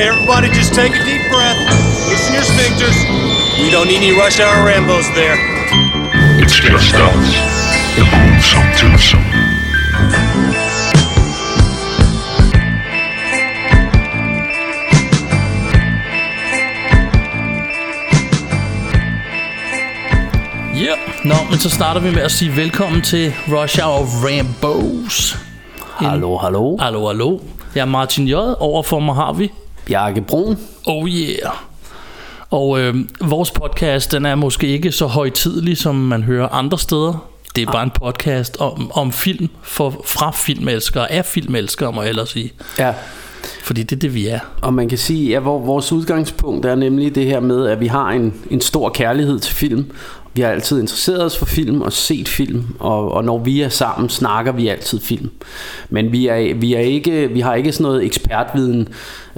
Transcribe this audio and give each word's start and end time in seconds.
Okay, 0.00 0.08
everybody, 0.08 0.48
just 0.48 0.72
take 0.72 0.92
a 0.92 1.04
deep 1.04 1.20
breath. 1.30 1.58
Loosen 2.08 2.32
your 2.32 2.42
sphincters. 2.42 2.98
We 3.60 3.70
don't 3.70 3.86
need 3.86 3.98
any 3.98 4.12
rush 4.12 4.40
hour 4.40 4.56
Rambos 4.66 5.14
there. 5.14 5.36
It's 6.42 6.56
just 6.58 6.94
us. 6.94 7.28
The 7.96 8.04
gruesome 8.08 8.70
twosome. 8.78 9.24
Ja, 20.74 20.94
nå, 21.24 21.34
men 21.50 21.58
så 21.58 21.70
starter 21.70 22.00
vi 22.00 22.10
med 22.10 22.22
at 22.22 22.30
sige 22.30 22.56
velkommen 22.56 23.02
til 23.02 23.34
Rush 23.48 23.78
Hour 23.82 24.06
Rambos. 24.26 25.36
Hallo, 25.80 26.38
hallo. 26.38 26.76
Hallo, 26.78 27.06
hallo. 27.06 27.38
Jeg 27.74 27.80
er 27.80 27.86
Martin 27.86 28.26
J. 28.28 28.34
Overfor 28.58 29.00
mig 29.00 29.14
har 29.14 29.32
vi. 29.32 29.50
Bjarke 29.86 30.20
Brun. 30.20 30.58
Oh 30.86 31.08
yeah. 31.08 31.52
Og 32.50 32.80
øh, 32.80 32.94
vores 33.20 33.50
podcast, 33.50 34.12
den 34.12 34.26
er 34.26 34.34
måske 34.34 34.66
ikke 34.66 34.92
så 34.92 35.06
højtidlig, 35.06 35.76
som 35.76 35.94
man 35.94 36.22
hører 36.22 36.48
andre 36.48 36.78
steder. 36.78 37.26
Det 37.56 37.68
er 37.68 37.72
bare 37.72 37.82
en 37.82 37.90
podcast 37.90 38.56
om, 38.60 38.90
om 38.94 39.12
film 39.12 39.48
for, 39.62 40.02
fra 40.06 40.30
filmelskere, 40.30 41.12
af 41.12 41.24
filmelskere, 41.24 41.92
må 41.92 42.02
jeg 42.02 42.08
ellers 42.08 42.28
sige. 42.28 42.52
Ja, 42.78 42.94
Fordi 43.64 43.82
det 43.82 43.96
er 43.96 44.00
det, 44.00 44.14
vi 44.14 44.26
er. 44.26 44.38
og 44.60 44.74
man 44.74 44.88
kan 44.88 44.98
sige, 44.98 45.36
at 45.36 45.44
vores 45.44 45.92
udgangspunkt 45.92 46.66
er 46.66 46.74
nemlig 46.74 47.14
det 47.14 47.26
her 47.26 47.40
med, 47.40 47.66
at 47.66 47.80
vi 47.80 47.86
har 47.86 48.08
en, 48.10 48.34
en 48.50 48.60
stor 48.60 48.88
kærlighed 48.88 49.38
til 49.38 49.54
film. 49.54 49.90
Vi 50.34 50.42
har 50.42 50.48
altid 50.48 50.80
interesseret 50.80 51.24
os 51.24 51.38
for 51.38 51.46
film 51.46 51.82
og 51.82 51.92
set 51.92 52.28
film, 52.28 52.64
og, 52.78 53.12
og 53.12 53.24
når 53.24 53.38
vi 53.38 53.60
er 53.60 53.68
sammen, 53.68 54.08
snakker 54.08 54.52
vi 54.52 54.68
altid 54.68 55.00
film. 55.00 55.30
Men 55.88 56.12
vi, 56.12 56.26
er, 56.26 56.54
vi, 56.54 56.74
er 56.74 56.80
ikke, 56.80 57.28
vi 57.32 57.40
har 57.40 57.54
ikke 57.54 57.72
sådan 57.72 57.84
noget 57.84 58.04
ekspertviden, 58.04 58.88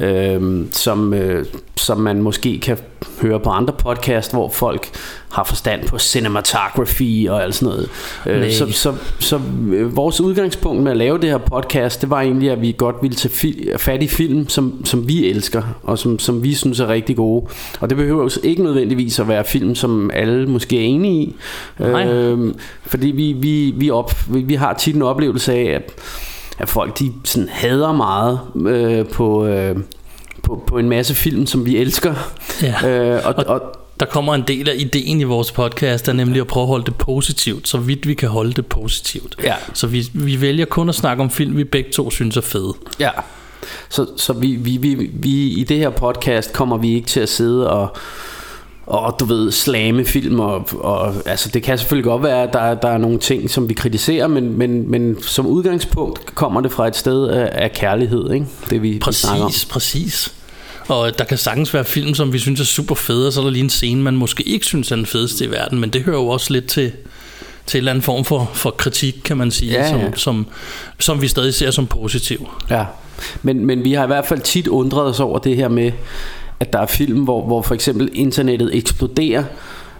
øh, 0.03 0.67
som, 0.70 1.14
øh, 1.14 1.47
som 1.77 1.98
man 1.98 2.22
måske 2.22 2.61
kan 2.61 2.78
høre 3.20 3.41
på 3.41 3.50
andre 3.50 3.75
podcast, 3.78 4.33
hvor 4.33 4.48
folk 4.48 4.89
har 5.31 5.45
forstand 5.45 5.89
på 5.89 5.98
cinematography 5.98 7.28
og 7.28 7.42
alt 7.42 7.55
sådan 7.55 7.75
noget. 7.75 7.89
Øh, 8.27 8.53
så 8.53 8.73
så, 8.73 8.95
så 9.19 9.41
øh, 9.73 9.97
vores 9.97 10.20
udgangspunkt 10.20 10.83
med 10.83 10.91
at 10.91 10.97
lave 10.97 11.19
det 11.19 11.30
her 11.30 11.39
podcast, 11.39 12.00
det 12.00 12.11
var 12.11 12.20
egentlig, 12.20 12.50
at 12.50 12.61
vi 12.61 12.75
godt 12.78 12.97
ville 13.03 13.17
tage 13.17 13.33
fi- 13.33 13.77
fat 13.77 14.03
i 14.03 14.08
film, 14.08 14.48
som, 14.48 14.84
som 14.84 15.08
vi 15.08 15.27
elsker, 15.30 15.62
og 15.83 15.98
som, 15.98 16.19
som 16.19 16.42
vi 16.42 16.55
synes 16.55 16.80
er 16.80 16.89
rigtig 16.89 17.17
gode. 17.17 17.47
Og 17.80 17.91
det 17.91 17.97
behøver 17.97 18.23
jo 18.23 18.30
ikke 18.42 18.62
nødvendigvis 18.62 19.19
at 19.19 19.28
være 19.28 19.45
film, 19.45 19.75
som 19.75 20.11
alle 20.14 20.47
måske 20.47 20.78
er 20.78 20.84
enige 20.84 21.23
i. 21.23 21.36
Nej. 21.78 22.06
Øh, 22.06 22.55
fordi 22.86 23.06
vi, 23.06 23.33
vi, 23.33 23.75
vi, 23.77 23.91
op, 23.91 24.12
vi, 24.30 24.41
vi 24.41 24.55
har 24.55 24.75
tit 24.75 24.95
en 24.95 25.03
oplevelse 25.03 25.53
af, 25.53 25.64
at, 25.64 25.92
at 26.58 26.69
folk 26.69 26.98
de 26.98 27.12
sådan 27.25 27.48
hader 27.48 27.92
meget 27.92 28.41
øh, 28.67 29.06
på... 29.08 29.47
Øh, 29.47 29.77
på, 30.42 30.64
på 30.67 30.78
en 30.78 30.89
masse 30.89 31.14
film, 31.14 31.47
som 31.47 31.67
vi 31.67 31.77
elsker. 31.77 32.14
Ja. 32.62 32.89
Øh, 33.17 33.27
og, 33.27 33.34
Og- 33.36 33.45
og, 33.47 33.62
Der 34.00 34.06
kommer 34.06 34.34
en 34.34 34.45
del 34.48 34.69
af 34.69 34.75
ideen 34.78 35.20
i 35.20 35.25
vores 35.25 35.53
podcast, 35.53 36.06
der 36.06 36.12
er 36.12 36.17
nemlig 36.17 36.41
at 36.41 36.47
prøve 36.47 36.62
at 36.64 36.69
holde 36.69 36.84
det 36.84 36.95
positivt, 36.97 37.69
så 37.69 37.78
vidt 37.78 38.08
vi 38.08 38.14
kan 38.14 38.28
holde 38.28 38.53
det 38.53 38.67
positivt. 38.67 39.36
Ja. 39.45 39.55
Så 39.75 39.86
vi, 39.86 40.05
vi 40.12 40.41
vælger 40.41 40.64
kun 40.64 40.89
at 40.89 40.95
snakke 40.95 41.23
om 41.23 41.30
film, 41.30 41.56
vi 41.56 41.64
begge 41.64 41.91
to 41.92 42.11
synes 42.11 42.36
er 42.36 42.41
fede. 42.41 42.75
Ja. 43.00 43.11
Så, 43.89 44.06
så 44.17 44.33
vi, 44.33 44.56
vi, 44.56 44.77
vi, 44.77 44.95
vi, 45.12 45.48
i 45.48 45.64
det 45.64 45.78
her 45.78 45.91
podcast 45.91 46.53
kommer 46.53 46.77
vi 46.77 46.95
ikke 46.95 47.08
til 47.08 47.20
at 47.20 47.28
sidde 47.28 47.70
og, 47.70 47.97
og 48.86 49.16
du 49.20 49.25
ved, 49.25 49.52
slame 49.52 50.05
film 50.05 50.41
og, 50.41 50.69
og 50.80 51.14
altså 51.27 51.48
det 51.48 51.62
kan 51.62 51.78
selvfølgelig 51.78 52.05
godt 52.05 52.22
være, 52.22 52.42
at 52.42 52.52
der, 52.52 52.75
der 52.75 52.89
er 52.89 52.98
nogle 52.98 53.19
ting, 53.19 53.50
som 53.50 53.69
vi 53.69 53.74
kritiserer, 53.74 54.27
men, 54.27 54.58
men, 54.58 54.91
men 54.91 55.22
som 55.22 55.47
udgangspunkt 55.47 56.34
kommer 56.34 56.61
det 56.61 56.73
fra 56.73 56.89
et 56.89 56.96
sted 56.96 57.29
af, 57.29 57.51
af 57.52 57.73
kærlighed, 57.73 58.33
ikke? 58.33 58.46
Det 58.70 58.83
vi, 58.83 58.90
vi 59.07 59.12
snakker 59.12 59.45
om. 59.45 59.48
Præcis, 59.51 59.64
præcis. 59.64 60.34
Og 60.89 61.18
der 61.18 61.24
kan 61.24 61.39
sagtens 61.39 61.74
være 61.74 61.84
film, 61.84 62.14
som 62.14 62.33
vi 62.33 62.39
synes 62.39 62.61
er 62.61 62.64
super 62.64 62.95
fede, 62.95 63.27
og 63.27 63.33
så 63.33 63.40
er 63.40 63.45
der 63.45 63.51
lige 63.51 63.64
en 63.64 63.70
scene, 63.70 64.02
man 64.02 64.17
måske 64.17 64.42
ikke 64.42 64.67
synes 64.67 64.92
er 64.92 64.96
den 64.96 65.07
fedeste 65.07 65.45
i 65.45 65.51
verden, 65.51 65.80
men 65.80 65.90
det 65.90 66.02
hører 66.02 66.18
jo 66.18 66.28
også 66.28 66.52
lidt 66.52 66.67
til, 66.67 66.92
til 67.67 67.78
en 67.78 67.80
eller 67.80 67.90
anden 67.90 68.02
form 68.02 68.24
for, 68.24 68.51
for 68.55 68.70
kritik, 68.70 69.14
kan 69.24 69.36
man 69.36 69.51
sige, 69.51 69.73
Ja, 69.73 69.86
ja. 69.86 69.90
Som, 69.90 70.17
som, 70.17 70.46
som 70.98 71.23
vi 71.23 71.28
stadig 71.28 71.55
ser 71.55 71.70
som 71.70 71.86
positiv. 71.86 72.48
Ja, 72.70 72.84
men, 73.42 73.67
men 73.67 73.84
vi 73.84 73.92
har 73.92 74.05
i 74.05 74.07
hvert 74.07 74.27
fald 74.27 74.40
tit 74.40 74.68
undret 74.68 75.05
os 75.05 75.20
over 75.20 75.39
det 75.39 75.57
her 75.57 75.68
med, 75.68 75.92
at 76.62 76.73
der 76.73 76.78
er 76.78 76.86
film, 76.86 77.24
hvor, 77.24 77.46
hvor 77.46 77.62
for 77.62 77.74
eksempel 77.74 78.11
internettet 78.12 78.77
eksploderer, 78.77 79.45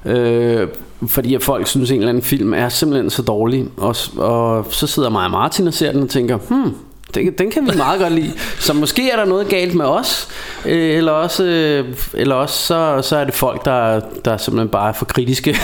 øh, 0.05 0.69
fordi 1.09 1.35
at 1.35 1.43
folk 1.43 1.67
synes, 1.67 1.91
at 1.91 1.95
en 1.95 2.01
eller 2.01 2.09
anden 2.09 2.23
film 2.25 2.55
er 2.55 2.69
simpelthen 2.69 3.11
så 3.11 3.23
dårlig, 3.23 3.65
og, 3.77 3.97
og 4.17 4.67
så 4.71 4.87
sidder 4.87 5.11
mig 5.11 5.25
og 5.25 5.31
Martin 5.31 5.67
og 5.67 5.75
ser 5.75 5.93
den 5.93 6.03
og 6.03 6.09
tænker, 6.09 6.37
hmm, 6.37 6.75
den, 7.15 7.33
den 7.39 7.51
kan 7.51 7.67
vi 7.67 7.77
meget 7.77 8.01
godt 8.01 8.13
lide. 8.13 8.33
Så 8.59 8.73
måske 8.73 9.11
er 9.11 9.17
der 9.17 9.25
noget 9.25 9.49
galt 9.49 9.75
med 9.75 9.85
os, 9.85 10.29
øh, 10.67 10.97
eller 10.97 11.13
også, 11.13 11.45
øh, 11.45 11.95
eller 12.15 12.35
også 12.35 12.67
så, 12.67 13.09
så 13.09 13.17
er 13.17 13.25
det 13.25 13.35
folk, 13.35 13.65
der, 13.65 14.01
der 14.25 14.37
simpelthen 14.37 14.69
bare 14.69 14.89
er 14.89 14.93
for 14.93 15.05
kritiske. 15.05 15.51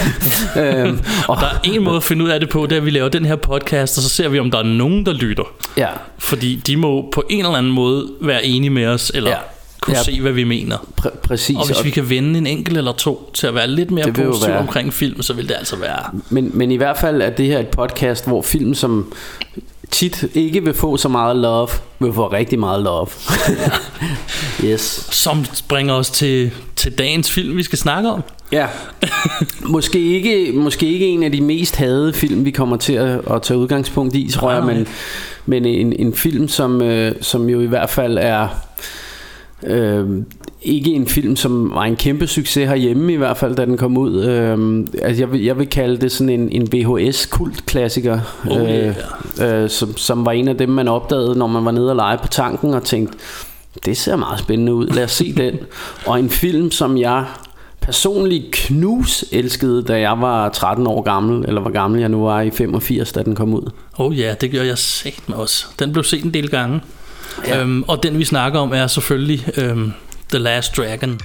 øh, 0.56 0.98
og, 1.28 1.36
Der 1.36 1.46
er 1.46 1.60
en 1.64 1.84
måde 1.84 1.96
at 1.96 2.02
finde 2.02 2.24
ud 2.24 2.30
af 2.30 2.40
det 2.40 2.48
på, 2.48 2.66
det 2.66 2.72
er, 2.72 2.76
at 2.76 2.84
vi 2.84 2.90
laver 2.90 3.08
den 3.08 3.24
her 3.24 3.36
podcast, 3.36 3.98
og 3.98 4.02
så 4.02 4.08
ser 4.08 4.28
vi, 4.28 4.38
om 4.38 4.50
der 4.50 4.58
er 4.58 4.62
nogen, 4.62 5.06
der 5.06 5.12
lytter. 5.12 5.44
ja, 5.76 5.88
Fordi 6.18 6.56
de 6.66 6.76
må 6.76 7.10
på 7.12 7.22
en 7.30 7.38
eller 7.38 7.58
anden 7.58 7.72
måde 7.72 8.08
være 8.20 8.44
enige 8.44 8.70
med 8.70 8.86
os, 8.86 9.12
eller 9.14 9.30
Ja. 9.30 9.36
Kunne 9.88 9.96
Ja. 9.98 10.02
se, 10.02 10.20
hvad 10.20 10.32
vi 10.32 10.44
mener. 10.44 10.76
pr- 11.00 11.16
præcis. 11.18 11.56
Og 11.56 11.66
hvis 11.66 11.84
vi 11.84 11.90
kan 11.90 12.10
vende 12.10 12.38
en 12.38 12.46
enkelt 12.46 12.78
eller 12.78 12.92
to 12.92 13.30
til 13.34 13.46
at 13.46 13.54
være 13.54 13.66
lidt 13.70 13.90
mere 13.90 14.12
positiv 14.12 14.48
være- 14.48 14.58
omkring 14.58 14.92
film, 14.94 15.22
så 15.22 15.32
vil 15.32 15.48
det 15.48 15.54
altså 15.58 15.76
være... 15.76 16.02
Men, 16.30 16.50
men 16.54 16.70
i 16.72 16.76
hvert 16.76 16.96
fald 16.98 17.22
er 17.22 17.30
det 17.30 17.46
her 17.46 17.58
et 17.58 17.68
podcast, 17.68 18.26
hvor 18.26 18.42
film, 18.42 18.74
som 18.74 19.12
tit 19.90 20.24
ikke 20.34 20.64
vil 20.64 20.74
få 20.74 20.96
så 20.96 21.08
meget 21.08 21.36
love, 21.36 21.68
vil 21.98 22.12
få 22.12 22.26
rigtig 22.32 22.58
meget 22.58 22.82
love. 22.82 23.06
yes. 24.64 25.08
Som 25.10 25.44
bringer 25.68 25.94
os 25.94 26.10
til, 26.10 26.50
til 26.76 26.98
dagens 26.98 27.30
film, 27.30 27.56
vi 27.56 27.62
skal 27.62 27.78
snakke 27.78 28.10
om. 28.10 28.22
Ja. 28.52 28.66
måske, 29.68 29.98
ikke, 30.00 30.52
måske 30.54 30.86
ikke 30.92 31.06
en 31.06 31.22
af 31.22 31.32
de 31.32 31.40
mest 31.40 31.76
hadede 31.76 32.12
film, 32.12 32.44
vi 32.44 32.50
kommer 32.50 32.76
til 32.76 32.92
at, 32.92 33.20
at 33.30 33.42
tage 33.42 33.58
udgangspunkt 33.58 34.14
i, 34.14 34.30
tror 34.32 34.52
jeg, 34.52 34.64
men, 34.64 34.86
men 35.46 35.64
en, 35.64 35.92
en 35.98 36.14
film, 36.14 36.48
som, 36.48 36.82
øh, 36.82 37.12
som 37.20 37.48
jo 37.48 37.60
i 37.60 37.66
hvert 37.66 37.90
fald 37.90 38.18
er... 38.20 38.48
Øh, 39.66 40.22
ikke 40.62 40.90
en 40.90 41.06
film, 41.06 41.36
som 41.36 41.70
var 41.74 41.84
en 41.84 41.96
kæmpe 41.96 42.26
succes 42.26 42.68
herhjemme 42.68 43.12
i 43.12 43.16
hvert 43.16 43.36
fald, 43.36 43.56
da 43.56 43.64
den 43.64 43.76
kom 43.76 43.96
ud. 43.96 44.24
Øh, 44.24 44.86
altså 45.02 45.22
jeg, 45.22 45.32
vil, 45.32 45.44
jeg 45.44 45.58
vil 45.58 45.68
kalde 45.68 45.96
det 45.96 46.12
sådan 46.12 46.28
en, 46.28 46.48
en 46.52 46.68
VHS-kultklassiker, 46.72 48.20
Oh, 48.50 48.70
øh, 48.70 48.94
øh, 49.42 49.70
som, 49.70 49.96
som 49.96 50.26
var 50.26 50.32
en 50.32 50.48
af 50.48 50.56
dem, 50.56 50.68
man 50.68 50.88
opdagede, 50.88 51.38
når 51.38 51.46
man 51.46 51.64
var 51.64 51.70
nede 51.70 51.90
og 51.90 51.96
lege 51.96 52.18
på 52.18 52.28
tanken 52.28 52.74
og 52.74 52.84
tænkte, 52.84 53.18
det 53.84 53.96
ser 53.96 54.16
meget 54.16 54.38
spændende 54.38 54.74
ud, 54.74 54.86
lad 54.86 55.04
os 55.04 55.12
se 55.12 55.32
den. 55.32 55.58
Og 56.06 56.18
en 56.18 56.30
film, 56.30 56.70
som 56.70 56.98
jeg 56.98 57.24
personligt 57.80 58.46
knus 58.52 59.24
elskede, 59.32 59.82
da 59.82 60.00
jeg 60.00 60.20
var 60.20 60.48
13 60.48 60.86
år 60.86 61.02
gammel, 61.02 61.44
eller 61.48 61.60
hvor 61.60 61.70
gammel 61.70 62.00
jeg 62.00 62.08
nu 62.08 62.22
var 62.22 62.40
i 62.40 62.50
85, 62.50 63.12
da 63.12 63.22
den 63.22 63.34
kom 63.34 63.54
ud. 63.54 63.70
Oh 63.98 64.18
ja, 64.18 64.34
det 64.40 64.50
gør 64.50 64.62
jeg 64.62 64.78
sagt 64.78 65.28
med 65.28 65.36
os. 65.36 65.68
Den 65.78 65.92
blev 65.92 66.04
set 66.04 66.24
en 66.24 66.34
del 66.34 66.50
gange. 66.50 66.80
Ja. 67.46 67.48
Ja. 67.54 67.60
Øhm, 67.60 67.82
og 67.88 68.02
den 68.02 68.18
vi 68.18 68.24
snakker 68.24 68.60
om 68.60 68.72
er 68.72 68.86
selvfølgelig 68.86 69.48
øhm, 69.58 69.92
The 70.30 70.38
Last 70.38 70.76
Dragon. 70.76 71.20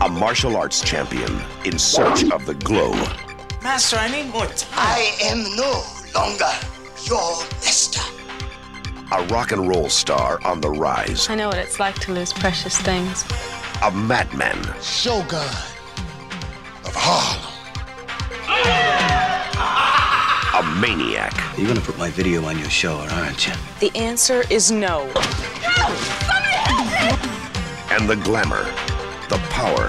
a 0.00 0.08
martial 0.08 0.56
arts 0.56 0.82
champion 0.88 1.42
in 1.64 1.78
search 1.78 2.22
of 2.32 2.44
the 2.44 2.54
glow. 2.54 2.94
Master, 3.62 3.96
I 3.98 4.08
need 4.08 4.26
more 4.32 4.46
time. 4.46 4.78
I 4.78 5.12
am 5.30 5.38
no 5.56 5.72
longer 6.14 6.52
your 7.10 7.44
master. 7.64 8.00
A 9.12 9.22
rock 9.34 9.52
and 9.52 9.68
roll 9.68 9.88
star 9.88 10.38
on 10.44 10.60
the 10.60 10.70
rise. 10.70 11.28
I 11.30 11.34
know 11.34 11.48
what 11.48 11.58
it's 11.58 11.80
like 11.80 11.98
to 12.06 12.12
lose 12.12 12.32
precious 12.32 12.76
things. 12.78 13.24
A 13.82 13.90
madman. 13.90 14.58
Shogun 14.82 15.50
of 16.84 16.94
Harlem. 16.94 17.52
A 20.56 20.62
maniac. 20.80 21.34
You're 21.58 21.68
gonna 21.68 21.82
put 21.82 21.98
my 21.98 22.08
video 22.08 22.42
on 22.46 22.58
your 22.58 22.70
show, 22.70 22.96
aren't 23.10 23.46
you? 23.46 23.52
The 23.78 23.94
answer 23.94 24.42
is 24.48 24.70
no. 24.70 25.02
And 27.90 28.08
the 28.08 28.16
glamour, 28.24 28.64
the 29.28 29.36
power, 29.50 29.88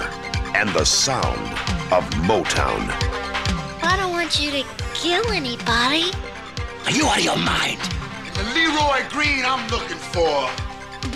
and 0.54 0.68
the 0.74 0.84
sound 0.84 1.40
of 1.90 2.04
Motown. 2.28 2.84
I 3.82 3.96
don't 3.96 4.12
want 4.12 4.38
you 4.38 4.50
to 4.50 4.64
kill 4.92 5.26
anybody. 5.30 6.12
Are 6.84 6.90
you 6.90 7.06
out 7.06 7.16
of 7.16 7.24
your 7.24 7.38
mind? 7.38 7.80
The 8.34 8.44
Leroy 8.52 9.08
Green 9.08 9.46
I'm 9.46 9.66
looking 9.70 9.96
for 9.96 10.50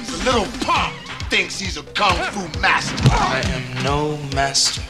is 0.01 0.23
a 0.23 0.25
little 0.25 0.47
punk 0.65 0.95
thinks 1.29 1.59
he's 1.59 1.77
a 1.77 1.83
kung 1.93 2.17
fu 2.33 2.59
master. 2.59 2.97
I 3.11 3.43
am 3.45 3.85
no 3.85 4.17
master. 4.35 4.81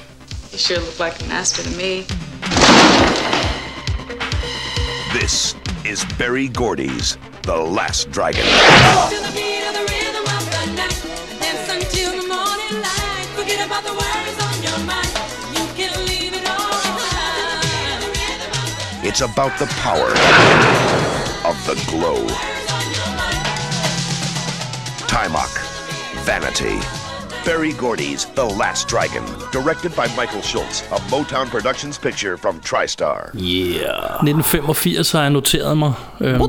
You 0.53 0.59
sure 0.59 0.79
look 0.79 1.01
like 1.01 1.21
a 1.21 1.25
master 1.25 1.65
to 1.65 1.71
me. 1.77 2.07
This 5.23 5.55
is 5.85 6.05
Barry 6.19 6.49
Gordy's 6.49 7.17
The 7.43 7.57
Last 7.57 8.11
Dragon. 8.11 8.43
It's 19.05 19.21
about 19.21 19.57
the 19.61 19.67
power 19.79 20.11
of 21.49 21.57
the 21.67 21.81
glow. 21.89 22.27
Skymock. 25.07 25.55
Vanity. 26.25 27.02
Barry 27.45 27.73
Gordy's 27.73 28.25
The 28.37 28.47
Last 28.63 28.89
Dragon, 28.89 29.25
directed 29.53 29.91
by 29.91 30.07
Michael 30.21 30.43
Schultz, 30.43 30.83
a 30.93 30.99
Motown 31.11 31.47
Productions 31.51 31.99
picture 31.99 32.37
from 32.37 32.61
TriStar. 32.61 33.31
Yeah. 33.35 34.23
1985 34.23 35.13
har 35.13 35.23
jeg 35.23 35.31
noteret 35.31 35.79
mig. 35.79 35.93
Øhm, 36.21 36.43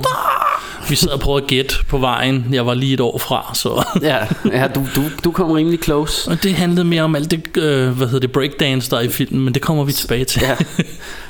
vi 0.90 0.96
sad 0.96 1.10
og 1.10 1.20
prøvede 1.20 1.44
at 1.44 1.50
gætte 1.50 1.76
på 1.90 1.98
vejen. 1.98 2.48
Jeg 2.52 2.66
var 2.66 2.74
lige 2.74 2.94
et 2.94 3.00
år 3.00 3.18
fra, 3.18 3.52
så... 3.54 3.86
Ja, 4.02 4.18
ja 4.46 4.68
du, 4.68 4.82
du, 4.96 5.02
du 5.24 5.32
kom 5.32 5.52
rimelig 5.52 5.80
close. 5.84 6.32
Og 6.32 6.44
det 6.44 6.54
handlede 6.54 6.86
mere 6.86 7.02
om 7.02 7.16
alt 7.16 7.32
det, 7.32 7.58
øh, 7.58 7.90
hvad 7.90 8.08
hedder 8.08 8.20
det, 8.20 8.32
breakdance, 8.32 8.92
der 8.92 8.98
er 8.98 9.02
i 9.02 9.10
filmen, 9.10 9.44
men 9.46 9.54
det 9.54 9.62
kommer 9.62 9.84
vi 9.84 9.92
tilbage 9.92 10.26
til. 10.26 10.42
Ja. 10.42 10.56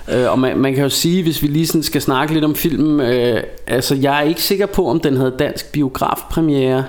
Øh, 0.07 0.31
og 0.31 0.39
man, 0.39 0.57
man 0.57 0.73
kan 0.73 0.83
jo 0.83 0.89
sige, 0.89 1.23
hvis 1.23 1.41
vi 1.41 1.47
lige 1.47 1.67
sådan 1.67 1.83
skal 1.83 2.01
snakke 2.01 2.33
lidt 2.33 2.45
om 2.45 2.55
filmen, 2.55 2.99
øh, 2.99 3.43
altså 3.67 3.95
jeg 3.95 4.17
er 4.17 4.21
ikke 4.21 4.43
sikker 4.43 4.65
på, 4.65 4.89
om 4.89 4.99
den 4.99 5.17
havde 5.17 5.35
dansk 5.39 5.71
biografpremiere. 5.71 6.85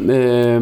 Øh, 0.00 0.60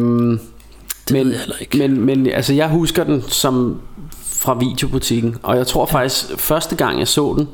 det 1.07 1.13
men, 1.13 1.25
ved 1.25 1.31
jeg 1.31 1.39
heller 1.39 1.55
ikke. 1.61 1.77
Men, 1.77 2.01
men 2.01 2.27
altså 2.27 2.53
jeg 2.53 2.69
husker 2.69 3.03
den 3.03 3.23
som 3.27 3.81
fra 4.23 4.53
videobutikken, 4.53 5.37
og 5.43 5.57
jeg 5.57 5.67
tror 5.67 5.85
faktisk, 5.85 6.39
første 6.39 6.75
gang 6.75 6.99
jeg 6.99 7.07
så 7.07 7.35
den, 7.37 7.47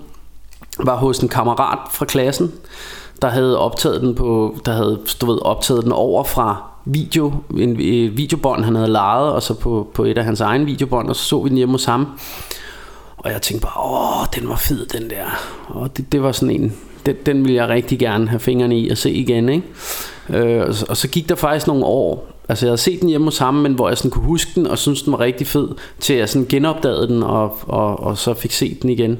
var 0.79 0.95
hos 0.95 1.19
en 1.19 1.29
kammerat 1.29 1.79
fra 1.91 2.05
klassen, 2.05 2.51
der 3.21 3.29
havde 3.29 3.59
optaget 3.59 4.01
den 4.01 4.15
på, 4.15 4.59
der 4.65 4.73
havde 4.73 4.99
du 5.21 5.25
ved, 5.25 5.39
optaget 5.41 5.83
den 5.83 5.91
over 5.91 6.23
fra 6.23 6.63
video, 6.85 7.33
en, 7.57 7.79
en 7.79 8.17
videobånd 8.17 8.63
han 8.63 8.75
havde 8.75 8.91
lejet, 8.91 9.31
og 9.31 9.43
så 9.43 9.53
på, 9.53 9.87
på 9.93 10.03
et 10.03 10.17
af 10.17 10.23
hans 10.23 10.41
egen 10.41 10.65
videobånd, 10.65 11.09
og 11.09 11.15
så 11.15 11.23
så 11.23 11.41
vi 11.41 11.49
den 11.49 11.57
hjemme 11.57 11.73
hos 11.73 11.85
ham. 11.85 12.07
Og 13.17 13.31
jeg 13.31 13.41
tænkte 13.41 13.67
bare, 13.67 13.83
åh, 13.85 14.25
den 14.35 14.49
var 14.49 14.55
fed, 14.55 14.85
den 14.85 15.09
der. 15.09 15.25
Og 15.67 15.97
det, 15.97 16.11
det 16.11 16.23
var 16.23 16.31
sådan 16.31 16.61
en, 16.61 16.77
den, 17.05 17.15
den 17.25 17.45
vil 17.45 17.53
jeg 17.53 17.69
rigtig 17.69 17.99
gerne 17.99 18.27
have 18.27 18.39
fingrene 18.39 18.79
i 18.79 18.89
og 18.89 18.97
se 18.97 19.11
igen, 19.11 19.49
ikke? 19.49 19.63
Øh, 20.29 20.67
og, 20.67 20.73
så, 20.73 20.85
og 20.89 20.97
så 20.97 21.07
gik 21.07 21.29
der 21.29 21.35
faktisk 21.35 21.67
nogle 21.67 21.85
år, 21.85 22.27
altså 22.49 22.65
jeg 22.65 22.69
havde 22.69 22.81
set 22.81 23.01
den 23.01 23.09
hjemme 23.09 23.27
hos 23.27 23.37
ham, 23.37 23.53
men 23.53 23.73
hvor 23.73 23.87
jeg 23.87 23.97
sådan 23.97 24.11
kunne 24.11 24.25
huske 24.25 24.51
den, 24.55 24.67
og 24.67 24.77
synes 24.77 25.01
den 25.01 25.13
var 25.13 25.19
rigtig 25.19 25.47
fed, 25.47 25.67
til 25.99 26.15
jeg 26.15 26.29
sådan 26.29 26.47
genopdagede 26.47 27.07
den, 27.07 27.23
og, 27.23 27.57
og, 27.61 27.99
og 27.99 28.17
så 28.17 28.33
fik 28.33 28.51
set 28.51 28.81
den 28.81 28.89
igen. 28.89 29.19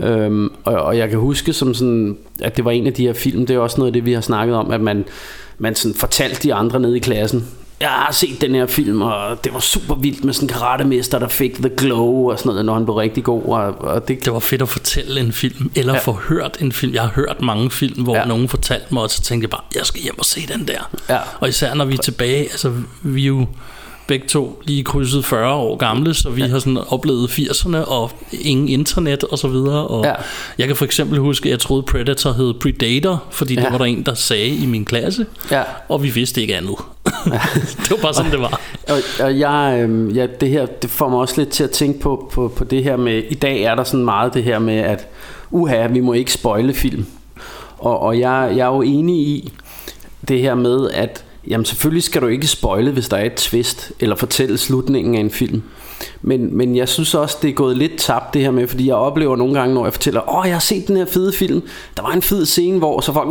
Øhm, 0.00 0.52
og, 0.64 0.74
og 0.74 0.98
jeg 0.98 1.10
kan 1.10 1.18
huske 1.18 1.52
som 1.52 1.74
sådan, 1.74 2.18
at 2.40 2.56
det 2.56 2.64
var 2.64 2.70
en 2.70 2.86
af 2.86 2.92
de 2.92 3.06
her 3.06 3.12
film, 3.12 3.46
det 3.46 3.56
er 3.56 3.60
også 3.60 3.78
noget 3.78 3.88
af 3.88 3.92
det, 3.92 4.04
vi 4.04 4.12
har 4.12 4.20
snakket 4.20 4.56
om, 4.56 4.70
at 4.70 4.80
man, 4.80 5.04
man 5.58 5.74
sådan 5.74 5.94
fortalte 5.94 6.42
de 6.42 6.54
andre 6.54 6.80
nede 6.80 6.96
i 6.96 7.00
klassen, 7.00 7.48
jeg 7.80 7.88
har 7.88 8.12
set 8.12 8.40
den 8.40 8.54
her 8.54 8.66
film, 8.66 9.02
og 9.02 9.44
det 9.44 9.54
var 9.54 9.60
super 9.60 9.94
vildt 9.94 10.24
med 10.24 10.32
sådan 10.32 10.48
en 10.48 10.52
karatemester, 10.54 11.18
der 11.18 11.28
fik 11.28 11.54
The 11.54 11.68
Glow 11.76 12.30
og 12.30 12.38
sådan 12.38 12.48
noget, 12.48 12.64
når 12.64 12.74
han 12.74 12.84
blev 12.84 12.94
rigtig 12.94 13.24
god. 13.24 13.42
Og, 13.44 13.80
og 13.80 14.08
det... 14.08 14.24
det 14.24 14.32
var 14.32 14.38
fedt 14.38 14.62
at 14.62 14.68
fortælle 14.68 15.20
en 15.20 15.32
film, 15.32 15.70
eller 15.74 15.94
ja. 15.94 15.98
få 15.98 16.12
hørt 16.12 16.56
en 16.60 16.72
film. 16.72 16.94
Jeg 16.94 17.02
har 17.02 17.10
hørt 17.14 17.42
mange 17.42 17.70
film, 17.70 18.02
hvor 18.02 18.16
ja. 18.16 18.24
nogen 18.24 18.48
fortalte 18.48 18.94
mig, 18.94 19.02
og 19.02 19.10
så 19.10 19.22
tænkte 19.22 19.44
jeg 19.44 19.50
bare, 19.50 19.62
jeg 19.74 19.86
skal 19.86 20.02
hjem 20.02 20.18
og 20.18 20.24
se 20.24 20.46
den 20.46 20.68
der. 20.68 20.90
Ja. 21.08 21.18
Og 21.40 21.48
især 21.48 21.74
når 21.74 21.84
vi 21.84 21.94
er 21.94 22.02
tilbage, 22.02 22.42
altså 22.42 22.72
vi 23.02 23.22
er 23.22 23.26
jo 23.26 23.46
begge 24.06 24.26
to 24.28 24.62
lige 24.64 24.84
krydset 24.84 25.24
40 25.24 25.54
år 25.54 25.76
gamle, 25.76 26.14
så 26.14 26.30
vi 26.30 26.42
ja. 26.42 26.48
har 26.48 26.58
sådan 26.58 26.78
oplevet 26.88 27.28
80'erne 27.28 27.76
og 27.76 28.10
ingen 28.32 28.68
internet 28.68 29.24
og 29.24 29.38
så 29.38 29.48
videre. 29.48 29.86
Og 29.86 30.04
ja. 30.04 30.12
jeg 30.58 30.66
kan 30.66 30.76
for 30.76 30.84
eksempel 30.84 31.18
huske, 31.18 31.46
at 31.46 31.50
jeg 31.50 31.58
troede 31.58 31.82
Predator 31.82 32.32
hed 32.32 32.54
Predator, 32.54 33.24
fordi 33.30 33.54
ja. 33.54 33.60
det 33.60 33.72
var 33.72 33.78
der 33.78 33.84
en, 33.84 34.02
der 34.02 34.14
sagde 34.14 34.48
i 34.48 34.66
min 34.66 34.84
klasse, 34.84 35.26
ja. 35.50 35.62
og 35.88 36.02
vi 36.02 36.10
vidste 36.10 36.40
ikke 36.40 36.56
andet. 36.56 36.76
det 37.82 37.90
var 37.90 37.96
bare 38.02 38.14
sådan, 38.14 38.30
det 38.30 38.40
var. 38.40 38.60
Og, 38.88 38.98
og 39.20 39.38
jeg, 39.38 39.86
øh, 39.88 40.16
ja, 40.16 40.26
det 40.40 40.48
her 40.48 40.66
det 40.66 40.90
får 40.90 41.08
mig 41.08 41.18
også 41.18 41.34
lidt 41.38 41.48
til 41.48 41.64
at 41.64 41.70
tænke 41.70 42.00
på, 42.00 42.30
på, 42.32 42.52
på 42.56 42.64
det 42.64 42.84
her 42.84 42.96
med, 42.96 43.22
i 43.30 43.34
dag 43.34 43.62
er 43.62 43.74
der 43.74 43.84
sådan 43.84 44.04
meget 44.04 44.34
det 44.34 44.44
her 44.44 44.58
med, 44.58 44.76
at 44.76 45.08
uha, 45.50 45.86
vi 45.86 46.00
må 46.00 46.12
ikke 46.12 46.32
spoile 46.32 46.74
film. 46.74 47.06
Og, 47.78 48.00
og 48.00 48.18
jeg, 48.18 48.52
jeg 48.56 48.64
er 48.66 48.74
jo 48.74 48.82
enig 48.82 49.16
i 49.16 49.52
det 50.28 50.40
her 50.40 50.54
med, 50.54 50.90
at 50.90 51.24
Jamen 51.48 51.64
selvfølgelig 51.64 52.02
skal 52.02 52.22
du 52.22 52.26
ikke 52.26 52.46
spoile, 52.46 52.90
hvis 52.90 53.08
der 53.08 53.16
er 53.16 53.24
et 53.24 53.34
twist, 53.34 53.92
eller 54.00 54.16
fortælle 54.16 54.58
slutningen 54.58 55.14
af 55.14 55.20
en 55.20 55.30
film. 55.30 55.62
Men, 56.22 56.56
men 56.56 56.76
jeg 56.76 56.88
synes 56.88 57.14
også, 57.14 57.36
det 57.42 57.50
er 57.50 57.54
gået 57.54 57.76
lidt 57.76 57.98
tabt 57.98 58.34
det 58.34 58.42
her 58.42 58.50
med, 58.50 58.68
fordi 58.68 58.86
jeg 58.86 58.94
oplever 58.94 59.36
nogle 59.36 59.54
gange, 59.54 59.74
når 59.74 59.84
jeg 59.84 59.92
fortæller, 59.92 60.38
åh, 60.38 60.46
jeg 60.46 60.54
har 60.54 60.60
set 60.60 60.88
den 60.88 60.96
her 60.96 61.04
fede 61.04 61.32
film, 61.32 61.62
der 61.96 62.02
var 62.02 62.10
en 62.10 62.22
fed 62.22 62.46
scene, 62.46 62.78
hvor 62.78 63.00
så 63.00 63.12
folk, 63.12 63.28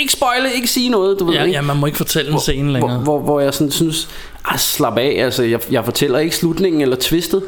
ikke 0.00 0.12
spoile, 0.12 0.54
ikke 0.54 0.68
sige 0.68 0.88
noget, 0.88 1.20
du 1.20 1.24
ved 1.24 1.34
ja, 1.34 1.44
ikke? 1.44 1.56
Ja, 1.56 1.62
man 1.62 1.76
må 1.76 1.86
ikke 1.86 1.98
fortælle 1.98 2.28
en 2.28 2.32
hvor, 2.32 2.40
scene 2.40 2.72
længere. 2.72 2.98
Hvor, 2.98 3.02
hvor, 3.02 3.18
hvor 3.18 3.40
jeg 3.40 3.54
sådan 3.54 3.70
synes, 3.70 4.08
ah, 4.44 4.58
slap 4.58 4.98
af, 4.98 5.16
altså 5.18 5.42
jeg, 5.42 5.60
jeg 5.70 5.84
fortæller 5.84 6.18
ikke 6.18 6.36
slutningen 6.36 6.80
eller 6.80 6.96
twistet, 6.96 7.42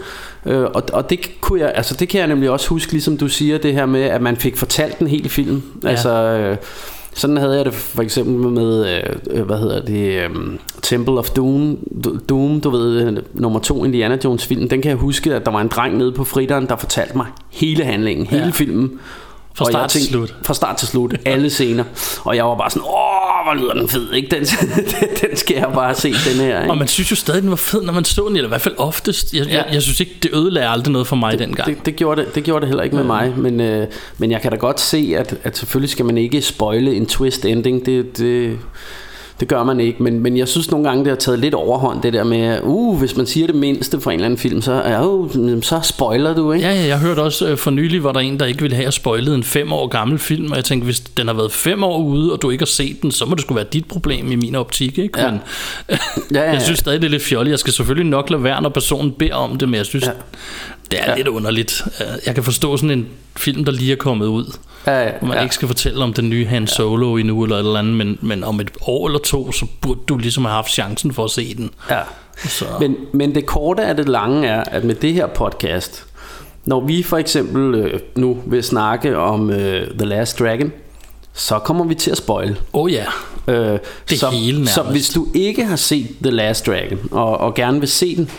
øh, 0.47 0.63
og, 0.63 0.83
og 0.93 1.11
det 1.11 1.41
kunne 1.41 1.61
jeg, 1.61 1.73
altså 1.75 1.95
det 1.95 2.09
kan 2.09 2.21
jeg 2.21 2.29
nemlig 2.29 2.51
også 2.51 2.69
huske, 2.69 2.93
ligesom 2.93 3.17
du 3.17 3.29
siger, 3.29 3.59
det 3.59 3.73
her 3.73 3.87
med, 3.87 4.03
at 4.03 4.23
man 4.23 4.37
fik 4.37 4.57
fortalt 4.57 4.99
en 4.99 5.07
hel 5.07 5.29
film, 5.29 5.63
ja. 5.83 5.89
altså... 5.89 6.11
Øh, 6.11 6.57
sådan 7.15 7.37
havde 7.37 7.57
jeg 7.57 7.65
det 7.65 7.75
for 7.75 8.03
eksempel 8.03 8.49
med, 8.49 9.03
øh, 9.31 9.43
hvad 9.43 9.59
hedder 9.59 9.81
det, 9.81 10.23
øh, 10.23 10.31
Temple 10.83 11.19
of 11.19 11.31
Doom, 11.31 11.79
Doom, 12.29 12.61
du 12.61 12.71
ved, 12.71 13.17
nummer 13.35 13.61
to 13.61 13.85
Indiana 13.85 14.19
Jones 14.25 14.47
film. 14.47 14.69
Den 14.69 14.83
kan 14.83 14.89
jeg 14.89 14.99
huske, 14.99 15.35
at 15.35 15.47
der 15.47 15.53
var 15.53 15.61
en 15.61 15.69
dreng 15.69 15.97
nede 15.97 16.13
på 16.13 16.25
fritteren, 16.25 16.67
der 16.67 16.77
fortalte 16.77 17.17
mig 17.17 17.27
hele 17.51 17.85
handlingen, 17.85 18.27
hele 18.27 18.45
ja. 18.45 18.51
filmen. 18.51 18.99
Fra 19.57 19.71
start 19.71 19.91
til 19.91 20.07
slut. 20.07 20.35
Fra 20.43 20.55
start 20.55 20.77
til 20.77 20.89
slut, 20.89 21.15
alle 21.25 21.51
scener. 21.51 21.85
Og 22.25 22.37
jeg 22.37 22.45
var 22.45 22.57
bare 22.57 22.71
sådan, 22.71 22.83
åh, 22.83 23.45
hvor 23.45 23.55
lyder 23.55 23.75
den 23.75 23.89
fed, 23.89 24.13
ikke? 24.13 24.29
Den, 24.31 24.47
den 25.23 25.37
skal 25.37 25.57
jeg 25.57 25.71
bare 25.75 25.95
se, 25.95 26.09
den 26.09 26.41
her. 26.41 26.61
Ikke? 26.61 26.73
Og 26.73 26.79
man 26.79 26.89
synes 26.89 27.11
jo 27.11 27.17
stadig, 27.17 27.43
den 27.43 27.51
var 27.51 27.57
fed, 27.57 27.83
når 27.83 27.93
man 27.93 28.05
så 28.05 28.25
den, 28.29 28.37
eller 28.37 28.49
i 28.49 28.49
hvert 28.49 28.61
fald 28.61 28.75
oftest. 28.79 29.35
Jeg, 29.35 29.47
ja. 29.47 29.57
jeg, 29.57 29.67
jeg 29.73 29.83
synes 29.83 30.01
ikke, 30.01 30.13
det 30.23 30.31
ødelagde 30.35 30.69
aldrig 30.69 30.93
noget 30.93 31.07
for 31.07 31.17
mig 31.17 31.33
det, 31.33 31.39
dengang. 31.39 31.69
Det, 31.69 31.87
det, 31.87 31.97
gjorde 31.97 32.25
det, 32.25 32.35
det 32.35 32.45
gjorde 32.45 32.61
det 32.61 32.69
heller 32.69 32.83
ikke 32.83 32.97
med 32.97 33.05
mig, 33.05 33.35
men, 33.37 33.61
øh, 33.61 33.87
men 34.19 34.31
jeg 34.31 34.41
kan 34.41 34.51
da 34.51 34.57
godt 34.57 34.81
se, 34.81 35.15
at, 35.19 35.37
at 35.43 35.59
selvfølgelig 35.59 35.91
skal 35.91 36.05
man 36.05 36.19
ikke 36.19 36.43
spoile 36.43 36.95
en 36.95 37.07
twist 37.07 37.45
ending. 37.45 37.87
Det, 37.87 38.19
det, 38.19 38.59
det 39.41 39.49
gør 39.49 39.65
man 39.65 39.81
ikke, 39.81 40.03
men, 40.03 40.21
men 40.21 40.37
jeg 40.37 40.49
synes 40.49 40.71
nogle 40.71 40.89
gange, 40.89 41.05
det 41.05 41.11
har 41.11 41.17
taget 41.17 41.39
lidt 41.39 41.55
overhånd, 41.55 42.03
det 42.03 42.13
der 42.13 42.25
med, 42.25 42.61
uh, 42.63 42.99
hvis 42.99 43.17
man 43.17 43.27
siger 43.27 43.47
det 43.47 43.57
mindste 43.57 44.01
fra 44.01 44.11
en 44.11 44.15
eller 44.15 44.27
anden 44.27 44.39
film, 44.39 44.63
så, 44.63 44.73
er, 44.73 45.07
uh, 45.07 45.63
så 45.63 45.81
spoiler 45.83 46.35
du, 46.35 46.53
ikke? 46.53 46.67
Ja, 46.67 46.75
ja, 46.75 46.87
jeg 46.87 46.99
hørte 46.99 47.21
også 47.21 47.49
øh, 47.49 47.57
for 47.57 47.71
nylig, 47.71 48.05
var 48.05 48.13
der 48.13 48.21
en, 48.21 48.41
der 48.41 48.47
ikke 48.47 48.63
ville 48.63 48.77
have 48.77 48.93
spoilet 48.93 49.35
en 49.35 49.45
fem 49.45 49.73
år 49.73 49.87
gammel 49.87 50.19
film, 50.19 50.51
og 50.51 50.57
jeg 50.57 50.65
tænkte, 50.65 50.85
hvis 50.85 51.01
den 51.01 51.27
har 51.27 51.35
været 51.35 51.53
fem 51.53 51.85
år 51.85 51.99
ude, 51.99 52.33
og 52.33 52.43
du 52.43 52.51
ikke 52.51 52.63
har 52.63 52.67
set 52.67 53.03
den, 53.03 53.11
så 53.11 53.27
må 53.27 53.35
det 53.35 53.43
skulle 53.43 53.57
være 53.57 53.69
dit 53.73 53.85
problem 53.89 54.33
i 54.33 54.37
min 54.37 54.55
optik, 54.55 54.99
ikke? 54.99 55.21
Ja. 55.21 55.31
Men 55.31 55.41
ja, 55.89 55.97
ja, 56.33 56.43
ja. 56.45 56.53
jeg 56.53 56.63
synes 56.63 56.79
stadig, 56.79 57.01
det 57.01 57.07
er 57.07 57.11
lidt 57.11 57.23
fjolligt. 57.23 57.51
Jeg 57.51 57.59
skal 57.59 57.73
selvfølgelig 57.73 58.11
nok 58.11 58.31
lade 58.31 58.45
være, 58.45 58.63
når 58.63 58.69
personen 58.69 59.13
beder 59.13 59.35
om 59.35 59.59
det, 59.59 59.69
men 59.69 59.75
jeg 59.75 59.87
synes, 59.87 60.07
ja. 60.07 60.13
Det 60.91 61.01
er 61.01 61.11
ja. 61.11 61.17
lidt 61.17 61.29
underligt. 61.29 61.83
Jeg 62.27 62.35
kan 62.35 62.45
forstå 62.45 62.77
sådan 62.77 62.91
en 62.91 63.07
film, 63.37 63.65
der 63.65 63.73
lige 63.73 63.93
er 63.93 63.97
kommet 63.97 64.27
ud. 64.27 64.57
Ja, 64.87 65.03
ja, 65.03 65.13
man 65.23 65.33
ja. 65.33 65.43
ikke 65.43 65.55
skal 65.55 65.69
fortælle 65.69 66.05
om 66.05 66.13
den 66.13 66.31
nye 66.31 66.47
Han 66.47 66.67
Solo 66.67 67.17
ja. 67.17 67.21
endnu 67.21 67.43
eller 67.43 67.57
et 67.57 67.61
eller 67.61 67.79
andet, 67.79 67.95
men, 67.95 68.19
men 68.21 68.45
om 68.45 68.61
et 68.61 68.71
år 68.83 69.07
eller 69.07 69.19
to, 69.19 69.53
så 69.53 69.67
burde 69.81 70.01
du 70.09 70.17
ligesom 70.17 70.45
have 70.45 70.55
haft 70.55 70.71
chancen 70.71 71.13
for 71.13 71.25
at 71.25 71.31
se 71.31 71.55
den. 71.55 71.71
Ja. 71.91 72.01
Så. 72.37 72.65
Men, 72.81 72.97
men 73.13 73.35
det 73.35 73.47
korte 73.47 73.83
af 73.83 73.97
det 73.97 74.09
lange 74.09 74.49
er, 74.49 74.65
at 74.67 74.85
med 74.85 74.95
det 74.95 75.15
her 75.15 75.27
podcast, 75.27 76.07
når 76.65 76.81
vi 76.81 77.03
for 77.03 77.17
eksempel 77.17 77.75
øh, 77.75 78.01
nu 78.17 78.39
vil 78.47 78.63
snakke 78.63 79.19
om 79.19 79.51
øh, 79.51 79.91
The 79.99 80.07
Last 80.07 80.39
Dragon, 80.39 80.73
så 81.35 81.59
kommer 81.59 81.85
vi 81.85 81.95
til 81.95 82.11
at 82.11 82.17
spoil. 82.17 82.61
Oh 82.73 82.93
ja, 82.93 83.05
øh, 83.49 83.79
det 84.11 84.19
så, 84.19 84.31
hele 84.31 84.57
nærmest. 84.57 84.75
Så 84.75 84.83
hvis 84.83 85.09
du 85.09 85.27
ikke 85.35 85.65
har 85.65 85.77
set 85.77 86.09
The 86.23 86.31
Last 86.31 86.67
Dragon, 86.67 86.99
og, 87.11 87.39
og 87.39 87.55
gerne 87.55 87.81
vil 87.81 87.89
se 87.89 88.17
den, 88.17 88.31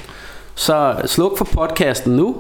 så 0.56 0.96
sluk 1.06 1.38
for 1.38 1.46
podcasten 1.46 2.16
nu, 2.16 2.36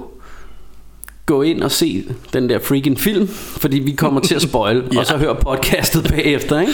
gå 1.25 1.41
ind 1.41 1.63
og 1.63 1.71
se 1.71 2.03
den 2.33 2.49
der 2.49 2.59
freaking 2.59 2.99
film, 2.99 3.27
fordi 3.27 3.79
vi 3.79 3.91
kommer 3.91 4.21
til 4.21 4.35
at 4.35 4.41
spoil, 4.41 4.83
ja. 4.93 4.99
og 4.99 5.05
så 5.05 5.17
hør 5.17 5.33
podcastet 5.33 6.07
bagefter, 6.15 6.59
ikke? 6.59 6.73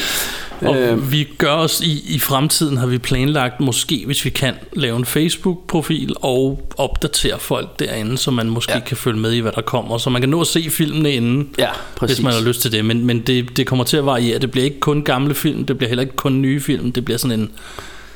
Og 0.61 0.77
øh, 0.77 1.11
vi 1.11 1.27
gør 1.37 1.53
os 1.53 1.81
i, 1.81 2.15
i 2.15 2.19
fremtiden, 2.19 2.77
har 2.77 2.87
vi 2.87 2.97
planlagt, 2.97 3.59
måske 3.59 4.03
hvis 4.05 4.25
vi 4.25 4.29
kan, 4.29 4.53
lave 4.73 4.97
en 4.97 5.05
Facebook-profil 5.05 6.15
og 6.21 6.69
opdatere 6.77 7.39
folk 7.39 7.79
derinde, 7.79 8.17
så 8.17 8.31
man 8.31 8.49
måske 8.49 8.73
ja. 8.73 8.79
kan 8.79 8.97
følge 8.97 9.19
med 9.19 9.31
i, 9.31 9.39
hvad 9.39 9.51
der 9.51 9.61
kommer, 9.61 9.97
så 9.97 10.09
man 10.09 10.21
kan 10.21 10.29
nå 10.29 10.41
at 10.41 10.47
se 10.47 10.69
filmene 10.69 11.11
inden, 11.11 11.49
ja, 11.59 11.69
præcis. 11.95 12.17
hvis 12.17 12.23
man 12.23 12.33
har 12.33 12.41
lyst 12.41 12.61
til 12.61 12.71
det. 12.71 12.85
Men, 12.85 13.05
men 13.05 13.19
det, 13.19 13.57
det 13.57 13.67
kommer 13.67 13.85
til 13.85 13.97
at 13.97 14.05
variere. 14.05 14.39
Det 14.39 14.51
bliver 14.51 14.65
ikke 14.65 14.79
kun 14.79 15.03
gamle 15.03 15.35
film, 15.35 15.65
det 15.65 15.77
bliver 15.77 15.89
heller 15.89 16.01
ikke 16.01 16.15
kun 16.15 16.41
nye 16.41 16.61
film, 16.61 16.91
det 16.91 17.05
bliver 17.05 17.17
sådan 17.17 17.39
en 17.39 17.51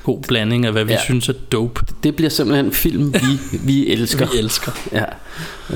god 0.05 0.21
blanding 0.27 0.65
af, 0.65 0.71
hvad 0.71 0.83
vi 0.83 0.93
ja. 0.93 1.01
synes 1.03 1.29
er 1.29 1.33
dope. 1.51 1.81
Det 2.03 2.15
bliver 2.15 2.29
simpelthen 2.29 2.65
en 2.65 2.74
film, 2.74 3.13
vi, 3.13 3.57
vi 3.63 3.88
elsker. 3.93 4.27
vi 4.31 4.38
elsker. 4.38 4.71
Ja. 4.91 5.05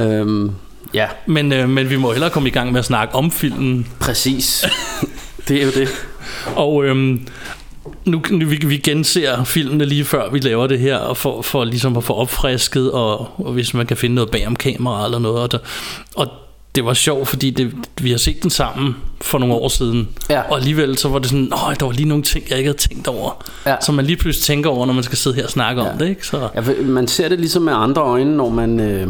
Øhm, 0.03 0.51
ja. 0.93 1.07
Men, 1.25 1.53
øh, 1.53 1.69
men 1.69 1.89
vi 1.89 1.97
må 1.97 2.11
hellere 2.11 2.29
komme 2.29 2.49
i 2.49 2.51
gang 2.51 2.71
med 2.71 2.79
at 2.79 2.85
snakke 2.85 3.15
om 3.15 3.31
filmen. 3.31 3.87
Præcis. 3.99 4.65
det 5.47 5.57
er 5.57 5.65
jo 5.65 5.71
det. 5.71 5.89
Og 6.55 6.85
øhm, 6.85 7.27
nu, 8.05 8.21
nu 8.29 8.47
vi, 8.47 8.59
vi 8.65 8.77
genser 8.77 9.43
filmene 9.43 9.85
lige 9.85 10.05
før 10.05 10.29
vi 10.29 10.39
laver 10.39 10.67
det 10.67 10.79
her, 10.79 10.97
og 10.97 11.17
for, 11.17 11.41
for 11.41 11.63
ligesom 11.63 11.97
at 11.97 12.03
få 12.03 12.13
opfrisket, 12.13 12.91
og, 12.91 13.39
og 13.39 13.53
hvis 13.53 13.73
man 13.73 13.85
kan 13.85 13.97
finde 13.97 14.15
noget 14.15 14.31
bag 14.31 14.47
om 14.47 14.55
kamera 14.55 15.05
eller 15.05 15.19
noget. 15.19 15.41
Og, 15.41 15.51
der, 15.51 15.57
og 16.15 16.27
det 16.79 16.85
var 16.85 16.93
sjovt, 16.93 17.27
fordi 17.27 17.49
det, 17.49 17.71
vi 18.01 18.11
har 18.11 18.17
set 18.17 18.43
den 18.43 18.49
sammen 18.49 18.95
for 19.21 19.37
nogle 19.37 19.55
år 19.55 19.67
siden. 19.67 20.09
Ja. 20.29 20.41
Og 20.41 20.57
alligevel 20.57 20.97
så 20.97 21.09
var 21.09 21.19
det 21.19 21.29
sådan, 21.29 21.53
åh, 21.53 21.73
der 21.79 21.85
var 21.85 21.91
lige 21.91 22.07
nogle 22.07 22.23
ting, 22.23 22.45
jeg 22.49 22.57
ikke 22.57 22.67
havde 22.67 22.77
tænkt 22.77 23.07
over. 23.07 23.45
Ja. 23.65 23.75
Som 23.85 23.95
man 23.95 24.05
lige 24.05 24.17
pludselig 24.17 24.45
tænker 24.45 24.69
over, 24.69 24.85
når 24.85 24.93
man 24.93 25.03
skal 25.03 25.17
sidde 25.17 25.35
her 25.35 25.43
og 25.43 25.49
snakke 25.49 25.81
ja. 25.81 25.91
om 25.91 25.97
det. 25.97 26.09
Ikke? 26.09 26.27
Så. 26.27 26.49
Ja, 26.55 26.61
man 26.83 27.07
ser 27.07 27.29
det 27.29 27.39
ligesom 27.39 27.61
med 27.61 27.73
andre 27.75 28.01
øjne, 28.01 28.37
når 28.37 28.49
man... 28.49 28.79
Øh, 28.79 29.07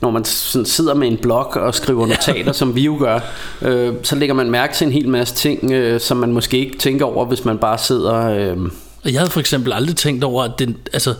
når 0.00 0.10
man 0.10 0.24
sådan 0.24 0.66
sidder 0.66 0.94
med 0.94 1.08
en 1.08 1.16
blog 1.16 1.56
og 1.56 1.74
skriver 1.74 2.06
notater, 2.06 2.52
som 2.52 2.74
vi 2.74 2.80
jo 2.84 2.96
gør, 2.98 3.20
øh, 3.62 3.94
så 4.02 4.16
lægger 4.16 4.34
man 4.34 4.50
mærke 4.50 4.74
til 4.74 4.86
en 4.86 4.92
hel 4.92 5.08
masse 5.08 5.34
ting, 5.34 5.72
øh, 5.72 6.00
som 6.00 6.16
man 6.16 6.32
måske 6.32 6.58
ikke 6.58 6.78
tænker 6.78 7.06
over, 7.06 7.24
hvis 7.24 7.44
man 7.44 7.58
bare 7.58 7.78
sidder... 7.78 8.30
Øh, 8.30 8.56
Og 9.04 9.12
jeg 9.12 9.20
havde 9.20 9.30
for 9.30 9.40
eksempel 9.40 9.72
aldrig 9.72 9.96
tænkt 9.96 10.24
over, 10.24 10.44
at 10.44 10.50
det, 10.58 10.76
altså, 10.92 11.14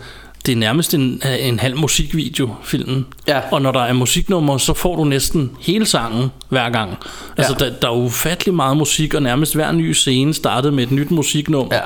det 0.47 0.53
er 0.53 0.57
nærmest 0.57 0.95
en, 0.95 1.23
en 1.41 1.59
halv 1.59 1.77
musikvideo, 1.77 2.51
filmen. 2.65 3.07
Ja. 3.29 3.41
Og 3.53 3.63
når 3.63 3.73
der 3.73 3.81
er 3.81 3.93
musiknummer, 3.93 4.59
så 4.59 4.75
får 4.75 4.97
du 4.97 5.05
næsten 5.05 5.51
hele 5.61 5.87
sangen 5.87 6.29
hver 6.49 6.71
gang. 6.71 6.97
Altså, 7.37 7.57
Ja. 7.61 7.65
der, 7.65 7.73
der 7.83 7.89
er 7.89 7.93
ufattelig 7.97 8.55
meget 8.55 8.77
musik, 8.77 9.15
og 9.15 9.23
nærmest 9.23 9.55
hver 9.55 9.73
ny 9.73 9.93
scene 9.93 10.35
startede 10.35 10.73
med 10.73 10.85
et 10.85 10.91
nyt 10.91 11.11
musiknummer. 11.11 11.75
Ja. 11.75 11.81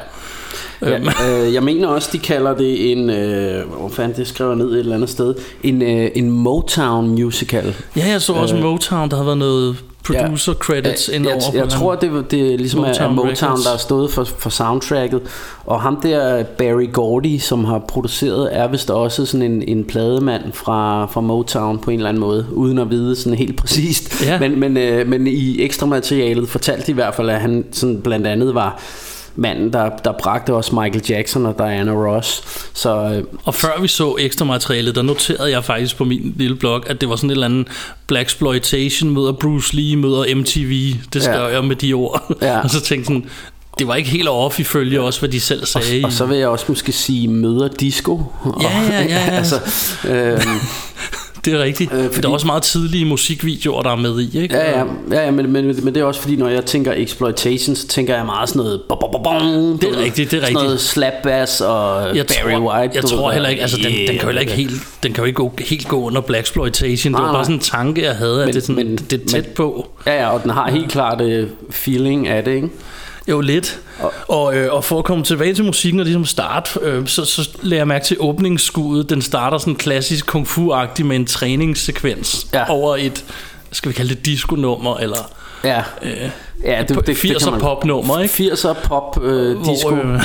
Ja, 0.83 0.99
øh, 1.47 1.55
jeg 1.55 1.63
mener 1.63 1.89
også, 1.89 2.09
de 2.13 2.19
kalder 2.19 2.55
det 2.57 2.93
en, 2.93 3.11
øh, 3.11 3.69
hvor 3.69 3.89
fanden 3.89 4.17
det 4.17 4.27
skriver 4.27 4.51
jeg 4.51 4.59
ned 4.59 4.73
et 4.73 4.79
eller 4.79 4.95
andet 4.95 5.11
sted, 5.11 5.35
en, 5.63 5.83
øh, 5.83 6.11
en 6.15 6.31
Motown 6.31 7.09
musical. 7.09 7.75
Ja, 7.97 8.09
jeg 8.09 8.23
så 8.23 8.33
også 8.33 8.57
Øh, 8.57 8.63
Motown, 8.63 9.11
der 9.11 9.17
har 9.17 9.25
været 9.25 9.39
noget 9.39 9.77
producer 10.05 10.55
credits 10.55 11.09
jeg, 11.09 11.17
ind 11.17 11.27
over. 11.27 11.37
jeg, 11.53 11.55
jeg 11.55 11.69
tror, 11.69 11.95
det, 11.95 12.31
det 12.31 12.61
ligesom 12.61 12.81
Motown 12.81 12.95
er 12.97 13.09
Motown 13.09 13.27
Motown, 13.27 13.51
Records. 13.51 13.65
der 13.65 13.71
har 13.71 13.79
stået 13.79 14.11
for, 14.11 14.25
for 14.25 14.51
soundtracket. 14.51 15.21
Og 15.65 15.81
ham 15.81 16.01
der, 16.01 16.43
Barry 16.43 16.93
Gordy, 16.93 17.39
som 17.39 17.65
har 17.65 17.79
produceret, 17.79 18.49
er 18.57 18.69
vist 18.69 18.91
også 18.91 19.27
sådan 19.27 19.53
en, 19.53 19.63
en 19.63 19.85
plademand 19.85 20.53
fra, 20.53 21.07
fra 21.07 21.21
Motown 21.21 21.79
på 21.79 21.91
en 21.91 21.99
eller 21.99 22.09
anden 22.09 22.21
måde, 22.21 22.47
uden 22.53 22.79
at 22.79 22.91
vide 22.91 23.17
sådan 23.17 23.39
helt 23.39 23.57
præcist. 23.57 24.25
Ja. 24.27 24.39
Men, 24.39 24.61
men, 24.61 24.77
øh, 24.77 25.09
men 25.09 25.27
i 25.27 25.63
ekstra 25.63 25.87
materialet 25.87 26.49
fortalte 26.49 26.87
de 26.87 26.91
i 26.91 26.95
hvert 26.95 27.15
fald, 27.15 27.31
at 27.31 27.41
han 27.41 27.65
sådan 27.73 28.01
blandt 28.01 28.27
andet 28.27 28.55
var 28.55 28.81
manden, 29.41 29.73
der, 29.73 29.91
der 30.05 30.13
bragte 30.13 30.55
også 30.55 30.75
Michael 30.75 31.03
Jackson 31.09 31.47
og 31.47 31.55
Diana 31.59 31.93
Ross. 31.93 32.43
Så 32.75 32.95
øh, 32.97 33.25
Og 33.45 33.55
før 33.55 33.81
vi 33.81 33.89
så 33.89 34.17
ekstra 34.21 34.45
materialet, 34.45 34.95
der 34.95 35.03
noterede 35.03 35.51
jeg 35.51 35.65
faktisk 35.65 35.97
på 35.97 36.05
min 36.05 36.35
lille 36.37 36.57
blog, 36.57 36.91
at 36.91 37.01
det 37.01 37.09
var 37.09 37.17
sådan 37.17 37.31
et 37.31 37.35
eller 37.35 37.47
andet 37.47 37.69
Black 38.07 38.27
Exploitation 38.27 39.11
møder 39.11 39.33
Bruce 39.33 39.77
Lee 39.77 39.97
møder 39.97 40.35
MTV. 40.35 40.95
Det 41.13 41.23
skrev 41.23 41.35
Ja. 41.41 41.47
jeg 41.47 41.65
med 41.65 41.77
de 41.77 41.93
ord. 41.93 42.37
Ja. 42.43 42.59
og 42.65 42.71
så 42.71 42.81
tænkte 42.81 43.07
sådan, 43.07 43.25
det 43.79 43.87
var 43.87 43.95
ikke 43.95 44.11
helt 44.11 44.29
off 44.29 44.61
ifølge 44.61 45.01
også, 45.01 45.21
hvad 45.21 45.29
de 45.29 45.41
selv 45.41 45.67
sagde. 45.67 46.05
og 46.05 46.13
så 46.13 46.27
vil 46.27 46.39
jeg 46.39 46.49
også 46.49 46.65
måske 46.69 46.93
sige 46.93 47.29
møder 47.29 47.69
disco. 47.69 48.23
Ja, 48.63 48.81
ja, 48.83 49.03
ja, 49.03 49.05
ja. 49.09 49.31
altså, 49.39 49.61
øh, 50.09 50.41
Det 51.45 51.55
er 51.55 51.59
rigtigt. 51.63 51.93
Øh, 51.93 52.05
fordi... 52.05 52.21
Der 52.21 52.29
er 52.29 52.33
også 52.33 52.47
meget 52.47 52.63
tidlige 52.63 53.05
musikvideoer, 53.05 53.83
der 53.83 53.91
er 53.91 53.97
med 53.97 54.21
i, 54.21 54.39
ikke? 54.43 54.55
Ja, 54.57 54.79
ja, 54.79 54.85
ja, 55.11 55.25
ja 55.25 55.31
men, 55.31 55.53
men, 55.53 55.67
men 55.85 55.95
det 55.95 55.97
er 55.97 56.05
også 56.05 56.21
fordi, 56.21 56.37
når 56.37 56.49
jeg 56.49 56.65
tænker 56.65 56.93
exploitation, 56.97 57.77
så 57.77 57.87
tænker 57.87 58.17
jeg 58.17 58.27
meget 58.27 58.49
sådan 58.49 58.63
noget... 58.63 58.81
Bo, 58.89 58.95
bo, 58.95 59.07
bo, 59.13 59.19
bong, 59.23 59.43
Det 59.83 59.89
er 59.89 59.99
rigtigt, 60.05 60.31
det 60.31 60.37
er 60.37 60.41
Sådan 60.41 60.53
noget 60.55 60.71
rigtigt. 60.71 60.89
slap 60.89 61.13
bass 61.23 61.61
og 61.61 62.17
jeg 62.17 62.27
Barry 62.27 62.51
tror, 62.53 62.75
White. 62.79 62.95
Jeg 62.95 63.05
tror 63.05 63.31
heller 63.31 63.49
ikke, 63.49 63.63
altså 63.63 63.77
den, 63.77 63.85
den 63.93 64.07
kan 64.07 64.21
jo 64.21 64.27
heller 64.27 64.41
ikke 64.41 64.53
helt, 64.53 64.73
den 65.03 65.13
kan 65.13 65.23
jo 65.23 65.27
ikke 65.27 65.37
gå, 65.37 65.53
helt 65.59 65.89
gå 65.89 66.01
under 66.03 66.21
Black 66.21 66.43
Exploitation. 66.45 67.15
Det 67.15 67.23
var 67.23 67.33
bare 67.33 67.45
sådan 67.45 67.57
en 67.57 67.61
tanke, 67.61 68.03
jeg 68.05 68.17
havde, 68.17 68.41
at 68.43 68.47
Men- 68.47 68.55
det, 68.55 68.61
er 68.63 68.67
sådan, 68.67 68.87
men- 68.87 68.97
det 69.11 69.21
er 69.23 69.27
tæt 69.27 69.45
men- 69.47 69.55
på. 69.57 69.89
Ja, 70.07 70.21
ja, 70.23 70.29
og 70.31 70.43
den 70.43 70.51
har 70.51 70.71
helt 70.71 70.89
klart 70.91 71.21
uh, 71.21 71.49
feeling 71.71 72.29
af 72.29 72.45
det, 72.45 72.55
ikke? 72.55 72.69
Jo, 73.31 73.41
lidt. 73.41 73.81
Og, 74.29 74.57
øh, 74.57 74.73
og 74.75 74.85
for 74.85 74.99
at 74.99 75.05
komme 75.05 75.25
tilbage 75.25 75.55
til 75.55 75.65
musikken 75.65 76.01
og 76.01 76.05
ligesom 76.07 76.25
start, 76.25 76.79
øh, 76.83 77.07
så, 77.07 77.25
så 77.25 77.49
lægger 77.63 77.77
jeg 77.81 77.89
mærke 77.89 78.05
til 78.05 78.17
åbningsskuddet. 78.21 79.11
Den 79.11 79.23
starter 79.23 79.59
sådan 79.59 79.75
klassisk 79.77 80.27
kung 80.27 80.47
fu-agtig 80.47 81.05
med 81.05 81.17
en 81.17 81.27
træningssekvens 81.27 82.47
Ja. 82.55 82.71
over 82.71 82.97
et, 82.97 83.25
skal 83.73 83.89
vi 83.89 83.95
kalde 83.95 84.15
det 84.15 84.27
disco-nummer, 84.27 84.97
eller 84.97 85.31
Ja, 85.65 85.83
øh, 86.03 86.31
ja 86.65 86.83
det, 86.89 86.97
det, 86.97 87.07
det, 87.07 87.17
80'er 87.17 87.39
kan 87.45 87.51
man- 87.53 87.61
popnummer, 87.61 88.19
ikke? 88.21 88.35
80'er 88.53 88.73
pop 88.89 89.23
øh, 89.23 89.57
disco. 89.65 89.91
Hvor, 89.95 90.15
øh, 90.15 90.21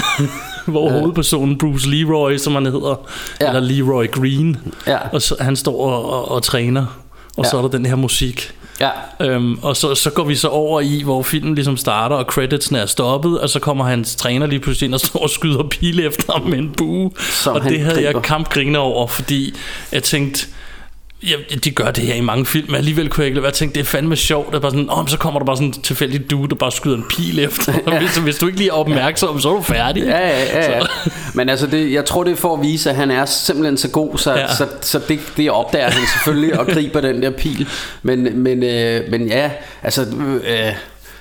hvor 0.74 0.90
hovedpersonen 0.90 1.58
Bruce 1.58 1.90
Leroy, 1.90 2.38
som 2.38 2.54
han 2.54 2.66
hedder, 2.66 2.96
ja. 3.42 3.48
eller 3.48 3.60
Leroy 3.60 4.12
Green, 4.12 4.58
Ja. 4.88 4.98
og 5.12 5.22
så, 5.22 5.36
han 5.40 5.56
står 5.56 5.80
og, 5.92 6.10
og, 6.14 6.32
og 6.32 6.44
træner, 6.44 6.86
og 7.38 7.44
Ja. 7.46 7.50
så 7.50 7.58
er 7.58 7.62
der 7.62 7.70
den 7.70 7.86
her 7.86 7.96
musik. 7.96 8.52
Ja, 8.80 8.90
Øhm, 9.20 9.60
og 9.62 9.78
så, 9.78 9.96
så 9.96 10.10
går 10.10 10.24
vi 10.24 10.36
så 10.36 10.48
over 10.48 10.82
i, 10.82 11.02
hvor 11.04 11.24
filmen 11.24 11.56
ligesom 11.56 11.78
starter, 11.78 12.16
og 12.16 12.26
creditsene 12.26 12.80
er 12.80 12.86
stoppet, 12.86 13.40
og 13.40 13.50
så 13.50 13.60
kommer 13.60 13.86
hans 13.86 14.16
træner 14.16 14.48
lige 14.48 14.60
pludselig 14.60 14.88
ind 14.88 14.94
og 14.94 15.00
står 15.00 15.20
og 15.20 15.30
skyder 15.30 15.64
pile 15.64 16.04
efter 16.04 16.34
ham 16.34 16.42
med 16.42 16.58
en 16.58 16.72
bue. 16.78 17.12
Som 17.20 17.56
og 17.56 17.64
det 17.64 17.80
havde 17.80 17.96
griber. 17.96 18.12
jeg 18.12 18.22
kampgriner 18.22 18.80
over, 18.80 19.08
fordi 19.08 19.54
jeg 19.92 20.04
tænkte, 20.04 20.48
Ja, 21.30 21.56
de 21.64 21.72
gør 21.72 21.92
det 21.92 22.04
her 22.04 22.14
i 22.14 22.22
mange 22.22 22.46
film, 22.46 22.66
men 22.68 22.76
alligevel 22.76 23.10
kunne 23.10 23.22
jeg 23.22 23.28
ikke 23.28 23.36
lade 23.36 23.44
være 23.44 23.50
at 23.50 23.54
tænke, 23.54 23.74
det 23.74 23.80
er 23.80 23.86
fandme 23.86 24.16
sjovt. 24.16 24.48
Det 24.48 24.56
er 24.56 24.60
bare 24.60 24.72
sådan, 24.72 24.90
oh, 24.90 25.08
så 25.08 25.18
kommer 25.18 25.40
der 25.40 25.46
bare 25.46 25.58
sådan 25.58 25.68
en 25.68 25.82
tilfældig 25.82 26.30
dude, 26.32 26.50
der 26.50 26.56
bare 26.56 26.72
skyder 26.72 26.98
en 26.98 27.06
pil 27.10 27.40
efter. 27.40 27.74
ja. 27.92 28.00
hvis, 28.00 28.18
hvis, 28.18 28.38
du 28.38 28.48
ikke 28.48 28.60
lige 28.60 28.70
er 28.70 28.74
opmærksom, 28.74 29.40
så 29.40 29.50
er 29.50 29.54
du 29.56 29.62
færdig. 29.62 30.04
Ja, 30.04 30.20
ja, 30.20 30.44
ja, 30.44 30.78
ja. 30.78 30.82
Men 31.36 31.50
altså, 31.50 31.68
det, 31.68 31.94
jeg 31.94 32.06
tror, 32.06 32.24
det 32.24 32.32
er 32.32 32.36
for 32.36 32.54
at 32.54 32.62
vise, 32.62 32.90
at 32.90 32.96
han 32.96 33.12
er 33.12 33.26
simpelthen 33.26 33.78
så 33.78 33.90
god, 33.90 34.18
så, 34.18 34.32
ja. 34.32 34.40
Ja. 34.40 34.56
så, 34.56 34.68
så 34.82 35.00
det, 35.08 35.20
det 35.38 35.52
opdager 35.52 35.90
han 35.90 36.08
selvfølgelig 36.14 36.60
og 36.60 36.68
griber 36.68 37.02
den 37.02 37.22
der 37.22 37.30
pil. 37.30 37.68
Men, 38.04 38.40
men, 38.40 38.64
øh, 38.64 39.12
men 39.12 39.28
ja, 39.28 39.52
altså... 39.84 40.02
Øh, 40.48 40.76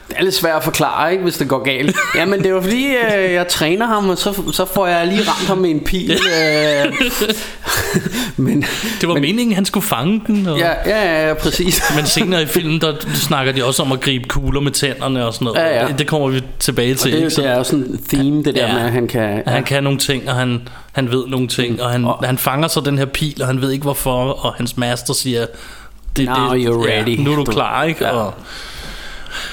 det 0.08 0.16
er 0.18 0.22
lidt 0.22 0.34
svært 0.34 0.56
at 0.56 0.64
forklare, 0.64 1.12
ikke, 1.12 1.22
hvis 1.24 1.36
det 1.36 1.48
går 1.48 1.62
galt. 1.64 1.96
Jamen, 2.18 2.44
det 2.44 2.54
var 2.54 2.60
fordi, 2.60 2.86
øh, 2.86 3.32
jeg 3.32 3.48
træner 3.48 3.86
ham, 3.86 4.08
og 4.08 4.18
så, 4.18 4.42
så 4.52 4.64
får 4.74 4.86
jeg 4.86 5.06
lige 5.06 5.20
ramt 5.20 5.48
ham 5.48 5.58
med 5.58 5.70
en 5.70 5.80
pil. 5.80 6.10
Øh, 6.12 6.92
men, 8.44 8.64
Det 9.00 9.08
var 9.08 9.14
men, 9.14 9.22
meningen, 9.22 9.54
han 9.54 9.64
skulle 9.64 9.86
fange 9.86 10.22
den. 10.26 10.46
Og... 10.46 10.58
ja, 10.58 10.72
ja, 10.86 11.28
ja, 11.28 11.34
præcis. 11.34 11.82
Men 11.96 12.06
senere 12.06 12.42
i 12.42 12.46
filmen, 12.46 12.80
der 12.80 12.94
snakker 13.14 13.52
de 13.52 13.64
også 13.64 13.82
om 13.82 13.92
at 13.92 14.00
gribe 14.00 14.28
kugler 14.28 14.60
med 14.60 14.72
tænderne 14.72 15.26
og 15.26 15.34
sådan 15.34 15.44
noget. 15.44 15.58
Ja, 15.60 15.80
ja. 15.82 15.88
Det, 15.88 15.98
det 15.98 16.06
kommer 16.06 16.28
vi 16.28 16.42
tilbage 16.58 16.92
Og 16.92 16.98
til. 16.98 17.14
ikke? 17.14 17.24
det, 17.24 17.32
Så 17.32 17.42
det 17.42 17.50
er 17.50 17.56
jo 17.56 17.64
sådan 17.64 17.80
en 17.84 18.00
theme, 18.08 18.42
det 18.42 18.54
der 18.54 18.66
Ja. 18.66 18.72
med, 18.74 18.82
at 18.82 18.90
han 18.92 19.08
kan... 19.08 19.42
at 19.46 19.52
han 19.52 19.64
kan 19.64 19.82
nogle 19.84 19.98
ting, 19.98 20.28
og 20.28 20.34
han, 20.34 20.68
han 20.92 21.10
ved 21.10 21.26
nogle 21.26 21.48
ting, 21.48 21.82
og 21.82 21.90
han, 21.90 22.04
Og- 22.04 22.22
han 22.24 22.38
fanger 22.38 22.68
så 22.68 22.80
den 22.80 22.98
her 22.98 23.04
pil, 23.06 23.36
og 23.40 23.46
han 23.46 23.60
ved 23.60 23.70
ikke 23.70 23.82
hvorfor, 23.82 24.12
og 24.30 24.54
hans 24.54 24.76
master 24.76 25.14
siger, 25.14 25.46
det, 26.16 26.24
Now 26.24 26.34
det, 26.54 26.66
you're 26.66 26.88
ready. 26.90 27.18
Ja, 27.18 27.22
nu 27.22 27.32
er 27.32 27.36
Du- 27.44 27.52
klar, 27.52 27.84
ikke? 27.84 28.04
Ja. 28.04 28.10
Og, 28.10 28.34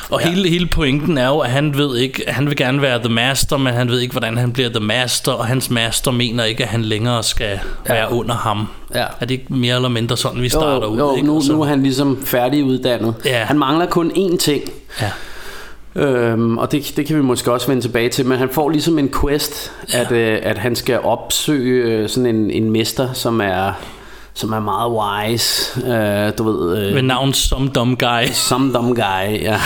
og 0.09 0.21
ja. 0.23 0.29
hele, 0.29 0.49
hele 0.49 0.65
pointen 0.65 1.17
er 1.17 1.27
jo, 1.27 1.37
at 1.39 1.49
han 1.49 1.77
ved 1.77 1.97
ikke, 1.97 2.23
han 2.27 2.47
vil 2.47 2.55
gerne 2.55 2.81
være 2.81 2.99
the 2.99 3.09
master, 3.09 3.57
men 3.57 3.73
han 3.73 3.89
ved 3.89 3.99
ikke, 3.99 4.11
hvordan 4.11 4.37
han 4.37 4.51
bliver 4.51 4.69
the 4.69 4.79
master, 4.79 5.31
og 5.31 5.45
hans 5.45 5.69
master 5.69 6.11
mener 6.11 6.43
ikke, 6.43 6.63
at 6.63 6.69
han 6.69 6.81
længere 6.81 7.23
skal 7.23 7.59
ja. 7.89 7.93
være 7.93 8.11
under 8.13 8.35
ham. 8.35 8.67
Ja. 8.95 8.99
Er 8.99 9.05
det 9.25 9.31
ikke 9.31 9.53
mere 9.53 9.75
eller 9.75 9.89
mindre 9.89 10.17
sådan, 10.17 10.41
vi 10.41 10.49
starter 10.49 10.87
jo, 10.87 10.93
ud? 10.93 10.97
jo, 10.97 11.15
ikke? 11.15 11.27
nu, 11.27 11.35
Og 11.35 11.43
så- 11.43 11.53
nu 11.53 11.61
er 11.61 11.65
han 11.65 11.83
ligesom 11.83 12.25
færdiguddannet. 12.25 13.13
Ja. 13.25 13.43
Han 13.43 13.59
mangler 13.59 13.85
kun 13.85 14.11
én 14.11 14.37
ting. 14.37 14.61
Ja. 15.01 15.11
Øhm, 15.95 16.57
og 16.57 16.71
det, 16.71 16.93
det 16.97 17.05
kan 17.05 17.15
vi 17.17 17.21
måske 17.21 17.51
også 17.51 17.67
vende 17.67 17.81
tilbage 17.81 18.09
til, 18.09 18.25
men 18.25 18.37
han 18.37 18.49
får 18.49 18.69
ligesom 18.69 18.99
en 18.99 19.11
quest, 19.21 19.71
ja. 19.93 19.99
at, 19.99 20.11
øh, 20.11 20.39
at 20.43 20.57
han 20.57 20.75
skal 20.75 20.99
opsøge 20.99 21.83
øh, 21.83 22.09
sådan 22.09 22.35
en, 22.35 22.51
en 22.51 22.71
mester, 22.71 23.13
som 23.13 23.41
er, 23.41 23.71
som 24.41 24.51
er 24.51 24.59
meget 24.59 24.91
wise. 24.91 25.79
Øh, 25.79 26.31
du 26.37 26.51
ved... 26.51 26.87
Øh, 26.87 26.95
Ved 26.95 27.01
navn 27.01 27.33
Some 27.33 27.69
Dumb 27.75 27.99
Guy. 27.99 28.25
Some 28.31 28.73
dumb 28.73 28.95
guy, 28.95 29.41
ja. 29.41 29.59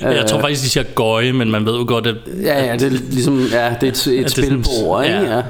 Jeg 0.00 0.26
tror 0.26 0.40
faktisk, 0.40 0.62
de 0.62 0.68
siger 0.68 0.84
gøje, 0.94 1.32
men 1.32 1.50
man 1.50 1.66
ved 1.66 1.78
jo 1.78 1.84
godt, 1.88 2.06
at 2.06 2.14
Ja, 2.42 2.64
ja, 2.64 2.72
det 2.72 2.82
er 2.82 2.90
ligesom 3.10 3.40
ja, 3.52 3.74
det 3.80 4.06
er 4.06 4.12
et, 4.12 4.20
et 4.20 4.30
spil 4.30 4.62
på 4.62 4.86
ord, 4.86 5.04
ikke? 5.04 5.16
Ja. 5.16 5.42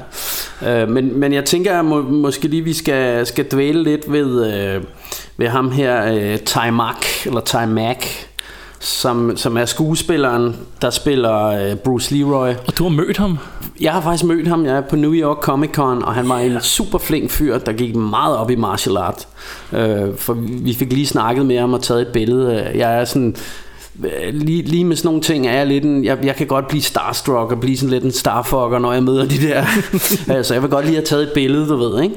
ja. 0.61 0.81
Øh, 0.81 0.89
men, 0.89 1.19
men 1.19 1.33
jeg 1.33 1.45
tænker 1.45 1.79
at 1.79 1.85
må, 1.85 2.01
måske 2.01 2.47
lige, 2.47 2.61
vi 2.63 2.73
skal, 2.73 3.25
skal 3.25 3.45
dvæle 3.51 3.83
lidt 3.83 4.11
ved, 4.11 4.53
øh, 4.53 4.83
ved 5.37 5.47
ham 5.47 5.71
her, 5.71 6.13
øh, 6.13 6.37
Ty 6.37 6.69
Mack, 6.71 7.25
eller 7.25 7.41
Ty 7.41 7.55
Mack, 7.67 8.27
som, 8.79 9.37
som 9.37 9.57
er 9.57 9.65
skuespilleren, 9.65 10.55
der 10.81 10.89
spiller 10.89 11.45
øh, 11.45 11.75
Bruce 11.75 12.15
Leroy. 12.15 12.49
Og 12.67 12.77
du 12.77 12.83
har 12.83 12.89
mødt 12.89 13.17
ham? 13.17 13.37
Jeg 13.81 13.93
har 13.93 14.01
faktisk 14.01 14.23
mødt 14.23 14.47
ham, 14.47 14.65
jeg 14.65 14.77
er 14.77 14.81
på 14.81 14.95
New 14.95 15.13
York 15.13 15.37
Comic 15.37 15.71
Con, 15.73 16.03
og 16.03 16.13
han 16.13 16.29
var 16.29 16.37
en 16.37 16.61
super 16.61 16.97
flink 16.97 17.31
fyr, 17.31 17.57
der 17.57 17.73
gik 17.73 17.95
meget 17.95 18.37
op 18.37 18.51
i 18.51 18.55
martial 18.55 18.97
art. 18.97 19.27
Øh, 19.73 20.17
for 20.17 20.33
vi 20.39 20.73
fik 20.73 20.93
lige 20.93 21.07
snakket 21.07 21.45
med 21.45 21.59
ham 21.59 21.73
og 21.73 21.83
taget 21.83 22.01
et 22.01 22.07
billede. 22.07 22.71
Jeg 22.75 22.99
er 23.01 23.05
sådan... 23.05 23.35
øh, 24.03 24.33
Lige, 24.33 24.61
lige 24.61 24.85
med 24.85 24.95
sådan 24.95 25.07
nogle 25.07 25.21
ting 25.21 25.47
er 25.47 25.53
jeg 25.53 25.67
lidt 25.67 25.83
en, 25.83 26.05
jeg, 26.05 26.17
jeg 26.23 26.35
kan 26.35 26.47
godt 26.47 26.67
blive 26.67 26.81
starstruck 26.81 27.51
og 27.51 27.59
blive 27.59 27.77
sådan 27.77 27.89
lidt 27.89 28.03
en 28.03 28.11
starfucker, 28.11 28.79
når 28.79 28.93
jeg 28.93 29.03
møder 29.03 29.25
de 29.25 29.37
der. 29.47 29.65
altså, 30.37 30.53
jeg 30.53 30.61
vil 30.63 30.69
godt 30.69 30.85
lige 30.85 30.95
have 30.95 31.05
taget 31.05 31.23
et 31.23 31.31
billede, 31.33 31.67
du 31.67 31.77
ved, 31.77 32.03
ikke? 32.03 32.15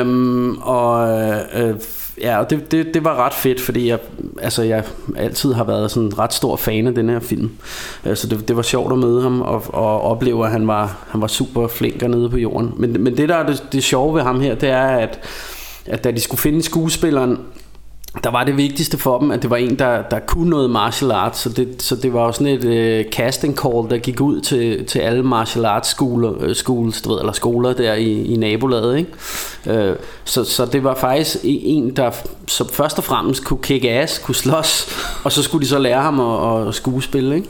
Øhm, 0.00 0.56
og 0.56 1.18
øh, 1.54 1.74
ja, 2.20 2.38
og 2.38 2.50
det, 2.50 2.70
det, 2.72 2.94
det 2.94 3.04
var 3.04 3.26
ret 3.26 3.34
fedt, 3.34 3.60
fordi 3.60 3.88
jeg, 3.88 3.98
altså, 4.42 4.62
jeg 4.62 4.84
altid 5.16 5.52
har 5.52 5.64
været 5.64 5.90
sådan 5.90 6.06
en 6.08 6.18
ret 6.18 6.32
stor 6.34 6.56
fan 6.56 6.86
af 6.86 6.94
den 6.94 7.08
her 7.08 7.20
film. 7.20 7.50
Øh, 8.06 8.16
Så 8.16 8.26
det, 8.26 8.48
det 8.48 8.56
var 8.56 8.62
sjovt 8.62 8.92
at 8.92 8.98
møde 8.98 9.22
ham 9.22 9.42
og, 9.42 9.62
og 9.74 10.00
opleve, 10.02 10.44
at 10.46 10.52
han 10.52 10.66
var, 10.66 10.96
han 11.08 11.20
var 11.20 11.26
super 11.26 11.68
flink 11.68 12.02
nede 12.08 12.30
på 12.30 12.36
jorden. 12.36 12.72
Men, 12.76 13.02
men 13.02 13.16
det, 13.16 13.28
der 13.28 13.36
er 13.36 13.46
det, 13.46 13.64
det 13.72 13.84
sjove 13.84 14.14
ved 14.14 14.22
ham 14.22 14.40
her, 14.40 14.54
det 14.54 14.68
er, 14.68 14.86
at, 14.86 15.20
at 15.86 16.04
da 16.04 16.10
de 16.10 16.20
skulle 16.20 16.40
finde 16.40 16.62
skuespilleren, 16.62 17.38
der 18.22 18.30
var 18.30 18.44
det 18.44 18.56
vigtigste 18.56 18.98
for 18.98 19.18
dem, 19.18 19.30
at 19.30 19.42
det 19.42 19.50
var 19.50 19.56
en, 19.56 19.78
der, 19.78 20.02
der 20.02 20.18
kunne 20.18 20.50
noget 20.50 20.70
martial 20.70 21.10
arts, 21.10 21.38
så 21.38 21.48
det, 21.48 21.82
så 21.82 21.96
det 21.96 22.12
var 22.12 22.20
også 22.20 22.38
sådan 22.38 22.54
et 22.54 22.64
øh, 22.64 23.04
casting 23.10 23.58
call, 23.58 23.90
der 23.90 23.98
gik 23.98 24.20
ud 24.20 24.40
til, 24.40 24.86
til 24.86 24.98
alle 24.98 25.22
martial 25.22 25.64
arts 25.64 25.88
skoler, 25.88 26.32
øh, 26.40 26.54
schools, 26.54 27.02
du 27.02 27.10
ved, 27.12 27.18
eller 27.18 27.32
skoler 27.32 27.72
der 27.72 27.94
i, 27.94 28.24
i 28.24 28.36
nabolaget. 28.36 28.98
Ikke? 28.98 29.80
Øh, 29.80 29.96
så, 30.24 30.44
så 30.44 30.66
det 30.66 30.84
var 30.84 30.94
faktisk 30.94 31.36
en, 31.44 31.96
der 31.96 32.10
som 32.46 32.68
først 32.68 32.98
og 32.98 33.04
fremmest 33.04 33.44
kunne 33.44 33.62
kick 33.62 33.84
ass, 33.84 34.18
kunne 34.18 34.34
slås, 34.34 34.88
og 35.24 35.32
så 35.32 35.42
skulle 35.42 35.62
de 35.62 35.68
så 35.68 35.78
lære 35.78 36.02
ham 36.02 36.20
at, 36.20 36.68
at 36.68 36.74
skuespille. 36.74 37.34
Ikke? 37.36 37.48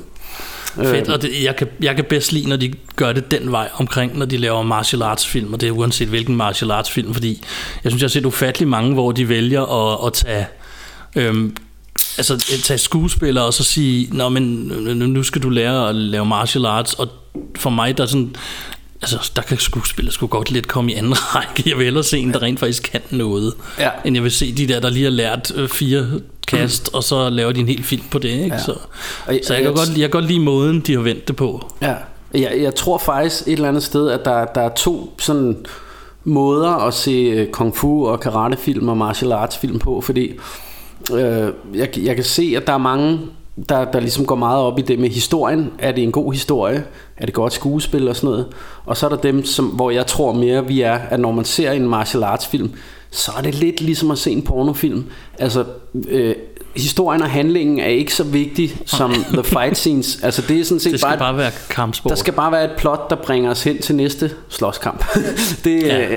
Øh, 0.79 0.87
Fedt, 0.87 1.09
og 1.09 1.23
det, 1.23 1.31
jeg, 1.43 1.57
kan, 1.57 1.67
jeg 1.83 1.97
kan 1.97 2.05
bedst 2.05 2.33
lide, 2.33 2.49
når 2.49 2.57
de 2.57 2.73
gør 2.97 3.13
det 3.13 3.31
den 3.31 3.53
vej 3.53 3.69
omkring, 3.75 4.19
når 4.19 4.27
de 4.27 4.37
laver 4.37 4.63
martial 4.63 5.03
arts 5.03 5.27
film, 5.27 5.53
og 5.53 5.61
det 5.61 5.67
er 5.67 5.71
uanset 5.73 6.09
hvilken 6.09 6.37
martial 6.37 6.71
arts 6.71 6.91
film, 6.91 7.15
fordi 7.15 7.43
jeg 7.85 7.93
synes, 7.93 8.03
jeg 8.03 8.07
har 8.07 8.11
set 8.11 8.27
ufattelig 8.27 8.69
mange, 8.69 8.95
hvor 8.95 9.13
de 9.13 9.29
vælger 9.29 9.63
at, 9.93 10.07
at 10.07 10.13
tage... 10.13 10.47
Øhm, 11.17 11.57
altså 12.19 12.35
øh, 12.35 12.59
tage 12.63 12.79
skuespillere 12.79 13.45
og 13.45 13.55
så 13.55 13.65
sige, 13.65 14.09
Nå, 14.13 14.29
men 14.29 14.43
nu- 14.43 15.07
nu 15.07 15.23
skal 15.23 15.43
du 15.43 15.49
lære 15.49 15.89
at 15.89 15.95
lave 15.95 16.27
martial 16.27 16.67
arts, 16.67 16.95
og 16.95 17.09
for 17.57 17.71
mig, 17.71 17.97
der 17.99 18.03
er 18.03 18.09
sådan, 18.09 18.37
altså 19.13 19.33
der 19.37 19.43
kan 19.43 19.59
skuespillere 19.59 20.13
sgu 20.13 20.27
godt 20.27 20.51
lidt 20.51 20.69
komme 20.69 20.93
i 20.93 20.95
anden 20.95 21.15
række. 21.35 21.63
Jeg 21.71 21.77
vil 21.77 21.85
hellere 21.85 22.05
se 22.05 22.19
en, 22.19 22.33
der 22.33 22.43
rent 22.43 22.61
faktisk 22.61 22.83
kan 22.93 23.01
noget, 23.11 23.55
Ja. 23.79 23.89
end 24.05 24.17
jeg 24.17 24.23
vil 24.23 24.31
se 24.33 24.53
de 24.53 24.69
der, 24.69 24.81
der 24.81 24.91
lige 24.91 25.05
har 25.05 25.11
lært 25.11 25.53
øh, 25.57 25.69
fire 25.69 26.07
kast, 26.47 26.91
og 26.93 27.05
så 27.05 27.29
laver 27.31 27.53
de 27.53 27.61
en 27.61 27.69
hel 27.69 27.83
film 27.85 28.03
på 28.11 28.19
det, 28.19 28.29
ikke? 28.29 28.47
Ja. 28.55 28.59
Så, 28.63 28.73
Og- 28.73 28.79
så 29.27 29.33
jeg, 29.33 29.43
kan 29.47 29.65
jeg- 29.65 29.75
godt, 29.75 29.89
jeg 29.89 30.01
kan 30.01 30.11
godt 30.11 30.25
lide 30.25 30.41
måden, 30.41 30.81
de 30.81 30.93
har 30.95 31.01
vendt 31.01 31.29
det 31.29 31.37
på. 31.37 31.71
Ja, 31.83 31.95
jeg, 32.35 32.53
jeg 32.61 32.75
tror 32.75 32.99
faktisk 32.99 33.43
et 33.47 33.53
eller 33.53 33.69
andet 33.69 33.83
sted, 33.83 34.11
at 34.11 34.25
der, 34.25 34.45
der 34.45 34.61
er 34.61 34.75
to 34.77 35.15
sådan 35.19 35.57
måder 36.25 36.71
at 36.71 36.95
se 36.95 37.11
øh, 37.11 37.49
kung 37.51 37.77
fu 37.77 38.09
og 38.09 38.21
karatefilm 38.21 38.89
og 38.89 38.97
martial 38.97 39.33
arts 39.33 39.59
film 39.59 39.79
på, 39.79 40.01
fordi 40.01 40.33
øh, 41.13 41.49
jeg, 41.75 41.89
jeg 41.99 42.15
kan 42.15 42.25
se, 42.25 42.55
at 42.57 42.67
der 42.67 42.73
er 42.73 42.79
mange, 42.79 43.21
der, 43.69 43.85
der 43.85 44.01
ligesom 44.01 44.27
går 44.27 44.35
meget 44.35 44.63
op 44.63 44.79
i 44.79 44.83
det 44.83 44.99
med 44.99 45.09
historien. 45.09 45.73
Er 45.79 45.93
det 45.93 46.05
en 46.05 46.13
god 46.13 46.33
historie? 46.33 46.85
Er 47.17 47.27
det 47.27 47.35
godt 47.35 47.53
skuespil 47.53 48.09
og 48.09 48.17
sådan 48.17 48.31
noget? 48.31 48.47
Og 48.87 48.97
så 48.97 49.07
er 49.07 49.11
der 49.11 49.17
dem, 49.17 49.45
som, 49.45 49.67
hvor 49.67 49.91
jeg 49.91 50.07
tror 50.07 50.33
mere, 50.33 50.67
vi 50.67 50.81
er, 50.81 50.95
at 50.95 51.21
når 51.21 51.33
man 51.33 51.45
ser 51.45 51.73
en 51.73 51.89
martial 51.89 52.23
arts 52.23 52.47
film, 52.47 52.71
så 53.11 53.33
er 53.39 53.43
det 53.43 53.55
lidt 53.55 53.81
ligesom 53.81 54.11
at 54.11 54.19
se 54.19 54.31
en 54.31 54.43
pornofilm. 54.43 55.05
Altså, 55.39 55.65
øh, 56.09 56.35
historien 56.77 57.23
og 57.23 57.31
handlingen 57.31 57.79
er 57.81 57.87
ikke 57.87 58.15
så 58.15 58.25
vigtig 58.25 58.77
som 58.87 59.13
the 59.33 59.45
fight 59.45 59.77
scenes. 59.77 60.19
Altså, 60.23 60.43
det 60.49 60.61
er 60.61 60.65
sådan 60.65 60.81
set 60.81 60.93
Det 60.93 61.01
skal 61.01 61.09
bare, 61.11 61.19
bare 61.19 61.37
være 61.37 61.51
kampsport. 61.71 62.11
der 62.11 62.17
skal 62.17 62.33
bare 62.33 62.53
være 62.53 62.65
et 62.65 62.71
plot, 62.79 63.11
der 63.11 63.17
bringer 63.17 63.51
os 63.51 63.63
hen 63.63 63.79
til 63.83 63.95
næste 63.95 64.31
slåskamp. 64.49 65.05
det, 65.65 65.83
Ja. 65.83 65.99
ja. 66.01 66.17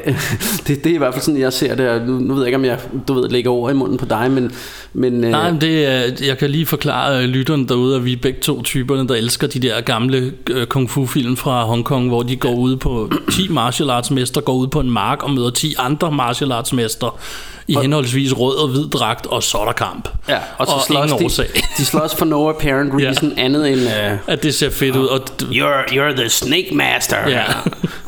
det, 0.67 0.83
det 0.83 0.85
er 0.85 0.95
i 0.95 0.97
hvert 0.97 1.13
fald 1.13 1.23
sådan, 1.23 1.39
jeg 1.41 1.53
ser 1.53 1.75
det. 1.75 1.89
og 1.89 2.01
Nu, 2.01 2.13
nu 2.19 2.33
ved 2.33 2.41
jeg 2.41 2.47
ikke, 2.47 2.55
om 2.57 2.65
jeg 2.65 2.79
du 3.07 3.13
ved, 3.13 3.29
lægger 3.29 3.51
ord 3.51 3.71
i 3.71 3.75
munden 3.75 3.97
på 3.97 4.05
dig, 4.05 4.31
men... 4.31 4.51
men 4.93 5.23
øh, 5.23 5.29
Nej, 5.31 5.51
men 5.51 5.61
det 5.61 5.85
er, 5.85 6.25
jeg 6.27 6.37
kan 6.37 6.49
lige 6.49 6.65
forklare 6.65 7.17
øh, 7.23 7.29
lytteren 7.29 7.67
derude, 7.67 7.95
at 7.95 8.05
vi 8.05 8.13
er 8.13 8.17
begge 8.21 8.39
to 8.39 8.61
typerne, 8.61 9.07
der 9.07 9.15
elsker 9.15 9.47
de 9.47 9.59
der 9.59 9.81
gamle 9.81 10.33
øh, 10.49 10.67
kung 10.67 10.89
fu 10.89 11.05
film 11.05 11.37
fra 11.37 11.63
Hongkong, 11.65 12.07
hvor 12.07 12.23
de 12.23 12.35
går 12.35 12.53
ud 12.55 12.75
på 12.77 13.11
10 13.31 13.47
martial 13.49 13.89
arts 13.89 14.11
mester, 14.11 14.41
går 14.41 14.53
ud 14.53 14.67
på 14.67 14.79
en 14.79 14.91
mark 14.91 15.23
og 15.23 15.31
møder 15.31 15.49
10 15.49 15.75
andre 15.77 16.11
martial 16.11 16.51
arts 16.51 16.73
mester 16.73 17.19
i 17.67 17.75
henholdsvis 17.81 18.33
rød 18.37 18.55
og 18.57 18.67
hvid 18.67 18.87
dragt, 18.89 19.25
og 19.25 19.43
så 19.43 19.57
er 19.57 19.65
der 19.65 19.71
kamp. 19.71 20.09
ja, 20.29 20.37
og 20.57 20.67
så 20.67 20.73
og 20.73 20.81
slås 20.87 21.05
ingen 21.05 21.19
de, 21.19 21.25
årsag. 21.25 21.47
de 21.77 21.85
slås 21.85 22.15
for 22.15 22.25
no 22.25 22.49
apparent 22.49 22.93
reason, 23.03 23.33
ja. 23.37 23.43
andet 23.43 23.71
end... 23.71 23.81
Uh, 23.81 24.17
At 24.33 24.43
det 24.43 24.55
ser 24.55 24.69
fedt 24.69 24.95
ud. 24.95 25.05
Og 25.07 25.21
You're, 25.41 25.91
you're 25.93 26.15
the 26.21 26.29
snake 26.29 26.67
master. 26.75 27.17
Ja. 27.29 27.43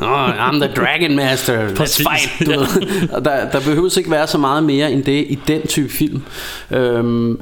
oh, 0.00 0.48
I'm 0.48 0.54
the 0.66 0.68
dragon 0.76 1.16
master. 1.16 1.68
Let's 1.68 1.74
Præcis. 1.74 2.06
fight. 2.08 2.46
Du 2.46 2.50
Ja. 2.50 2.56
ved. 2.58 3.08
Og 3.14 3.24
der, 3.24 3.50
der 3.50 3.60
behøves 3.60 3.96
ikke 3.96 4.10
være 4.10 4.26
så 4.26 4.38
meget 4.38 4.62
mere 4.62 4.92
end 4.92 5.04
det 5.04 5.26
i 5.28 5.38
den 5.48 5.66
type 5.66 5.92
film. 5.92 6.22
Øhm, 6.70 7.40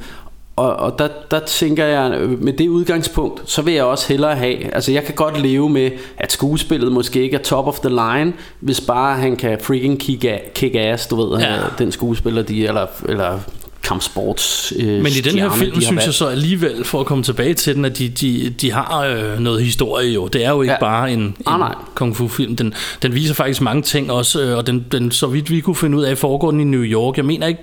og, 0.59 0.75
og 0.75 0.99
der, 0.99 1.07
der 1.31 1.39
tænker 1.39 1.85
jeg, 1.85 2.11
øh, 2.19 2.43
med 2.43 2.53
det 2.53 2.67
udgangspunkt, 2.67 3.41
så 3.45 3.61
vil 3.61 3.73
jeg 3.73 3.83
også 3.83 4.07
hellere 4.07 4.35
have, 4.35 4.73
altså 4.75 4.91
jeg 4.91 5.03
kan 5.03 5.15
godt 5.15 5.41
leve 5.41 5.69
med, 5.69 5.91
at 6.17 6.31
skuespillet 6.31 6.91
måske 6.91 7.21
ikke 7.21 7.35
er 7.37 7.41
top 7.41 7.67
of 7.67 7.79
the 7.79 7.89
line, 7.89 8.33
hvis 8.59 8.81
bare 8.81 9.17
han 9.17 9.35
kan 9.35 9.57
freaking 9.61 9.99
kick, 9.99 10.25
kick 10.55 10.75
ass, 10.75 11.07
du 11.07 11.15
ved, 11.15 11.39
Ja. 11.39 11.53
ja. 11.53 11.59
den 11.77 11.91
skuespiller, 11.91 12.41
de, 12.41 12.67
eller, 12.67 12.85
eller 13.09 13.39
kampsports 13.83 14.73
øh, 14.79 14.87
Men 14.87 15.05
i 15.05 15.21
den 15.21 15.39
her 15.39 15.51
film 15.51 15.71
de 15.75 15.81
synes 15.81 15.95
valgt. 15.95 16.05
jeg 16.05 16.13
så 16.13 16.27
alligevel, 16.27 16.83
for 16.85 16.99
at 16.99 17.05
komme 17.05 17.23
tilbage 17.23 17.53
til 17.53 17.75
den, 17.75 17.85
at 17.85 17.97
de, 17.97 18.09
de, 18.09 18.49
de 18.61 18.71
har 18.71 19.05
øh, 19.05 19.39
noget 19.39 19.63
historie 19.63 20.11
jo. 20.13 20.27
Det 20.27 20.45
er 20.45 20.49
jo 20.49 20.61
ikke 20.61 20.71
ja. 20.71 20.85
Ja. 20.85 20.91
bare 20.91 21.11
en, 21.11 21.19
en 21.19 21.35
Ah, 21.45 21.59
nej. 21.59 21.75
kung 21.95 22.15
fu 22.17 22.27
film. 22.27 22.55
Den, 22.55 22.73
den 23.01 23.15
viser 23.15 23.33
faktisk 23.33 23.61
mange 23.61 23.81
ting 23.81 24.11
også, 24.11 24.41
øh, 24.41 24.57
og 24.57 24.67
den, 24.67 24.85
den, 24.91 25.11
så 25.11 25.27
vidt 25.27 25.51
vi 25.51 25.59
kunne 25.59 25.75
finde 25.75 25.97
ud 25.97 26.03
af, 26.03 26.17
foregår 26.17 26.51
den 26.51 26.59
i 26.59 26.63
New 26.63 26.83
York. 26.83 27.17
Jeg 27.17 27.25
mener 27.25 27.47
ikke, 27.47 27.61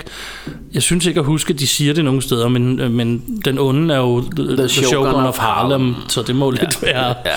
jeg 0.74 0.82
synes 0.82 1.06
ikke 1.06 1.20
at 1.20 1.26
huske, 1.26 1.52
at 1.52 1.58
de 1.60 1.66
siger 1.66 1.94
det 1.94 2.04
nogen 2.04 2.22
steder, 2.22 2.48
men, 2.48 2.80
øh, 2.80 2.90
men 2.90 3.22
den 3.44 3.58
onde 3.58 3.94
er 3.94 3.98
jo 3.98 4.20
The, 4.36 4.56
the 4.56 4.68
Shogun, 4.68 5.14
of 5.24 5.38
Harlem, 5.38 5.94
så 6.08 6.22
det 6.22 6.36
må 6.36 6.50
lidt 6.50 6.82
være, 6.82 7.06
ja. 7.26 7.30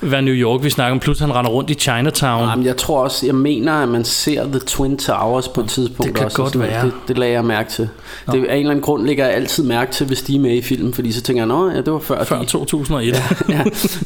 Være 0.00 0.22
New 0.22 0.34
York, 0.34 0.64
vi 0.64 0.70
snakker 0.70 0.92
om. 0.92 1.00
Plus 1.00 1.18
han 1.18 1.34
render 1.34 1.50
rundt 1.50 1.70
i 1.70 1.74
Chinatown. 1.74 2.48
Jamen, 2.48 2.66
jeg 2.66 2.76
tror 2.76 3.02
også, 3.02 3.26
jeg 3.26 3.34
mener, 3.34 3.72
at 3.72 3.88
man 3.88 4.04
ser 4.04 4.44
The 4.44 4.58
Twin 4.58 4.98
Towers 4.98 5.48
på 5.48 5.60
et 5.60 5.68
tidspunkt 5.68 6.04
det 6.08 6.14
kan 6.14 6.24
også. 6.24 6.36
godt 6.36 6.60
være. 6.60 6.84
Det, 6.84 6.92
det 7.08 7.18
lagde 7.18 7.32
jeg 7.32 7.44
mærke 7.44 7.70
til. 7.70 7.88
Det, 8.32 8.32
af 8.32 8.36
en 8.36 8.58
eller 8.58 8.70
anden 8.70 8.80
grund 8.82 9.06
lægger 9.06 9.24
jeg 9.26 9.34
altid 9.34 9.64
mærke 9.64 9.92
til, 9.92 10.06
hvis 10.06 10.22
de 10.22 10.36
er 10.36 10.40
med 10.40 10.54
i 10.54 10.62
filmen, 10.62 10.94
fordi 10.94 11.12
så 11.12 11.20
tænker 11.22 11.40
jeg, 11.42 11.46
nå 11.48 11.70
ja, 11.70 11.76
det 11.76 11.92
var 11.92 11.98
før, 11.98 12.24
Før 12.24 12.38
de. 12.40 12.46
2001. 12.46 13.22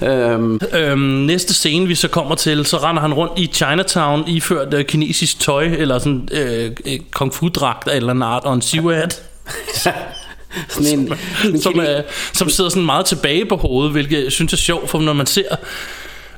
ja. 0.02 0.08
øhm, 0.32 0.60
Øhm, 0.78 1.00
næste 1.00 1.54
scene, 1.54 1.86
vi 1.86 1.94
så 1.94 2.08
kommer 2.08 2.34
til, 2.34 2.66
så 2.66 2.76
render 2.76 3.02
han 3.02 3.14
rundt 3.14 3.32
i 3.38 3.46
Chinatown, 3.46 4.24
iført 4.26 4.74
øh, 4.74 4.84
kinesisk 4.84 5.40
tøj, 5.40 5.64
eller 5.64 5.98
sådan 5.98 6.28
øh, 6.32 6.70
øh, 6.86 6.98
kung 7.10 7.32
fu-dragt 7.34 7.90
en 7.90 7.96
eller 7.96 8.10
anden 8.10 8.22
art, 8.22 8.44
og 8.44 8.54
en 8.54 8.62
siwat, 8.68 9.22
sådan 10.68 10.86
en, 10.98 11.12
sådan 11.42 11.54
en 11.54 11.60
som, 11.60 11.80
øh, 11.80 12.02
som 12.32 12.48
sidder 12.48 12.70
sådan 12.70 12.86
meget 12.86 13.06
tilbage 13.06 13.44
på 13.44 13.56
hovedet, 13.56 13.92
hvilket 13.92 14.24
jeg 14.24 14.32
synes 14.32 14.52
er 14.52 14.56
sjovt, 14.56 14.90
for 14.90 14.98
når 15.00 15.12
man 15.12 15.26
ser 15.26 15.56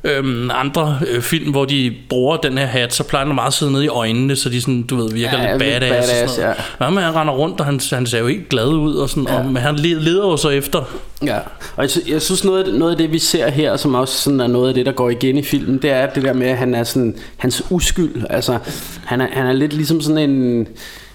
øhm, 0.05 0.51
andre 0.55 0.99
øh, 1.09 1.23
film, 1.23 1.51
hvor 1.51 1.65
de 1.65 1.95
bruger 2.09 2.37
den 2.37 2.59
her 2.59 2.67
hat, 2.67 2.95
så 2.95 3.03
plejer 3.05 3.25
den 3.25 3.35
meget 3.35 3.49
at 3.49 3.55
sidde 3.55 3.73
nede 3.73 3.85
i 3.85 3.89
øjnene, 3.89 4.37
så 4.37 4.49
de 4.49 4.61
sådan, 4.61 4.83
du 4.83 4.97
ved, 4.97 5.13
virker 5.13 5.43
Ja, 5.43 5.53
lidt 5.53 5.63
lidt 5.65 5.81
badass. 5.81 6.09
og 6.09 6.15
badass, 6.15 6.33
sådan 6.35 6.45
noget. 6.49 6.57
ja. 6.81 6.91
Men 6.91 7.03
han 7.05 7.15
render 7.15 7.35
rundt, 7.35 7.61
og 7.61 7.67
han, 7.67 7.81
han 7.93 8.07
ser 8.07 8.19
jo 8.19 8.27
helt 8.27 8.49
glad 8.49 8.67
ud, 8.67 8.95
og 8.95 9.09
sådan, 9.11 9.27
ja. 9.29 9.39
og, 9.39 9.45
men 9.47 9.57
han 9.57 9.77
le- 9.77 10.01
leder 10.03 10.27
jo 10.27 10.37
så 10.37 10.49
efter. 10.49 10.85
Ja, 11.25 11.39
og 11.77 11.83
jeg, 11.85 11.91
jeg 12.09 12.23
synes 12.23 12.45
noget 12.45 12.59
af, 12.59 12.65
det, 12.65 12.75
noget 12.75 12.93
af 12.93 12.99
det 12.99 13.13
vi 13.13 13.19
ser 13.19 13.51
her 13.51 13.77
Som 13.77 13.95
også 13.95 14.15
sådan 14.19 14.41
er 14.41 14.47
noget 14.47 14.69
af 14.69 14.75
det 14.75 14.87
der 14.87 14.93
går 14.93 15.11
igen 15.11 15.39
i 15.39 15.43
filmen 15.43 15.79
Det 15.83 15.91
er 15.91 16.07
det 16.07 16.23
der 16.23 16.33
med 16.33 16.47
at 16.47 16.57
han 16.57 16.75
er 16.75 16.85
sådan 16.85 17.15
Hans 17.37 17.63
uskyld 17.71 18.25
Altså 18.31 18.59
han 19.05 19.21
er, 19.21 19.27
han 19.33 19.47
er 19.47 19.53
lidt 19.53 19.73
ligesom 19.73 20.01
sådan 20.01 20.31
en 20.31 20.67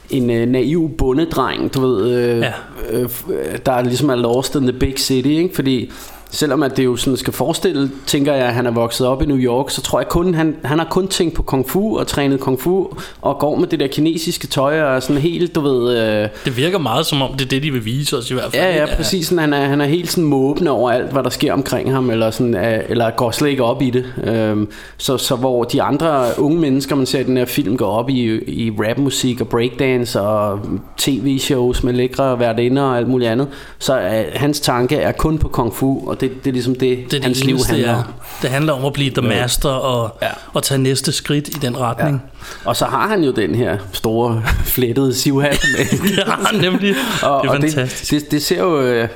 en 0.10 0.30
øh, 0.30 0.48
naiv 0.48 0.90
bondedreng, 0.98 1.74
du 1.74 1.82
ved, 1.82 2.12
øh, 2.12 2.38
Ja. 2.40 2.52
øh, 2.92 3.02
øh, 3.30 3.58
der 3.66 3.72
er 3.72 3.82
ligesom 3.84 4.10
er 4.10 4.16
lost 4.16 4.56
in 4.56 4.62
the 4.62 4.74
big 4.74 5.00
city, 5.00 5.28
ikke? 5.28 5.56
Fordi 5.56 5.92
selvom 6.30 6.64
at 6.64 6.78
det 6.78 6.86
jo 6.86 6.96
sådan 6.96 7.18
skal 7.18 7.34
forestille, 7.34 7.92
tænker 8.06 8.34
jeg, 8.34 8.46
at 8.46 8.54
han 8.54 8.66
er 8.66 8.72
vokset 8.72 9.08
op 9.08 9.22
i 9.22 9.26
New 9.26 9.38
York, 9.38 9.70
så 9.70 9.82
tror 9.82 10.00
jeg 10.00 10.08
kun, 10.08 10.34
han, 10.34 10.56
han 10.64 10.80
har 10.80 10.88
kun 10.90 11.08
tænkt 11.08 11.36
på 11.36 11.44
kung 11.44 11.70
fu 11.70 12.00
og 12.00 12.08
trænet 12.08 12.40
kung 12.40 12.60
fu, 12.60 12.88
og 13.22 13.40
går 13.40 13.56
med 13.56 13.68
det 13.68 13.80
der 13.80 13.88
kinesiske 13.88 14.48
tøj 14.48 14.82
og 14.82 15.04
sådan 15.04 15.22
helt, 15.22 15.56
du 15.56 15.62
ved, 15.62 15.98
øh, 15.98 16.30
Det 16.46 16.58
virker 16.58 16.78
meget 16.78 17.06
som 17.06 17.22
om, 17.22 17.34
det 17.34 17.46
er 17.46 17.50
det, 17.50 17.64
de 17.64 17.72
vil 17.72 17.86
vise 17.86 18.18
os 18.18 18.32
i 18.32 18.34
hvert 18.34 18.52
fald. 18.52 18.64
Ja, 18.64 18.76
ja, 18.76 18.96
præcis. 18.96 19.28
Sådan, 19.28 19.40
han, 19.40 19.54
er, 19.54 19.66
han 19.66 19.82
er 19.82 19.86
helt 19.86 20.12
sådan 20.12 20.24
måbende 20.24 20.72
over 20.72 20.92
alt, 20.92 21.12
hvad 21.12 21.24
der 21.24 21.30
sker 21.30 21.54
omkring 21.54 21.94
ham, 21.94 22.10
eller, 22.10 22.32
sådan, 22.32 22.56
øh, 22.56 22.80
eller 22.90 23.10
går 23.10 23.32
slet 23.32 23.50
ikke 23.50 23.64
op 23.64 23.82
i 23.82 23.90
det. 23.90 24.06
Øhm, 24.24 24.68
så, 24.98 25.18
så 25.18 25.36
hvor 25.36 25.64
de 25.64 25.82
andre 25.82 26.26
unge 26.38 26.60
mennesker, 26.60 26.96
man 26.96 27.06
ser 27.06 27.20
i 27.20 27.24
den 27.24 27.38
her 27.38 27.46
film, 27.46 27.78
går 27.78 27.88
op 27.88 28.10
i, 28.10 28.44
i 28.48 28.72
rapmusik 28.72 29.42
og 29.42 29.48
breakdance 29.48 30.22
og 30.22 30.60
tv-shows 30.98 31.84
med 31.84 31.94
lækre 31.94 32.40
værtinder 32.40 32.84
og 32.84 32.98
alt 32.98 33.08
muligt 33.08 33.32
andet, 33.32 33.48
så 33.80 33.94
er 33.94 34.24
hans 34.34 34.60
tanke 34.60 34.96
er 34.96 35.12
kun 35.12 35.38
på 35.38 35.48
kung 35.48 35.74
fu, 35.74 36.10
og 36.10 36.17
det, 36.22 36.44
det 36.44 36.50
er 36.50 36.54
ligesom 36.54 36.76
det, 36.76 37.12
Det 37.12 37.20
er 37.20 37.24
hans 37.24 37.38
det 37.38 37.48
liv 37.48 37.58
handler 37.68 37.90
ja. 37.90 37.98
om. 37.98 38.04
Det 38.42 38.50
handler 38.50 38.74
om 38.74 38.86
at 38.86 38.94
blive 38.94 39.12
the 39.12 39.22
master 39.22 39.70
og, 39.70 40.18
ja. 40.22 40.26
Ja. 40.26 40.32
og 40.54 40.64
tage 40.64 40.78
næste 40.78 41.12
skridt 41.12 41.48
i 41.48 41.52
den 41.52 41.80
retning. 41.80 42.24
Og 42.66 42.76
så 42.76 42.86
har 42.86 43.08
han 43.08 43.24
jo 43.24 43.32
den 43.32 43.56
her 43.56 43.78
store 43.92 44.44
flettede 44.66 45.14
sivhat 45.14 45.66
med. 45.78 46.00
Det 46.18 46.24
har 46.26 46.50
han 46.52 46.62
nemlig. 46.62 46.96
og, 47.24 47.42
det 47.44 47.50
er 47.50 47.54
og 47.54 47.62
det, 47.62 47.74
fantastisk. 47.74 48.24
det, 48.24 48.32
det 48.32 48.44
ser 48.44 48.60
jo 48.60 48.82
øh, 48.82 49.10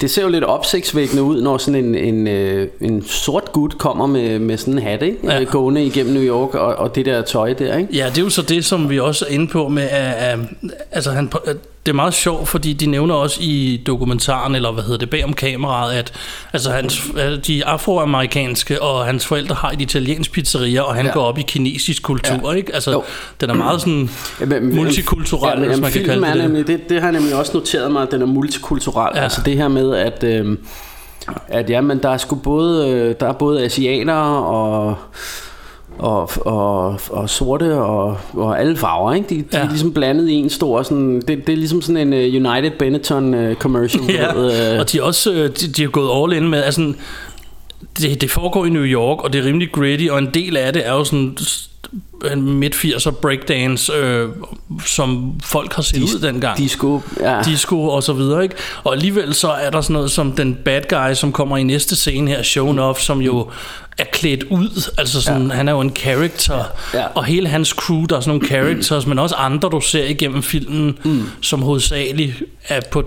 det 0.00 0.10
ser 0.10 0.22
jo 0.22 0.28
lidt 0.28 0.44
opsigtsvækkende 0.44 1.22
ud 1.22 1.42
når 1.42 1.58
sådan 1.58 1.84
en, 1.84 1.94
en, 1.94 2.28
øh, 2.28 2.68
en 2.80 3.04
sort 3.04 3.52
gut 3.52 3.78
kommer 3.78 4.06
med, 4.06 4.38
med 4.38 4.56
sådan 4.56 4.74
en 4.74 4.82
hat 4.82 5.02
ikke? 5.02 5.18
Ja. 5.24 5.38
Ja. 5.38 5.44
gående 5.44 5.84
igennem 5.84 6.14
New 6.14 6.22
York 6.22 6.54
og, 6.54 6.76
og 6.76 6.94
det 6.94 7.06
der 7.06 7.22
tøj 7.22 7.52
der 7.52 7.76
ikke? 7.76 7.94
Ja, 7.94 8.06
det 8.06 8.18
er 8.18 8.22
jo 8.22 8.30
så 8.30 8.42
det, 8.42 8.64
som 8.64 8.90
vi 8.90 9.00
også 9.00 9.24
er 9.28 9.32
inde 9.32 9.46
på 9.46 9.68
med, 9.68 9.82
at, 9.82 10.14
at, 10.14 10.38
altså 10.92 11.10
han, 11.10 11.32
at 11.46 11.56
det 11.86 11.92
er 11.92 11.96
meget 11.96 12.14
sjovt, 12.14 12.48
fordi 12.48 12.72
de 12.72 12.86
nævner 12.86 13.14
også 13.14 13.38
i 13.40 13.82
dokumentaren, 13.86 14.54
eller 14.54 14.72
hvad 14.72 14.84
hedder 14.84 14.98
det, 14.98 15.10
bag 15.10 15.24
om 15.24 15.32
kameraet, 15.32 15.92
at 15.94 16.12
altså 16.52 16.70
hans, 16.70 17.02
at 17.16 17.46
de 17.46 17.60
er 17.60 17.66
afroamerikanske, 17.66 18.82
og 18.82 19.04
hans 19.06 19.26
forældre 19.26 19.54
har 19.54 19.70
et 19.70 19.80
italiensk 19.80 20.32
pizzeria, 20.32 20.80
og 20.82 20.94
han 20.94 21.04
ja. 21.04 21.08
Ja. 21.08 21.14
går 21.14 21.22
op 21.24 21.38
i 21.38 21.42
kinesisk 21.42 22.02
kultur, 22.02 22.50
ja. 22.50 22.56
ikke? 22.56 22.74
Altså, 22.74 22.90
Jo. 22.92 23.02
den 23.40 23.50
er 23.50 23.54
meget 23.54 23.80
sådan 23.80 24.10
Ja, 24.40 24.44
men- 24.46 24.74
multikulturel, 24.76 25.58
men- 25.60 25.68
hvis 25.68 25.80
man 25.80 25.92
kan 25.92 26.04
kalde 26.04 26.20
det 26.22 26.28
er 26.28 26.34
det. 26.34 26.42
nemlig, 26.42 26.66
det. 26.66 26.88
Det 26.88 27.00
har 27.00 27.08
jeg 27.08 27.20
nemlig 27.20 27.34
også 27.34 27.52
noteret 27.54 27.92
mig, 27.92 28.02
at 28.02 28.10
den 28.10 28.22
er 28.22 28.26
multikulturel. 28.26 29.10
Ja. 29.14 29.18
Ja. 29.18 29.24
Altså 29.24 29.42
det 29.44 29.56
her 29.56 29.68
med, 29.68 29.96
at, 29.96 30.24
øh, 30.24 30.58
at 31.48 31.70
ja, 31.70 31.80
men 31.80 31.98
der 32.02 32.08
er 32.08 32.16
sgu 32.16 32.34
både, 32.36 32.88
øh, 32.90 33.14
der 33.20 33.26
er 33.28 33.32
både 33.32 33.64
asianere 33.64 34.44
og 34.46 34.96
og, 35.98 36.30
og, 36.46 37.00
og 37.10 37.30
sorte 37.30 37.74
og, 37.74 38.18
og 38.32 38.60
alle 38.60 38.76
farver, 38.76 39.12
ikke? 39.14 39.28
De, 39.28 39.34
de 39.34 39.44
Ja. 39.52 39.58
er 39.58 39.68
ligesom 39.68 39.92
blandet 39.92 40.28
i 40.28 40.32
en 40.34 40.50
stor 40.50 40.82
sådan, 40.82 41.14
det, 41.28 41.46
det 41.46 41.52
er 41.52 41.56
ligesom 41.56 41.82
sådan 41.82 42.12
en 42.12 42.12
uh, 42.44 42.46
United 42.52 42.70
Benetton 42.78 43.34
uh, 43.34 43.54
commercial. 43.54 44.02
Ja, 44.08 44.32
ved, 44.32 44.72
øh, 44.74 44.80
og 44.80 44.92
de 44.92 44.98
er 44.98 45.02
også 45.02 45.30
de, 45.32 45.68
de 45.72 45.82
er 45.84 45.88
gået 45.88 46.22
all 46.32 46.42
in 46.42 46.50
med, 46.50 46.62
altså, 46.62 46.92
det, 47.98 48.20
det 48.20 48.30
foregår 48.30 48.66
i 48.66 48.70
New 48.70 48.82
York, 48.84 49.24
og 49.24 49.32
det 49.32 49.38
er 49.40 49.44
rimelig 49.44 49.72
gritty, 49.72 50.06
og 50.10 50.18
en 50.18 50.28
del 50.34 50.56
af 50.56 50.72
det 50.72 50.86
er 50.86 50.92
jo 50.92 51.04
sådan, 51.04 51.36
midt-80'er 52.36 53.10
breakdance, 53.10 53.92
øh, 53.92 54.28
som 54.86 55.32
folk 55.44 55.72
har 55.72 55.82
set 55.82 55.96
Dis- 55.96 56.16
ud 56.16 56.20
dengang. 56.20 56.58
disco, 56.58 57.00
ja. 57.20 57.42
Disco 57.44 57.82
og 57.88 58.02
så 58.02 58.12
videre, 58.12 58.42
ikke? 58.42 58.54
Og 58.84 58.92
alligevel 58.92 59.34
så 59.34 59.48
er 59.48 59.70
der 59.70 59.80
sådan 59.80 59.94
noget 59.94 60.10
som 60.10 60.32
den 60.32 60.58
bad 60.64 60.82
guy, 60.88 61.14
som 61.14 61.32
kommer 61.32 61.56
i 61.56 61.62
næste 61.62 61.96
scene 61.96 62.30
her, 62.30 62.42
Shown 62.42 62.78
Off, 62.78 63.00
som 63.00 63.20
jo 63.20 63.46
er 64.00 64.04
klædt 64.12 64.42
ud, 64.50 64.90
altså 64.98 65.20
sådan, 65.22 65.46
ja. 65.46 65.54
han 65.54 65.68
er 65.68 65.72
jo 65.72 65.80
en 65.80 65.92
character, 65.96 66.64
Ja. 66.94 67.04
og 67.14 67.24
hele 67.24 67.48
hans 67.48 67.68
crew, 67.68 68.04
der 68.04 68.16
er 68.16 68.20
sådan 68.20 68.30
nogle 68.36 68.46
characters, 68.48 69.06
men 69.06 69.18
også 69.18 69.34
andre, 69.34 69.68
du 69.68 69.80
ser 69.80 70.04
igennem 70.04 70.42
filmen, 70.42 70.98
mm. 71.04 71.22
som 71.40 71.62
hovedsageligt 71.62 72.42
er 72.68 72.80
på 72.90 73.04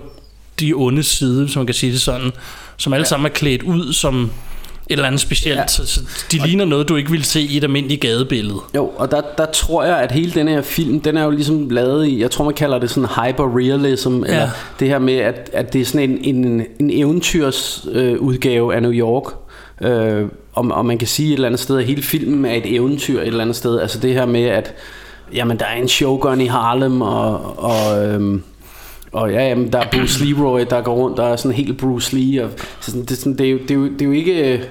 de 0.60 0.72
onde 0.76 1.02
side, 1.02 1.48
som 1.48 1.60
man 1.60 1.66
kan 1.66 1.74
sige 1.74 1.92
det 1.92 2.00
sådan, 2.00 2.32
som 2.76 2.92
alle 2.92 3.02
ja. 3.04 3.08
sammen 3.08 3.26
er 3.26 3.34
klædt 3.34 3.62
ud 3.62 3.92
som 3.92 4.30
et 4.86 4.92
eller 4.92 5.06
andet 5.06 5.20
specielt, 5.20 5.56
Ja. 5.56 5.60
ja. 5.60 5.66
så, 5.68 5.86
så 5.86 6.00
de 6.32 6.46
ligner 6.46 6.64
noget, 6.64 6.88
du 6.88 6.96
ikke 6.96 7.10
vil 7.10 7.24
se 7.24 7.40
i 7.40 7.56
et 7.56 7.64
almindeligt 7.64 8.00
gadebillede. 8.00 8.58
Jo, 8.76 8.86
og 8.96 9.10
der, 9.10 9.20
der 9.38 9.46
tror 9.46 9.84
jeg, 9.84 9.98
at 9.98 10.12
hele 10.12 10.32
den 10.32 10.48
her 10.48 10.62
film, 10.62 11.00
den 11.00 11.16
er 11.16 11.24
jo 11.24 11.30
ligesom 11.30 11.70
lavet 11.70 12.06
i, 12.06 12.20
jeg 12.20 12.30
tror 12.30 12.44
man 12.44 12.54
kalder 12.54 12.78
det 12.78 12.90
sådan 12.90 13.08
hyperrealism, 13.08 14.22
ja. 14.24 14.32
eller 14.32 14.48
det 14.80 14.88
her 14.88 14.98
med, 14.98 15.14
at, 15.16 15.50
at 15.52 15.72
det 15.72 15.80
er 15.80 15.84
sådan 15.84 16.10
en, 16.10 16.36
en, 16.36 16.62
en 16.80 16.90
eventyrs 16.90 17.86
øh, 17.92 18.18
udgave 18.20 18.74
af 18.74 18.82
New 18.82 18.92
York. 18.92 19.24
Øh, 19.80 20.28
og, 20.52 20.64
og 20.70 20.86
man 20.86 20.98
kan 20.98 21.08
sige 21.08 21.28
et 21.28 21.34
eller 21.34 21.48
andet 21.48 21.60
sted, 21.60 21.78
at 21.78 21.84
hele 21.84 22.02
filmen 22.02 22.44
er 22.44 22.54
et 22.54 22.74
eventyr 22.74 23.20
et 23.20 23.26
eller 23.26 23.40
andet 23.40 23.56
sted. 23.56 23.80
Altså 23.80 23.98
det 23.98 24.12
her 24.12 24.26
med, 24.26 24.44
at 24.44 24.74
jamen, 25.32 25.58
der 25.58 25.64
er 25.64 25.76
en 25.76 25.88
showgun 25.88 26.40
i 26.40 26.46
Harlem, 26.46 27.02
og, 27.02 27.58
og 27.64 28.06
øhm, 28.06 28.42
og 29.12 29.32
ja, 29.32 29.48
jamen, 29.48 29.72
der 29.72 29.78
er 29.78 29.86
Bruce 29.92 30.24
Leroy, 30.24 30.60
der 30.70 30.80
går 30.80 30.94
rundt, 30.94 31.16
der 31.16 31.24
er 31.24 31.36
sådan 31.36 31.56
helt 31.56 31.78
Bruce 31.78 32.16
Lee. 32.16 32.44
Og 32.44 32.50
sådan, 32.80 33.04
det, 33.04 33.18
sådan, 33.18 33.38
det, 33.38 33.46
er 33.46 33.50
jo, 33.50 33.58
det, 33.58 33.70
er 33.70 33.74
jo, 33.74 33.84
det 33.84 34.02
er 34.02 34.06
jo 34.06 34.12
ikke... 34.12 34.64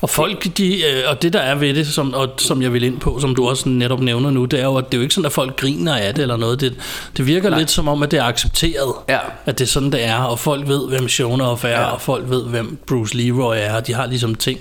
Og 0.00 0.10
folk, 0.10 0.56
de, 0.56 0.82
øh, 0.84 1.02
og 1.08 1.22
det 1.22 1.32
der 1.32 1.38
er 1.38 1.54
ved 1.54 1.74
det, 1.74 1.86
som, 1.86 2.14
og, 2.14 2.28
som 2.38 2.62
jeg 2.62 2.72
vil 2.72 2.82
ind 2.82 3.00
på, 3.00 3.20
som 3.20 3.34
du 3.34 3.48
også 3.48 3.68
netop 3.68 4.00
nævner 4.00 4.30
nu, 4.30 4.44
det 4.44 4.60
er 4.60 4.64
jo, 4.64 4.76
at 4.76 4.84
det 4.86 4.94
er 4.94 4.98
jo 4.98 5.02
ikke 5.02 5.14
sådan, 5.14 5.26
at 5.26 5.32
folk 5.32 5.56
griner 5.56 5.96
af 5.96 6.14
det 6.14 6.22
eller 6.22 6.36
noget. 6.36 6.60
Det, 6.60 6.74
det 7.16 7.26
virker 7.26 7.50
Nej. 7.50 7.58
lidt 7.58 7.70
som 7.70 7.88
om, 7.88 8.02
at 8.02 8.10
det 8.10 8.18
er 8.18 8.24
accepteret, 8.24 8.94
Ja. 9.08 9.18
at 9.46 9.58
det 9.58 9.64
er 9.64 9.68
sådan, 9.68 9.92
det 9.92 10.04
er, 10.04 10.16
og 10.16 10.38
folk 10.38 10.68
ved, 10.68 10.88
hvem 10.88 11.08
Shonoff 11.08 11.64
er, 11.64 11.68
ja. 11.68 11.84
og 11.84 12.00
folk 12.00 12.30
ved, 12.30 12.44
hvem 12.44 12.78
Bruce 12.86 13.16
Leroy 13.16 13.56
er, 13.58 13.74
og 13.76 13.86
de 13.86 13.94
har 13.94 14.06
ligesom 14.06 14.34
ting. 14.34 14.58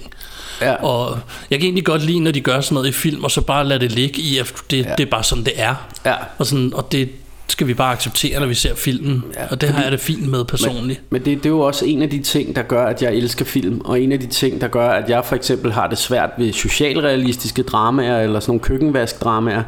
Ja. 0.62 0.74
Og 0.74 1.20
jeg 1.50 1.60
kan 1.60 1.66
egentlig 1.66 1.86
godt 1.86 2.04
lide, 2.06 2.20
når 2.20 2.32
de 2.32 2.42
gør 2.42 2.62
sådan 2.62 2.74
noget 2.76 2.88
i 2.88 2.92
film, 2.92 3.24
og 3.24 3.32
så 3.32 3.42
bare 3.42 3.66
lade 3.68 3.80
det 3.80 3.92
ligge 3.92 4.22
i, 4.22 4.38
at 4.38 4.54
det, 4.72 4.86
ja. 4.86 4.94
det 4.98 5.06
er 5.06 5.10
bare 5.10 5.24
sådan, 5.24 5.44
det 5.44 5.54
er. 5.56 5.76
Ja. 6.06 6.16
Og, 6.38 6.46
sådan, 6.46 6.72
og 6.74 6.92
det 6.92 7.10
skal 7.52 7.68
vi 7.68 7.74
bare 7.74 7.94
acceptere, 7.94 8.40
når 8.40 8.48
vi 8.48 8.54
ser 8.54 8.76
filmen. 8.76 9.24
Ja, 9.36 9.48
og 9.52 9.62
det 9.62 9.70
har 9.70 9.84
jeg 9.84 9.92
det 9.92 10.00
fint 10.00 10.28
med 10.28 10.46
personligt. 10.46 11.02
Men, 11.10 11.22
men 11.22 11.26
det, 11.26 11.38
det 11.38 11.46
er 11.46 11.50
jo 11.50 11.60
også 11.60 11.86
en 11.86 12.02
af 12.02 12.10
de 12.10 12.20
ting, 12.20 12.56
der 12.56 12.62
gør, 12.62 12.86
at 12.86 13.02
jeg 13.02 13.14
elsker 13.14 13.46
film, 13.46 13.82
og 13.86 14.02
en 14.02 14.12
af 14.12 14.20
de 14.20 14.28
ting, 14.28 14.62
der 14.62 14.68
gør, 14.68 14.90
at 14.90 15.10
jeg 15.10 15.26
for 15.26 15.36
eksempel 15.36 15.72
har 15.72 15.88
det 15.88 15.98
svært 15.98 16.30
ved 16.38 16.54
socialrealistiske 16.54 17.64
dramaer, 17.64 18.22
eller 18.22 18.40
sådan 18.40 18.50
nogle 18.52 18.60
køkkenvaskdramaer, 18.60 19.64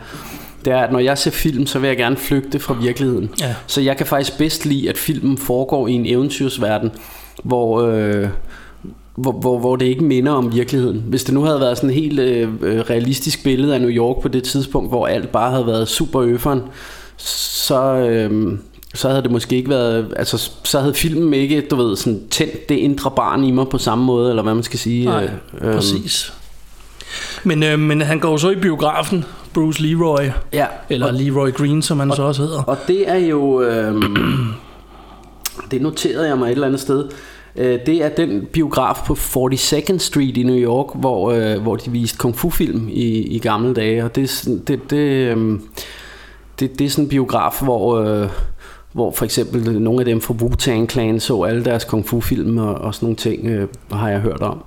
det 0.65 0.73
er, 0.73 0.77
at 0.77 0.91
når 0.91 0.99
jeg 0.99 1.17
ser 1.17 1.31
film, 1.31 1.65
så 1.65 1.79
vil 1.79 1.87
jeg 1.87 1.97
gerne 1.97 2.17
flygte 2.17 2.59
fra 2.59 2.73
virkeligheden. 2.81 3.29
Ja. 3.41 3.55
Så 3.67 3.81
jeg 3.81 3.97
kan 3.97 4.05
faktisk 4.05 4.37
bedst 4.37 4.65
lide, 4.65 4.89
at 4.89 4.97
filmen 4.97 5.37
foregår 5.37 5.87
i 5.87 5.91
en 5.91 6.05
eventyrsverden, 6.05 6.91
hvor... 7.43 7.81
Øh, 7.81 8.27
hvor, 9.15 9.31
hvor, 9.31 9.59
hvor 9.59 9.75
det 9.75 9.85
ikke 9.85 10.03
minder 10.03 10.31
om 10.31 10.53
virkeligheden. 10.53 11.03
Hvis 11.07 11.23
det 11.23 11.33
nu 11.33 11.43
havde 11.43 11.59
været 11.59 11.77
sådan 11.77 11.89
et 11.89 11.95
helt 11.95 12.19
øh, 12.19 12.49
øh, 12.61 12.79
realistisk 12.79 13.43
billede 13.43 13.73
af 13.73 13.81
New 13.81 13.89
York 13.89 14.21
på 14.21 14.27
det 14.27 14.43
tidspunkt, 14.43 14.89
hvor 14.89 15.07
alt 15.07 15.31
bare 15.31 15.51
havde 15.51 15.67
været 15.67 15.87
super 15.87 16.21
øfferen, 16.21 16.61
så, 17.25 17.83
øh, 17.95 18.57
så 18.93 19.09
havde 19.09 19.21
det 19.23 19.31
måske 19.31 19.55
ikke 19.55 19.69
været, 19.69 20.13
altså 20.15 20.51
så 20.63 20.79
havde 20.79 20.93
filmen 20.93 21.33
ikke, 21.33 21.61
du 21.61 21.75
ved, 21.75 21.95
sådan 21.95 22.21
tændt 22.29 22.69
det 22.69 22.75
indre 22.75 23.11
barn 23.11 23.43
i 23.43 23.51
mig 23.51 23.67
på 23.69 23.77
samme 23.77 24.03
måde, 24.05 24.29
eller 24.29 24.43
hvad 24.43 24.53
man 24.53 24.63
skal 24.63 24.79
sige. 24.79 25.05
Nej, 25.05 25.29
øh, 25.61 25.73
præcis. 25.73 26.33
Men, 27.43 27.63
øh, 27.63 27.79
men 27.79 28.01
han 28.01 28.19
går 28.19 28.37
så 28.37 28.49
i 28.49 28.55
biografen, 28.55 29.25
Bruce 29.53 29.81
Leroy, 29.81 30.29
Ja, 30.53 30.65
eller 30.89 31.07
og, 31.07 31.13
Leroy 31.13 31.51
Green, 31.51 31.81
som 31.81 31.99
han 31.99 32.11
så 32.15 32.23
også 32.23 32.41
hedder. 32.41 32.63
og 32.63 32.77
det 32.87 33.09
er 33.09 33.17
jo, 33.17 33.61
øh, 33.61 34.01
det 35.71 35.81
noterede 35.81 36.27
jeg 36.27 36.37
mig 36.37 36.45
et 36.47 36.51
eller 36.51 36.67
andet 36.67 36.81
sted, 36.81 37.09
Øh, 37.55 37.79
det 37.85 38.03
er 38.03 38.09
den 38.09 38.45
biograf 38.53 38.95
på 39.07 39.13
42nd 39.13 39.97
Street 39.97 40.37
i 40.37 40.43
New 40.43 40.55
York, 40.55 40.85
hvor, 40.95 41.31
øh, 41.31 41.61
hvor 41.61 41.75
de 41.75 41.91
viste 41.91 42.17
kung 42.17 42.35
fu 42.35 42.49
film 42.49 42.87
i, 42.89 43.07
i 43.35 43.39
gamle 43.39 43.73
dage, 43.73 44.03
og 44.03 44.15
det 44.15 44.47
det, 44.67 44.89
det, 44.89 44.97
øh, 44.97 45.59
det, 46.61 46.79
det 46.79 46.85
er 46.85 46.89
sådan 46.89 47.03
en 47.05 47.09
biograf, 47.09 47.61
hvor, 47.61 47.99
øh, 47.99 48.29
hvor 48.93 49.11
for 49.11 49.25
eksempel 49.25 49.81
nogle 49.81 49.99
af 49.99 50.05
dem 50.05 50.21
fra 50.21 50.33
Wu-Tang 50.33 50.87
Clan 50.87 51.19
så 51.19 51.43
alle 51.43 51.65
deres 51.65 51.83
kung 51.83 52.07
fu 52.07 52.21
film 52.21 52.57
og, 52.57 52.75
og 52.75 52.95
sådan 52.95 53.05
nogle 53.05 53.15
ting, 53.15 53.45
øh, 53.45 53.67
har 53.91 54.09
jeg 54.09 54.19
hørt 54.19 54.41
om. 54.41 54.63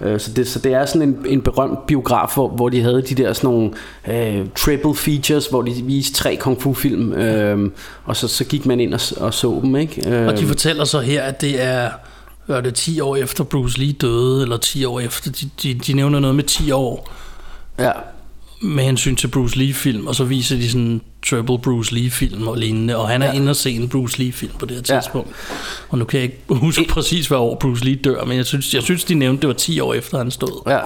Øh, 0.00 0.20
Så 0.20 0.32
det, 0.32 0.48
så 0.48 0.58
det 0.58 0.72
er 0.72 0.86
sådan 0.86 1.08
en, 1.08 1.16
en 1.26 1.40
berømt 1.42 1.86
biograf, 1.86 2.34
hvor, 2.34 2.48
hvor 2.48 2.68
de 2.68 2.82
havde 2.82 3.02
de 3.02 3.14
der 3.14 3.32
sådan 3.32 3.50
nogle 3.50 3.70
øh, 4.08 4.46
triple 4.56 4.94
features, 4.94 5.46
hvor 5.46 5.62
de 5.62 5.72
viste 5.84 6.14
tre 6.14 6.36
kung 6.36 6.62
fu 6.62 6.74
film, 6.74 7.12
øh, 7.12 7.70
og 8.04 8.16
så, 8.16 8.28
så 8.28 8.44
gik 8.44 8.66
man 8.66 8.80
ind 8.80 8.94
og, 8.94 9.00
og 9.16 9.34
så 9.34 9.60
dem, 9.62 9.76
ikke? 9.76 10.10
Øh, 10.10 10.26
Og 10.26 10.38
de 10.38 10.46
fortæller 10.46 10.84
så 10.84 11.00
her, 11.00 11.22
at 11.22 11.40
det 11.40 11.62
er, 11.62 11.90
hvad 12.46 12.56
er 12.56 12.60
det 12.60 12.74
10 12.74 13.00
år 13.00 13.16
efter 13.16 13.44
Bruce 13.44 13.78
Lee 13.78 13.92
døde, 13.92 14.42
eller 14.42 14.56
10 14.56 14.84
år 14.84 15.00
efter, 15.00 15.30
de, 15.30 15.50
de, 15.62 15.74
de 15.74 15.92
nævner 15.92 16.20
noget 16.20 16.36
med 16.36 16.44
10 16.44 16.70
år 16.70 17.10
ja, 17.78 17.90
med 18.62 18.84
hensyn 18.84 19.16
til 19.16 19.28
Bruce 19.28 19.58
Lee-film, 19.58 20.06
og 20.06 20.14
så 20.14 20.24
viser 20.24 20.56
de 20.56 20.70
sådan 20.70 21.00
triple 21.28 21.58
Bruce 21.58 21.94
Lee-film 21.94 22.48
og 22.48 22.56
lignende, 22.56 22.96
og 22.96 23.08
han 23.08 23.22
er 23.22 23.26
ja. 23.26 23.32
inde 23.32 23.50
og 23.50 23.56
se 23.56 23.70
en 23.70 23.88
Bruce 23.88 24.18
Lee-film 24.18 24.52
på 24.58 24.66
det 24.66 24.76
her 24.88 24.94
Ja. 24.94 25.00
tidspunkt. 25.00 25.30
Og 25.88 25.98
nu 25.98 26.04
kan 26.04 26.20
jeg 26.20 26.24
ikke 26.24 26.38
huske 26.48 26.84
præcis, 26.88 27.26
hvad 27.26 27.38
år 27.38 27.54
Bruce 27.60 27.84
Lee 27.84 27.94
dør, 27.96 28.24
men 28.24 28.36
jeg 28.36 28.46
synes, 28.46 28.74
jeg 28.74 28.82
synes 28.82 29.04
de 29.04 29.14
nævnte, 29.14 29.40
det 29.40 29.48
var 29.48 29.54
10 29.54 29.80
år 29.80 29.94
efter 29.94 30.18
han 30.18 30.30
stod. 30.30 30.62
ja. 30.66 30.78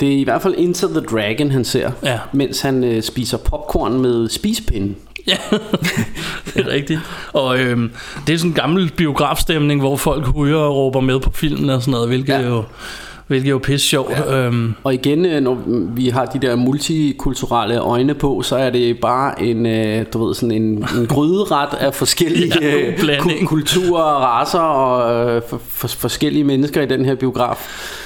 Det 0.00 0.08
er 0.08 0.16
i 0.18 0.24
hvert 0.24 0.42
fald 0.42 0.54
Into 0.58 0.88
the 0.88 1.00
Dragon, 1.00 1.50
han 1.50 1.64
ser, 1.64 1.90
Ja. 2.04 2.18
mens 2.32 2.60
han 2.60 2.84
øh, 2.84 3.02
spiser 3.02 3.36
popcorn 3.38 4.00
med 4.00 4.28
spisepinde. 4.28 4.94
Ja, 5.26 5.36
det 6.54 6.66
er 6.66 6.68
rigtigt. 6.68 7.00
Og 7.32 7.58
øhm, 7.58 7.90
det 8.26 8.34
er 8.34 8.38
sådan 8.38 8.50
en 8.50 8.54
gammel 8.54 8.90
biografstemning, 8.96 9.80
hvor 9.80 9.96
folk 9.96 10.26
hujer 10.26 10.56
og 10.56 10.76
råber 10.76 11.00
med 11.00 11.20
på 11.20 11.30
filmen 11.34 11.70
og 11.70 11.80
sådan 11.82 11.92
noget, 11.92 12.08
hvilket 12.08 12.32
Ja. 12.32 12.40
ja. 12.40 12.46
jo 12.48 12.64
hvilket 13.28 13.46
er 13.46 13.50
jo 13.50 13.58
pisse 13.58 13.86
sjovt. 13.88 14.10
Ja. 14.10 14.36
Øhm, 14.46 14.74
Og 14.84 14.94
igen, 14.94 15.26
øh, 15.26 15.40
når 15.42 15.58
vi 15.94 16.08
har 16.08 16.24
de 16.24 16.38
der 16.46 16.56
multikulturelle 16.56 17.78
øjne 17.78 18.14
på, 18.14 18.42
så 18.42 18.56
er 18.56 18.70
det 18.70 18.98
bare 19.00 19.42
en, 19.42 19.66
øh, 19.66 20.04
du 20.12 20.26
ved, 20.26 20.34
sådan 20.34 20.50
en, 20.50 20.62
en 20.62 21.06
gryderet 21.14 21.68
af 21.80 21.94
forskellige 21.94 22.52
Ja, 22.60 22.76
øh, 23.16 23.44
kulturer 23.46 24.02
og 24.02 24.22
racer 24.22 24.58
og 24.58 25.42
for, 25.48 25.60
for, 25.68 25.88
forskellige 25.88 26.44
mennesker 26.44 26.82
i 26.82 26.86
den 26.86 27.04
her 27.04 27.14
biograf. 27.14 27.56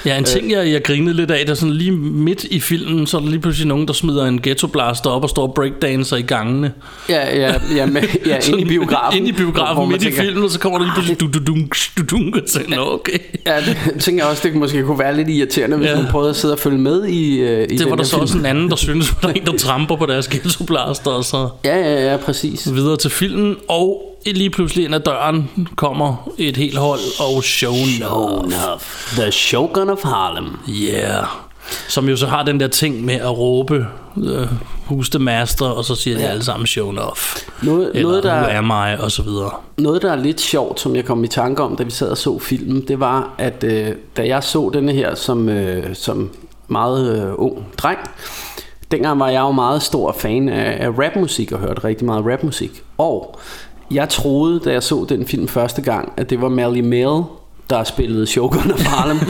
ja, 0.05 0.17
en 0.17 0.23
ting, 0.23 0.51
jeg, 0.51 0.71
jeg 0.71 0.83
grinede 0.83 1.13
lidt 1.15 1.31
af, 1.31 1.45
der 1.45 1.53
sådan 1.53 1.73
lige 1.73 1.91
midt 1.91 2.43
i 2.43 2.59
filmen, 2.59 3.07
så 3.07 3.17
er 3.17 3.21
der 3.21 3.29
lige 3.29 3.39
pludselig 3.39 3.67
nogen, 3.67 3.87
der 3.87 3.93
smider 3.93 4.25
en 4.25 4.39
ghetto 4.41 4.67
blaster 4.67 5.09
op 5.09 5.23
og 5.23 5.29
står 5.29 5.47
breakdancer 5.55 6.17
i 6.17 6.21
gangene. 6.21 6.71
Ja, 7.09 7.37
ja, 7.39 7.53
ja, 7.75 7.85
med, 7.85 8.01
ja 8.25 8.37
inde 8.49 8.61
i 8.61 8.65
biografen. 8.65 9.17
Inde 9.19 9.29
i 9.29 9.33
biografen, 9.33 9.75
hvor 9.75 9.85
midt 9.85 10.01
i 10.01 10.05
tænker, 10.05 10.21
filmen, 10.21 10.43
og 10.43 10.49
så 10.49 10.59
kommer 10.59 10.79
der 10.79 10.85
lige 10.85 10.93
pludselig 10.93 11.19
du 11.19 11.27
du 11.27 11.55
du 11.97 12.03
dunk 12.11 12.35
og 12.35 12.45
tænker, 12.45 12.75
"Nå, 12.75 12.93
okay. 12.93 13.17
Ja, 13.45 13.55
det 13.57 14.01
tænker 14.01 14.23
jeg 14.23 14.29
også, 14.31 14.47
det 14.47 14.55
måske 14.55 14.83
kunne 14.83 14.99
være 14.99 15.12
lidt 15.13 15.29
irriterende, 15.29 15.77
hvis 15.77 15.87
Ja. 15.89 15.95
man 15.95 16.05
prøvede 16.11 16.29
at 16.29 16.35
sidde 16.35 16.53
og 16.53 16.59
følge 16.59 16.77
med 16.77 17.05
i, 17.05 17.37
øh, 17.39 17.63
i 17.63 17.65
Det 17.67 17.79
den 17.79 17.89
var 17.89 17.95
der 17.95 18.03
så 18.03 18.09
film. 18.11 18.21
også 18.21 18.37
en 18.37 18.45
anden, 18.45 18.69
der 18.69 18.75
synes, 18.75 19.09
at 19.11 19.15
der 19.21 19.27
er 19.27 19.33
en, 19.33 19.45
der 19.45 19.57
tramper 19.57 19.95
på 19.95 20.05
deres 20.05 20.27
ghetto 20.27 20.63
blaster, 20.63 21.11
og 21.11 21.25
så 21.25 21.49
Ja, 21.65 21.77
ja, 21.79 22.11
ja, 22.11 22.17
præcis. 22.17 22.73
videre 22.73 22.97
til 22.97 23.09
filmen, 23.09 23.55
og 23.69 24.09
lige 24.25 24.49
pludselig 24.49 24.85
ind 24.85 24.95
ad 24.95 24.99
døren 24.99 25.49
kommer 25.75 26.29
et 26.37 26.57
helt 26.57 26.77
hold, 26.77 26.99
og 27.19 27.43
show 27.43 27.73
Enough. 27.73 28.81
The 29.17 29.31
Shogun 29.31 29.89
of 29.89 30.03
Harlem. 30.03 30.45
Yeah. 30.69 31.23
Som 31.87 32.09
jo 32.09 32.15
så 32.17 32.27
har 32.27 32.43
den 32.43 32.59
der 32.59 32.67
ting 32.67 33.05
med 33.05 33.13
at 33.15 33.37
råbe 33.37 33.85
uh, 34.15 34.23
Who's 34.91 35.09
the 35.09 35.19
master, 35.19 35.65
og 35.65 35.85
så 35.85 35.95
siger 35.95 36.17
de 36.17 36.23
Ja. 36.23 36.29
alle 36.29 36.43
sammen 36.43 36.67
show 36.67 36.89
enough. 36.89 37.17
Noget, 37.63 37.91
Eller 37.93 38.01
noget, 38.09 38.23
der, 38.23 38.41
who 38.41 38.57
am 38.73 38.89
I, 38.99 39.01
og 39.03 39.11
så 39.11 39.23
videre. 39.23 39.51
Noget, 39.77 40.01
der 40.01 40.11
er 40.11 40.15
lidt 40.15 40.41
sjovt, 40.41 40.79
som 40.79 40.95
jeg 40.95 41.05
kom 41.05 41.23
i 41.23 41.27
tanke 41.27 41.63
om, 41.63 41.75
da 41.75 41.83
vi 41.83 41.91
sad 41.91 42.09
og 42.09 42.17
så 42.17 42.39
filmen, 42.39 42.87
det 42.87 42.99
var, 42.99 43.35
at 43.37 43.63
øh, 43.63 43.87
da 44.17 44.27
jeg 44.27 44.43
så 44.43 44.69
denne 44.73 44.91
her 44.91 45.15
som, 45.15 45.49
øh, 45.49 45.95
som 45.95 46.29
meget 46.67 47.25
øh, 47.27 47.33
ung 47.37 47.65
dreng, 47.77 47.99
dengang 48.91 49.19
var 49.19 49.29
jeg 49.29 49.39
jo 49.41 49.51
meget 49.51 49.81
stor 49.83 50.15
fan 50.19 50.49
af, 50.49 50.85
af 50.85 50.89
rapmusik 50.89 51.51
og 51.51 51.59
hørte 51.59 51.83
rigtig 51.83 52.05
meget 52.05 52.25
rapmusik. 52.25 52.83
Og 52.97 53.39
jeg 53.91 54.09
troede, 54.09 54.59
da 54.59 54.71
jeg 54.71 54.83
så 54.83 55.05
den 55.09 55.27
film 55.27 55.47
første 55.47 55.81
gang, 55.81 56.13
at 56.17 56.29
det 56.29 56.41
var 56.41 56.49
Mally 56.49 56.79
Mel, 56.79 57.23
der 57.69 57.83
spillede 57.83 58.27
Shogun 58.27 58.71
of 58.71 58.83
Harlem. 58.85 59.17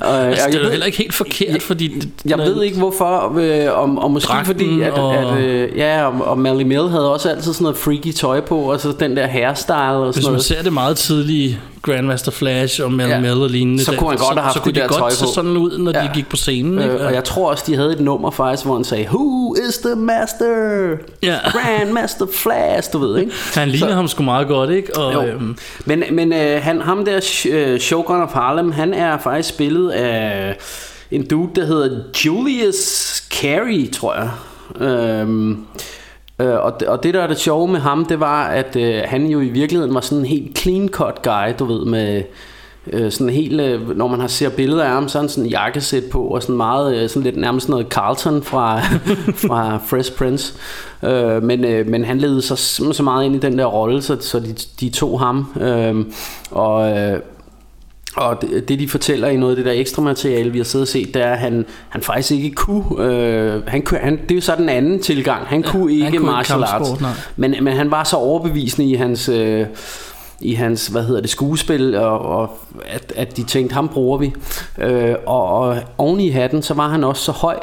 og, 0.00 0.16
Altså, 0.26 0.46
og 0.46 0.52
det 0.52 0.54
er 0.54 0.58
jeg 0.58 0.64
jo 0.64 0.70
heller 0.70 0.86
ikke 0.86 0.98
helt 0.98 1.14
forkert, 1.14 1.62
fordi... 1.62 1.88
Det, 1.88 2.10
jeg 2.26 2.38
ved 2.38 2.62
ikke 2.62 2.78
hvorfor, 2.78 3.38
øh, 3.38 3.82
om, 3.82 3.98
og 3.98 4.10
måske 4.10 4.32
fordi, 4.44 4.80
at, 4.82 4.92
og- 4.92 5.14
at 5.16 5.38
øh, 5.38 5.76
ja, 5.76 6.06
og, 6.06 6.24
og 6.26 6.38
Mally 6.38 6.62
Mel 6.62 6.88
havde 6.88 7.12
også 7.12 7.28
altid 7.30 7.52
sådan 7.52 7.62
noget 7.62 7.76
freaky 7.76 8.12
tøj 8.12 8.40
på, 8.40 8.58
og 8.58 8.80
så 8.80 8.92
den 9.00 9.16
der 9.16 9.26
hairstyle 9.26 9.76
og 9.76 10.04
Hvis 10.04 10.14
sådan 10.14 10.24
man 10.26 10.32
noget. 10.32 10.44
ser 10.44 10.62
det 10.62 10.72
meget 10.72 10.96
tidlige 10.96 11.60
Grandmaster 11.92 12.30
Flash 12.32 12.80
og 12.84 12.92
Mel 12.92 13.08
Ja. 13.08 13.20
Mel 13.20 13.42
og 13.42 13.50
lignende, 13.50 13.84
Så 13.84 13.92
kunne 13.96 14.10
han 14.10 14.18
godt 14.18 14.28
have 14.34 14.40
haft 14.42 14.52
så, 14.54 14.58
så 14.58 14.62
kunne 14.62 14.72
det 14.72 14.76
de 14.76 14.80
der 14.80 14.88
godt 14.88 14.98
tøj 15.00 15.10
se 15.10 15.24
på. 15.24 15.30
sådan 15.34 15.56
ud, 15.56 15.78
når 15.78 15.92
Ja. 15.94 16.02
de 16.02 16.10
gik 16.14 16.28
på 16.28 16.36
scenen. 16.36 16.78
Ikke? 16.82 16.94
Øh, 16.94 17.06
og 17.06 17.14
jeg 17.14 17.24
tror 17.24 17.50
også, 17.50 17.64
de 17.66 17.76
havde 17.76 17.92
et 17.92 18.00
nummer 18.00 18.30
faktisk, 18.30 18.64
hvor 18.64 18.74
han 18.74 18.84
sagde, 18.84 19.04
Who 19.06 19.54
is 19.68 19.78
the 19.78 19.94
master? 19.96 20.46
Ja. 21.22 21.36
Grandmaster 21.50 22.26
Flash, 22.32 22.92
du 22.92 22.98
ved, 22.98 23.18
ikke? 23.18 23.32
Han 23.54 23.68
ligner 23.68 23.88
Så- 23.88 23.94
ham 23.94 24.08
sgu 24.08 24.22
meget 24.22 24.48
godt, 24.48 24.70
ikke? 24.70 24.96
Og, 24.98 25.14
Jo. 25.14 25.22
øhm, 25.22 25.56
Men, 25.84 26.02
men 26.12 26.32
øh, 26.32 26.62
han, 26.62 26.80
ham 26.80 27.04
der, 27.04 27.42
øh, 27.50 27.80
Shogun 27.80 28.22
of 28.22 28.32
Harlem, 28.32 28.72
han 28.72 28.94
er 28.94 29.18
faktisk 29.18 29.48
spillet 29.48 29.90
af 29.90 30.56
en 31.10 31.26
dude, 31.28 31.48
der 31.56 31.66
hedder 31.66 31.96
Julius 32.26 32.76
Carey, 33.30 33.90
tror 33.92 34.14
jeg. 34.14 34.30
Øhm, 34.88 35.58
øh, 36.40 36.64
og, 36.64 36.80
det, 36.80 36.88
og 36.88 37.02
det 37.02 37.14
der 37.14 37.20
er 37.20 37.26
det 37.26 37.38
sjove 37.38 37.68
med 37.68 37.80
ham, 37.80 38.04
det 38.04 38.20
var, 38.20 38.44
at 38.44 38.76
øh, 38.76 39.02
han 39.04 39.26
jo 39.26 39.40
i 39.40 39.48
virkeligheden 39.48 39.94
var 39.94 40.00
sådan 40.00 40.18
en 40.18 40.26
helt 40.26 40.58
clean 40.58 40.88
cut 40.88 41.22
guy, 41.22 41.54
du 41.58 41.64
ved, 41.64 41.84
med 41.84 42.22
øh, 42.92 43.12
sådan 43.12 43.32
helt, 43.32 43.60
øh, 43.60 43.96
når 43.96 44.08
man 44.08 44.20
har 44.20 44.26
ser 44.26 44.48
billeder 44.48 44.84
af 44.84 44.90
ham, 44.90 45.08
så 45.08 45.18
er 45.18 45.22
han 45.22 45.28
sådan 45.28 45.44
en 45.44 45.50
jakkesæt 45.50 46.04
på, 46.10 46.22
og 46.22 46.42
sådan 46.42 46.56
meget, 46.56 46.96
øh, 46.96 47.08
sådan 47.08 47.22
lidt 47.22 47.36
nærmest 47.36 47.68
noget 47.68 47.86
Carlton 47.88 48.42
fra, 48.42 48.80
fra 49.48 49.78
Fresh 49.86 50.12
Prince. 50.12 50.54
Øh, 51.02 51.42
men, 51.42 51.64
øh, 51.64 51.86
men 51.86 52.04
han 52.04 52.18
ledede 52.18 52.42
sig 52.42 52.58
så 52.58 53.02
meget 53.02 53.24
ind 53.24 53.36
i 53.36 53.38
den 53.38 53.58
der 53.58 53.66
rolle, 53.66 54.02
så, 54.02 54.16
så 54.20 54.40
de, 54.40 54.54
de 54.80 54.90
tog 54.90 55.20
ham. 55.20 55.46
Øh, 55.60 56.04
og... 56.50 56.98
Øh, 56.98 57.20
og 58.18 58.42
det, 58.42 58.68
det 58.68 58.78
de 58.78 58.88
fortæller 58.88 59.28
i 59.28 59.36
noget 59.36 59.52
af 59.52 59.56
det 59.56 59.64
der 59.64 59.72
ekstra 59.72 60.02
materiale 60.02 60.50
vi 60.50 60.58
har 60.58 60.64
siddet 60.64 60.84
og 60.84 60.88
set 60.88 61.14
Det 61.14 61.22
er 61.22 61.30
at 61.30 61.38
han, 61.38 61.66
han 61.88 62.02
faktisk 62.02 62.30
ikke 62.30 62.50
kunne 62.50 63.04
øh, 63.04 63.62
han, 63.66 63.82
han, 64.00 64.16
Det 64.22 64.30
er 64.30 64.34
jo 64.34 64.40
så 64.40 64.56
den 64.56 64.68
anden 64.68 65.02
tilgang 65.02 65.46
Han 65.46 65.60
Ja, 65.60 65.70
kunne 65.70 65.92
ikke 65.92 66.04
han 66.04 66.16
kunne 66.16 66.26
martial 66.26 66.62
arts 66.64 67.00
nej. 67.00 67.10
men, 67.36 67.54
men 67.60 67.76
han 67.76 67.90
var 67.90 68.04
så 68.04 68.16
overbevisende 68.16 68.88
i 68.90 68.94
hans 68.94 69.28
øh, 69.28 69.66
i 70.40 70.54
hans, 70.54 70.86
hvad 70.86 71.02
hedder 71.02 71.20
det, 71.20 71.30
skuespil, 71.30 71.94
og, 71.94 72.20
og 72.20 72.58
at, 72.86 73.12
at 73.16 73.36
de 73.36 73.42
tænkte, 73.42 73.74
ham 73.74 73.88
bruger 73.88 74.18
vi. 74.18 74.32
Øh, 74.78 75.14
og, 75.26 75.58
og 75.58 75.76
oven 75.98 76.20
i 76.20 76.28
hatten, 76.28 76.62
så 76.62 76.74
var 76.74 76.88
han 76.88 77.04
også 77.04 77.22
så 77.22 77.32
høj, 77.32 77.58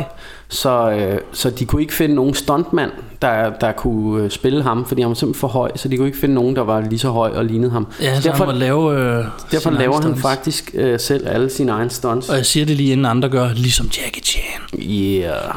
så, 0.47 0.91
øh, 0.91 1.19
så 1.31 1.49
de 1.49 1.65
kunne 1.65 1.81
ikke 1.81 1.93
finde 1.93 2.15
nogen 2.15 2.33
stuntmand, 2.33 2.91
der, 3.21 3.49
der 3.49 3.71
kunne 3.71 4.23
øh, 4.23 4.29
spille 4.29 4.63
ham, 4.63 4.85
fordi 4.85 5.01
han 5.01 5.09
var 5.09 5.15
simpelthen 5.15 5.39
for 5.39 5.47
høj, 5.47 5.71
så 5.75 5.88
de 5.88 5.97
kunne 5.97 6.07
ikke 6.07 6.19
finde 6.19 6.35
nogen, 6.35 6.55
der 6.55 6.61
var 6.61 6.81
lige 6.81 6.99
så 6.99 7.09
høj 7.09 7.29
og 7.29 7.45
lignede 7.45 7.71
ham. 7.71 7.88
Ja, 8.01 8.21
så 8.21 8.31
han 8.31 8.45
må 8.45 8.51
lave 8.51 8.99
øh, 8.99 9.25
derfor 9.51 9.69
laver 9.69 10.01
han 10.01 10.15
faktisk 10.15 10.71
øh, 10.73 10.99
selv 10.99 11.27
alle 11.27 11.49
sine 11.49 11.71
egne 11.71 11.89
stunts. 11.89 12.29
Og 12.29 12.35
jeg 12.35 12.45
siger 12.45 12.65
det 12.65 12.75
lige 12.75 12.91
inden 12.91 13.05
andre 13.05 13.29
gør, 13.29 13.49
ligesom 13.53 13.89
Jackie 14.03 14.23
Chan. 14.23 14.79
Yeah. 14.79 15.55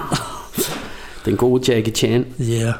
Den 1.24 1.36
gode 1.36 1.72
Jackie 1.72 1.94
Chan. 1.94 2.26
Yeah. 2.40 2.72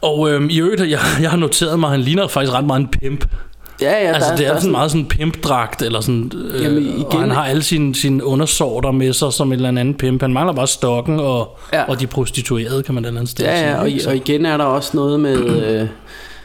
Og 0.00 0.30
øhm, 0.30 0.48
i 0.50 0.60
øvrigt, 0.60 0.80
jeg, 0.80 1.00
jeg 1.20 1.30
har 1.30 1.36
noteret 1.36 1.80
mig, 1.80 1.86
at 1.86 1.90
han 1.90 2.00
ligner 2.00 2.28
faktisk 2.28 2.52
ret 2.54 2.64
meget 2.64 2.80
en 2.80 2.88
pimp. 2.88 3.24
Ja, 3.82 3.90
ja, 3.90 4.12
altså, 4.12 4.30
der, 4.30 4.36
det 4.36 4.46
er, 4.46 4.52
der 4.52 4.60
sådan 4.60 4.72
meget 4.72 4.90
sådan 4.90 5.02
en 5.02 5.08
pimpdragt, 5.08 5.82
eller 5.82 6.00
sådan, 6.00 6.32
øh, 6.34 6.62
Jamen, 6.62 6.82
igen... 6.82 7.04
og 7.04 7.20
han 7.20 7.30
har 7.30 7.44
alle 7.44 7.62
sine, 7.62 7.94
sine 7.94 8.24
undersorter 8.24 8.90
med 8.90 9.12
sig 9.12 9.32
som 9.32 9.48
en 9.48 9.52
eller 9.52 9.68
anden 9.68 9.94
pimp. 9.94 10.20
Han 10.20 10.32
mangler 10.32 10.52
bare 10.52 10.66
stokken 10.66 11.20
og, 11.20 11.58
ja. 11.72 11.82
og 11.82 12.00
de 12.00 12.06
prostituerede, 12.06 12.82
kan 12.82 12.94
man 12.94 13.04
eller 13.04 13.20
andet 13.20 13.30
sted 13.30 13.44
Ja, 13.44 13.56
sige. 13.56 13.70
ja, 13.70 13.76
og, 13.80 13.88
og 14.06 14.16
igen 14.16 14.46
er 14.46 14.56
der 14.56 14.64
også 14.64 14.90
noget 14.94 15.20
med, 15.20 15.36
øh, 15.80 15.86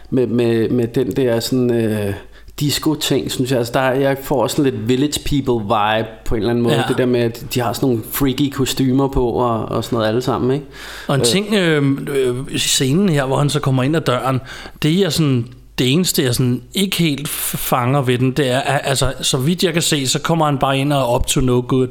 med, 0.09 0.27
med, 0.27 0.69
med 0.69 0.87
den 0.87 1.11
der 1.11 1.39
sådan... 1.39 1.73
Øh, 1.73 2.13
disco-ting, 2.61 3.31
synes 3.31 3.51
jeg. 3.51 3.57
Altså, 3.59 3.73
der, 3.73 3.79
er- 3.79 3.93
jeg 3.99 4.17
får 4.23 4.47
sådan 4.47 4.65
lidt 4.65 4.87
village 4.87 5.19
people 5.25 5.65
vibe 5.65 6.07
på 6.25 6.35
en 6.35 6.39
eller 6.39 6.49
anden 6.49 6.63
måde. 6.63 6.75
Ja. 6.75 6.83
Det 6.87 6.97
der 6.97 7.05
med, 7.05 7.19
at 7.19 7.45
de 7.53 7.59
har 7.59 7.73
sådan 7.73 7.89
nogle 7.89 8.03
freaky 8.11 8.49
kostymer 8.51 9.07
på 9.07 9.25
og, 9.29 9.65
og 9.65 9.83
sådan 9.83 9.95
noget 9.95 10.09
alle 10.09 10.21
sammen, 10.21 10.51
ikke? 10.51 10.65
Og 11.07 11.15
en 11.15 11.21
Øh, 11.21 11.27
ting 11.27 11.53
øh, 11.55 11.83
øh, 12.15 12.57
scenen 12.57 13.09
her, 13.09 13.25
hvor 13.25 13.37
han 13.37 13.49
så 13.49 13.59
kommer 13.59 13.83
ind 13.83 13.95
ad 13.95 14.01
døren, 14.01 14.41
det 14.83 14.99
er 15.03 15.09
sådan 15.09 15.47
det 15.79 15.91
eneste, 15.93 16.23
jeg 16.23 16.35
sådan 16.35 16.61
ikke 16.73 16.97
helt 16.97 17.27
fanger 17.27 18.01
ved 18.01 18.17
den, 18.17 18.31
det 18.31 18.49
er, 18.51 18.59
altså, 18.61 19.13
så 19.21 19.37
vidt 19.37 19.63
jeg 19.63 19.73
kan 19.73 19.81
se, 19.81 20.07
så 20.07 20.19
kommer 20.19 20.45
han 20.45 20.57
bare 20.57 20.77
ind 20.77 20.93
og 20.93 20.99
er 21.01 21.15
up 21.15 21.25
to 21.27 21.41
no 21.41 21.61
good. 21.67 21.87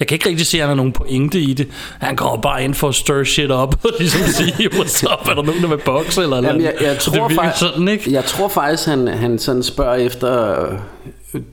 Jeg 0.00 0.08
kan 0.08 0.14
ikke 0.14 0.28
rigtig 0.28 0.46
se, 0.46 0.56
at 0.56 0.60
han 0.62 0.68
har 0.68 0.74
nogen 0.76 0.92
pointe 0.92 1.40
i 1.40 1.54
det. 1.54 1.68
Han 2.00 2.16
kommer 2.16 2.40
bare 2.40 2.64
ind 2.64 2.74
for 2.74 2.88
at 2.88 2.94
stir 2.94 3.24
shit 3.24 3.50
up, 3.50 3.84
og 3.84 3.90
ligesom 3.98 4.20
sige, 4.38 4.70
what's 4.72 5.12
up, 5.12 5.28
er 5.28 5.34
der 5.34 5.42
nogen, 5.42 5.62
der 5.62 5.68
vil 5.68 5.78
bokse, 5.84 6.22
eller 6.22 6.36
Jamen, 6.36 6.62
jeg, 6.62 6.74
jeg, 6.80 6.86
noget? 6.86 6.98
tror 6.98 7.28
det 7.28 7.36
faktisk, 7.36 7.58
sådan, 7.58 7.88
ikke? 7.88 8.12
jeg 8.12 8.24
tror 8.24 8.48
faktisk, 8.48 8.88
han, 8.88 9.08
han 9.08 9.38
sådan 9.38 9.62
spørger 9.62 9.94
efter 9.94 10.56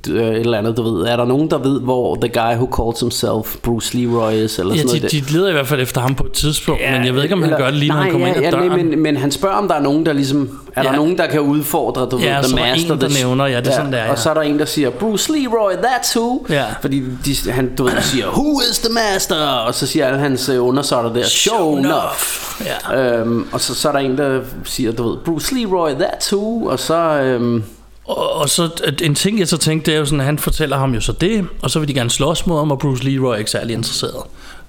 et 0.07 0.39
eller 0.39 0.57
andet, 0.57 0.77
du 0.77 0.83
ved. 0.83 1.05
Er 1.05 1.15
der 1.15 1.25
nogen, 1.25 1.49
der 1.49 1.57
ved, 1.57 1.81
hvor 1.81 2.15
the 2.15 2.29
guy 2.29 2.55
who 2.55 2.83
calls 2.83 2.99
himself 2.99 3.55
Bruce 3.63 3.97
Leroy 3.97 4.31
is? 4.33 4.59
Eller 4.59 4.73
Ja, 4.75 4.81
sådan 4.81 4.95
de, 4.95 4.99
noget. 4.99 5.11
de 5.11 5.33
leder 5.33 5.49
i 5.49 5.51
hvert 5.51 5.67
fald 5.67 5.81
efter 5.81 6.01
ham 6.01 6.15
på 6.15 6.23
et 6.25 6.31
tidspunkt, 6.31 6.81
ja, 6.81 6.91
men 6.97 7.05
jeg 7.05 7.15
ved 7.15 7.23
ikke, 7.23 7.35
om 7.35 7.41
han 7.41 7.49
Eller- 7.49 7.57
gør 7.65 7.65
det 7.71 7.75
lige, 7.79 7.89
når 7.89 7.95
nej, 7.95 8.03
han 8.03 8.11
kommer 8.11 8.27
ja, 8.27 8.33
ind 8.33 8.45
ad 8.45 8.51
ja, 8.51 8.57
døren. 8.57 8.67
nej, 8.71 8.83
men, 8.83 8.99
men 8.99 9.17
han 9.17 9.31
spørger, 9.31 9.55
om 9.55 9.67
der 9.67 9.75
er 9.75 9.81
nogen, 9.81 10.05
der 10.05 10.13
ligesom... 10.13 10.59
Er 10.75 10.83
Ja. 10.83 10.89
der 10.89 10.95
nogen, 10.95 11.17
der 11.17 11.27
kan 11.27 11.41
udfordre, 11.41 12.05
du 12.11 12.17
Ja, 12.17 12.35
ved, 12.37 12.43
så 12.43 12.49
The 12.55 12.59
er 12.61 12.65
der 12.65 12.73
Master? 12.75 12.93
en, 12.93 13.01
der 13.01 13.09
nævner, 13.23 13.45
ja, 13.45 13.59
det 13.59 13.67
er 13.67 13.71
sådan, 13.71 13.91
det 13.91 13.99
er, 13.99 14.03
ja. 14.05 14.11
Og 14.11 14.19
så 14.19 14.29
er 14.29 14.33
der 14.33 14.41
en, 14.41 14.59
der 14.59 14.65
siger, 14.65 14.89
Bruce 14.89 15.31
Leroy, 15.31 15.71
that's 15.71 16.19
who. 16.19 16.45
Ja. 16.49 16.63
Fordi 16.81 17.03
de, 17.25 17.51
han, 17.51 17.75
du 17.75 17.83
ved, 17.83 17.91
siger, 18.01 18.27
who 18.27 18.61
is 18.71 18.79
the 18.79 18.93
master? 18.93 19.35
Og 19.45 19.73
så 19.75 19.87
siger 19.87 20.05
alle 20.07 20.19
hans 20.19 20.49
øh, 20.49 20.65
undersåtter 20.67 21.13
der, 21.13 21.23
show 21.23 21.77
enough. 21.77 22.65
Ja. 22.91 23.19
Øhm, 23.19 23.47
og 23.51 23.61
så, 23.61 23.75
så 23.75 23.87
er 23.87 23.91
der 23.91 23.99
en, 23.99 24.17
der 24.17 24.41
siger, 24.63 24.91
du 24.91 25.09
ved, 25.09 25.17
Bruce 25.25 25.55
Leroy, 25.55 25.89
that's 25.91 26.33
who. 26.35 26.65
Og 26.65 26.79
så... 26.79 26.95
Øhm, 26.97 27.63
og, 28.05 28.33
og 28.33 28.49
så 28.49 28.69
en 29.01 29.15
ting, 29.15 29.39
jeg 29.39 29.47
så 29.47 29.57
tænkte, 29.57 29.91
det 29.91 29.95
er 29.95 29.99
jo 29.99 30.05
sådan, 30.05 30.19
at 30.19 30.25
han 30.25 30.39
fortæller 30.39 30.77
ham 30.77 30.93
jo 30.93 31.01
så 31.01 31.11
det, 31.11 31.47
og 31.61 31.71
så 31.71 31.79
vil 31.79 31.87
de 31.87 31.93
gerne 31.93 32.09
slås 32.09 32.47
mod 32.47 32.57
ham, 32.57 32.71
og 32.71 32.79
Bruce 32.79 33.03
Leroy 33.03 33.33
er 33.33 33.37
ikke 33.37 33.51
særlig 33.51 33.73
interesseret. 33.73 34.23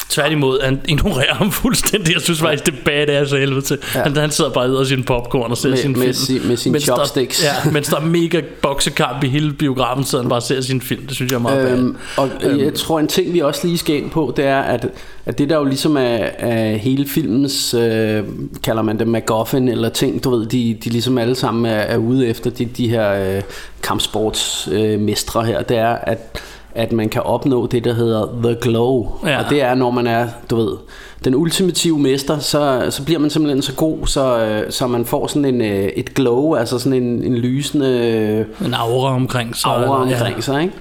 Tværtimod, 0.09 0.61
han 0.65 0.81
ignorerer 0.89 1.35
ham 1.35 1.51
fuldstændig. 1.53 2.15
Jeg 2.15 2.23
synes 2.23 2.41
faktisk, 2.41 2.67
det 2.67 2.75
er 2.75 2.85
badass 2.85 3.33
af 3.33 3.39
helvede 3.41 3.61
til. 3.61 3.79
Ja. 3.95 4.01
Han, 4.03 4.17
han 4.17 4.31
sidder 4.31 4.51
bare 4.51 4.65
og 4.77 4.87
sin 4.87 5.03
popcorn 5.05 5.51
og 5.51 5.57
ser 5.57 5.69
Med- 5.69 5.77
sin 5.77 5.93
med 5.93 6.01
film. 6.01 6.13
sin- 6.15 6.49
med 6.49 6.57
sine 6.57 6.73
Mens 6.73 6.85
der- 6.85 6.95
chopsticks. 6.95 7.45
Ja, 7.45 7.71
mens 7.71 7.89
der 7.89 7.97
er 7.97 8.05
mega 8.05 8.41
boksekamp 8.63 9.25
i 9.25 9.29
hele 9.29 9.53
biografen, 9.53 10.05
sidder 10.05 10.25
han 10.25 10.29
bare 10.29 10.39
og 10.39 10.43
ser 10.43 10.61
sin 10.61 10.81
film. 10.81 11.07
Det 11.07 11.15
synes 11.17 11.31
jeg 11.33 11.37
er 11.39 11.43
meget 11.43 11.71
Øhm, 11.73 11.87
øhm, 11.87 11.97
og 12.17 12.31
jeg 12.59 12.75
tror 12.75 13.01
en 13.01 13.09
ting 13.09 13.33
vi 13.33 13.41
også 13.41 13.67
lige 13.67 13.79
skal 13.79 13.97
ind 13.97 14.11
på 14.11 14.33
Det 14.37 14.45
er 14.45 14.59
at, 14.61 14.89
at 15.27 15.39
det 15.39 15.51
der 15.51 15.57
jo 15.57 15.65
ligesom 15.65 15.97
er, 15.97 16.01
er 16.39 16.77
hele 16.77 17.09
filmens 17.09 17.75
øh, 17.75 18.23
Kalder 18.65 18.83
man 18.83 18.99
det 18.99 19.07
MacGuffin 19.09 19.69
Eller 19.69 19.89
ting 19.89 20.25
du 20.25 20.31
ved 20.31 20.47
De, 20.47 20.77
de 20.85 20.91
ligesom 20.91 21.19
alle 21.19 21.35
sammen 21.35 21.67
er, 21.67 21.71
er 21.79 21.97
ude 21.97 22.27
efter 22.29 22.51
De, 22.51 22.65
de 22.65 22.89
her 22.89 23.37
øh, 23.37 23.43
kampsportsmestre 23.83 25.41
øh, 25.41 25.47
her 25.47 25.63
Det 25.63 25.77
er 25.77 25.89
at 25.95 26.43
at 26.77 26.93
man 26.93 27.09
kan 27.09 27.23
opnå 27.23 27.67
det, 27.67 27.85
der 27.85 27.95
hedder 27.95 28.27
The 28.43 28.57
Glow. 28.61 29.13
Ja. 29.27 29.39
Og 29.39 29.51
det 29.51 29.63
er, 29.63 29.75
når 29.75 29.91
man 29.91 30.07
er, 30.07 30.29
du 30.51 30.57
ved, 30.57 30.77
den 31.25 31.35
ultimative 31.35 31.99
mester, 31.99 32.39
så, 32.39 32.87
så 32.91 33.05
bliver 33.05 33.21
man 33.21 33.31
simpelthen 33.31 33.63
så 33.63 33.75
god, 33.75 34.07
så, 34.07 34.39
øh, 34.39 34.73
så 34.73 34.87
man 34.87 35.05
får 35.05 35.27
sådan 35.27 35.45
en, 35.45 35.61
øh, 35.61 35.85
et 35.85 36.15
glow, 36.15 36.55
altså 36.55 36.79
sådan 36.79 37.03
en, 37.03 37.25
en 37.25 37.37
lysende... 37.37 37.87
øh, 38.61 38.67
en 38.67 38.75
aura 38.75 39.15
omkring 39.15 39.57
sig. 39.57 39.71
aura 39.71 40.03
omkring 40.03 40.45
sig, 40.45 40.63
ikke? 40.63 40.75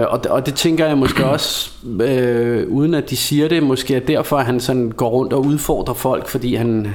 Øh, 0.00 0.06
og, 0.08 0.20
og 0.30 0.46
det 0.46 0.54
tænker 0.54 0.86
jeg 0.86 0.98
måske 0.98 1.24
også, 1.24 1.70
øh, 2.00 2.68
uden 2.68 2.94
at 2.94 3.10
de 3.10 3.16
siger 3.16 3.48
det, 3.48 3.62
måske 3.62 3.94
er 3.94 4.00
derfor, 4.00 4.36
at 4.36 4.46
han 4.46 4.60
sådan 4.60 4.92
går 4.96 5.08
rundt 5.08 5.32
og 5.32 5.46
udfordrer 5.46 5.94
folk, 5.94 6.28
fordi 6.28 6.54
han, 6.54 6.94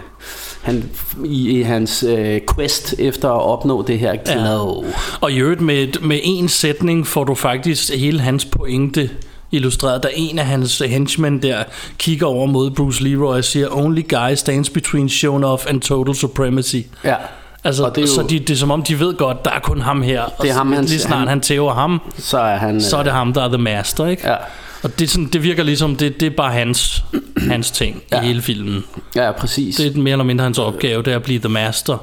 han 0.63 0.89
i, 1.26 1.60
i 1.60 1.62
hans 1.62 2.04
øh, 2.04 2.41
quest 2.56 2.95
efter 2.99 3.30
at 3.30 3.41
opnå 3.41 3.82
det 3.88 3.99
her 3.99 4.15
glow. 4.15 4.86
Og 5.21 5.32
i 5.32 5.38
øvrigt 5.39 5.62
med, 5.62 5.88
med 6.02 6.19
en 6.23 6.49
sætning 6.49 7.08
får 7.08 7.23
du 7.23 7.36
faktisk 7.36 7.93
hele 7.95 8.19
hans 8.19 8.45
pointe 8.45 9.10
illustreret. 9.52 10.04
Der 10.04 10.10
en 10.13 10.39
af 10.39 10.45
hans 10.45 10.78
henchmen 10.88 11.41
der 11.41 11.63
kigger 11.97 12.26
over 12.28 12.45
mod 12.47 12.71
Bruce 12.71 13.04
Leroy 13.04 13.36
og 13.38 13.43
siger, 13.43 13.67
Only 13.78 14.02
guy 14.10 14.36
stands 14.36 14.69
between 14.69 15.10
shown 15.10 15.43
off 15.43 15.65
and 15.69 15.82
total 15.82 16.15
supremacy. 16.15 16.76
Ja. 17.04 17.15
Altså, 17.63 17.84
Og 17.84 17.95
det 17.95 18.02
er 18.04 18.06
jo- 18.08 18.13
så 18.13 18.21
de, 18.30 18.39
det 18.39 18.49
er 18.49 18.56
som 18.56 18.71
om, 18.71 18.84
de 18.84 18.99
ved 18.99 19.13
godt, 19.17 19.45
der 19.45 19.52
er 19.52 19.60
kun 19.60 19.82
ham 19.82 20.02
her. 20.02 20.21
Og 20.21 20.32
Det 20.41 20.49
er 20.49 20.54
ham, 20.54 20.69
så- 20.69 20.76
han- 20.76 20.86
lige 20.86 20.99
snart 20.99 21.12
han, 21.12 21.19
han- 21.19 21.28
han 21.28 21.41
tæver 21.41 21.73
ham, 21.73 22.02
Så 22.17 22.38
er 22.39 22.56
han... 22.58 22.82
så 22.82 22.97
er 22.97 23.04
det 23.04 23.12
ham, 23.12 23.34
der 23.34 23.43
er 23.43 23.47
the 23.47 23.58
master, 23.58 24.08
ikke? 24.08 24.28
Ja. 24.30 24.36
Og 24.84 25.00
det, 25.00 25.06
er 25.06 25.10
sådan, 25.10 25.30
det 25.34 25.43
virker 25.43 25.63
ligesom, 25.63 25.96
det, 25.96 26.19
det 26.19 26.26
er 26.26 26.30
bare 26.30 26.52
hans, 26.52 27.04
hans 27.52 27.72
ting 27.72 28.04
ja. 28.12 28.22
i 28.22 28.26
hele 28.26 28.41
filmen. 28.41 28.84
Ja, 29.15 29.32
præcis. 29.32 29.76
Det 29.76 29.96
er 29.96 30.00
mere 30.00 30.12
eller 30.12 30.26
mindre 30.26 30.43
hans 30.43 30.60
opgave, 30.60 31.04
det 31.04 31.12
er 31.12 31.15
at 31.15 31.24
blive 31.24 31.39
the 31.39 31.50
master. 31.50 31.98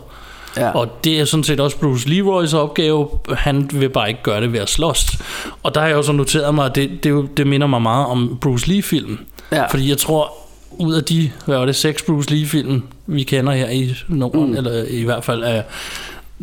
Ja. 0.57 0.71
Og 0.71 1.05
det 1.05 1.21
er 1.21 1.25
sådan 1.25 1.45
set 1.45 1.61
også 1.61 1.77
Bruce 1.77 2.09
Leroys 2.09 2.55
opgave. 2.55 3.09
Han 3.37 3.71
vil 3.73 3.88
bare 3.88 4.09
ikke 4.09 4.23
gøre 4.23 4.40
det 4.40 4.53
ved 4.53 4.61
at 4.61 4.69
slås. 4.69 5.19
Og 5.62 5.75
der 5.75 5.81
har 5.81 5.88
jeg 5.88 5.97
jo 5.97 6.03
så 6.03 6.12
noteret 6.12 6.55
mig, 6.55 6.66
at 6.66 6.75
det, 6.75 7.05
det, 7.05 7.12
er 7.12 7.23
det 7.37 7.47
minder 7.47 7.66
mig 7.66 7.83
meget 7.83 8.07
om 8.07 8.38
Bruce 8.40 8.69
Lee-film. 8.69 9.19
Ja. 9.53 9.66
Fordi 9.66 9.88
jeg 9.88 9.99
tror, 9.99 10.33
ud 10.71 10.95
af 10.95 11.05
de, 11.05 11.31
hvad 11.47 11.57
var 11.57 11.66
det, 11.66 11.77
seks 11.77 12.03
Bruce 12.03 12.31
Lee-film, 12.31 12.83
vi 13.07 13.23
kender 13.23 13.53
her 13.53 13.69
i 13.69 13.95
Norden, 14.09 14.51
mm. 14.51 14.57
eller 14.57 14.85
i 14.88 15.03
hvert 15.03 15.25
fald, 15.25 15.43
uh, 15.43 15.61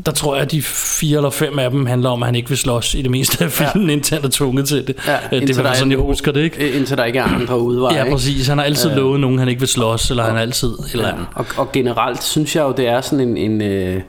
der 0.05 0.11
tror 0.11 0.35
jeg, 0.35 0.43
at 0.43 0.51
de 0.51 0.61
fire 0.61 1.17
eller 1.17 1.29
fem 1.29 1.59
af 1.59 1.71
dem 1.71 1.85
handler 1.85 2.09
om, 2.09 2.23
at 2.23 2.27
han 2.27 2.35
ikke 2.35 2.49
vil 2.49 2.57
slås 2.57 2.93
i 2.93 3.01
det 3.01 3.11
meste 3.11 3.43
af 3.45 3.51
filmen, 3.51 3.87
ja. 3.89 3.93
indtil 3.95 4.15
han 4.15 4.25
er 4.25 4.29
tvunget 4.29 4.67
til 4.67 4.87
det. 4.87 4.95
Ja, 5.07 5.15
Øh, 5.31 5.41
det 5.47 5.57
er 5.57 5.63
er 5.63 5.73
sådan, 5.73 5.91
jeg 5.91 5.99
husker 5.99 6.31
det, 6.31 6.41
ikke? 6.43 6.71
Indtil 6.71 6.97
der 6.97 7.03
ikke 7.05 7.19
er 7.19 7.23
andre 7.23 7.59
udveje. 7.59 7.95
Ja, 8.05 8.11
præcis. 8.11 8.47
Han 8.47 8.57
har 8.57 8.65
altid 8.65 8.89
Øh. 8.91 8.95
lovet 8.97 9.19
nogen, 9.19 9.39
han 9.39 9.47
ikke 9.47 9.59
vil 9.59 9.67
slås, 9.67 10.09
eller 10.09 10.23
han 10.23 10.37
altid... 10.37 10.73
Eller 10.93 11.07
Ja, 11.07 11.13
og, 11.35 11.45
og 11.57 11.71
generelt 11.71 12.23
synes 12.23 12.55
jeg 12.55 12.63
jo, 12.63 12.73
det 12.77 12.87
er 12.87 13.01
sådan 13.01 13.27
en, 13.27 13.37
en, 13.37 13.61
øh, 13.61 14.01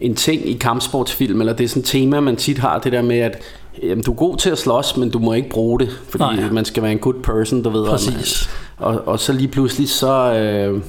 en 0.00 0.14
ting 0.14 0.48
i 0.48 0.52
kampsportsfilm, 0.52 1.40
eller 1.40 1.52
det 1.52 1.64
er 1.64 1.68
sådan 1.68 1.80
et 1.80 1.86
tema, 1.86 2.20
man 2.20 2.36
tit 2.36 2.58
har, 2.58 2.78
det 2.78 2.92
der 2.92 3.02
med, 3.02 3.18
at 3.18 3.42
jamen, 3.82 4.04
du 4.04 4.10
er 4.12 4.16
god 4.16 4.36
til 4.36 4.50
at 4.50 4.58
slås, 4.58 4.96
men 4.96 5.10
du 5.10 5.18
må 5.18 5.32
ikke 5.32 5.48
bruge 5.48 5.80
det, 5.80 5.88
fordi 6.10 6.24
Nej. 6.24 6.50
man 6.52 6.64
skal 6.64 6.82
være 6.82 6.92
en 6.92 6.98
good 6.98 7.22
person, 7.22 7.62
du 7.62 7.70
ved. 7.70 7.80
og- 7.80 7.88
Præcis. 7.90 8.50
Og, 8.78 9.02
og 9.08 9.20
så 9.20 9.32
lige 9.32 9.48
pludselig, 9.48 9.88
så, 9.88 10.32
øh, 10.34 10.80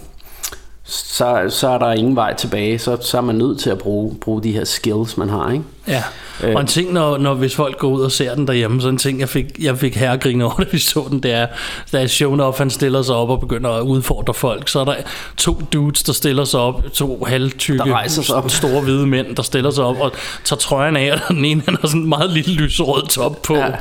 så, 0.89 1.45
så 1.49 1.67
er 1.69 1.77
der 1.77 1.91
ingen 1.93 2.15
vej 2.15 2.33
tilbage, 2.35 2.79
så, 2.79 2.97
så 3.01 3.17
er 3.17 3.21
man 3.21 3.35
nødt 3.35 3.59
til 3.59 3.69
at 3.69 3.77
bruge, 3.77 4.15
bruge 4.21 4.43
de 4.43 4.51
her 4.51 4.65
skills, 4.65 5.17
man 5.17 5.29
har, 5.29 5.51
ikke? 5.51 5.63
Ja, 5.87 6.03
Øh. 6.43 6.55
og 6.55 6.61
en 6.61 6.67
ting, 6.67 6.93
når, 6.93 7.17
når 7.17 7.33
hvis 7.33 7.55
folk 7.55 7.77
går 7.77 7.87
ud 7.89 8.01
og 8.01 8.11
ser 8.11 8.35
den 8.35 8.47
derhjemme, 8.47 8.81
så 8.81 8.89
en 8.89 8.97
ting, 8.97 9.19
jeg 9.19 9.29
fik, 9.29 9.45
jeg 9.59 9.77
fik 9.77 9.95
herregrin 9.95 10.41
over, 10.41 10.53
da 10.63 10.65
vi 10.71 10.79
så 10.79 11.05
den, 11.09 11.23
det 11.23 11.31
er, 11.33 11.47
da 11.91 12.07
Shonoff, 12.07 12.57
han 12.57 12.69
stiller 12.69 13.01
sig 13.01 13.15
op 13.15 13.29
og 13.29 13.39
begynder 13.39 13.69
at 13.69 13.81
udfordre 13.81 14.33
folk, 14.33 14.69
så 14.69 14.79
er 14.79 14.85
der 14.85 14.95
to 15.37 15.61
dudes, 15.73 16.03
der 16.03 16.13
stiller 16.13 16.43
sig 16.43 16.59
op, 16.59 16.83
to 16.93 17.23
halvtykke, 17.27 17.83
Der 17.83 17.93
rejser 17.93 18.21
sig 18.21 18.35
op. 18.35 18.49
store 18.61 18.81
hvide 18.81 19.07
mænd, 19.07 19.35
der 19.35 19.43
stiller 19.43 19.71
sig 19.71 19.83
op 19.83 19.99
og 19.99 20.11
tager 20.43 20.57
trøjen 20.59 20.95
af, 20.97 21.11
og 21.13 21.19
den 21.35 21.45
ene, 21.45 21.61
han 21.65 21.77
har 21.81 21.87
sådan 21.87 22.01
en 22.01 22.09
meget 22.09 22.29
lille 22.31 22.53
lyserød 22.55 23.07
top 23.07 23.41
på, 23.41 23.55
Ja. 23.55 23.65
ja. 23.65 23.71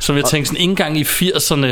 som 0.00 0.16
jeg 0.16 0.24
tænkte 0.24 0.48
sådan, 0.48 0.60
ikke 0.60 0.70
engang 0.70 0.98
i 0.98 1.02
80'erne, 1.02 1.66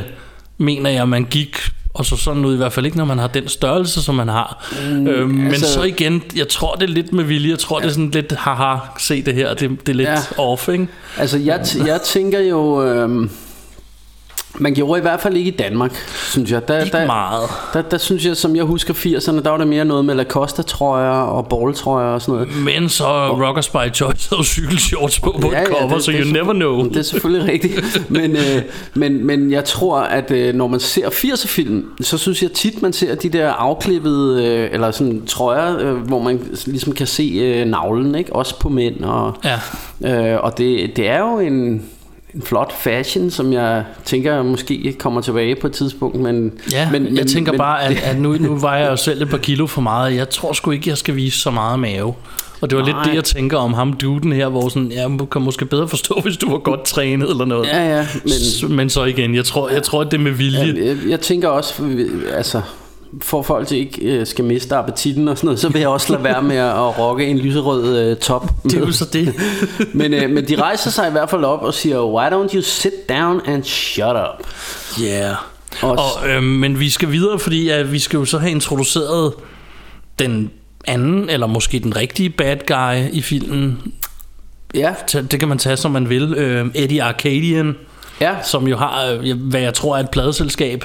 mener 0.59 0.91
jeg, 0.91 1.09
man 1.09 1.25
gik 1.25 1.57
og 1.95 2.07
så 2.07 2.17
sådan 2.17 2.45
ud 2.45 2.55
i 2.55 2.57
hvert 2.57 2.73
fald 2.73 2.87
ikke, 2.87 2.99
når 2.99 3.05
man 3.05 3.19
har 3.19 3.27
den 3.27 3.49
størrelse, 3.49 4.03
som 4.03 4.15
man 4.15 4.29
har. 4.29 4.67
Mm, 4.91 5.07
øhm, 5.07 5.31
men 5.31 5.47
altså- 5.47 5.73
så 5.73 5.83
igen, 5.83 6.23
jeg 6.37 6.49
tror, 6.49 6.75
det 6.75 6.83
er 6.83 6.93
lidt 6.95 7.13
med 7.13 7.25
vilje. 7.25 7.51
Jeg 7.51 7.59
tror, 7.59 7.79
ja. 7.79 7.83
det 7.83 7.89
er 7.91 7.95
sådan 7.95 8.11
lidt, 8.11 8.33
haha, 8.33 8.77
se 8.99 9.23
det 9.23 9.35
her, 9.35 9.55
det, 9.55 9.71
det 9.71 9.89
er 9.89 9.93
lidt 9.95 10.09
Ja. 10.09 10.19
off, 10.39 10.69
ikke? 10.69 10.89
Altså, 11.19 11.39
jeg, 11.39 11.61
jeg 11.87 12.01
tænker 12.03 12.41
jo... 12.41 12.83
Øhm, 12.85 13.31
man 14.59 14.75
gjorde 14.75 14.99
i 14.99 15.03
hvert 15.03 15.21
fald 15.21 15.37
ikke 15.37 15.49
i 15.51 15.57
Danmark, 15.57 15.95
synes 16.31 16.51
jeg. 16.51 16.69
Der, 16.69 16.81
Ikke 16.81 16.97
der, 16.97 17.07
meget. 17.07 17.49
Der, 17.75 17.83
der 17.83 17.99
synes 17.99 18.27
jeg, 18.27 18.37
som 18.37 18.57
jeg 18.57 18.65
husker 18.65 18.95
80'erne, 18.95 19.43
der 19.43 19.51
var 19.51 19.57
det 19.57 19.67
mere 19.69 19.85
noget 19.85 20.05
med 20.05 20.15
Lacoste-trøjer 20.15 21.11
og 21.11 21.47
balltrøjer 21.47 22.07
og 22.09 22.23
sådan 22.23 22.35
noget. 22.35 22.57
Men 22.65 22.89
så 22.89 23.29
Rocker 23.29 23.63
Spy 23.63 23.77
Choice 23.95 24.29
havde 24.31 24.45
cykelshorts 24.45 25.21
på 25.21 25.37
på 25.41 25.51
ja, 25.53 25.63
et 25.63 25.69
cover, 25.69 25.99
så 25.99 26.13
you 26.13 26.33
never 26.33 26.53
know. 26.53 26.85
Det 26.89 26.97
er 26.97 27.03
selvfølgelig 27.03 27.49
rigtigt. 27.53 28.11
Men, 28.11 28.37
øh, 28.37 28.63
men, 28.95 29.27
men 29.27 29.51
jeg 29.51 29.65
tror, 29.65 29.99
at 30.01 30.31
øh, 30.31 30.55
når 30.55 30.67
man 30.67 30.81
ser 30.81 31.09
80'er 31.09 31.47
film, 31.49 31.85
så 32.01 32.19
synes 32.19 32.43
jeg 32.43 32.53
tit, 32.53 32.83
man 32.83 32.93
ser 32.93 33.15
de 33.15 33.29
der 33.29 33.49
afklippede, 33.51 34.45
øh, 34.47 34.69
eller 34.73 34.91
sådan 34.91 35.27
trøjer, 35.27 35.79
øh, 35.79 35.95
hvor 35.97 36.21
man 36.23 36.41
ligesom 36.67 36.93
kan 36.93 37.07
se 37.07 37.23
øh, 37.43 37.67
navlen, 37.67 38.15
ikke? 38.15 38.33
Også 38.37 38.59
på 38.59 38.69
mænd. 38.69 39.05
Og, 39.05 39.37
Ja. 40.03 40.33
øh, 40.35 40.41
og 40.45 40.59
det, 40.59 40.97
det 40.97 41.09
er 41.09 41.19
jo 41.19 41.39
en, 41.39 41.83
en 42.35 42.43
flot 42.43 42.73
fashion, 42.81 43.31
som 43.31 43.53
jeg 43.53 43.85
tænker 44.05 44.43
måske 44.43 44.97
kommer 44.99 45.21
tilbage 45.21 45.55
på 45.55 45.67
et 45.67 45.73
tidspunkt. 45.73 46.17
Men, 46.21 46.53
Ja, 46.73 46.91
men, 46.91 47.03
men, 47.03 47.17
jeg 47.17 47.27
tænker 47.27 47.53
men, 47.53 47.59
bare, 47.59 47.83
at, 47.85 47.97
at 48.11 48.19
nu, 48.19 48.33
nu 48.41 48.57
vejer 48.57 48.83
jeg 48.83 48.91
jo 48.91 48.97
selv 48.97 49.23
et 49.23 49.29
par 49.29 49.39
kilo 49.39 49.67
for 49.67 49.81
meget. 49.81 50.15
Jeg 50.17 50.31
tror 50.31 50.53
sgu 50.53 50.71
ikke, 50.71 50.91
jeg 50.91 50.99
skal 50.99 51.17
vise 51.17 51.39
så 51.41 51.51
meget 51.51 51.79
mave. 51.79 52.15
Og 52.61 52.71
det 52.71 52.79
var 52.79 52.85
lidt 52.85 52.97
Nej. 52.97 53.05
det, 53.05 53.15
jeg 53.15 53.25
tænker 53.25 53.57
om 53.59 53.75
ham 53.75 53.93
duden 53.93 54.33
her, 54.33 54.49
hvor 54.49 54.69
sådan, 54.69 54.93
ja, 54.93 55.09
man 55.09 55.27
kan 55.27 55.43
måske 55.43 55.67
bedre 55.67 55.89
forstå, 55.89 56.21
hvis 56.25 56.37
du 56.37 56.51
var 56.51 56.59
godt 56.59 56.85
trænet 56.85 57.31
eller 57.31 57.45
noget. 57.45 57.67
Ja, 57.67 57.97
ja, 57.99 58.07
men- 58.23 58.33
S- 58.33 58.65
men 58.69 58.91
så 58.91 59.05
igen, 59.05 59.35
jeg 59.35 59.45
tror, 59.45 59.69
jeg 59.69 59.83
tror, 59.83 60.01
at 60.01 60.11
det 60.11 60.17
er 60.19 60.23
med 60.23 60.33
vilje. 60.33 60.75
Jeg, 60.87 60.97
jeg 61.09 61.21
tænker 61.21 61.49
også, 61.49 61.83
altså 62.33 62.61
for 63.23 63.43
folk 63.43 63.69
til 63.69 63.79
ikke 63.79 64.03
øh, 64.03 64.27
skal 64.27 64.45
miste 64.45 64.77
appetitten 64.77 65.29
og 65.29 65.37
sådan 65.37 65.47
noget, 65.47 65.61
så 65.61 65.69
vil 65.69 65.81
jeg 65.81 65.89
også 65.89 66.13
lade 66.13 66.25
være 66.25 66.43
med 66.43 66.57
at 66.57 66.99
rocke 66.99 67.27
en 67.27 67.39
lyserød 67.39 67.99
øh, 67.99 68.17
top. 68.17 68.51
Det 68.63 68.75
er 68.75 68.79
jo 68.79 68.93
så 68.93 69.05
det. 69.13 69.35
men, 69.95 70.15
øh, 70.15 70.31
men 70.31 70.49
de 70.49 70.63
rejser 70.63 70.91
sig 70.91 71.09
i 71.09 71.11
hvert 71.11 71.31
fald 71.31 71.45
op 71.45 71.63
og 71.63 71.75
siger, 71.75 72.05
why 72.05 72.27
don't 72.33 72.55
you 72.55 72.63
sit 72.63 73.09
down 73.09 73.41
and 73.47 73.65
shut 73.65 74.17
up? 74.17 74.47
Yeah. 75.03 75.35
Og, 75.83 75.91
Og, 75.91 76.29
øh, 76.29 76.43
men 76.43 76.81
vi 76.81 76.91
skal 76.91 77.13
videre, 77.13 77.39
fordi 77.39 77.65
ja, 77.65 77.83
vi 77.83 77.99
skal 77.99 78.17
jo 78.17 78.25
så 78.25 78.39
have 78.39 78.51
introduceret 78.51 79.33
den 80.19 80.51
anden, 80.87 81.31
eller 81.31 81.47
måske 81.47 81.79
den 81.79 81.97
rigtige 81.97 82.31
bad 82.31 82.57
guy 82.67 83.17
i 83.17 83.23
filmen. 83.23 83.93
Ja. 84.75 84.95
Det 85.13 85.41
kan 85.41 85.49
man 85.49 85.59
tage, 85.59 85.77
som 85.77 85.91
man 85.91 86.09
vil. 86.09 86.35
Øh, 86.35 86.67
Eddie 86.75 87.03
Arcadian, 87.03 87.77
ja. 88.21 88.35
som 88.43 88.69
jo 88.69 88.77
har, 88.77 89.13
øh, 89.23 89.39
hvad 89.41 89.61
jeg 89.61 89.75
tror 89.75 89.97
er 89.97 90.01
et 90.01 90.11
pladeselskab, 90.11 90.85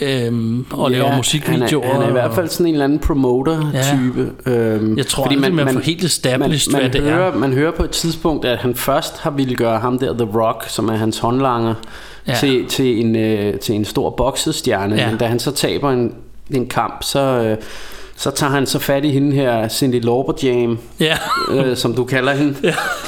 øh, 0.00 0.32
og 0.70 0.90
laver 0.90 1.10
Ja, 1.10 1.16
musikvideoer. 1.16 1.86
Han 1.86 1.90
er, 1.90 1.94
han 1.94 2.02
er 2.02 2.08
i 2.08 2.12
hvert 2.12 2.34
fald 2.34 2.48
sådan 2.48 2.66
en 2.66 2.72
eller 2.74 2.84
anden 2.84 2.98
promoter-type. 2.98 4.30
Ja. 4.46 4.52
Øhm, 4.52 4.96
Jeg 4.96 5.06
tror 5.06 5.24
aldrig, 5.24 5.54
man 5.54 5.72
får 5.72 5.80
helt 5.80 6.04
established, 6.04 6.72
man, 6.72 6.82
man, 6.82 6.90
hvad 6.90 7.00
det 7.02 7.08
er. 7.10 7.14
hører, 7.14 7.34
man 7.34 7.52
hører 7.52 7.70
på 7.72 7.82
et 7.84 7.90
tidspunkt, 7.90 8.44
at 8.44 8.58
han 8.58 8.74
først 8.74 9.18
har 9.20 9.30
ville 9.30 9.54
gøre 9.54 9.78
ham 9.80 9.98
der, 9.98 10.12
The 10.12 10.28
Rock, 10.40 10.64
som 10.68 10.88
er 10.88 10.96
hans 10.96 11.18
håndlanger, 11.18 11.74
Ja. 12.28 12.34
til, 12.34 12.66
til, 12.66 13.00
en, 13.06 13.16
øh, 13.16 13.54
til 13.58 13.74
en 13.74 13.84
stor 13.84 14.10
boksestjerne. 14.10 14.96
Ja. 14.96 15.10
Men 15.10 15.18
da 15.18 15.26
han 15.26 15.38
så 15.38 15.50
taber 15.50 15.90
en, 15.90 16.14
en 16.50 16.66
kamp, 16.68 17.02
så... 17.02 17.18
Øh, 17.20 17.56
så 18.18 18.30
tager 18.30 18.50
han 18.52 18.66
så 18.66 18.78
fat 18.78 19.04
i 19.04 19.10
hende 19.10 19.32
her, 19.36 19.68
Cindy 19.68 20.04
Lauper 20.04 20.32
Jam, 20.42 20.78
Ja. 21.00 21.16
øh, 21.50 21.76
som 21.76 21.94
du 21.94 22.04
kalder 22.04 22.32
hende. 22.34 22.54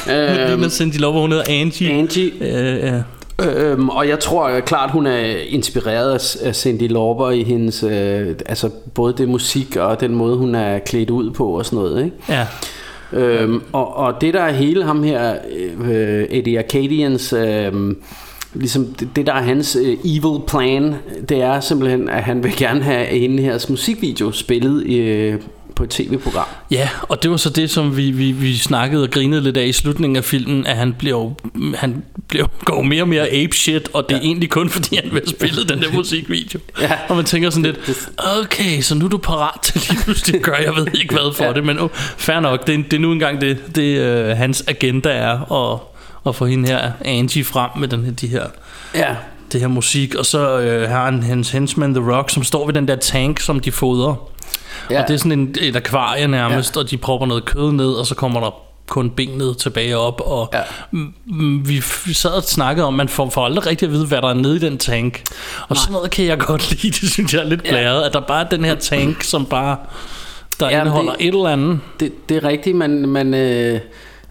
Ja. 0.06 0.50
Øhm, 0.52 0.60
Lige 0.60 0.70
Cindy 0.70 0.96
Lauper, 1.00 1.20
hun 1.20 1.30
hedder 1.32 1.44
Angie. 1.48 1.90
Angie. 1.90 2.30
Øh, 2.40 2.78
ja. 2.78 3.02
Øhm, 3.46 3.88
og 3.88 4.08
jeg 4.08 4.18
tror 4.20 4.60
klart, 4.60 4.90
hun 4.90 5.06
er 5.06 5.26
inspireret 5.48 6.36
af- 6.44 6.54
Cindy 6.56 6.88
Lauper 6.92 7.30
i 7.30 7.42
hendes, 7.42 7.82
øh, 7.82 8.26
altså 8.46 8.70
både 8.94 9.14
det 9.18 9.28
musik 9.28 9.76
og 9.76 10.00
den 10.00 10.14
måde, 10.14 10.36
hun 10.36 10.54
er 10.54 10.78
klædt 10.78 11.10
ud 11.10 11.30
på 11.30 11.46
og 11.58 11.64
sådan 11.66 11.78
noget, 11.78 12.04
ikke? 12.04 12.16
Ja. 12.28 12.46
Øhm, 13.12 13.62
og, 13.72 13.96
og 13.96 14.20
det 14.20 14.34
der 14.34 14.40
er 14.40 14.52
hele 14.52 14.84
ham 14.84 15.02
her, 15.02 15.34
øh, 15.90 16.24
Eddie 16.30 16.58
Arcadians, 16.58 17.32
øh, 17.32 17.72
ligesom 18.54 18.84
det, 18.86 19.08
det 19.16 19.26
der 19.26 19.32
er 19.32 19.42
hans 19.42 19.76
øh, 19.82 19.96
evil 20.04 20.40
plan, 20.46 20.94
det 21.28 21.42
er 21.42 21.60
simpelthen, 21.60 22.08
at 22.08 22.22
han 22.22 22.42
vil 22.44 22.56
gerne 22.56 22.80
have 22.82 23.06
hende 23.06 23.42
her 23.42 23.66
musikvideo 23.70 24.32
spillet 24.32 24.86
øh, 24.98 25.34
på 25.78 25.84
et 25.84 25.90
tv-program. 25.90 26.46
Ja, 26.70 26.88
og 27.02 27.22
det 27.22 27.30
var 27.30 27.36
så 27.36 27.50
det, 27.50 27.70
som 27.70 27.96
vi, 27.96 28.10
vi, 28.10 28.32
vi 28.32 28.56
snakkede 28.56 29.02
og 29.02 29.10
grinede 29.10 29.40
lidt 29.42 29.56
af 29.56 29.66
i 29.66 29.72
slutningen 29.72 30.16
af 30.16 30.24
filmen, 30.24 30.66
at 30.66 30.76
han 30.76 30.92
bliver 30.98 31.16
jo, 31.18 31.34
han 31.74 32.02
bliver, 32.28 32.46
går 32.64 32.82
mere 32.82 33.02
og 33.02 33.08
mere 33.08 33.28
ape 33.28 33.56
shit, 33.56 33.88
og 33.92 34.08
det 34.08 34.16
er 34.16 34.20
egentlig 34.20 34.50
kun 34.50 34.68
fordi, 34.70 34.96
han 34.96 35.04
vil 35.04 35.12
have 35.26 35.26
spillet 35.28 35.68
den 35.68 35.82
der 35.82 35.92
musikvideo. 35.92 36.60
Ja. 36.80 36.92
Og 37.08 37.16
man 37.16 37.24
tænker 37.24 37.50
sådan 37.50 37.62
lidt, 37.62 38.08
okay, 38.40 38.80
så 38.80 38.94
nu 38.94 39.04
er 39.04 39.08
du 39.08 39.18
parat 39.18 39.60
til 39.60 39.80
lige 39.90 40.02
pludselig 40.04 40.34
at 40.36 40.42
gøre, 40.42 40.56
jeg 40.64 40.76
ved 40.76 40.86
ikke 40.94 41.14
hvad 41.14 41.34
for 41.34 41.44
Ja. 41.44 41.52
det, 41.52 41.64
men 41.64 41.78
oh, 41.78 41.88
fair 42.16 42.40
nok, 42.40 42.66
det, 42.66 42.74
er- 42.74 42.82
det 42.82 42.92
er 42.92 42.98
nu 43.00 43.12
engang 43.12 43.40
det, 43.40 43.76
det 43.76 43.98
øh, 43.98 44.36
hans 44.36 44.64
agenda 44.68 45.08
er, 45.10 45.52
at, 45.72 45.78
at 46.26 46.34
få 46.36 46.46
hende 46.46 46.68
her 46.68 46.90
Angie 47.04 47.44
frem 47.44 47.70
med 47.78 47.88
den 47.88 48.04
her, 48.04 48.12
de 48.12 48.26
her 48.26 48.44
Ja. 48.94 49.14
det 49.52 49.60
her 49.60 49.68
musik, 49.68 50.14
og 50.14 50.26
så 50.26 50.58
øh, 50.60 50.88
har 50.90 51.04
han 51.04 51.22
hans 51.22 51.50
henchman 51.50 51.94
The 51.94 52.12
Rock, 52.12 52.30
som 52.30 52.44
står 52.44 52.66
ved 52.66 52.74
den 52.74 52.88
der 52.88 52.96
tank, 52.96 53.40
som 53.40 53.60
de 53.60 53.72
fodrer. 53.72 54.14
Ja. 54.90 54.94
Ja. 54.94 55.02
Og 55.02 55.08
det 55.08 55.14
er 55.14 55.18
sådan 55.18 55.32
en, 55.32 55.54
et 55.60 55.76
akvarie 55.76 56.26
nærmest, 56.28 56.76
ja. 56.76 56.80
og 56.80 56.90
de 56.90 56.96
propper 56.96 57.26
noget 57.26 57.44
kød 57.44 57.72
ned, 57.72 57.90
og 57.92 58.06
så 58.06 58.14
kommer 58.14 58.40
der 58.40 58.50
kun 58.88 59.10
benet 59.10 59.56
tilbage 59.58 59.96
op, 59.98 60.20
og 60.24 60.50
Ja. 60.52 60.58
ja. 60.92 60.98
vi 62.06 62.12
sad 62.12 62.30
og 62.30 62.42
snakkede 62.42 62.86
om, 62.86 62.94
man 62.94 63.08
får, 63.08 63.30
får 63.30 63.44
aldrig 63.44 63.66
rigtig 63.66 63.86
at 63.86 63.92
vide, 63.92 64.06
hvad 64.06 64.22
der 64.22 64.28
er 64.28 64.34
nede 64.34 64.56
i 64.56 64.58
den 64.58 64.78
tank. 64.78 65.22
Og 65.68 65.76
sådan 65.76 65.92
noget 65.92 66.10
kan 66.10 66.24
jeg 66.24 66.38
godt 66.38 66.70
lide, 66.70 66.90
det 67.00 67.10
synes 67.10 67.34
jeg 67.34 67.40
er 67.40 67.46
lidt 67.46 67.64
Ja. 67.64 67.70
blæret, 67.70 68.02
at 68.02 68.12
der 68.12 68.20
bare 68.20 68.44
er 68.44 68.48
den 68.48 68.64
her 68.64 68.74
tank, 68.74 69.22
som 69.22 69.46
bare, 69.46 69.76
der 70.60 70.70
Ja, 70.70 70.80
indeholder 70.80 71.12
det- 71.12 71.20
et 71.28 71.34
eller 71.34 71.48
andet. 71.48 71.80
Det, 72.00 72.28
det 72.28 72.36
er 72.36 72.44
rigtigt, 72.48 72.76
men, 72.76 73.08
men 73.08 73.34
øh, 73.34 73.80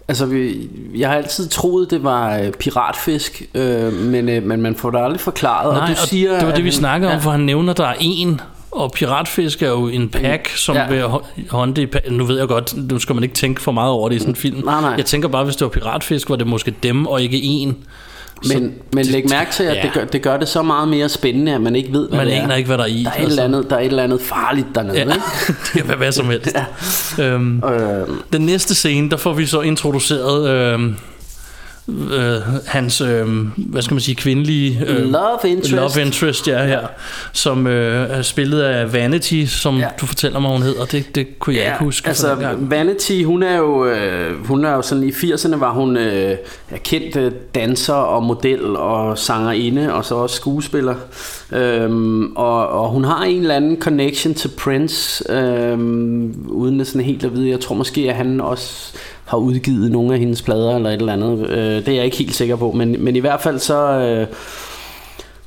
altså, 0.08 0.26
vi, 0.26 0.68
jeg 0.96 1.08
har 1.08 1.16
altid 1.16 1.48
troet, 1.48 1.90
det 1.90 2.04
var 2.04 2.36
øh, 2.38 2.50
piratfisk, 2.52 3.42
øh, 3.54 3.92
men, 3.92 4.28
øh, 4.28 4.42
men 4.42 4.60
man 4.62 4.74
får 4.76 4.90
det 4.90 4.98
aldrig 4.98 5.20
forklaret. 5.20 5.72
Nej, 5.74 5.82
og 5.82 5.88
du 5.88 6.06
siger, 6.08 6.38
det 6.38 6.46
var 6.48 6.54
det, 6.54 6.64
vi 6.64 6.70
snakkede 6.70 7.10
om, 7.10 7.18
ja. 7.18 7.24
for 7.24 7.30
han 7.30 7.40
nævner, 7.40 7.72
der 7.72 7.86
er 7.86 7.94
en, 8.00 8.40
og 8.70 8.92
piratfisk 8.92 9.62
er 9.62 9.68
jo 9.68 9.86
en 9.88 10.08
pack, 10.08 10.48
som 10.56 10.76
Ja. 10.76 10.88
vil 10.88 11.02
hå- 11.02 11.24
håndte 11.50 11.82
i 11.82 11.86
pa- 11.96 12.10
Nu 12.12 12.24
ved 12.24 12.38
jeg 12.38 12.48
godt, 12.48 12.90
nu 12.90 12.98
skal 12.98 13.14
man 13.14 13.22
ikke 13.24 13.34
tænke 13.34 13.62
for 13.62 13.72
meget 13.72 13.90
over 13.92 14.08
det 14.08 14.16
i 14.16 14.18
sådan 14.18 14.32
en 14.32 14.36
film. 14.36 14.64
Nej, 14.64 14.80
nej. 14.80 14.94
Jeg 14.96 15.06
tænker 15.06 15.28
bare, 15.28 15.44
hvis 15.44 15.56
det 15.56 15.64
var 15.64 15.68
piratfisk, 15.70 16.30
var 16.30 16.36
det 16.36 16.46
måske 16.46 16.74
dem, 16.82 17.06
og 17.06 17.22
ikke 17.22 17.42
en. 17.42 17.76
Men, 18.54 18.74
men 18.92 19.06
læg 19.06 19.28
mærke 19.30 19.52
til, 19.52 19.64
at 19.64 19.76
ja. 19.76 19.82
det, 19.82 19.92
gør, 19.92 20.04
det 20.04 20.22
gør 20.22 20.36
det 20.36 20.48
så 20.48 20.62
meget 20.62 20.88
mere 20.88 21.08
spændende, 21.08 21.54
at 21.54 21.60
man 21.60 21.76
ikke 21.76 21.92
ved, 21.92 22.08
hvad 22.08 22.18
Man 22.18 22.26
det 22.26 22.36
er. 22.36 22.42
aner 22.42 22.54
ikke, 22.54 22.66
hvad 22.66 22.78
der 22.78 22.84
er 22.84 22.88
i. 22.88 23.02
Der 23.04 23.10
er, 23.10 23.22
et 23.22 23.28
eller 23.28 23.42
andet, 23.44 23.70
der 23.70 23.76
er 23.76 23.80
et 23.80 23.86
eller 23.86 24.02
andet 24.02 24.20
farligt 24.20 24.66
dernede. 24.74 24.94
Ja, 24.96 25.02
Ikke? 25.02 25.14
det 25.48 25.72
kan 25.72 25.88
være 25.88 25.96
hvad 25.96 26.12
som 26.12 26.26
helst. 26.26 26.56
Ja. 27.18 27.24
Øhm, 27.24 27.62
Øhm, 27.64 28.22
den 28.32 28.42
næste 28.46 28.74
scene, 28.74 29.10
der 29.10 29.16
får 29.16 29.32
vi 29.32 29.46
så 29.46 29.60
introduceret 29.60 30.48
øhm, 30.50 30.96
øh, 31.88 32.40
hans, 32.66 33.00
øh, 33.00 33.26
hvad 33.56 33.82
skal 33.82 33.94
man 33.94 34.00
sige, 34.00 34.14
kvindelige... 34.14 34.82
Øh, 34.86 35.10
Love 35.10 35.38
interest. 35.44 35.72
Love 35.72 36.06
interest, 36.06 36.48
ja, 36.48 36.66
her. 36.66 36.80
Som 37.32 37.66
øh, 37.66 38.10
er 38.10 38.22
spillet 38.22 38.60
af 38.60 38.92
Vanity, 38.92 39.44
som 39.44 39.76
Ja. 39.76 39.80
ja. 39.82 39.88
du 40.00 40.06
fortæller 40.06 40.38
mig, 40.40 40.50
hun 40.50 40.62
hedder. 40.62 40.84
Det, 40.84 41.14
det 41.14 41.38
kunne 41.38 41.56
jeg 41.56 41.64
ikke 41.64 41.84
huske. 41.84 42.08
altså. 42.08 42.54
Vanity, 42.58 43.22
hun 43.24 43.42
er 43.42 43.56
jo, 43.56 43.86
øh, 43.86 44.46
hun 44.46 44.64
er 44.64 44.74
jo 44.74 44.82
sådan 44.82 45.04
i 45.04 45.10
80'erne 45.10 45.56
var 45.56 45.72
hun 45.72 45.96
øh, 45.96 46.36
kendt 46.84 47.16
øh, 47.16 47.32
danser 47.54 47.94
og 47.94 48.22
model 48.22 48.76
og 48.76 49.18
sangerinde 49.18 49.92
og 49.94 50.04
så 50.04 50.14
også 50.14 50.36
skuespiller. 50.36 50.94
Øhm, 51.52 52.36
og, 52.36 52.68
og 52.68 52.88
hun 52.88 53.04
har 53.04 53.24
en 53.24 53.40
eller 53.40 53.54
anden 53.54 53.80
connection 53.80 54.34
til 54.34 54.50
Prince, 54.58 55.32
øhm, 55.32 56.34
uden 56.48 56.80
at 56.80 56.86
sådan 56.86 57.00
helt 57.02 57.24
at 57.24 57.34
vide. 57.34 57.50
Jeg 57.50 57.60
tror 57.60 57.74
måske, 57.74 58.00
at 58.10 58.14
han 58.16 58.40
også 58.40 58.92
har 59.28 59.38
udgivet 59.38 59.92
nogle 59.92 60.14
af 60.14 60.20
hendes 60.20 60.42
plader 60.42 60.76
eller 60.76 60.90
et 60.90 61.00
eller 61.00 61.12
andet. 61.12 61.50
Øh, 61.50 61.58
det 61.58 61.88
er 61.88 61.92
jeg 61.92 62.04
ikke 62.04 62.16
helt 62.16 62.34
sikker 62.34 62.56
på, 62.56 62.72
men, 62.72 63.04
men 63.04 63.16
i 63.16 63.20
hvert 63.20 63.40
fald 63.40 63.58
så... 63.58 63.82
Øh, 63.82 64.26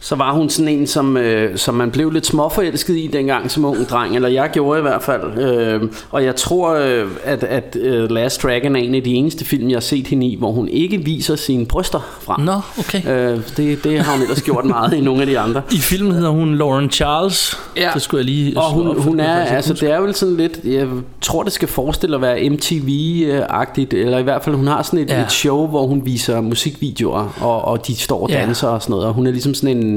så 0.03 0.15
var 0.15 0.33
hun 0.33 0.49
sådan 0.49 0.67
en, 0.67 0.87
som, 0.87 1.17
øh, 1.17 1.57
som 1.57 1.75
man 1.75 1.91
blev 1.91 2.11
lidt 2.11 2.25
småforelsket 2.25 2.97
i 2.97 3.09
dengang 3.13 3.51
som 3.51 3.65
ung 3.65 3.89
dreng, 3.89 4.15
eller 4.15 4.29
jeg 4.29 4.49
gjorde 4.53 4.79
i 4.79 4.81
hvert 4.81 5.03
fald. 5.03 5.37
Øh, 5.39 5.81
og 6.11 6.23
jeg 6.23 6.35
tror, 6.35 6.73
øh, 6.73 7.07
at, 7.23 7.43
at 7.43 7.77
øh, 7.81 8.11
Last 8.11 8.43
Dragon 8.43 8.75
er 8.75 8.79
en 8.79 8.95
af 8.95 9.03
de 9.03 9.13
eneste 9.13 9.45
film, 9.45 9.69
jeg 9.69 9.75
har 9.75 9.81
set 9.81 10.07
hende 10.07 10.27
i, 10.27 10.35
hvor 10.35 10.51
hun 10.51 10.67
ikke 10.67 10.97
viser 10.97 11.35
sine 11.35 11.65
bryster 11.65 11.99
frem. 12.21 12.39
Nå, 12.39 12.59
okay. 12.79 13.33
Øh, 13.33 13.39
det, 13.57 13.83
det 13.83 13.99
har 13.99 14.11
hun 14.13 14.21
ellers 14.21 14.41
gjort 14.41 14.65
meget 14.65 14.93
i 14.93 15.01
nogle 15.01 15.21
af 15.21 15.27
de 15.27 15.39
andre. 15.39 15.61
I 15.71 15.77
filmen 15.77 16.13
hedder 16.13 16.29
hun 16.29 16.55
Lauren 16.55 16.89
Charles. 16.91 17.57
Ja. 17.77 17.89
Det 17.93 18.01
skulle 18.01 18.19
jeg 18.19 18.25
lige 18.25 18.57
Og 18.57 18.71
hun, 18.71 18.87
op, 18.87 18.97
hun 18.97 19.19
er, 19.19 19.35
altså 19.35 19.73
det 19.73 19.91
er 19.91 20.01
vel 20.01 20.15
sådan 20.15 20.37
lidt, 20.37 20.59
jeg 20.63 20.87
tror 21.21 21.43
det 21.43 21.53
skal 21.53 21.67
forestille 21.67 22.15
at 22.15 22.21
være 22.21 22.39
MTV-agtigt, 22.39 23.93
eller 23.93 24.17
i 24.17 24.23
hvert 24.23 24.43
fald 24.43 24.55
hun 24.55 24.67
har 24.67 24.83
sådan 24.83 24.99
et, 24.99 25.09
ja. 25.09 25.17
Ja. 25.17 25.23
et 25.25 25.31
show, 25.31 25.67
hvor 25.67 25.87
hun 25.87 26.01
viser 26.05 26.41
musikvideoer, 26.41 27.33
og, 27.41 27.65
og 27.65 27.87
de 27.87 27.95
står 27.95 28.23
og 28.23 28.29
Ja. 28.29 28.39
danser 28.45 28.67
og 28.67 28.81
sådan 28.81 28.91
noget, 28.91 29.07
og 29.07 29.13
hun 29.13 29.27
er 29.27 29.31
ligesom 29.31 29.53
sådan 29.53 29.77
en, 29.77 29.90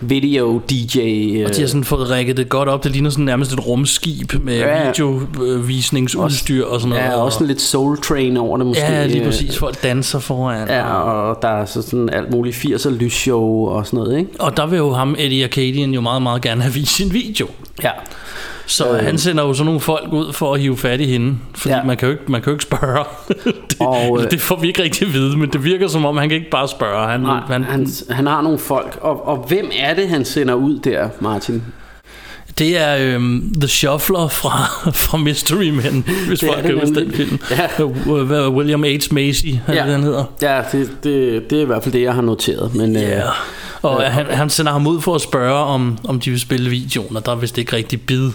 video 0.00 0.60
DJ. 0.70 0.98
Øh, 0.98 1.46
Og 1.46 1.54
de 1.56 1.60
har 1.60 1.66
sådan 1.68 1.84
fået 1.84 2.10
rækket 2.10 2.36
det 2.36 2.48
godt 2.48 2.68
op. 2.68 2.84
Det 2.84 2.92
ligner 2.92 3.10
sådan 3.10 3.24
nærmest 3.24 3.52
et 3.52 3.66
rumskib 3.66 4.32
med 4.42 4.58
Ja. 4.58 4.86
videovisningsudstyr 4.86 6.64
og 6.64 6.80
sådan 6.80 6.88
noget. 6.88 7.04
Ja, 7.04 7.16
også 7.16 7.34
sådan 7.36 7.46
lidt 7.48 7.60
soul 7.60 7.98
train 8.02 8.36
over 8.36 8.56
det 8.56 8.66
måske. 8.66 8.82
Ja, 8.84 9.06
lige 9.06 9.20
øh, 9.20 9.26
præcis. 9.26 9.58
Folk 9.58 9.82
danser 9.82 10.18
foran. 10.18 10.68
Ja, 10.68 10.94
og 10.94 11.38
der 11.42 11.48
er 11.48 11.64
så 11.64 11.82
sådan 11.82 12.08
alt 12.10 12.30
muligt 12.30 12.56
80'er 12.56 12.90
lysshow 12.90 13.66
og 13.68 13.86
sådan 13.86 13.98
noget, 13.98 14.18
ikke? 14.18 14.30
Og 14.38 14.56
der 14.56 14.66
vil 14.66 14.76
jo 14.76 14.92
ham, 14.92 15.14
Eddie 15.18 15.44
Arcadian, 15.44 15.90
jo 15.90 16.00
meget, 16.00 16.22
meget 16.22 16.42
gerne 16.42 16.62
have 16.62 16.74
vist 16.74 16.94
sin 16.96 17.12
video. 17.12 17.46
Ja. 17.82 17.90
Så 18.68 18.92
øh. 18.92 19.04
han 19.04 19.18
sender 19.18 19.44
jo 19.44 19.54
sådan 19.54 19.64
nogle 19.64 19.80
folk 19.80 20.12
ud 20.12 20.32
for 20.32 20.54
at 20.54 20.60
hive 20.60 20.76
fat 20.76 21.00
i 21.00 21.06
hende. 21.06 21.36
Fordi 21.54 21.74
ja. 21.74 21.84
man, 21.84 21.96
kan 21.96 22.08
jo 22.08 22.12
ikke, 22.12 22.24
man 22.28 22.42
kan 22.42 22.50
jo 22.50 22.54
ikke 22.54 22.62
spørge. 22.62 23.04
det, 23.70 23.76
Og, 23.80 24.22
øh, 24.22 24.30
det 24.30 24.40
får 24.40 24.56
vi 24.56 24.68
ikke 24.68 24.82
rigtig 24.82 25.06
at 25.06 25.12
vide, 25.12 25.38
men 25.38 25.50
det 25.50 25.64
virker 25.64 25.88
som 25.88 26.04
om, 26.04 26.16
han 26.16 26.28
kan 26.28 26.38
ikke 26.38 26.50
bare 26.50 26.68
spørge. 26.68 27.08
Han, 27.08 27.20
Nej, 27.20 27.40
han, 27.40 27.64
han, 27.64 27.86
han 28.10 28.26
har 28.26 28.42
nogle 28.42 28.58
folk. 28.58 28.98
Og, 29.00 29.28
og 29.28 29.36
hvem 29.36 29.70
er 29.78 29.94
det, 29.94 30.08
han 30.08 30.24
sender 30.24 30.54
ud 30.54 30.78
der, 30.78 31.08
Martin? 31.20 31.62
Det 32.58 32.78
er 32.78 32.96
øhm, 33.00 33.52
The 33.60 33.68
Shuffler 33.68 34.28
fra, 34.28 34.64
fra 35.04 35.18
Mystery 35.18 35.68
Men, 35.70 36.04
hvis 36.28 36.38
Det 36.40 36.48
folk 36.54 36.62
kan 36.66 36.74
huske 36.80 36.94
den 36.94 37.12
film. 37.12 37.38
Ja. 37.50 37.68
Øh, 37.82 38.54
William 38.54 38.82
H. 38.82 38.86
Macy, 39.14 39.46
er 39.66 39.74
Ja. 39.74 39.82
det, 39.84 39.92
han 39.92 40.02
hedder. 40.02 40.24
Ja, 40.42 40.62
det, 40.72 40.90
det, 41.04 41.50
det 41.50 41.58
er 41.58 41.62
i 41.62 41.64
hvert 41.64 41.82
fald 41.82 41.92
det, 41.92 42.02
jeg 42.02 42.14
har 42.14 42.22
noteret. 42.22 42.74
Men, 42.74 42.96
Ja. 42.96 43.18
øh, 43.18 43.22
Og 43.82 44.02
han, 44.12 44.26
han 44.26 44.50
sender 44.50 44.72
ham 44.72 44.86
ud 44.86 45.00
for 45.00 45.14
at 45.14 45.20
spørge, 45.20 45.54
om, 45.64 45.98
om 46.04 46.20
de 46.20 46.30
vil 46.30 46.40
spille 46.40 46.70
videoen, 46.70 47.16
og 47.16 47.26
der 47.26 47.32
er 47.32 47.36
vist 47.36 47.58
ikke 47.58 47.76
rigtig 47.76 48.00
bid. 48.00 48.30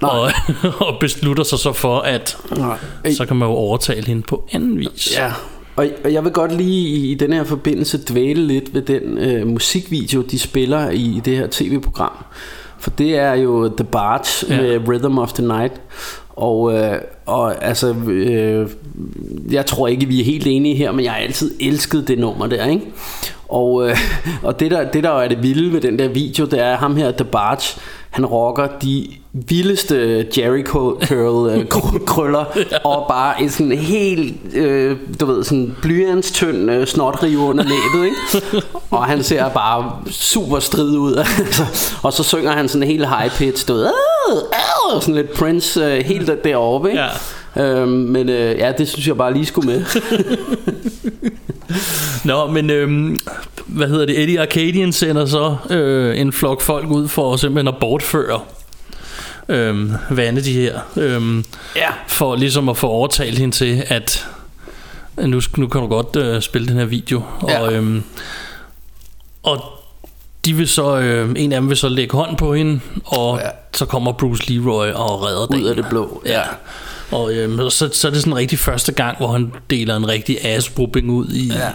Og, 0.00 0.20
og 0.86 0.96
beslutter 1.00 1.44
sig 1.44 1.58
så 1.58 1.72
for, 1.72 1.98
at 2.00 2.36
Nej. 2.56 2.76
så 3.16 3.26
kan 3.26 3.36
man 3.36 3.48
jo 3.48 3.54
overtale 3.54 4.06
hende 4.06 4.22
på 4.22 4.48
anden 4.52 4.78
vis. 4.78 5.12
Ja, 5.16 5.32
og, 5.76 5.86
og 6.04 6.12
jeg 6.12 6.24
vil 6.24 6.32
godt 6.32 6.56
lige 6.56 6.88
i, 6.88 7.10
i 7.10 7.14
den 7.14 7.32
her 7.32 7.44
forbindelse 7.44 7.98
dvæle 8.10 8.46
lidt 8.46 8.74
ved 8.74 8.82
den 8.82 9.18
øh, 9.18 9.46
musikvideo, 9.46 10.22
de 10.22 10.38
spiller 10.38 10.90
i, 10.90 10.96
i 11.16 11.20
det 11.24 11.36
her 11.36 11.46
tv-program. 11.50 12.12
For 12.82 12.90
det 12.90 13.18
er 13.18 13.34
jo 13.34 13.68
The 13.76 13.84
Barge 13.84 14.46
Ja. 14.54 14.62
med 14.62 14.88
Rhythm 14.88 15.18
of 15.18 15.32
the 15.32 15.46
Night. 15.46 15.72
Og, 16.36 16.74
øh, 16.74 16.92
og 17.26 17.64
altså, 17.64 17.94
øh, 18.08 18.68
jeg 19.50 19.66
tror 19.66 19.88
ikke, 19.88 20.06
vi 20.06 20.20
er 20.20 20.24
helt 20.24 20.46
enige 20.46 20.74
her, 20.74 20.92
men 20.92 21.04
jeg 21.04 21.12
har 21.12 21.18
altid 21.18 21.50
elsket 21.60 22.08
det 22.08 22.18
nummer 22.18 22.46
der, 22.46 22.66
ikke? 22.66 22.82
Og, 23.48 23.88
øh, 23.88 23.96
og 24.42 24.60
det, 24.60 24.70
der, 24.70 24.90
det 24.90 25.04
der 25.04 25.10
er 25.10 25.28
det 25.28 25.42
vilde 25.42 25.72
ved 25.72 25.80
den 25.80 25.98
der 25.98 26.08
video, 26.08 26.44
det 26.44 26.60
er 26.60 26.76
ham 26.76 26.96
her, 26.96 27.10
The 27.10 27.24
Barge, 27.24 27.80
han 28.12 28.26
rocker 28.26 28.66
de 28.82 29.08
vildeste 29.32 30.26
Jericho 30.38 30.98
curl 31.06 31.50
øh, 31.50 31.66
kr- 31.74 32.04
krøller 32.12 32.44
og 32.84 33.04
bare 33.08 33.42
en 33.42 33.50
sådan 33.50 33.72
helt 33.72 34.54
øh, 34.54 34.96
du 35.20 35.26
ved 35.26 35.44
sådan 35.44 35.76
blyantstynd 35.82 36.70
øh, 36.70 36.86
snotrive 36.86 37.38
under 37.38 37.64
læbet 37.64 38.04
ikke? 38.04 38.66
og 38.90 39.04
han 39.04 39.22
ser 39.22 39.48
bare 39.48 39.92
super 40.10 40.58
strid 40.58 40.96
ud 40.96 41.14
altså, 41.38 41.62
og 42.02 42.12
så 42.12 42.22
synger 42.22 42.52
han 42.52 42.68
sådan 42.68 42.86
helt 42.88 43.08
high 43.08 43.30
pitch 43.30 43.68
du 43.68 43.72
ved 43.74 43.86
"Åh, 43.86 44.36
åh", 44.94 45.00
sådan 45.00 45.14
lidt 45.14 45.32
Prince 45.32 45.84
øh, 45.84 46.04
helt 46.04 46.30
deroppe 46.44 46.88
ikke? 46.90 47.02
Ja. 47.02 47.08
Øhm, 47.56 47.88
men 47.88 48.28
øh, 48.28 48.58
ja 48.58 48.72
det 48.78 48.88
synes 48.88 49.08
jeg 49.08 49.16
bare 49.16 49.32
lige 49.34 49.46
skulle 49.46 49.66
med 49.68 49.84
Nå, 52.24 52.46
men 52.46 52.70
øhm, 52.70 53.20
hvad 53.66 53.88
hedder 53.88 54.06
det? 54.06 54.22
Eddie 54.22 54.40
Arcadian 54.40 54.92
sender 54.92 55.26
så 55.26 55.56
øh, 55.70 56.20
en 56.20 56.32
flok 56.32 56.60
folk 56.60 56.90
ud 56.90 57.08
for 57.08 57.36
simpelthen 57.36 57.68
at 57.68 57.74
bortføre 57.80 58.40
øhm, 59.48 59.92
de 60.44 60.52
her. 60.52 60.80
Øhm, 60.96 61.44
ja. 61.76 61.88
For 62.08 62.36
ligesom 62.36 62.68
at 62.68 62.76
få 62.76 62.88
overtalt 62.88 63.38
hende 63.38 63.54
til, 63.54 63.84
at 63.88 64.26
nu, 65.16 65.40
nu 65.56 65.66
kan 65.68 65.80
du 65.80 65.86
godt 65.86 66.16
øh, 66.16 66.42
spille 66.42 66.68
den 66.68 66.76
her 66.76 66.84
video. 66.84 67.22
Ja. 67.48 67.60
Og, 67.60 67.72
øhm, 67.72 68.02
og 69.42 69.64
de 70.44 70.54
vil 70.54 70.68
så, 70.68 70.96
øh, 70.96 71.30
en 71.36 71.52
af 71.52 71.60
dem 71.60 71.68
vil 71.68 71.76
så 71.76 71.88
lægge 71.88 72.16
hånd 72.16 72.36
på 72.36 72.54
hende, 72.54 72.80
og 73.04 73.40
ja. 73.44 73.48
så 73.74 73.86
kommer 73.86 74.12
Bruce 74.12 74.52
Leroy 74.52 74.86
og 74.88 75.22
redder 75.22 75.42
ud 75.42 75.48
dagen. 75.48 75.66
af 75.68 75.76
det 75.76 75.86
blå 75.90 76.22
Ja. 76.26 76.42
Og 77.12 77.34
øhm, 77.34 77.70
så, 77.70 77.88
så 77.92 78.08
er 78.08 78.12
det 78.12 78.20
sådan 78.20 78.36
rigtig 78.36 78.58
første 78.58 78.92
gang, 78.92 79.16
hvor 79.18 79.32
han 79.32 79.52
deler 79.70 79.96
en 79.96 80.08
rigtig 80.08 80.44
ass 80.44 80.72
ud 80.78 81.28
i, 81.34 81.48
Ja. 81.48 81.70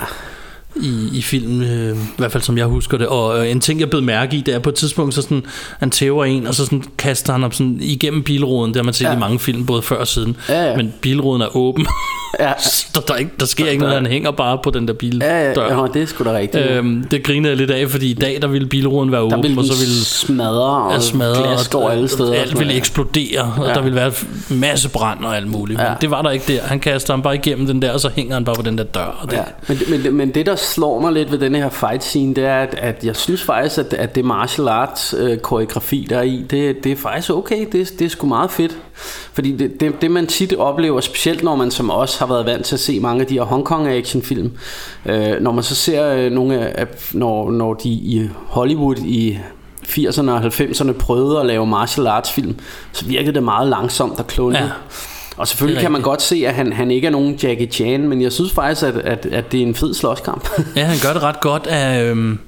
i, 0.75 1.09
i 1.17 1.21
filmen, 1.21 1.63
øh, 1.63 1.97
i 1.97 1.99
hvert 2.17 2.31
fald 2.31 2.43
som 2.43 2.57
jeg 2.57 2.65
husker 2.65 2.97
det. 2.97 3.07
Og 3.07 3.39
øh, 3.39 3.51
en 3.51 3.61
ting, 3.61 3.79
jeg 3.79 3.89
blev 3.89 4.03
mærke 4.03 4.38
i, 4.38 4.41
det 4.41 4.53
er 4.53 4.59
på 4.59 4.69
et 4.69 4.75
tidspunkt, 4.75 5.13
så 5.13 5.21
sådan, 5.21 5.45
han 5.79 5.91
tæver 5.91 6.25
en, 6.25 6.47
og 6.47 6.55
så 6.55 6.65
sådan, 6.65 6.83
kaster 6.97 7.33
han 7.33 7.43
op 7.43 7.53
sådan, 7.53 7.77
igennem 7.81 8.23
bilruden. 8.23 8.71
Det 8.73 8.79
har 8.79 8.83
man 8.83 8.93
set 8.93 9.05
ja. 9.05 9.15
i 9.15 9.19
mange 9.19 9.39
film, 9.39 9.65
både 9.65 9.81
før 9.81 9.95
og 9.95 10.07
siden. 10.07 10.38
Ja, 10.49 10.69
ja. 10.69 10.77
Men 10.77 10.93
bilruden 11.01 11.41
er 11.41 11.55
åben. 11.57 11.88
Ja. 12.39 12.51
der, 12.95 13.01
der, 13.01 13.13
er 13.13 13.17
ikke, 13.17 13.32
der 13.39 13.45
sker 13.45 13.65
ikke 13.67 13.80
noget, 13.84 13.95
han 13.95 14.05
hænger 14.05 14.32
bare 14.32 14.57
på 14.63 14.69
den 14.69 14.88
der 14.88 14.93
bildør. 14.93 15.25
Ja, 15.28 15.51
ja, 15.51 15.82
ja, 15.82 15.88
det 15.93 16.01
er 16.01 16.05
sgu 16.05 16.23
da 16.23 16.34
rigtigt. 16.34 16.65
Øhm, 16.71 17.03
det 17.11 17.23
grinede 17.23 17.49
jeg 17.49 17.57
lidt 17.57 17.71
af, 17.71 17.89
fordi 17.89 18.11
i 18.11 18.13
dag, 18.13 18.38
der 18.41 18.47
ville 18.47 18.67
bilruden 18.67 19.11
være 19.11 19.21
der 19.21 19.38
åben, 19.38 19.57
og 19.59 19.65
så 19.65 19.73
ville 19.80 20.05
smadre 20.05 20.84
og 20.84 20.93
ja, 20.93 20.99
smadre, 20.99 21.43
glas 21.47 21.67
går 21.67 21.89
alle 21.89 22.07
steder. 22.07 22.34
alt 22.34 22.47
sådan 22.47 22.59
ville 22.59 22.73
eksplodere, 22.73 23.53
og 23.57 23.67
Ja. 23.67 23.73
der 23.73 23.82
ville 23.82 23.95
være 23.95 24.11
masse 24.49 24.89
brand 24.89 25.25
og 25.25 25.36
alt 25.36 25.47
muligt. 25.47 25.80
Ja. 25.80 25.89
Men 25.89 25.97
det 26.01 26.11
var 26.11 26.21
der 26.21 26.30
ikke 26.30 26.53
der. 26.53 26.61
Han 26.63 26.80
kaster 26.80 27.13
ham 27.13 27.21
bare 27.21 27.36
igennem 27.36 27.67
den 27.67 27.82
der, 27.82 27.91
og 27.91 27.99
så 27.99 28.09
hænger 28.15 28.34
han 28.34 28.45
bare 28.45 28.55
på 28.55 28.61
den 28.61 28.78
der 28.78 28.84
dør. 28.84 29.17
Og 29.21 29.32
det, 29.32 29.38
Ja, 29.38 29.43
men, 29.67 29.80
men, 30.03 30.13
men 30.15 30.30
det 30.34 30.45
der 30.45 30.55
slår 30.55 31.01
mig 31.01 31.13
lidt 31.13 31.32
ved 31.32 31.39
den 31.39 31.55
her 31.55 31.69
fight 31.69 32.03
scene 32.03 32.36
Det 32.36 32.45
er 32.45 32.55
at, 32.55 32.75
at 32.82 33.03
jeg 33.03 33.15
synes 33.15 33.43
faktisk 33.43 33.78
at, 33.78 33.93
at 33.93 34.15
det 34.15 34.25
martial 34.25 34.67
arts 34.67 35.15
øh, 35.17 35.38
koreografi 35.38 36.07
der 36.09 36.17
er 36.17 36.21
i 36.21 36.45
det, 36.49 36.84
det 36.84 36.91
er 36.91 36.95
faktisk 36.95 37.30
okay 37.32 37.65
Det, 37.71 37.99
det 37.99 38.05
er 38.05 38.09
sgu 38.09 38.28
meget 38.28 38.51
fedt 38.51 38.78
Fordi 39.34 39.52
det, 39.52 39.80
det, 39.80 40.02
det 40.02 40.12
man 40.12 40.28
tit 40.28 40.54
oplever 40.54 41.02
Specielt 41.02 41.43
når 41.43 41.56
man 41.56 41.72
som 41.72 41.91
os 41.91 42.18
har 42.18 42.26
været 42.26 42.45
vant 42.45 42.66
til 42.66 42.76
at 42.76 42.80
se 42.80 43.00
Mange 43.00 43.22
af 43.22 43.28
de 43.28 43.34
her 43.34 43.43
Hong 43.43 43.66
Kong 43.66 43.88
actionfilm 43.88 44.52
øh, 45.06 45.41
Når 45.41 45.52
man 45.52 45.64
så 45.64 45.76
ser 45.76 46.14
øh, 46.14 46.32
nogle 46.32 46.78
af 46.80 46.88
når, 47.14 47.52
når 47.52 47.74
de 47.74 47.89
i 47.89 48.30
Hollywood 48.48 48.98
i 48.98 49.38
80'erne 49.84 50.30
og 50.32 50.45
90'erne 50.45 50.91
prøvede 50.91 51.39
at 51.39 51.45
lave 51.45 51.68
martial 51.68 52.08
arts 52.08 52.32
film 52.32 52.56
Så 52.91 53.06
virkede 53.06 53.34
det 53.34 53.43
meget 53.43 53.68
langsomt 53.68 54.20
og 54.20 54.28
kluntet 54.28 54.60
Ja. 54.60 54.70
og 55.38 55.48
selvfølgelig 55.48 55.82
kan 55.82 55.91
man 55.91 56.02
godt 56.02 56.22
se, 56.22 56.43
at 56.48 56.54
han, 56.54 56.74
han 56.74 56.91
ikke 56.91 57.08
er 57.08 57.12
nogen 57.12 57.36
Jackie 57.36 57.68
Chan, 57.68 58.08
men 58.08 58.22
jeg 58.22 58.32
synes 58.32 58.52
faktisk, 58.52 58.84
at, 58.84 58.95
at, 58.95 59.26
at 59.26 59.52
det 59.52 59.62
er 59.62 59.66
en 59.66 59.76
fed 59.76 59.93
slåskamp. 59.93 60.50
Ja, 60.76 60.84
han 60.84 60.98
gør 61.04 61.14
det 61.14 61.24
ret 61.24 61.39
godt 61.39 61.68
af... 61.68 62.04
Øhm, 62.04 62.39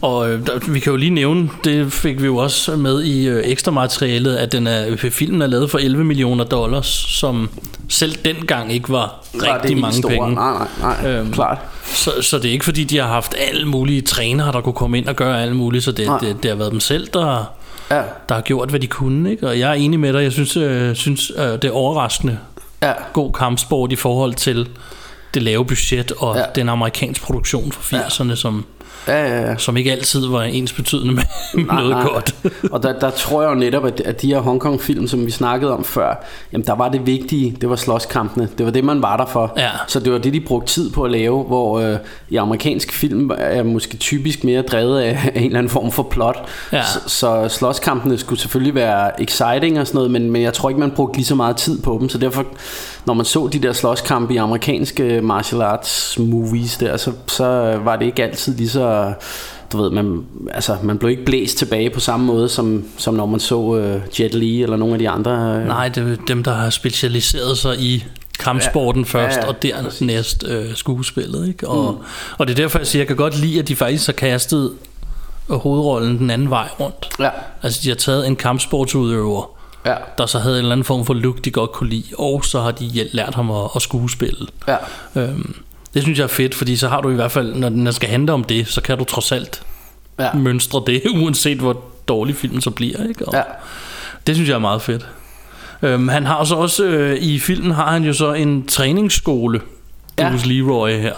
og 0.00 0.30
øh, 0.30 0.46
der, 0.46 0.70
vi 0.72 0.80
kan 0.80 0.90
jo 0.90 0.96
lige 0.96 1.10
nævne, 1.10 1.50
det 1.64 1.92
fik 1.92 2.20
vi 2.20 2.26
jo 2.26 2.36
også 2.36 2.76
med 2.76 3.02
i 3.02 3.28
øh, 3.28 3.42
ekstra 3.44 3.70
materialet, 3.72 4.36
at 4.36 4.52
den 4.52 4.66
er, 4.66 4.96
filmen 5.10 5.42
er 5.42 5.46
lavet 5.46 5.70
for 5.70 5.78
11 5.78 6.04
millioner 6.04 6.44
dollars, 6.44 6.86
som 7.08 7.50
selv 7.88 8.12
dengang 8.24 8.72
ikke 8.72 8.88
var 8.88 9.24
det 9.32 9.42
rigtig 9.54 9.78
mange 9.78 9.96
store? 9.96 10.10
penge. 10.12 10.34
Nej, 10.34 10.52
nej, 10.80 11.02
nej, 11.02 11.10
Øhm, 11.12 11.32
klart. 11.32 11.58
Så, 11.84 12.10
så 12.22 12.36
det 12.38 12.44
er 12.48 12.52
ikke 12.52 12.64
fordi, 12.64 12.84
de 12.84 12.98
har 12.98 13.06
haft 13.08 13.34
alle 13.50 13.68
mulige 13.68 14.00
trænere, 14.00 14.52
der 14.52 14.60
kunne 14.60 14.72
komme 14.72 14.98
ind 14.98 15.06
og 15.08 15.16
gøre 15.16 15.42
alle 15.42 15.54
mulige, 15.56 15.82
så 15.82 15.92
det, 15.92 16.06
Nej. 16.06 16.18
det, 16.18 16.36
det 16.42 16.50
har 16.50 16.56
været 16.58 16.72
dem 16.72 16.80
selv, 16.80 17.08
der, 17.14 17.44
Ja. 17.90 18.02
der 18.28 18.34
har 18.34 18.40
gjort, 18.42 18.70
hvad 18.70 18.80
de 18.80 18.86
kunne. 18.86 19.30
Ikke? 19.30 19.48
Og 19.48 19.58
jeg 19.58 19.70
er 19.70 19.74
enig 19.74 20.00
med 20.00 20.12
dig, 20.12 20.22
jeg 20.22 20.32
synes, 20.32 20.56
øh, 20.56 20.94
synes 20.94 21.32
øh, 21.38 21.44
det 21.44 21.64
er 21.64 21.70
overraskende 21.72 22.38
Ja. 22.82 22.92
god 23.12 23.32
kampsport 23.32 23.92
i 23.92 23.96
forhold 23.96 24.34
til 24.34 24.68
det 25.34 25.42
lave 25.42 25.64
budget 25.66 26.12
og 26.18 26.34
Ja. 26.36 26.40
ja. 26.40 26.46
den 26.54 26.68
amerikanske 26.68 27.24
produktion 27.24 27.72
fra 27.72 27.96
80'erne, 27.98 28.34
som, 28.36 28.64
Ja, 29.08 29.26
ja, 29.26 29.50
ja. 29.50 29.56
som 29.56 29.76
ikke 29.76 29.92
altid 29.92 30.26
var 30.26 30.42
ens 30.42 30.72
betydende 30.72 31.14
med, 31.14 31.22
med 31.54 31.64
Nej, 31.64 31.76
noget 31.76 31.90
nej. 31.90 32.02
godt. 32.02 32.34
og 32.72 32.82
der, 32.82 32.98
der 32.98 33.10
tror 33.10 33.42
jeg 33.42 33.50
jo 33.50 33.54
netop, 33.54 33.84
at, 33.84 34.00
at 34.00 34.22
de 34.22 34.26
her 34.26 34.40
Hongkong-film, 34.40 35.06
som 35.08 35.26
vi 35.26 35.30
snakkede 35.30 35.72
om 35.72 35.84
før, 35.84 36.24
jamen 36.52 36.66
der 36.66 36.72
var 36.72 36.88
det 36.88 37.06
vigtige, 37.06 37.56
det 37.60 37.70
var 37.70 37.76
slåskampene. 37.76 38.48
Det 38.58 38.66
var 38.66 38.72
det, 38.72 38.84
man 38.84 39.02
var 39.02 39.16
der 39.16 39.26
for. 39.26 39.52
Ja. 39.56 39.70
Så 39.88 40.00
det 40.00 40.12
var 40.12 40.18
det, 40.18 40.32
de 40.32 40.40
brugte 40.40 40.72
tid 40.72 40.90
på 40.90 41.02
at 41.02 41.10
lave, 41.10 41.42
hvor 41.42 41.80
øh, 41.80 41.96
i 42.28 42.36
amerikansk 42.36 42.92
film 42.92 43.30
er 43.38 43.62
måske 43.62 43.96
typisk 43.96 44.44
mere 44.44 44.62
drevet 44.62 45.00
af 45.00 45.30
en 45.34 45.44
eller 45.44 45.58
anden 45.58 45.70
form 45.70 45.92
for 45.92 46.02
plot. 46.02 46.48
Ja. 46.72 46.82
Så, 46.82 46.98
så 47.06 47.48
slåskampene 47.48 48.18
skulle 48.18 48.40
selvfølgelig 48.40 48.74
være 48.74 49.22
exciting 49.22 49.80
og 49.80 49.86
sådan 49.86 49.96
noget, 49.96 50.10
men, 50.10 50.30
men 50.30 50.42
jeg 50.42 50.52
tror 50.52 50.68
ikke, 50.68 50.80
man 50.80 50.90
brugte 50.90 51.16
lige 51.16 51.26
så 51.26 51.34
meget 51.34 51.56
tid 51.56 51.82
på 51.82 51.96
dem. 52.00 52.08
Så 52.08 52.18
derfor, 52.18 52.44
når 53.06 53.14
man 53.14 53.24
så 53.24 53.48
de 53.52 53.58
der 53.58 53.72
slåskampe 53.72 54.34
i 54.34 54.36
amerikanske 54.36 55.20
martial 55.22 55.62
arts 55.62 56.18
movies 56.18 56.76
der, 56.76 56.96
så, 56.96 57.12
så 57.26 57.44
var 57.84 57.96
det 57.96 58.06
ikke 58.06 58.24
altid 58.24 58.56
lige 58.56 58.68
så 58.68 59.14
du 59.72 59.82
ved, 59.82 59.90
man, 59.90 60.24
altså, 60.50 60.76
man 60.82 60.98
blev 60.98 61.10
ikke 61.10 61.24
blæst 61.24 61.58
tilbage 61.58 61.90
på 61.90 62.00
samme 62.00 62.26
måde, 62.26 62.48
som, 62.48 62.84
som 62.96 63.14
når 63.14 63.26
man 63.26 63.40
så 63.40 63.56
uh, 63.56 64.20
Jet 64.20 64.34
Li 64.34 64.62
eller 64.62 64.76
nogle 64.76 64.94
af 64.94 64.98
de 64.98 65.08
andre. 65.08 65.60
Uh, 65.60 65.66
Nej, 65.66 65.88
det 65.88 66.12
er 66.12 66.16
dem, 66.28 66.42
der 66.42 66.54
har 66.54 66.70
specialiseret 66.70 67.58
sig 67.58 67.80
i 67.80 68.04
kampsporten 68.38 69.02
ja. 69.02 69.18
først, 69.18 69.36
Ja, 69.36 69.42
ja, 69.42 69.48
og 69.48 69.62
dernæst 69.62 70.44
øh, 70.48 70.74
skuespillet. 70.74 71.48
Ikke? 71.48 71.68
Og, 71.68 71.92
mm. 71.92 72.04
og 72.38 72.46
det 72.46 72.52
er 72.52 72.56
derfor, 72.56 72.78
jeg 72.78 72.86
siger, 72.86 73.00
jeg 73.00 73.06
kan 73.06 73.16
godt 73.16 73.38
lide, 73.38 73.58
at 73.58 73.68
de 73.68 73.76
faktisk 73.76 74.06
har 74.06 74.12
kastet 74.12 74.72
hovedrollen 75.48 76.18
den 76.18 76.30
anden 76.30 76.50
vej 76.50 76.68
rundt. 76.80 77.08
Ja. 77.18 77.30
Altså, 77.62 77.80
de 77.84 77.88
har 77.88 77.96
taget 77.96 78.26
en 78.26 78.36
kampsportsudøver, 78.36 79.59
Ja. 79.86 79.94
der 80.18 80.26
så 80.26 80.38
havde 80.38 80.54
en 80.54 80.58
eller 80.58 80.72
anden 80.72 80.84
form 80.84 81.04
for 81.06 81.14
look, 81.14 81.44
de 81.44 81.50
godt 81.50 81.72
kunne 81.72 81.90
lide, 81.90 82.04
og 82.18 82.44
så 82.44 82.60
har 82.60 82.70
de 82.70 83.08
lært 83.12 83.34
ham 83.34 83.50
at, 83.50 83.68
at 83.76 83.82
skuespille. 83.82 84.46
Ja. 84.68 84.76
Øhm, 85.16 85.54
det 85.94 86.02
synes 86.02 86.18
jeg 86.18 86.24
er 86.24 86.28
fedt, 86.28 86.54
fordi 86.54 86.76
så 86.76 86.88
har 86.88 87.00
du 87.00 87.10
i 87.10 87.14
hvert 87.14 87.32
fald, 87.32 87.54
når 87.54 87.68
den 87.68 87.92
skal 87.92 88.08
handle 88.08 88.32
om 88.32 88.44
det, 88.44 88.68
så 88.68 88.80
kan 88.80 88.98
du 88.98 89.04
trods 89.04 89.32
alt 89.32 89.62
Ja. 90.18 90.24
ja. 90.24 90.32
mønstre 90.34 90.82
det, 90.86 91.02
uanset 91.22 91.58
hvor 91.58 91.82
dårlig 92.08 92.36
filmen 92.36 92.60
så 92.60 92.70
bliver. 92.70 93.08
Ikke? 93.08 93.28
Og 93.28 93.34
Ja. 93.34 93.42
Det 94.26 94.34
synes 94.34 94.48
jeg 94.48 94.54
er 94.54 94.58
meget 94.58 94.82
fedt. 94.82 95.08
Øhm, 95.82 96.08
han 96.08 96.26
har 96.26 96.44
så 96.44 96.54
også, 96.54 96.84
øh, 96.84 97.16
i 97.16 97.38
filmen 97.38 97.70
har 97.72 97.90
han 97.92 98.04
jo 98.04 98.12
så 98.12 98.32
en 98.32 98.66
træningsskole, 98.66 99.60
Ja. 100.18 100.30
Bruce 100.30 100.48
Leroy 100.48 100.90
her. 100.90 101.14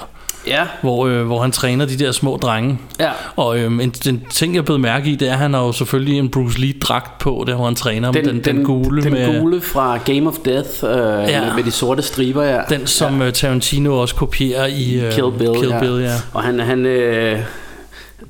Ja. 0.46 0.62
hvor, 0.80 1.06
øh, 1.06 1.26
hvor 1.26 1.42
han 1.42 1.52
træner 1.52 1.86
de 1.86 1.98
der 1.98 2.12
små 2.12 2.36
drenge. 2.36 2.78
Ja. 3.00 3.10
Og 3.36 3.58
øhm, 3.58 3.80
en, 3.80 3.90
den 3.90 4.22
ting, 4.30 4.54
jeg 4.54 4.64
blev 4.64 4.78
mærke 4.78 5.10
i, 5.10 5.16
det 5.16 5.28
er, 5.28 5.32
at 5.32 5.38
han 5.38 5.54
har 5.54 5.60
jo 5.60 5.72
selvfølgelig 5.72 6.18
en 6.18 6.28
Bruce 6.28 6.58
Lee-dragt 6.58 7.18
på, 7.18 7.44
der 7.46 7.54
hvor 7.54 7.64
han 7.64 7.74
træner 7.74 8.12
den, 8.12 8.24
den, 8.24 8.44
den, 8.44 8.64
gule. 8.64 9.02
den 9.02 9.12
med, 9.12 9.40
gule 9.40 9.60
fra 9.60 9.98
Game 10.04 10.28
of 10.28 10.34
Death 10.44 10.84
øh, 10.84 10.90
ja. 10.90 11.40
med, 11.40 11.54
med 11.54 11.64
de 11.64 11.70
sorte 11.70 12.02
striber, 12.02 12.42
ja. 12.42 12.60
Den, 12.68 12.86
som 12.86 13.22
ja. 13.22 13.30
Tarantino 13.30 13.98
også 13.98 14.14
kopierer 14.14 14.66
i 14.66 15.00
øh, 15.00 15.12
Kill 15.12 15.32
Bill, 15.38 15.54
Kill 15.54 15.70
ja. 15.70 15.80
Bill 15.80 16.00
ja. 16.00 16.14
Og 16.32 16.42
han, 16.42 16.60
han 16.60 16.86
øh, 16.86 17.38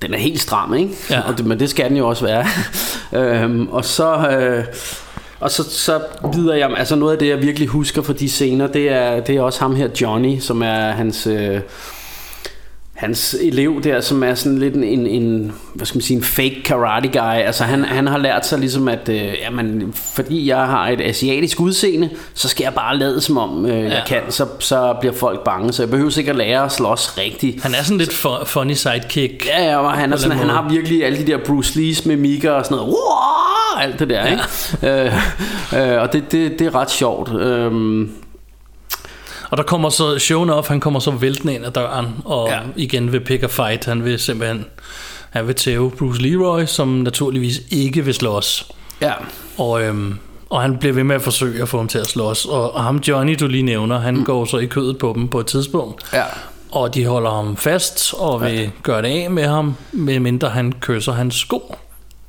den 0.03 0.15
er 0.15 0.19
helt 0.19 0.41
stram, 0.41 0.75
ikke? 0.75 0.95
Ja. 1.11 1.21
Og 1.21 1.39
det, 1.39 1.47
men 1.47 1.61
det 1.61 1.71
skal 1.71 1.89
den 1.89 1.97
jo 1.97 2.09
også 2.09 2.25
være. 2.25 2.47
øhm, 3.43 3.69
og 3.69 3.85
så... 3.85 4.29
Øh, 4.29 4.65
og 5.41 5.51
så, 5.51 5.63
så 5.71 6.01
videre 6.35 6.59
jeg, 6.59 6.71
altså 6.77 6.97
noget 6.97 7.13
af 7.13 7.19
det, 7.19 7.29
jeg 7.29 7.43
virkelig 7.43 7.69
husker 7.69 8.03
fra 8.03 8.13
de 8.13 8.29
scener, 8.29 8.67
det 8.67 8.89
er, 8.89 9.21
det 9.21 9.37
er 9.37 9.43
også 9.43 9.61
ham 9.61 9.77
her, 9.77 9.89
Johnny, 10.01 10.39
som 10.39 10.63
er 10.63 10.91
hans... 10.91 11.27
Øh, 11.27 11.61
hans 13.03 13.37
elev 13.41 13.83
der, 13.83 14.01
som 14.01 14.23
er 14.23 14.35
sådan 14.35 14.59
lidt 14.59 14.75
en, 14.75 14.85
en, 14.85 15.07
en 15.07 15.53
hvad 15.75 15.87
skal 15.87 15.97
man 15.97 16.03
sige, 16.03 16.17
en 16.17 16.23
fake 16.23 16.63
karate 16.65 17.09
guy. 17.09 17.43
Altså 17.47 17.65
han, 17.65 17.85
han 17.85 18.07
har 18.07 18.19
lært 18.19 18.47
sig 18.47 18.59
ligesom, 18.59 18.89
at 18.89 19.09
øh, 19.09 19.35
jamen, 19.41 19.95
fordi 20.15 20.49
jeg 20.49 20.67
har 20.67 20.89
et 20.89 21.01
asiatisk 21.01 21.61
udseende, 21.61 22.11
så 22.35 22.49
skal 22.49 22.65
jeg 22.65 22.75
bare 22.75 22.99
lade 22.99 23.21
som 23.21 23.39
om 23.39 23.67
øh, 23.67 23.85
ja. 23.85 23.89
jeg 23.89 24.03
kan, 24.07 24.21
så, 24.29 24.47
så 24.59 24.97
bliver 25.01 25.15
folk 25.15 25.45
bange. 25.45 25.73
Så 25.73 25.83
jeg 25.83 25.91
behøver 25.91 26.11
sikkert 26.11 26.37
lære 26.37 26.65
at 26.65 26.73
slås 26.73 27.19
rigtigt. 27.19 27.63
Han 27.63 27.75
er 27.75 27.83
sådan 27.83 27.99
lidt 27.99 28.15
for, 28.15 28.43
funny 28.47 28.73
sidekick. 28.73 29.47
Ja, 29.47 29.65
ja, 29.65 29.77
og 29.77 29.93
han, 29.93 30.13
er 30.13 30.17
sådan, 30.17 30.37
han 30.37 30.49
har 30.49 30.69
virkelig 30.69 31.05
alle 31.05 31.19
de 31.19 31.27
der 31.27 31.39
Bruce 31.39 31.81
Lee's 31.81 32.09
mimikker 32.09 32.51
og 32.51 32.65
sådan 32.65 32.77
noget. 32.77 32.93
Wow! 32.93 33.83
Alt 33.83 33.99
det 33.99 34.09
der, 34.09 34.27
ja. 34.27 34.31
ikke? 34.31 35.13
øh, 35.73 35.93
øh, 35.93 36.03
og 36.03 36.13
det, 36.13 36.33
det, 36.33 36.59
det 36.59 36.67
er 36.67 36.75
ret 36.75 36.91
sjovt. 36.91 37.41
Øhm, 37.41 38.11
Og 39.53 39.59
der 39.59 39.65
kommer 39.65 39.91
så, 39.91 40.19
shown 40.19 40.51
off, 40.51 40.69
han 40.69 40.81
kommer 40.81 41.01
så 41.01 41.11
væltende 41.11 41.55
ind 41.55 41.67
ad 41.67 41.71
døren, 41.71 42.07
og 42.25 42.49
ja. 42.49 42.59
igen 42.77 43.13
vil 43.13 43.21
pick 43.21 43.43
a 43.43 43.47
fight. 43.47 43.85
Han 43.85 44.05
vil 44.05 44.19
simpelthen, 44.19 44.65
han 45.31 45.47
vil 45.47 45.55
tæve 45.55 45.91
Bruce 45.91 46.23
Leroy, 46.23 46.65
som 46.65 46.89
naturligvis 46.89 47.61
ikke 47.71 48.05
vil 48.05 48.15
slås. 48.15 48.71
Ja. 49.01 49.13
Og, 49.59 49.83
øhm, 49.83 50.19
og 50.51 50.63
han 50.63 50.79
bliver 50.79 50.93
ved 50.93 51.05
med 51.05 51.17
at 51.17 51.23
forsøge 51.23 51.63
at 51.63 51.69
få 51.69 51.77
ham 51.77 51.89
til 51.89 51.99
at 51.99 52.07
slås. 52.07 52.45
Og, 52.45 52.75
og 52.75 52.83
ham 52.83 52.97
Johnny, 52.97 53.37
du 53.41 53.47
lige 53.47 53.63
nævner, 53.63 53.99
han 54.01 54.17
mm. 54.17 54.25
går 54.25 54.45
så 54.45 54.59
i 54.59 54.67
kødet 54.67 54.99
på 54.99 55.13
dem 55.17 55.29
på 55.29 55.41
et 55.41 55.47
tidspunkt. 55.47 56.05
Ja. 56.13 56.25
Og 56.71 56.95
de 56.95 57.07
holder 57.07 57.31
ham 57.31 57.57
fast 57.57 58.15
og 58.19 58.41
vil 58.41 58.53
ja. 58.53 58.71
gøre 58.83 59.03
det 59.03 59.09
af 59.09 59.31
med 59.31 59.47
ham, 59.47 59.75
medmindre 59.93 60.49
han 60.49 60.73
kysser 60.81 61.13
hans 61.13 61.35
sko. 61.35 61.77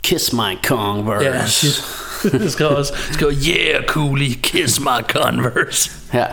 Kiss 0.04 0.34
my 0.34 0.58
Converse. 0.66 1.26
Ja, 1.26 1.72
det 2.44 2.52
skal 2.52 2.66
også 2.66 2.94
skrive, 3.12 3.32
yeah, 3.32 3.86
coolie, 3.88 4.34
kiss 4.34 4.80
my 4.80 5.04
Converse. 5.10 5.92
Ja, 6.14 6.26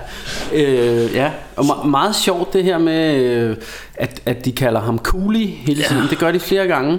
øh, 0.53 1.15
ja. 1.15 1.31
og 1.57 1.65
me- 1.65 1.87
meget 1.87 2.17
sjovt 2.17 2.53
det 2.53 2.65
her 2.65 2.79
med, 2.79 3.15
øh, 3.15 3.57
at, 3.95 4.21
at 4.27 4.45
de 4.45 4.53
kalder 4.53 4.81
ham 4.81 4.99
Cooley 4.99 5.47
hele 5.47 5.83
tiden. 5.83 6.03
Ja. 6.03 6.09
Det 6.09 6.19
gør 6.19 6.33
de 6.33 6.41
flere 6.41 6.67
gange. 6.67 6.99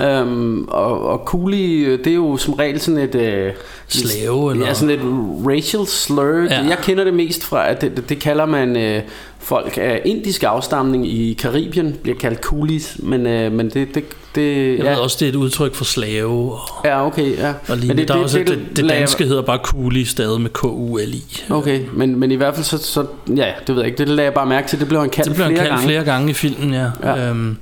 Ja. 0.00 0.20
Øhm, 0.20 0.64
og, 0.68 1.06
og 1.06 1.18
Cooley, 1.26 1.86
øh, 1.86 1.98
det 1.98 2.06
er 2.06 2.14
jo 2.14 2.36
som 2.36 2.54
regel 2.54 2.80
sådan 2.80 3.00
et... 3.00 3.14
Øh, 3.14 3.52
Slave, 3.88 4.52
eller? 4.52 4.66
Ja, 4.66 4.74
sådan 4.74 4.90
et 4.90 5.00
racial 5.46 5.86
slur. 5.86 6.42
Ja. 6.50 6.62
Jeg 6.68 6.78
kender 6.82 7.04
det 7.04 7.14
mest 7.14 7.44
fra, 7.44 7.68
at 7.68 7.80
det, 7.80 7.96
det, 7.96 8.08
det 8.08 8.18
kalder 8.20 8.46
man... 8.46 8.76
Øh, 8.76 9.02
folk 9.44 9.78
af 9.78 10.02
indisk 10.04 10.42
afstamning 10.42 11.06
i 11.08 11.32
Karibien 11.32 11.96
bliver 12.02 12.18
kaldt 12.18 12.40
coolies, 12.40 12.96
men, 12.98 13.26
øh, 13.26 13.52
men 13.52 13.70
det, 13.70 13.94
det, 13.94 14.04
det 14.34 14.68
Jeg 14.78 14.84
ja. 14.84 14.90
ved 14.90 14.96
også, 14.98 15.16
det 15.20 15.26
er 15.26 15.28
et 15.28 15.36
udtryk 15.36 15.74
for 15.74 15.84
slave. 15.84 16.52
Og, 16.52 16.60
Ja, 16.84 17.06
okay, 17.06 17.36
ja. 17.38 17.52
og 17.68 17.76
lige, 17.76 17.88
Men 17.88 17.96
det, 17.98 18.08
der 18.08 18.14
det, 18.14 18.22
også, 18.24 18.38
det, 18.38 18.48
det, 18.48 18.76
det 18.76 18.88
danske 18.88 19.24
hedder 19.24 19.42
bare 19.42 19.58
coolie, 19.64 20.06
stadig 20.06 20.40
med 20.40 20.50
K-U-L-I. 20.50 21.24
Okay, 21.50 21.80
men, 21.92 22.18
men 22.20 22.30
i 22.30 22.34
hvert 22.34 22.54
fald 22.54 22.64
så, 22.64 22.78
så 22.78 23.06
ja, 23.36 23.52
det 23.66 23.74
ved 23.74 23.82
jeg 23.82 23.86
ikke, 23.86 23.98
det 23.98 24.08
lagde 24.08 24.24
jeg 24.26 24.34
bare 24.34 24.46
mærke 24.46 24.68
til, 24.68 24.80
det 24.80 24.88
blev 24.88 25.00
han 25.00 25.10
kaldt 25.10 25.28
Det 25.28 25.34
bliver 25.34 25.46
han 25.46 25.54
flere 25.56 25.64
kaldt 25.68 25.74
gange. 25.80 25.86
flere 25.88 26.04
gange 26.04 26.30
i 26.30 26.34
filmen, 26.34 26.74
ja. 26.74 26.86
Ja. 27.02 27.28
Øhm, 27.28 27.56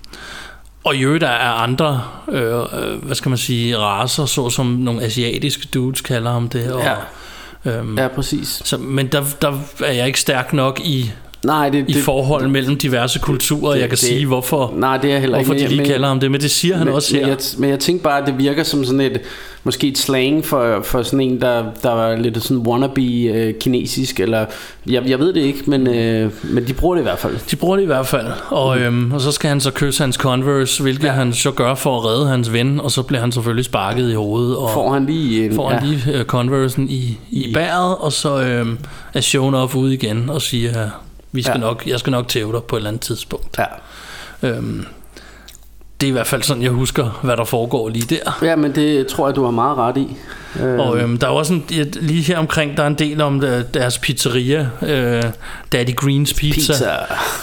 og 0.85 0.97
i 0.97 1.03
øvrigt 1.03 1.21
der 1.23 1.29
er 1.29 1.51
andre, 1.51 2.03
øh, 2.33 2.43
øh, 2.59 3.03
hvad 3.03 3.15
skal 3.17 3.29
man 3.29 3.39
sige, 3.39 3.79
raser, 3.79 4.27
såsom 4.27 4.67
nogle 4.67 5.03
asiatiske 5.03 5.69
dudes 5.75 6.01
kalder 6.01 6.33
ham 6.33 6.49
det. 6.49 6.73
Og, 6.73 6.83
Ja. 7.65 7.79
øhm, 7.79 7.99
Ja, 7.99 8.09
præcis. 8.09 8.63
så, 8.65 8.79
men 8.79 9.07
der, 9.07 9.25
der 9.43 9.53
er 9.85 9.93
jeg 9.93 10.07
ikke 10.07 10.21
stærk 10.21 10.53
nok 10.53 10.81
i, 10.85 11.11
Nej, 11.45 11.69
det, 11.69 11.85
i 11.89 11.93
det, 11.93 12.03
forhold 12.03 12.49
mellem 12.49 12.77
diverse 12.77 13.19
kulturer, 13.19 13.73
det- 13.73 13.81
jeg 13.81 13.89
kan 13.89 13.97
det- 13.99 13.99
sige, 14.07 14.27
hvorfor, 14.27 14.73
Nej, 14.77 14.97
det 14.97 15.13
er 15.13 15.19
heller 15.19 15.37
hvorfor 15.39 15.53
ikke. 15.55 15.65
de 15.69 15.75
lige 15.75 15.87
kalder 15.87 16.09
ham 16.09 16.21
det, 16.21 16.31
men 16.31 16.41
det 16.41 16.51
siger 16.51 16.77
han 16.77 16.87
men, 16.87 16.95
også 16.95 17.15
men 17.15 17.21
her. 17.25 17.29
jeg, 17.29 17.39
men 17.59 17.71
jeg 17.71 17.79
tænkte 17.79 18.05
bare, 18.05 18.21
at 18.21 18.27
det 18.27 18.39
virker 18.39 18.63
som 18.63 18.85
sådan 18.85 19.01
et, 19.01 19.21
måske 19.65 19.89
et 19.89 19.99
slang 19.99 20.45
for, 20.45 20.81
for 20.85 21.03
sådan 21.03 21.21
en, 21.21 21.41
der, 21.41 21.65
der 21.83 21.91
var 21.91 22.17
lidt 22.17 22.43
sådan 22.43 22.57
wannabe 22.59 23.03
øh, 23.03 23.55
kinesisk, 23.61 24.21
eller 24.21 24.45
jeg, 24.87 25.03
jeg 25.09 25.19
ved 25.19 25.33
det 25.33 25.41
ikke, 25.41 25.63
men, 25.67 25.87
øh, 25.87 26.31
men 26.43 26.67
de 26.67 26.73
bruger 26.73 26.95
det 26.95 27.03
i 27.03 27.05
hvert 27.05 27.19
fald. 27.19 27.39
De 27.51 27.57
bruger 27.57 27.77
det 27.77 27.83
i 27.83 27.87
hvert 27.87 28.07
fald, 28.07 28.27
og, 28.49 28.79
øhm, 28.81 29.13
og 29.13 29.21
så 29.21 29.33
skal 29.33 29.49
han 29.49 29.61
så 29.61 29.71
kysse 29.71 30.03
hans 30.03 30.17
Converse, 30.17 30.83
hvilket 30.83 31.05
ja. 31.05 31.13
han 31.13 31.33
så 31.33 31.51
gør 31.51 31.75
for 31.75 31.99
at 31.99 32.05
redde 32.05 32.29
hans 32.29 32.53
ven, 32.53 32.81
og 32.81 32.91
så 32.91 33.03
bliver 33.03 33.21
han 33.21 33.33
selvfølgelig 33.33 33.65
sparket 33.65 34.11
i 34.11 34.15
hovedet. 34.15 34.57
Og 34.57 34.71
Får 34.75 34.93
han 34.93 35.07
lige 35.07 35.45
en, 35.45 35.55
får 35.55 35.69
han 35.69 35.87
lige 35.87 36.19
uh, 36.21 36.25
Conversen 36.25 36.87
i, 36.91 37.19
i 37.31 37.53
bæret, 37.55 37.97
og 37.97 38.13
så 38.13 38.43
øhm, 38.43 38.79
er 39.15 39.21
shown 39.21 39.55
off 39.55 39.75
ude 39.75 39.95
igen 39.95 40.31
og 40.31 40.43
siger, 40.43 40.91
vi 41.33 41.43
skal 41.43 41.53
Ja. 41.55 41.61
nok, 41.61 41.87
jeg 41.87 41.99
skal 42.01 42.11
nok 42.11 42.29
tæve 42.29 42.53
dig 42.53 42.63
på 42.63 42.77
et 42.77 42.81
eller 42.81 42.91
andet 42.91 43.03
tidspunkt. 43.03 43.59
Ja. 43.59 43.65
Øhm, 44.49 44.87
det 46.01 46.07
er 46.07 46.09
i 46.09 46.13
hvert 46.13 46.27
fald 46.27 46.43
sådan, 46.43 46.63
jeg 46.63 46.71
husker, 46.71 47.21
hvad 47.23 47.37
der 47.37 47.45
foregår 47.45 47.89
lige 47.89 48.15
der. 48.17 48.39
ja, 48.43 48.57
men 48.57 48.75
det 48.75 49.07
tror 49.07 49.29
jeg, 49.29 49.37
du 49.37 49.45
har 49.45 49.51
meget 49.51 49.77
ret 49.77 49.97
i. 49.97 50.17
Øh, 50.61 50.79
Og 50.79 50.99
øhm, 50.99 51.19
der 51.19 51.27
er 51.27 51.31
også 51.31 51.53
en, 51.53 51.65
lige 52.01 52.23
her 52.23 52.39
omkring, 52.39 52.77
der 52.77 52.83
er 52.83 52.87
en 52.87 52.95
del 52.95 53.21
om 53.21 53.41
der, 53.41 53.63
deres 53.63 53.99
pizzeria, 53.99 54.67
øh, 54.83 55.23
Daddy 55.73 55.97
Greens 55.97 56.35
Pizza, 56.35 56.73
Pizza. 56.73 56.89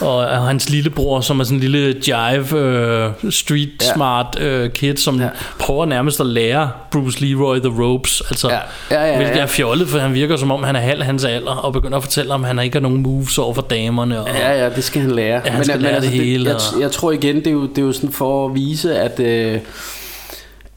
og 0.06 0.16
og 0.18 0.48
hans 0.48 0.70
lillebror, 0.70 1.22
som 1.22 1.40
er 1.40 1.44
sådan 1.44 1.58
en 1.58 1.62
lille 1.62 1.96
jive, 2.08 2.60
øh, 2.60 3.10
street 3.30 3.70
Ja. 3.82 3.94
smart 3.94 4.40
øh, 4.42 4.70
kid, 4.70 4.98
som 4.98 5.22
Ja. 5.22 5.28
prøver 5.60 5.86
nærmest 5.86 6.20
at 6.20 6.26
lære 6.26 6.70
Bruce 6.92 7.26
Leroy 7.26 7.60
the 7.60 7.84
ropes, 7.84 8.22
altså, 8.30 8.50
Ja. 8.50 8.58
Ja, 8.92 9.06
ja, 9.12 9.16
hvilket 9.18 9.36
ja. 9.36 9.42
er 9.42 9.48
fjollet, 9.48 9.88
for 9.88 10.00
han 10.00 10.14
virker 10.14 10.38
som 10.38 10.52
om, 10.52 10.64
han 10.64 10.76
er 10.76 10.80
halv 10.80 11.04
hans 11.04 11.24
alder, 11.26 11.52
og 11.52 11.74
begynder 11.74 11.98
at 11.98 12.04
fortælle 12.04 12.34
om, 12.34 12.44
han 12.44 12.60
ikke 12.60 12.76
har 12.76 12.82
nogen 12.82 13.02
moves 13.04 13.38
over 13.38 13.54
for 13.54 13.62
damerne. 13.62 14.22
Og, 14.22 14.28
Ja, 14.40 14.64
ja, 14.64 14.70
det 14.76 14.84
skal 14.84 15.02
han 15.02 15.12
lære. 15.12 15.42
Ja, 15.46 15.52
han 15.52 15.64
skal 15.66 15.80
lære 15.82 16.02
det 16.02 16.10
hele, 16.10 16.50
jeg, 16.50 16.60
jeg 16.82 16.92
tror 16.92 17.12
igen, 17.12 17.36
det 17.36 17.48
er, 17.48 17.52
jo, 17.52 17.68
det 17.68 17.78
er 17.78 17.82
jo 17.82 17.92
sådan 17.92 18.12
for 18.12 18.46
at 18.50 18.56
vise, 18.56 19.00
at, 19.00 19.20
øh, 19.20 19.60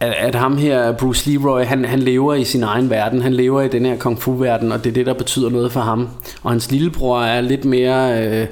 at, 0.03 0.14
at 0.18 0.34
ham 0.34 0.57
her, 0.57 0.92
Bruce 0.92 1.30
Leroy, 1.30 1.64
han, 1.64 1.84
han 1.84 1.98
lever 1.98 2.34
i 2.34 2.44
sin 2.44 2.62
egen 2.62 2.90
verden. 2.90 3.22
Han 3.22 3.32
lever 3.34 3.62
i 3.62 3.68
den 3.68 3.86
her 3.86 3.96
kung 3.96 4.22
fu-verden, 4.22 4.72
og 4.72 4.84
det 4.84 4.90
er 4.90 4.94
det, 4.94 5.07
der 5.07 5.12
betyder 5.14 5.50
noget 5.50 5.72
for 5.72 5.80
ham. 5.80 6.09
Og 6.42 6.50
hans 6.50 6.70
lillebror 6.70 7.20
er 7.22 7.40
lidt 7.40 7.64
mere 7.64 8.24
øh, 8.26 8.46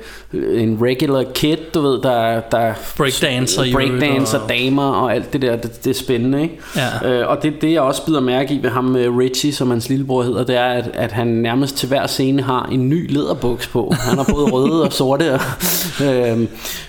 en 0.63 0.79
regular 0.83 1.25
kid, 1.35 1.57
du 1.75 1.81
ved, 1.81 2.03
der, 2.03 2.41
der 2.41 2.73
Breakdancer 2.97 3.73
breakdancer 3.73 4.39
og- 4.39 4.49
damer 4.49 4.91
og 4.91 5.15
alt 5.15 5.33
det 5.33 5.43
der, 5.43 5.57
det, 5.57 5.85
det 5.85 5.91
er 5.91 5.95
spændende, 5.95 6.43
ikke? 6.43 6.59
Ja. 7.03 7.09
Øh, 7.21 7.29
og 7.31 7.43
det, 7.43 7.53
det 7.63 7.73
jeg 7.73 7.81
også 7.81 8.07
bider 8.07 8.21
mærke 8.21 8.55
i 8.55 8.63
ved 8.63 8.71
ham 8.71 8.97
øh, 8.97 9.17
Richie, 9.17 9.53
som 9.53 9.71
hans 9.71 9.89
lillebror 9.89 10.23
hedder, 10.23 10.45
det 10.45 10.57
er, 10.57 10.65
at, 10.67 10.91
at 10.95 11.13
han 11.13 11.27
nærmest 11.27 11.77
til 11.77 11.89
hver 11.89 12.07
scene 12.07 12.43
har 12.43 12.69
en 12.73 12.89
ny 12.89 13.13
læderbuks 13.13 13.67
på. 13.69 13.95
Han 14.01 14.17
har 14.19 14.27
både 14.35 14.45
røde 14.51 14.83
og 14.83 14.93
sorte. 14.93 15.33
Og, 15.35 15.41
øh, 16.07 16.39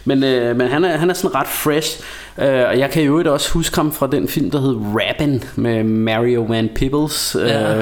men 0.05 0.24
øh, 0.24 0.57
men 0.57 0.68
han, 0.68 0.84
er, 0.86 0.97
han 0.97 1.09
er 1.09 1.14
sådan 1.14 1.36
ret 1.36 1.47
fresh. 1.47 1.99
Øh, 2.38 2.63
og 2.67 2.79
jeg 2.79 2.89
kan 2.91 3.03
jo 3.03 3.34
også 3.34 3.51
huske 3.51 3.75
ham 3.75 3.91
fra 3.91 4.07
den 4.07 4.27
film, 4.27 4.51
der 4.51 4.59
hed 4.61 4.75
Rappin' 4.75 5.61
med 5.61 5.84
Mario 5.84 6.41
Van 6.43 6.69
Peebles. 6.75 7.36
Øh, 7.41 7.47
Ja. 7.49 7.82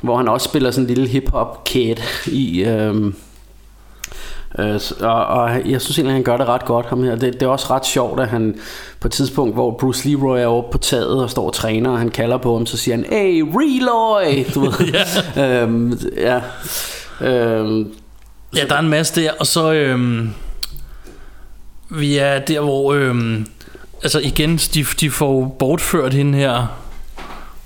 Hvor 0.00 0.16
han 0.16 0.28
også 0.28 0.44
spiller 0.44 0.70
sådan 0.70 0.88
en 0.88 0.94
lille 0.94 1.08
hip-hop 1.08 1.64
kid 1.64 1.96
i... 2.26 2.64
Øh, 2.64 3.12
Øh, 4.58 4.80
og, 5.00 5.26
og 5.26 5.70
jeg 5.70 5.80
synes 5.80 5.98
egentlig, 5.98 6.14
han 6.14 6.22
gør 6.22 6.36
det 6.36 6.46
ret 6.46 6.64
godt, 6.64 6.86
ham 6.86 7.02
her. 7.02 7.16
Det, 7.16 7.32
det 7.32 7.42
er 7.42 7.46
også 7.46 7.66
ret 7.70 7.86
sjovt, 7.86 8.20
at 8.20 8.28
han 8.28 8.58
på 9.00 9.08
et 9.08 9.12
tidspunkt, 9.12 9.54
hvor 9.54 9.70
Bruce 9.80 10.08
Leroy 10.08 10.38
er 10.38 10.46
oppe 10.46 10.72
på 10.72 10.78
taget 10.78 11.22
og 11.22 11.30
står 11.30 11.46
og 11.46 11.52
træner, 11.52 11.90
og 11.90 11.98
han 11.98 12.08
kalder 12.10 12.36
på 12.36 12.56
ham, 12.56 12.66
så 12.66 12.76
siger 12.76 12.96
han, 12.96 13.04
Hey, 13.10 13.44
Reloy! 13.54 14.44
Du 14.54 14.60
ved. 14.60 14.72
ja. 15.36 15.62
Øhm, 15.62 15.98
ja. 16.16 16.40
Øhm, 17.28 17.92
Ja, 18.56 18.64
der 18.68 18.74
er 18.74 18.78
en 18.80 18.88
masse 18.88 19.20
der, 19.22 19.30
og 19.40 19.46
så 19.46 19.72
øhm, 19.72 20.30
vi 21.90 22.16
er 22.16 22.38
der, 22.38 22.60
hvor 22.60 22.92
øhm, 22.94 23.46
altså 24.02 24.20
igen, 24.20 24.56
de, 24.56 24.84
de 25.00 25.10
får 25.10 25.56
bortført 25.58 26.14
hende 26.14 26.38
her 26.38 26.66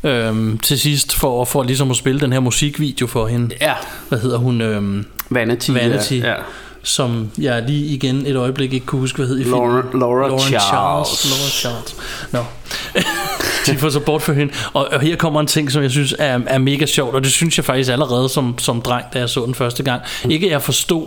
øhm, 0.05 0.59
til 0.59 0.79
sidst 0.81 1.15
for, 1.15 1.45
for 1.45 1.63
ligesom 1.63 1.91
at 1.91 1.97
spille 1.97 2.21
den 2.21 2.33
her 2.33 2.41
musikvideo 2.41 3.07
for 3.07 3.27
hende. 3.27 3.55
ja, 3.61 3.75
Hvad 4.09 4.19
hedder 4.19 4.39
hun? 4.39 4.61
Øhm, 4.61 5.07
Vanity. 5.31 5.71
Vanity. 5.71 6.13
Ja, 6.13 6.29
ja. 6.31 6.35
som 6.83 7.31
jeg 7.39 7.63
lige 7.67 7.87
igen 7.95 8.27
et 8.27 8.37
øjeblik 8.37 8.73
ikke 8.73 8.87
kunne 8.87 9.01
huske, 9.01 9.17
hvad 9.17 9.27
hed 9.27 9.39
i 9.39 9.43
Laura- 9.43 9.83
filmen. 9.83 10.01
Laura 10.01 10.29
Lauren 10.29 10.41
Charles. 10.61 11.25
Laura 11.25 11.51
Charles. 11.51 11.97
Nå. 12.33 12.45
de 13.73 13.79
får 13.79 13.91
så 13.91 14.01
bortført 14.01 14.37
hende. 14.37 14.53
Og, 14.73 14.89
og 14.93 15.01
her 15.01 15.17
kommer 15.17 15.41
en 15.41 15.47
ting, 15.47 15.73
som 15.73 15.83
jeg 15.83 15.91
synes 15.91 16.15
er, 16.19 16.41
er 16.47 16.59
mega 16.59 16.87
sjovt, 16.87 17.15
og 17.15 17.25
det 17.25 17.33
synes 17.33 17.57
jeg 17.59 17.65
faktisk 17.65 17.91
allerede 17.91 18.29
som, 18.29 18.59
som 18.59 18.81
dreng, 18.83 19.05
da 19.15 19.19
jeg 19.19 19.29
så 19.29 19.45
den 19.47 19.55
første 19.55 19.83
gang. 19.83 20.03
Ikke 20.31 20.47
at 20.47 20.53
jeg 20.53 20.63
forstod, 20.63 21.07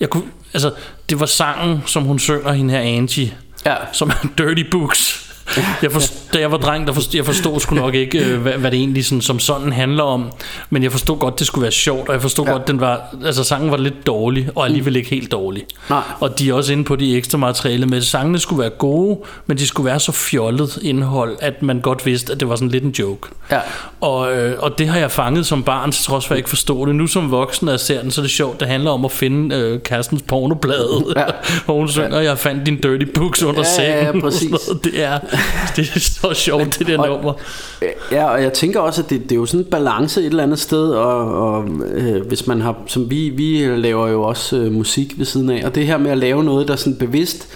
jeg 0.00 0.10
kunne, 0.10 0.24
altså, 0.54 0.70
det 1.10 1.20
var 1.20 1.26
sangen, 1.26 1.82
som 1.86 2.02
hun 2.02 2.18
synger, 2.18 2.52
hende 2.52 2.74
her 2.74 2.80
Angie, 2.80 3.32
Ja. 3.64 3.76
som 3.92 4.10
er 4.10 4.28
Dirty 4.38 4.70
Books. 4.70 5.29
Jeg 5.82 5.92
forstod, 5.92 6.16
da 6.34 6.38
jeg 6.38 6.50
var 6.52 6.56
dreng, 6.56 6.86
der 6.86 6.92
forstod, 6.92 7.14
jeg 7.14 7.24
forstod 7.26 7.60
sgu 7.60 7.74
nok 7.74 7.94
ikke, 7.94 8.24
øh, 8.24 8.40
hvad, 8.40 8.52
hvad 8.52 8.70
det 8.70 8.78
egentlig 8.78 9.04
sådan, 9.04 9.20
som 9.22 9.38
sådan 9.38 9.72
handler 9.72 10.02
om. 10.02 10.30
Men 10.70 10.82
jeg 10.82 10.92
forstod 10.92 11.18
godt, 11.18 11.38
det 11.38 11.46
skulle 11.46 11.62
være 11.62 11.72
sjovt, 11.72 12.08
og 12.08 12.14
jeg 12.14 12.22
forstod 12.22 12.46
ja. 12.46 12.52
godt, 12.52 12.68
den 12.68 12.80
var, 12.80 13.00
altså 13.24 13.44
sangen 13.44 13.70
var 13.70 13.76
lidt 13.76 14.06
dårlig, 14.06 14.48
og 14.54 14.64
alligevel 14.64 14.96
ikke 14.96 15.10
helt 15.10 15.32
dårlig. 15.32 15.62
Nej. 15.90 16.02
Og 16.20 16.38
de 16.38 16.50
er 16.50 16.54
også 16.54 16.72
inde 16.72 16.84
på 16.84 16.96
de 16.96 17.16
ekstra 17.16 17.38
materiale 17.38 17.86
med, 17.86 17.98
at 17.98 18.04
sangene 18.04 18.38
skulle 18.38 18.60
være 18.60 18.70
gode, 18.70 19.18
men 19.46 19.58
de 19.58 19.66
skulle 19.66 19.86
være 19.86 20.00
så 20.00 20.12
fjollet 20.12 20.78
indhold, 20.82 21.36
at 21.40 21.62
man 21.62 21.80
godt 21.80 22.06
vidste, 22.06 22.32
at 22.32 22.40
det 22.40 22.48
var 22.48 22.56
sådan 22.56 22.68
lidt 22.68 22.84
en 22.84 22.94
joke. 22.98 23.28
Ja. 23.50 23.58
Og, 24.00 24.32
øh, 24.36 24.58
og 24.58 24.78
det 24.78 24.88
har 24.88 24.98
jeg 24.98 25.10
fanget 25.10 25.46
som 25.46 25.62
barn, 25.62 25.92
til 25.92 26.04
trods 26.04 26.26
for 26.26 26.32
at 26.32 26.36
jeg 26.36 26.38
ikke 26.38 26.48
forstod 26.48 26.86
det. 26.86 26.94
Nu 26.94 27.06
som 27.06 27.30
voksen, 27.30 27.64
når 27.64 27.72
jeg 27.72 27.80
ser 27.80 28.02
den, 28.02 28.10
så 28.10 28.20
er 28.20 28.22
det 28.22 28.30
sjovt. 28.32 28.60
Det 28.60 28.68
handler 28.68 28.90
om 28.90 29.04
at 29.04 29.12
finde 29.12 29.56
øh, 29.56 29.80
kærestens 29.80 30.22
pornoblade, 30.22 31.04
ja. 31.16 31.24
hvor 31.64 31.74
hun 31.74 31.88
synger, 31.88 32.20
jeg 32.20 32.38
fandt 32.38 32.66
din 32.66 32.80
dirty 32.80 33.04
books 33.14 33.42
under 33.42 33.60
Ja, 33.60 33.74
sengen. 33.76 34.20
ja, 34.20 34.26
og 34.26 34.32
sådan 34.32 34.50
præcis. 34.50 34.50
Det 34.84 35.02
er, 35.04 35.18
det 35.76 35.90
er 35.94 35.98
så 36.00 36.34
sjovt, 36.34 36.78
det 36.78 36.86
der 36.86 36.98
og- 36.98 37.08
nummer. 37.08 37.32
Ja, 38.12 38.24
og 38.30 38.42
jeg 38.42 38.52
tænker 38.52 38.80
også, 38.80 39.02
at 39.02 39.10
det, 39.10 39.22
det 39.22 39.32
er 39.32 39.36
jo 39.36 39.46
sådan 39.46 39.64
en 39.66 39.70
balance 39.70 40.20
et 40.20 40.26
eller 40.26 40.42
andet 40.42 40.58
sted, 40.58 40.90
og, 40.90 41.34
og 41.54 41.68
øh, 41.94 42.26
hvis 42.26 42.46
man 42.46 42.60
har, 42.60 42.76
som 42.86 43.10
vi, 43.10 43.28
vi 43.28 43.66
laver 43.76 44.08
jo 44.08 44.22
også 44.22 44.56
øh, 44.56 44.72
musik 44.72 45.18
ved 45.18 45.26
siden 45.26 45.50
af, 45.50 45.62
og 45.66 45.74
det 45.74 45.86
her 45.86 45.98
med 45.98 46.10
at 46.10 46.18
lave 46.18 46.44
noget, 46.44 46.68
der 46.68 46.76
sådan 46.76 46.96
bevidst 46.96 47.48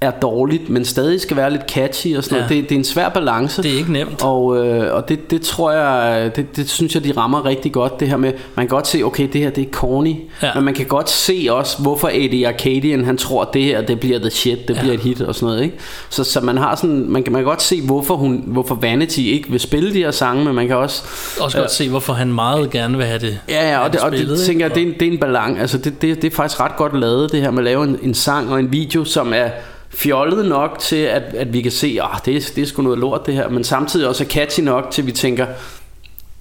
er 0.00 0.10
dårligt, 0.10 0.70
men 0.70 0.84
stadig 0.84 1.20
skal 1.20 1.36
være 1.36 1.50
lidt 1.50 1.62
catchy 1.70 2.16
og 2.16 2.24
sådan 2.24 2.38
Ja. 2.38 2.42
noget, 2.44 2.56
det, 2.62 2.68
det 2.68 2.74
er 2.74 2.78
en 2.78 2.84
svær 2.84 3.08
balance. 3.08 3.62
Det 3.62 3.72
er 3.72 3.76
ikke 3.78 3.92
nemt. 3.92 4.22
Og, 4.22 4.66
øh, 4.66 4.94
og 4.94 5.08
det, 5.08 5.30
det 5.30 5.42
tror 5.42 5.72
jeg, 5.72 6.30
det, 6.36 6.56
det 6.56 6.70
synes 6.70 6.94
jeg, 6.94 7.04
de 7.04 7.12
rammer 7.16 7.44
rigtig 7.44 7.72
godt, 7.72 8.00
det 8.00 8.08
her 8.08 8.16
med, 8.16 8.32
man 8.54 8.66
kan 8.66 8.68
godt 8.68 8.86
se, 8.86 9.02
okay, 9.02 9.28
det 9.32 9.40
her 9.40 9.50
det 9.50 9.66
er 9.66 9.70
corny, 9.72 10.14
Ja. 10.42 10.50
men 10.54 10.64
man 10.64 10.74
kan 10.74 10.86
godt 10.86 11.10
se 11.10 11.46
også, 11.50 11.78
hvorfor 11.82 12.10
Eddie 12.12 12.46
Arcadian, 12.48 13.04
han 13.04 13.16
tror, 13.16 13.42
at 13.42 13.48
det 13.54 13.62
her, 13.64 13.80
det 13.82 14.00
bliver 14.00 14.18
the 14.18 14.30
shit, 14.30 14.68
det 14.68 14.74
Ja. 14.74 14.80
bliver 14.80 14.94
et 14.94 15.00
hit 15.00 15.20
og 15.20 15.34
sådan 15.34 15.46
noget, 15.46 15.62
ikke? 15.64 15.76
Så, 16.10 16.24
så 16.24 16.40
man 16.40 16.58
har 16.58 16.74
sådan, 16.74 17.06
man 17.08 17.22
kan, 17.22 17.32
man 17.32 17.40
kan 17.42 17.46
godt 17.48 17.62
se, 17.62 17.82
hvorfor, 17.82 18.16
hun, 18.16 18.42
hvorfor 18.46 18.74
Vanity 18.74 19.18
ikke 19.20 19.50
vil 19.50 19.60
spille 19.60 19.92
de 19.94 19.98
her 19.98 20.10
sange, 20.10 20.44
men 20.44 20.54
man 20.54 20.66
kan 20.66 20.76
også... 20.76 21.02
Også 21.40 21.58
godt 21.58 21.72
se, 21.72 21.88
hvorfor 21.88 22.12
han 22.12 22.32
meget 22.32 22.70
gerne 22.70 22.96
vil 22.96 23.06
have 23.06 23.18
det. 23.18 23.38
Ja, 23.48 23.70
ja, 23.70 23.78
og 23.78 23.92
det, 23.92 24.00
og 24.00 24.10
det 24.10 24.18
spillet, 24.18 24.38
tænker 24.38 24.52
ikke? 24.52 24.62
jeg, 24.62 24.74
det 24.74 24.82
er 24.82 24.86
en, 24.86 25.00
det 25.00 25.08
er 25.08 25.12
en 25.12 25.18
balance. 25.18 25.60
Altså, 25.60 25.78
det, 25.78 26.02
det, 26.02 26.22
det 26.22 26.32
er 26.32 26.36
faktisk 26.36 26.60
ret 26.60 26.76
godt 26.76 27.00
lavet, 27.00 27.32
det 27.32 27.40
her 27.40 27.50
med 27.50 27.58
at 27.58 27.64
lave 27.64 27.84
en, 27.84 27.98
en 28.02 28.14
sang 28.14 28.52
og 28.52 28.60
en 28.60 28.72
video, 28.72 29.04
som 29.04 29.32
er 29.34 29.48
fjollet 29.96 30.46
nok 30.46 30.78
til, 30.78 30.96
at, 30.96 31.22
at 31.22 31.52
vi 31.52 31.62
kan 31.62 31.72
se, 31.72 31.98
at 32.14 32.24
det, 32.26 32.36
er- 32.36 32.50
det 32.56 32.62
er 32.62 32.66
sgu 32.66 32.82
noget 32.82 32.98
lort 32.98 33.26
det 33.26 33.34
her, 33.34 33.48
men 33.48 33.64
samtidig 33.64 34.08
også 34.08 34.24
er 34.24 34.28
catchy 34.28 34.60
nok 34.60 34.90
til, 34.90 35.02
at 35.02 35.06
vi 35.06 35.12
tænker, 35.12 35.46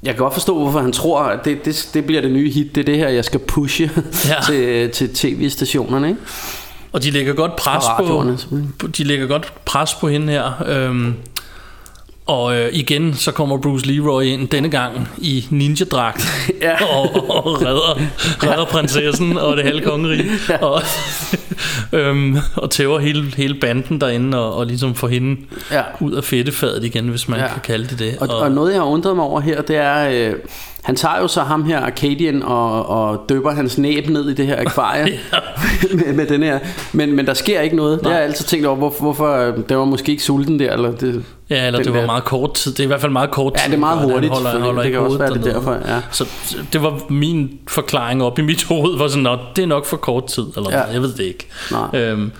jeg 0.03 0.13
kan 0.13 0.23
godt 0.23 0.33
forstå, 0.33 0.59
hvorfor 0.59 0.79
han 0.79 0.91
tror, 0.91 1.21
at 1.21 1.45
det, 1.45 1.65
det, 1.65 1.89
det 1.93 2.05
bliver 2.05 2.21
det 2.21 2.31
nye 2.31 2.51
hit, 2.51 2.75
det 2.75 2.81
er 2.81 2.85
det 2.85 2.97
her, 2.97 3.09
jeg 3.09 3.25
skal 3.25 3.39
pushe 3.39 3.91
Ja. 4.29 4.35
til, 4.45 4.89
til 4.91 5.13
tv-stationerne, 5.13 6.07
ikke? 6.07 6.19
Og 6.91 7.03
de 7.03 7.11
lægger 7.11 7.33
godt 7.33 7.55
pres 7.55 7.83
på 8.79 8.87
de 8.97 9.03
lægger 9.03 9.27
godt 9.27 9.53
pres 9.65 9.93
på 9.93 10.07
hende 10.07 10.33
her. 10.33 10.51
Øhm, 10.67 11.13
og 12.27 12.55
øh, 12.57 12.69
igen 12.73 13.13
så 13.13 13.31
kommer 13.31 13.57
Bruce 13.57 13.85
Leroy 13.87 14.23
ind 14.23 14.47
denne 14.47 14.69
gang 14.69 15.09
i 15.17 15.45
ninja-dragt 15.49 16.27
Ja. 16.61 16.85
og, 16.95 17.29
og 17.29 17.61
redder, 17.61 17.99
redder 18.43 18.65
prinsessen 18.65 19.37
og 19.37 19.57
det 19.57 19.65
halve 19.65 19.81
kongerige 19.81 20.31
og, 20.61 20.81
øhm, 21.99 22.37
og 22.55 22.69
tæver 22.71 22.99
hele, 22.99 23.33
hele 23.37 23.55
banden 23.55 24.01
derinde 24.01 24.39
og, 24.39 24.55
og 24.55 24.65
ligesom 24.65 24.95
får 24.95 25.07
hende 25.07 25.41
Ja. 25.71 25.81
ud 25.99 26.11
af 26.13 26.23
fedtefadet 26.23 26.83
igen, 26.83 27.07
hvis 27.07 27.27
man 27.27 27.39
Ja. 27.39 27.45
ja. 27.45 27.51
kan 27.53 27.61
kalde 27.61 27.87
det 27.87 27.99
det. 27.99 28.17
Og, 28.19 28.29
og 28.39 28.51
noget 28.51 28.73
jeg 28.73 28.81
har 28.81 28.87
undret 28.87 29.15
mig 29.15 29.25
over 29.25 29.39
her 29.41 29.61
Det 29.61 29.75
er 29.75 30.09
øh, 30.29 30.33
Han 30.85 30.95
tager 30.95 31.19
jo 31.21 31.27
så 31.27 31.41
ham 31.41 31.63
her 31.63 31.79
Arcadian 31.79 32.43
Og, 32.43 32.89
og 32.89 33.25
døber 33.29 33.51
hans 33.51 33.77
næb 33.77 34.09
ned 34.09 34.29
i 34.29 34.33
det 34.33 34.47
her 34.47 34.59
akvarie 34.59 35.03
med, 36.05 36.13
med 36.13 36.25
den 36.27 36.43
her 36.43 36.59
men, 36.93 37.15
men 37.15 37.25
der 37.25 37.33
sker 37.33 37.61
ikke 37.61 37.75
noget 37.75 37.99
Det 37.99 38.07
har 38.07 38.13
jeg 38.13 38.23
altid 38.23 38.45
tænkt 38.45 38.65
over 38.65 38.75
Hvorfor, 38.77 39.01
hvorfor 39.01 39.35
øh, 39.35 39.53
det 39.69 39.77
var 39.77 39.85
måske 39.85 40.11
ikke 40.11 40.23
sulten 40.23 40.59
der 40.59 40.73
eller 40.73 40.91
det, 40.91 41.23
Ja, 41.49 41.67
eller 41.67 41.79
det 41.83 41.93
var 41.93 41.99
der- 41.99 42.05
meget 42.05 42.23
kort 42.23 42.53
tid. 42.53 42.71
Det 42.71 42.79
er 42.79 42.83
i 42.83 42.87
hvert 42.87 43.01
fald 43.01 43.11
meget 43.11 43.31
kort 43.31 43.53
tid. 43.53 43.61
Ja, 43.63 43.67
det 43.67 43.75
er 43.75 43.79
meget 43.79 43.97
hvor 43.99 44.07
han 44.07 44.13
hurtigt, 44.13 44.33
Holder, 44.33 44.49
han 44.49 44.61
holder 44.61 44.81
Det 44.83 44.91
kan 44.91 45.01
også 45.01 45.17
være 45.17 45.33
det 45.33 45.43
derfor, 45.45 45.71
ja. 45.71 46.01
Så 46.11 46.25
det 46.73 46.83
var 46.83 46.99
min 47.09 47.49
forklaring 47.67 48.23
op 48.23 48.39
i 48.39 48.41
mit 48.41 48.63
hoved, 48.63 48.97
var 48.97 49.07
sådan, 49.07 49.23
Nå, 49.23 49.37
det 49.55 49.63
er 49.63 49.67
nok 49.67 49.85
for 49.85 49.97
kort 49.97 50.27
tid, 50.27 50.43
eller 50.57 50.69
Ja. 50.71 50.77
ja. 50.77 50.83
jeg 50.93 51.01
ved 51.01 51.13
det 51.13 51.23
ikke. 51.23 51.47
Nej. 51.71 51.99
Øhm, 52.01 52.31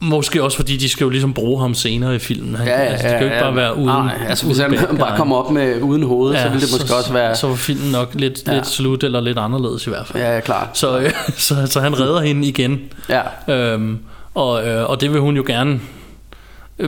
måske 0.00 0.42
også 0.42 0.56
fordi, 0.56 0.76
de 0.76 0.88
skal 0.88 1.04
jo 1.04 1.10
ligesom 1.10 1.32
bruge 1.34 1.60
ham 1.60 1.74
senere 1.74 2.14
i 2.16 2.18
filmen. 2.18 2.54
Han, 2.54 2.66
Ja, 2.66 2.72
ja, 2.82 2.86
altså, 2.86 3.06
det 3.08 3.12
kan 3.12 3.20
jo 3.20 3.24
ikke 3.24 3.36
ja, 3.36 3.42
bare 3.42 3.56
være 3.56 3.76
uden 3.76 3.86
Nej, 3.86 4.16
altså 4.28 4.46
hvis 4.46 4.58
uden 4.58 4.78
han 4.78 4.86
bad 4.88 4.98
bare 4.98 5.16
kommer 5.16 5.36
op 5.36 5.50
med 5.50 5.82
uden 5.82 6.02
hoved 6.02 6.36
Så 6.36 6.42
ville 6.48 6.60
det 6.60 6.68
måske 6.72 6.88
så, 6.88 6.96
også 6.96 7.12
være 7.12 7.36
Så 7.36 7.48
var 7.48 7.54
filmen 7.54 7.90
nok 7.92 8.10
lidt, 8.14 8.38
Ja. 8.46 8.54
lidt 8.54 8.66
slut, 8.66 9.04
eller 9.04 9.20
lidt 9.20 9.38
anderledes 9.38 9.86
i 9.86 9.90
hvert 9.90 10.06
fald. 10.06 10.22
Ja, 10.22 10.34
ja, 10.34 10.40
klart 10.40 10.68
Så, 10.78 10.98
øh, 10.98 11.10
så, 11.36 11.54
så 11.66 11.80
han 11.80 12.00
redder 12.00 12.20
hende 12.20 12.48
igen. 12.48 12.80
Ja, 13.08 13.54
Øhm, 13.54 13.98
og, 14.34 14.68
øh, 14.68 14.90
og 14.90 15.00
det 15.00 15.12
vil 15.12 15.20
hun 15.20 15.36
jo 15.36 15.44
gerne 15.46 15.80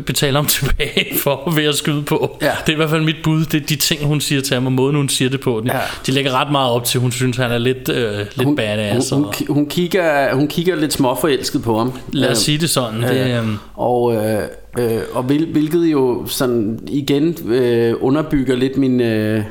betale 0.01 0.37
ham 0.37 0.47
tilbage 0.47 1.07
for 1.23 1.51
ved 1.57 1.65
at 1.65 1.75
skyde 1.75 2.03
på. 2.03 2.39
Ja. 2.43 2.51
Det 2.61 2.69
er 2.69 2.73
i 2.73 2.77
hvert 2.77 2.91
fald 2.91 3.03
mit 3.03 3.17
bud. 3.25 3.45
Det 3.45 3.63
er 3.63 3.67
de 3.67 3.77
ting, 3.77 4.05
hun 4.05 4.21
siger 4.21 4.41
til 4.43 4.55
ham, 4.55 4.67
og 4.67 4.73
måden, 4.73 4.97
hun 4.97 5.09
siger 5.09 5.31
det 5.31 5.41
på. 5.41 5.63
De, 5.65 5.73
Ja. 5.75 5.81
de 6.07 6.13
lægger 6.13 6.33
ret 6.41 6.53
meget 6.53 6.71
op 6.71 6.85
til, 6.85 7.01
hun 7.01 7.13
synes, 7.13 7.37
han 7.37 7.51
er 7.53 7.59
lidt, 7.59 7.89
øh, 7.89 8.19
lidt 8.19 8.45
hun, 8.45 8.57
badass. 8.57 9.11
hun, 9.11 9.23
hun, 9.25 9.33
hun, 9.49 9.67
kigger, 9.67 10.35
hun 10.35 10.49
kigger 10.49 10.77
lidt 10.77 10.93
småforelsket 10.93 11.63
på 11.63 11.79
ham 11.79 11.93
lad 12.13 12.29
os 12.31 12.39
Øh, 12.39 12.45
sige 12.45 12.59
det 12.59 12.71
sådan. 12.71 13.03
Det, 13.03 13.09
Ja. 13.17 13.41
øh, 13.43 13.49
Og, 13.75 14.15
øh, 14.15 14.43
øh, 14.79 15.01
og 15.13 15.23
hvil, 15.23 15.47
hvilket 15.53 15.85
jo 15.87 16.27
sådan 16.27 16.79
igen 16.89 17.37
øh, 17.53 17.95
underbygger 18.01 18.57
lidt 18.57 18.77
min, 18.77 19.01
øh, 19.01 19.43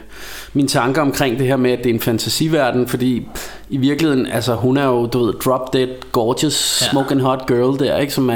mine 0.54 0.68
tanker 0.68 1.02
omkring 1.02 1.40
det 1.40 1.48
her 1.48 1.58
med, 1.58 1.72
at 1.72 1.78
det 1.84 1.90
er 1.90 1.94
en 1.94 2.00
fantasiverden, 2.00 2.88
fordi 2.88 3.28
i 3.70 3.78
virkeligheden, 3.78 4.28
altså 4.28 4.56
hun 4.56 4.78
er 4.78 4.86
jo, 4.86 5.06
du 5.06 5.26
ved, 5.26 5.34
drop 5.46 5.74
dead, 5.74 5.88
gorgeous, 6.12 6.82
Ja. 6.82 6.86
ja. 6.86 6.92
smoking 6.92 7.22
hot 7.22 7.48
girl 7.48 7.80
der, 7.80 7.98
ikke, 7.98 8.14
som 8.14 8.30
er, 8.30 8.36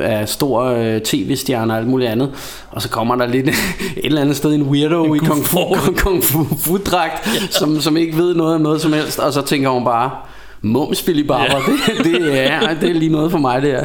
er 0.00 0.26
stor 0.26 0.62
øh, 0.62 1.00
tv-stjerne 1.00 1.72
og 1.72 1.78
alt 1.78 1.88
muligt 1.88 2.10
andet. 2.10 2.30
Og 2.70 2.82
så 2.82 2.88
kommer 2.88 3.16
der 3.16 3.26
lidt 3.26 3.48
et 3.96 4.04
eller 4.04 4.20
andet 4.20 4.36
sted 4.36 4.52
en 4.54 4.62
weirdo 4.62 5.14
i 5.14 5.18
kung 5.18 5.44
fu, 5.46 5.58
kung, 5.74 5.98
kung 6.04 6.24
fu, 6.24 6.44
fu 6.58 6.76
dragt, 6.76 7.28
som, 7.50 7.80
som 7.80 7.96
ikke 7.96 8.16
ved 8.16 8.34
noget 8.34 8.54
om 8.54 8.60
noget 8.60 8.80
som 8.80 8.92
helst, 8.92 9.18
og 9.18 9.32
så 9.32 9.42
tænker 9.42 9.68
hun 9.68 9.84
bare, 9.84 10.10
Mums 10.62 11.04
Barber, 11.28 11.60
det, 11.96 12.04
det, 12.04 12.44
er, 12.44 12.74
det 12.80 12.90
er 12.90 12.94
lige 12.94 13.12
noget 13.12 13.30
for 13.30 13.38
mig 13.38 13.62
det 13.62 13.70
her. 13.70 13.84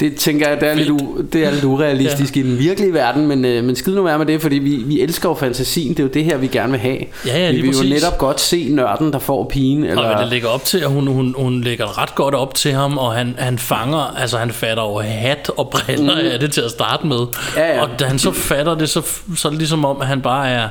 Det 0.00 0.16
tænker 0.16 0.48
jeg, 0.48 0.60
det 0.60 0.68
er, 0.68 0.74
lidt, 0.74 0.90
u, 0.90 1.22
det 1.32 1.44
er 1.44 1.50
lidt 1.50 1.64
urealistisk 1.64 2.36
ja. 2.36 2.40
i 2.40 2.44
den 2.44 2.58
virkelige 2.58 2.92
verden, 2.92 3.26
men, 3.26 3.44
øh, 3.44 3.64
men 3.64 3.76
skid 3.76 3.94
nu 3.94 4.02
være 4.02 4.18
med 4.18 4.26
det, 4.26 4.42
fordi 4.42 4.58
vi, 4.58 4.76
vi 4.76 5.00
elsker 5.00 5.28
jo 5.28 5.34
fantasien, 5.34 5.88
det 5.90 5.98
er 5.98 6.02
jo 6.02 6.08
det 6.14 6.24
her, 6.24 6.36
vi 6.36 6.46
gerne 6.46 6.70
vil 6.72 6.80
have. 6.80 6.98
Ja, 7.26 7.38
ja, 7.38 7.50
vi 7.50 7.56
vil 7.56 7.64
jo 7.64 7.70
præcis. 7.70 7.90
netop 7.90 8.18
godt 8.18 8.40
se 8.40 8.68
nørden, 8.70 9.12
der 9.12 9.18
får 9.18 9.44
pigen. 9.44 9.84
Eller, 9.84 10.02
Og 10.02 10.22
det 10.22 10.28
lægger 10.28 10.48
op 10.48 10.64
til, 10.64 10.78
at 10.78 10.90
hun, 10.90 11.06
hun, 11.06 11.34
hun 11.38 11.60
lægger 11.60 12.02
ret 12.02 12.14
godt 12.14 12.34
op 12.34 12.54
til 12.54 12.72
ham, 12.72 12.98
og 12.98 13.12
han, 13.12 13.34
han 13.38 13.58
fanger, 13.58 14.16
altså 14.16 14.38
han 14.38 14.50
fatter 14.50 14.82
over 14.82 15.02
hat 15.02 15.50
og 15.56 15.70
briller 15.70 16.14
mm. 16.14 16.28
af 16.32 16.40
det 16.40 16.52
til 16.52 16.60
at 16.60 16.70
starte 16.70 17.06
med. 17.06 17.26
Ja, 17.56 17.74
ja. 17.74 17.82
Og 17.82 17.88
da 17.98 18.04
han 18.04 18.18
så 18.18 18.32
fatter 18.32 18.74
det, 18.74 18.88
så, 18.88 19.02
så 19.36 19.48
er 19.48 19.50
det 19.50 19.58
ligesom 19.58 19.84
om, 19.84 20.00
at 20.00 20.06
han 20.06 20.20
bare 20.20 20.48
er, 20.48 20.68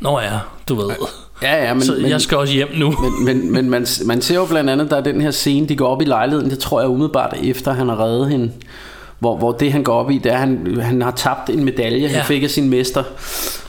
nå 0.00 0.20
ja, 0.20 0.38
du 0.68 0.74
ved, 0.74 0.88
ja, 0.88 0.94
ja, 1.42 1.74
men, 1.74 1.82
så 1.82 1.92
men, 2.00 2.10
jeg 2.10 2.20
skal 2.20 2.38
også 2.38 2.54
hjem 2.54 2.68
nu. 2.74 2.90
men, 2.90 3.24
men, 3.24 3.52
men 3.52 3.70
man, 3.70 3.86
man 4.04 4.22
ser 4.22 4.34
jo 4.34 4.44
blandt 4.44 4.70
andet, 4.70 4.90
der 4.90 4.96
er 4.96 5.00
den 5.00 5.20
her 5.20 5.30
scene, 5.30 5.68
de 5.68 5.76
går 5.76 5.86
op 5.86 6.02
i 6.02 6.04
lejligheden, 6.04 6.50
det 6.50 6.58
tror 6.58 6.80
jeg 6.80 6.90
umiddelbart 6.90 7.36
efter, 7.42 7.72
han 7.72 7.88
har 7.88 8.04
reddet 8.04 8.28
hende. 8.28 8.50
Hvor, 9.18 9.36
hvor 9.36 9.52
det 9.52 9.72
han 9.72 9.82
går 9.82 9.92
op 9.94 10.10
i, 10.10 10.18
det 10.18 10.32
er, 10.32 10.34
at 10.34 10.40
han, 10.40 10.78
han 10.82 11.02
har 11.02 11.10
tabt 11.10 11.50
en 11.50 11.64
medalje, 11.64 11.98
ja. 12.00 12.08
Han 12.08 12.24
fik 12.24 12.42
af 12.42 12.50
sin 12.50 12.68
mester. 12.70 13.02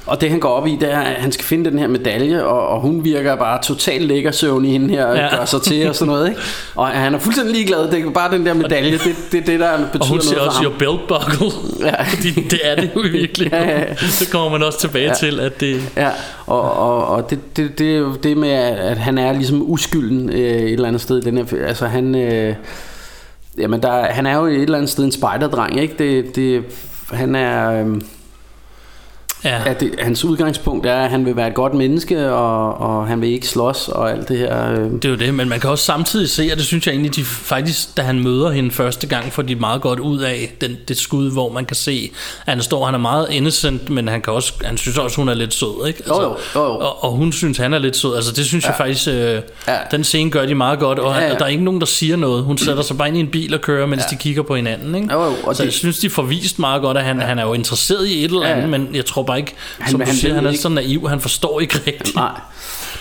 Og 0.06 0.22
det 0.22 0.30
han 0.30 0.40
går 0.40 0.50
op 0.50 0.68
i, 0.68 0.78
det 0.82 0.94
er, 0.94 1.00
at 1.00 1.22
han 1.22 1.32
skal 1.32 1.46
finde 1.46 1.70
den 1.70 1.80
her 1.80 1.88
medalje, 1.88 2.44
og, 2.44 2.68
og 2.68 2.82
hun 2.82 3.04
virker 3.04 3.36
bare 3.36 3.62
totalt 3.64 4.06
lækker 4.06 4.32
søvn 4.32 4.66
i 4.66 4.72
hende 4.72 4.90
her, 4.90 5.06
og 5.06 5.16
Ja. 5.18 5.36
gør 5.38 5.46
sig 5.46 5.62
til 5.62 5.90
og 5.90 5.96
sådan 5.96 6.14
noget. 6.14 6.30
Ikke? 6.30 6.42
Og 6.76 6.88
han 6.88 7.14
er 7.14 7.20
fuldstændig 7.20 7.54
ligeglad, 7.56 7.92
det 7.92 8.06
er 8.06 8.10
bare 8.10 8.32
den 8.32 8.46
der 8.46 8.54
medalje, 8.54 8.92
det, 8.92 9.02
det 9.32 9.42
er 9.42 9.46
det, 9.46 9.60
der 9.60 9.78
betyder 9.78 10.00
Og 10.02 10.08
hun 10.08 10.16
noget 10.18 10.24
siger 10.30 10.40
også, 10.42 10.64
your 10.64 10.74
belt 10.80 11.08
buckle. 11.08 11.52
Ja. 11.88 12.04
Fordi 12.16 12.32
det 12.32 12.60
er 12.64 12.76
det 12.76 12.90
jo 12.96 13.02
virkelig. 13.12 13.52
Ja, 13.52 13.64
ja, 13.64 13.80
ja. 13.80 13.86
Det 14.20 14.30
kommer 14.32 14.50
man 14.50 14.64
også 14.64 14.80
tilbage 14.80 15.08
Ja. 15.08 15.14
til, 15.14 15.40
at 15.40 15.60
det... 15.60 15.82
Ja, 15.98 16.10
og, 16.46 16.62
og, 16.74 17.08
og 17.08 17.30
det, 17.30 17.58
det, 17.58 17.80
det 17.80 18.24
det 18.24 18.38
med, 18.38 18.50
at 18.52 18.98
han 18.98 19.18
er 19.18 19.34
ligesom 19.34 19.72
uskylden 19.72 20.30
øh, 20.30 20.38
et 20.40 20.74
eller 20.74 20.88
andet 20.88 21.02
sted 21.02 21.18
i 21.18 21.22
den 21.22 21.38
her 21.38 21.68
Altså 21.68 21.86
han, 21.86 22.16
øh, 22.16 22.56
jamen 23.58 23.82
der, 23.82 24.06
han 24.06 24.26
er 24.26 24.38
jo 24.38 24.46
et 24.46 24.62
eller 24.62 24.78
andet 24.78 24.90
sted 24.90 25.04
en 25.04 25.12
spejderdreng, 25.12 25.80
ikke? 25.80 25.96
Det, 25.98 26.36
det, 26.36 26.64
han 27.12 27.36
er, 27.36 27.86
øh, 27.86 28.02
Ja. 29.48 29.62
at 29.66 29.80
det, 29.80 29.92
hans 30.00 30.26
udgangspunkt 30.26 30.86
er, 30.86 30.96
at 30.96 31.10
han 31.10 31.26
vil 31.26 31.36
være 31.36 31.48
et 31.48 31.54
godt 31.54 31.74
menneske, 31.74 32.32
og, 32.32 32.78
og 32.82 33.08
han 33.08 33.22
vil 33.22 33.30
ikke 33.30 33.48
slås 33.48 33.88
og 33.88 34.12
alt 34.12 34.30
det 34.30 34.38
her. 34.38 34.72
Øh. 34.72 34.78
Det 34.92 35.06
er 35.06 35.10
jo 35.10 35.16
det, 35.16 35.34
men 35.34 35.50
man 35.50 35.60
kan 35.60 35.70
også 35.70 35.86
samtidig 35.86 36.30
se, 36.30 36.50
og 36.52 36.58
det 36.58 36.66
synes 36.66 36.88
jeg 36.88 36.92
egentlig, 36.94 37.16
de 37.16 37.24
faktisk, 37.24 37.98
da 37.98 38.02
han 38.02 38.20
møder 38.24 38.52
hende 38.52 38.72
første 38.72 39.08
gang, 39.08 39.34
får 39.34 39.42
de 39.42 39.56
meget 39.56 39.82
godt 39.82 40.00
ud 40.00 40.20
af 40.20 40.54
den, 40.62 40.78
det 40.88 40.98
skud, 40.98 41.32
hvor 41.32 41.52
man 41.52 41.66
kan 41.66 41.76
se, 41.76 42.12
at 42.46 42.54
han 42.54 42.62
står, 42.62 42.86
han 42.86 42.94
er 42.94 43.00
meget 43.00 43.28
innocent, 43.32 43.90
men 43.90 44.08
han, 44.08 44.22
kan 44.22 44.34
også, 44.34 44.54
han 44.66 44.78
synes 44.78 44.98
også, 44.98 45.16
hun 45.18 45.30
er 45.30 45.34
lidt 45.34 45.54
sød, 45.54 45.88
ikke? 45.88 46.00
Altså, 46.00 46.22
Jo, 46.22 46.22
jo, 46.22 46.36
jo, 46.56 46.62
jo. 46.74 46.80
Og, 46.80 47.04
og 47.04 47.12
hun 47.12 47.32
synes, 47.32 47.58
han 47.58 47.74
er 47.74 47.80
lidt 47.80 47.98
sød. 47.98 48.16
Altså 48.16 48.32
det 48.32 48.46
synes 48.46 48.64
ja. 48.64 48.70
jeg 48.70 48.78
faktisk, 48.78 49.08
øh, 49.08 49.14
Ja. 49.68 49.78
den 49.92 50.04
scene 50.04 50.32
gør 50.32 50.46
de 50.46 50.56
meget 50.56 50.80
godt, 50.80 51.00
og, 51.00 51.12
Ja, 51.12 51.18
ja, 51.18 51.24
ja. 51.26 51.32
ja. 51.32 51.38
der 51.38 51.44
er 51.46 51.50
ikke 51.50 51.64
nogen, 51.64 51.80
der 51.80 51.86
siger 51.88 52.16
noget. 52.16 52.44
Hun 52.44 52.58
sætter 52.58 52.84
sig 52.84 52.98
bare 52.98 53.08
ind 53.08 53.18
i 53.18 53.20
en 53.20 53.28
bil 53.28 53.54
og 53.54 53.62
kører, 53.62 53.86
mens 53.86 54.04
ja. 54.12 54.16
de 54.16 54.22
kigger 54.22 54.42
på 54.44 54.56
hinanden, 54.56 54.96
ikke? 54.96 55.14
Jo, 55.14 55.24
jo, 55.24 55.32
og 55.44 55.56
Så 55.56 55.64
det- 55.64 55.68
jeg 55.68 55.74
synes, 55.74 56.00
de 56.00 56.10
får 56.10 56.22
vist 56.24 56.60
meget 56.60 56.82
godt, 56.82 56.98
at 56.98 57.04
han, 57.04 57.20
ja. 57.20 57.26
han 57.26 57.40
er 57.40 57.44
jo 57.44 57.54
interesseret 57.54 58.08
i 58.08 58.26
et 58.26 58.32
eller 58.32 58.46
andet, 58.46 58.62
ja. 58.62 58.68
men 58.68 58.90
jeg 58.94 59.06
tror 59.06 59.24
bare 59.24 59.37
ikke, 59.38 59.56
Han- 59.80 59.92
som 59.92 60.00
du 60.00 60.06
han 60.06 60.16
siger, 60.16 60.34
han 60.36 60.46
er 60.46 60.50
ikke- 60.50 60.62
så 60.62 60.70
naiv, 60.70 61.10
han 61.10 61.22
forstår 61.22 61.60
ikke 61.60 61.80
rigtigt. 61.88 62.16
Nej, 62.16 62.32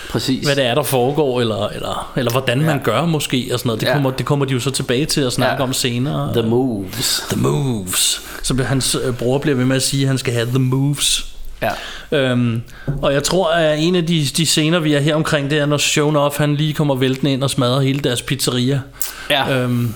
præcis. 0.09 0.45
hvad 0.45 0.55
det 0.55 0.65
er, 0.65 0.75
der 0.75 0.83
foregår, 0.83 1.41
eller, 1.41 1.67
eller, 1.67 2.11
eller 2.17 2.31
hvordan 2.31 2.61
man 2.61 2.79
gør 2.83 3.05
måske, 3.05 3.49
og 3.53 3.59
sådan 3.59 3.67
noget. 3.67 3.81
Det, 3.81 3.87
Ja. 3.87 3.93
kommer, 3.93 4.11
det 4.11 4.25
kommer 4.25 4.45
de 4.45 4.53
jo 4.53 4.59
så 4.59 4.71
tilbage 4.71 5.05
til 5.05 5.21
at 5.21 5.33
snakke 5.33 5.55
Ja. 5.55 5.63
om 5.63 5.73
senere. 5.73 6.33
The 6.33 6.49
moves. 6.49 7.23
The 7.29 7.41
moves. 7.41 8.21
Så 8.43 8.63
hans 8.63 8.97
øh, 9.05 9.13
bror 9.13 9.37
bliver 9.37 9.55
ved 9.57 9.65
med 9.65 9.75
at 9.75 9.83
sige, 9.83 10.01
at 10.03 10.07
han 10.07 10.17
skal 10.17 10.33
have 10.33 10.45
the 10.47 10.59
moves. 10.59 11.25
Ja. 11.61 11.69
Øhm, 12.17 12.61
og 13.01 13.13
jeg 13.13 13.23
tror, 13.23 13.51
at 13.51 13.79
en 13.79 13.95
af 13.95 14.05
de, 14.05 14.25
de 14.37 14.45
scener, 14.45 14.79
vi 14.79 14.93
er 14.93 14.99
her 14.99 15.15
omkring, 15.15 15.49
det 15.49 15.57
er, 15.57 15.65
når 15.65 15.77
Shonoff, 15.77 16.37
han 16.37 16.55
lige 16.55 16.73
kommer 16.73 16.95
væltende 16.95 17.33
ind 17.33 17.43
og 17.43 17.49
smadrer 17.49 17.81
hele 17.81 17.99
deres 17.99 18.21
pizzeria. 18.21 18.81
Ja. 19.29 19.57
Øhm, 19.57 19.93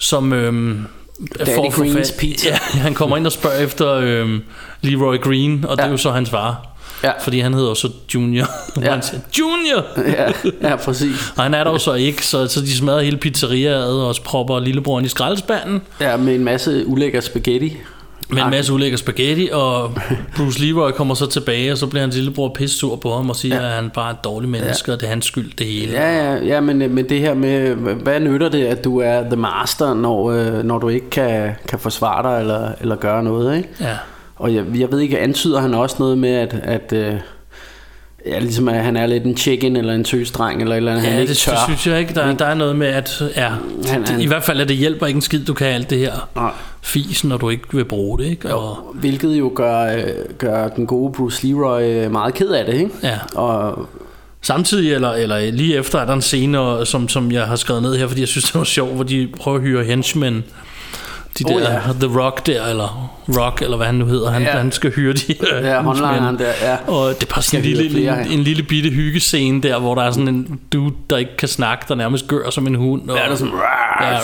som 0.00 0.32
øhm, 0.32 0.86
får 1.54 1.70
for 1.70 1.78
Greens 1.92 2.08
fat- 2.10 2.18
pizza. 2.18 2.48
Ja, 2.74 2.78
han 2.80 2.94
kommer 2.94 3.16
ind 3.16 3.26
og 3.26 3.32
spørger 3.32 3.58
efter 3.58 3.92
øhm, 3.92 4.40
Leroy 4.80 5.20
Green, 5.20 5.64
og 5.68 5.76
det 5.76 5.84
er 5.84 5.90
jo 5.90 5.96
så 5.96 6.10
hans 6.10 6.30
far. 6.30 6.68
Ja. 7.04 7.10
Fordi 7.20 7.40
han 7.40 7.54
hedder 7.54 7.68
jo 7.68 7.74
så 7.74 7.88
Junior. 8.14 8.46
Ja. 8.76 8.82
Ja. 8.84 8.90
han 8.90 9.02
siger, 9.02 9.20
Junior! 9.38 9.84
ja, 9.96 10.32
ja, 10.68 10.76
præcis. 10.76 11.16
Og 11.36 11.42
han 11.42 11.54
er 11.54 11.64
der 11.64 11.70
jo 11.70 11.78
så 11.78 11.94
ikke, 11.94 12.26
så, 12.26 12.46
så 12.46 12.60
de 12.60 12.76
smadrer 12.76 13.00
hele 13.00 13.16
pizzeriaet 13.16 14.00
og 14.00 14.08
også 14.08 14.22
propper 14.22 14.60
lillebroren 14.60 15.04
i 15.04 15.08
skraldespanden. 15.08 15.82
Ja, 16.00 16.16
med 16.16 16.34
en 16.34 16.44
masse 16.44 16.86
ulækker 16.86 17.20
spaghetti. 17.20 17.76
Med 18.30 18.42
en 18.42 18.50
masse 18.50 18.72
ulækker 18.72 18.98
spaghetti, 18.98 19.48
og 19.52 19.94
Bruce 20.36 20.60
Leroy 20.60 20.90
kommer 20.90 21.14
så 21.14 21.26
tilbage, 21.26 21.72
og 21.72 21.78
så 21.78 21.86
bliver 21.86 22.00
hans 22.00 22.14
lillebror 22.14 22.54
pissur 22.54 22.96
på 22.96 23.16
ham 23.16 23.30
og 23.30 23.36
siger, 23.36 23.56
ja. 23.56 23.66
at 23.66 23.72
han 23.72 23.90
bare 23.90 24.08
er 24.08 24.14
et 24.14 24.24
dårligt 24.24 24.50
menneske, 24.50 24.90
ja. 24.90 24.94
og 24.94 25.00
det 25.00 25.06
er 25.06 25.10
hans 25.10 25.24
skyld, 25.24 25.52
det 25.58 25.66
hele. 25.66 25.92
Ja, 25.92 26.32
ja, 26.32 26.44
ja 26.44 26.60
men, 26.60 26.78
men 26.78 27.08
det 27.08 27.20
her 27.20 27.34
med, 27.34 27.74
hvad 27.74 28.20
nytter 28.20 28.48
det, 28.48 28.64
at 28.64 28.84
du 28.84 28.98
er 28.98 29.22
the 29.22 29.36
master, 29.36 29.94
når, 29.94 30.30
øh, 30.30 30.64
når 30.64 30.78
du 30.78 30.88
ikke 30.88 31.10
kan, 31.10 31.50
kan 31.68 31.78
forsvare 31.78 32.32
dig 32.32 32.40
eller, 32.40 32.72
eller 32.80 32.96
gøre 32.96 33.22
noget, 33.22 33.56
ikke? 33.56 33.68
Ja. 33.80 33.96
Og 34.38 34.54
jeg, 34.54 34.64
jeg 34.78 34.90
ved 34.92 34.98
ikke, 35.00 35.18
antyder 35.18 35.60
han 35.60 35.74
også 35.74 35.96
noget 35.98 36.18
med, 36.18 36.30
at, 36.34 36.54
at 36.62 36.92
øh, 36.92 37.14
ja, 38.26 38.38
ligesom 38.38 38.68
at 38.68 38.84
han 38.84 38.96
er 38.96 39.06
lidt 39.06 39.24
en 39.24 39.36
chicken 39.36 39.76
eller 39.76 39.92
en 39.94 40.04
tøsdreng 40.04 40.62
eller 40.62 40.76
eller 40.76 40.92
andet, 40.92 41.04
Ja, 41.04 41.10
han 41.10 41.20
ikke 41.20 41.30
det 41.30 41.36
tør. 41.36 41.52
synes 41.66 41.86
jeg 41.86 42.00
ikke. 42.00 42.14
Der, 42.14 42.34
der 42.34 42.44
er 42.46 42.54
noget 42.54 42.76
med, 42.76 42.86
at 42.86 43.22
ja, 43.36 43.48
Han- 43.48 44.00
det, 44.00 44.08
han- 44.08 44.20
i 44.20 44.26
hvert 44.26 44.42
fald 44.44 44.60
at 44.60 44.68
det 44.68 44.76
hjælper 44.76 45.06
ikke 45.06 45.16
en 45.18 45.22
skid, 45.22 45.44
du 45.44 45.54
kan 45.54 45.66
alt 45.66 45.90
det 45.90 45.98
her 45.98 46.28
Nej. 46.36 46.50
fis, 46.82 47.24
når 47.24 47.36
du 47.36 47.48
ikke 47.48 47.64
vil 47.72 47.84
bruge 47.84 48.18
det. 48.18 48.24
Ikke? 48.24 48.54
Og, 48.54 48.76
Hvilket 48.94 49.38
jo 49.38 49.52
gør, 49.54 49.94
øh, 49.96 50.02
gør 50.38 50.68
den 50.68 50.86
gode 50.86 51.12
Bruce 51.12 51.46
Leroy 51.46 51.82
øh, 51.82 52.12
meget 52.12 52.34
ked 52.34 52.48
af 52.48 52.64
det, 52.66 52.74
ikke? 52.74 52.90
ja. 53.02 53.18
Og 53.34 53.86
Samtidig, 54.42 54.92
eller, 54.92 55.10
eller 55.10 55.50
lige 55.50 55.76
efter, 55.76 55.98
er 55.98 56.04
der 56.06 56.12
en 56.12 56.22
scene, 56.22 56.86
som, 56.86 57.08
som 57.08 57.32
jeg 57.32 57.44
har 57.44 57.56
skrevet 57.56 57.82
ned 57.82 57.96
her, 57.96 58.06
fordi 58.06 58.20
jeg 58.20 58.28
synes, 58.28 58.44
det 58.44 58.54
var 58.54 58.64
sjovt, 58.64 58.94
hvor 58.94 59.04
de 59.04 59.28
prøver 59.40 59.56
at 59.56 59.62
hyre 59.62 59.84
henchmen. 59.84 60.44
De 61.44 61.54
Oh, 61.54 61.60
der, 61.60 61.72
ja. 61.72 61.78
The 62.00 62.20
Rock 62.20 62.46
der, 62.46 62.64
eller 62.66 63.10
Rock, 63.38 63.62
eller 63.62 63.76
hvad 63.76 63.86
han 63.86 63.94
nu 63.94 64.06
hedder. 64.06 64.30
Han, 64.30 64.42
Ja. 64.42 64.50
han 64.50 64.72
skal 64.72 64.90
hyre 64.90 65.12
de 65.12 65.34
Ja, 65.62 65.82
håndlangeren 65.82 66.38
der, 66.38 66.52
ja. 66.62 66.76
Og 66.86 67.08
det 67.14 67.22
er 67.22 67.34
bare 67.34 67.42
sådan 67.42 67.64
en 67.64 67.70
lille, 67.72 67.90
flere, 67.90 68.20
en, 68.20 68.26
ja. 68.26 68.32
en 68.34 68.40
lille 68.42 68.62
bitte 68.62 68.90
hyggescene 68.90 69.62
der, 69.62 69.78
hvor 69.78 69.94
der 69.94 70.02
er 70.02 70.10
sådan 70.10 70.28
en 70.28 70.60
dude, 70.72 70.94
der 71.10 71.16
ikke 71.16 71.36
kan 71.36 71.48
snakke, 71.48 71.84
der 71.88 71.94
nærmest 71.94 72.28
gør 72.28 72.50
som 72.50 72.66
en 72.66 72.74
hund. 72.74 73.10
Og, 73.10 73.16
Ja, 73.16 73.22
det 73.24 73.32
er 73.32 73.36
sådan, 73.36 73.54
Ja, 74.00 74.16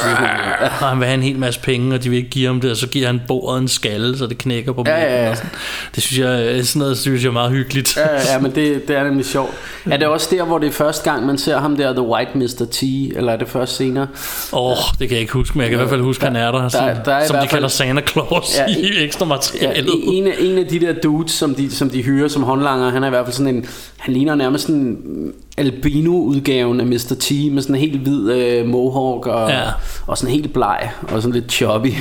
og 0.65 0.71
han 0.89 0.99
vil 0.99 1.07
have 1.07 1.15
en 1.15 1.23
hel 1.23 1.39
masse 1.39 1.61
penge, 1.61 1.95
og 1.95 2.05
de 2.05 2.09
vil 2.11 2.17
ikke 2.17 2.31
give 2.31 2.47
ham 2.47 2.61
det, 2.61 2.71
og 2.71 2.77
så 2.77 2.87
giver 2.89 3.07
han 3.07 3.21
bordet 3.29 3.61
en 3.63 3.69
skalle, 3.69 4.19
så 4.19 4.27
det 4.27 4.39
knækker 4.39 4.73
på 4.73 4.85
Ja, 4.87 5.01
ja, 5.01 5.25
ja. 5.25 5.31
og 5.31 5.37
sådan. 5.37 5.51
Det 5.95 6.03
synes 6.03 6.19
jeg, 6.19 6.67
sådan 6.67 6.81
noget 6.81 6.99
synes 6.99 7.23
jeg 7.23 7.29
er 7.29 7.33
meget 7.33 7.51
hyggeligt. 7.51 7.97
Ja, 7.97 8.33
ja, 8.33 8.39
men 8.41 8.55
det, 8.55 8.89
det 8.89 8.97
er 8.97 9.05
nemlig 9.05 9.27
sjovt. 9.27 9.51
Er 9.91 9.97
det 9.97 10.07
også 10.07 10.29
der, 10.31 10.45
hvor 10.45 10.59
det 10.59 10.69
er 10.69 10.73
første 10.73 11.11
gang, 11.11 11.27
man 11.27 11.39
ser 11.39 11.59
ham 11.61 11.77
der, 11.77 11.93
The 11.93 12.03
White 12.03 12.31
Mr. 12.35 12.65
T, 12.73 12.83
eller 13.17 13.33
er 13.33 13.37
det 13.37 13.49
først 13.49 13.77
senere? 13.77 14.07
Åh, 14.53 14.71
oh, 14.71 14.77
det 14.99 15.09
kan 15.09 15.11
jeg 15.11 15.21
ikke 15.21 15.33
huske, 15.33 15.59
men 15.59 15.63
jeg 15.63 15.71
kan 15.71 15.77
i 15.77 15.81
hvert 15.81 15.91
fald 15.91 16.03
huske, 16.03 16.25
han 16.25 16.37
er 16.37 16.51
der, 16.53 16.69
som, 16.69 16.89
der 17.05 17.13
er 17.15 17.25
i 17.25 17.27
som 17.27 17.35
hvert 17.35 17.43
de 17.45 17.49
kalder 17.49 17.69
fald- 17.69 17.73
Santa 17.73 18.03
Claus 18.07 18.57
Ja, 18.59 18.65
ja, 18.73 18.77
i, 18.77 18.81
i- 19.01 19.05
ekstra 19.05 19.25
Ja, 19.25 19.29
materialet. 19.29 19.95
en, 20.05 20.27
af, 20.27 20.35
en 20.41 20.59
af 20.59 20.67
de 20.67 20.81
der 20.81 20.93
dudes, 21.03 21.31
som 21.33 21.55
de, 21.55 21.71
som 21.71 21.91
de 21.91 22.03
hyrer 22.03 22.29
som 22.29 22.43
håndlanger, 22.43 22.91
han 22.91 23.03
er 23.03 23.07
i 23.07 23.11
hvert 23.11 23.25
fald 23.27 23.35
sådan 23.35 23.55
en, 23.55 23.67
han 23.97 24.15
ligner 24.15 24.35
nærmest 24.35 24.67
sådan 24.67 24.81
en 24.81 25.33
albino-udgaven 25.59 26.81
af 26.81 26.87
Mr. 26.87 27.15
T, 27.21 27.31
med 27.53 27.63
sådan 27.63 27.75
en 27.75 27.81
helt 27.81 28.01
hvid 28.01 28.31
øh, 28.33 28.67
mohawk, 28.67 29.27
og, 29.27 29.51
Ja. 29.51 29.61
og 30.07 30.19
sådan 30.19 30.35
helt 30.35 30.53
bleg, 30.53 30.91
og 31.03 31.23
sådan 31.23 31.33
lidt 31.35 31.53
chubby. 31.53 31.87
uh, 31.87 31.93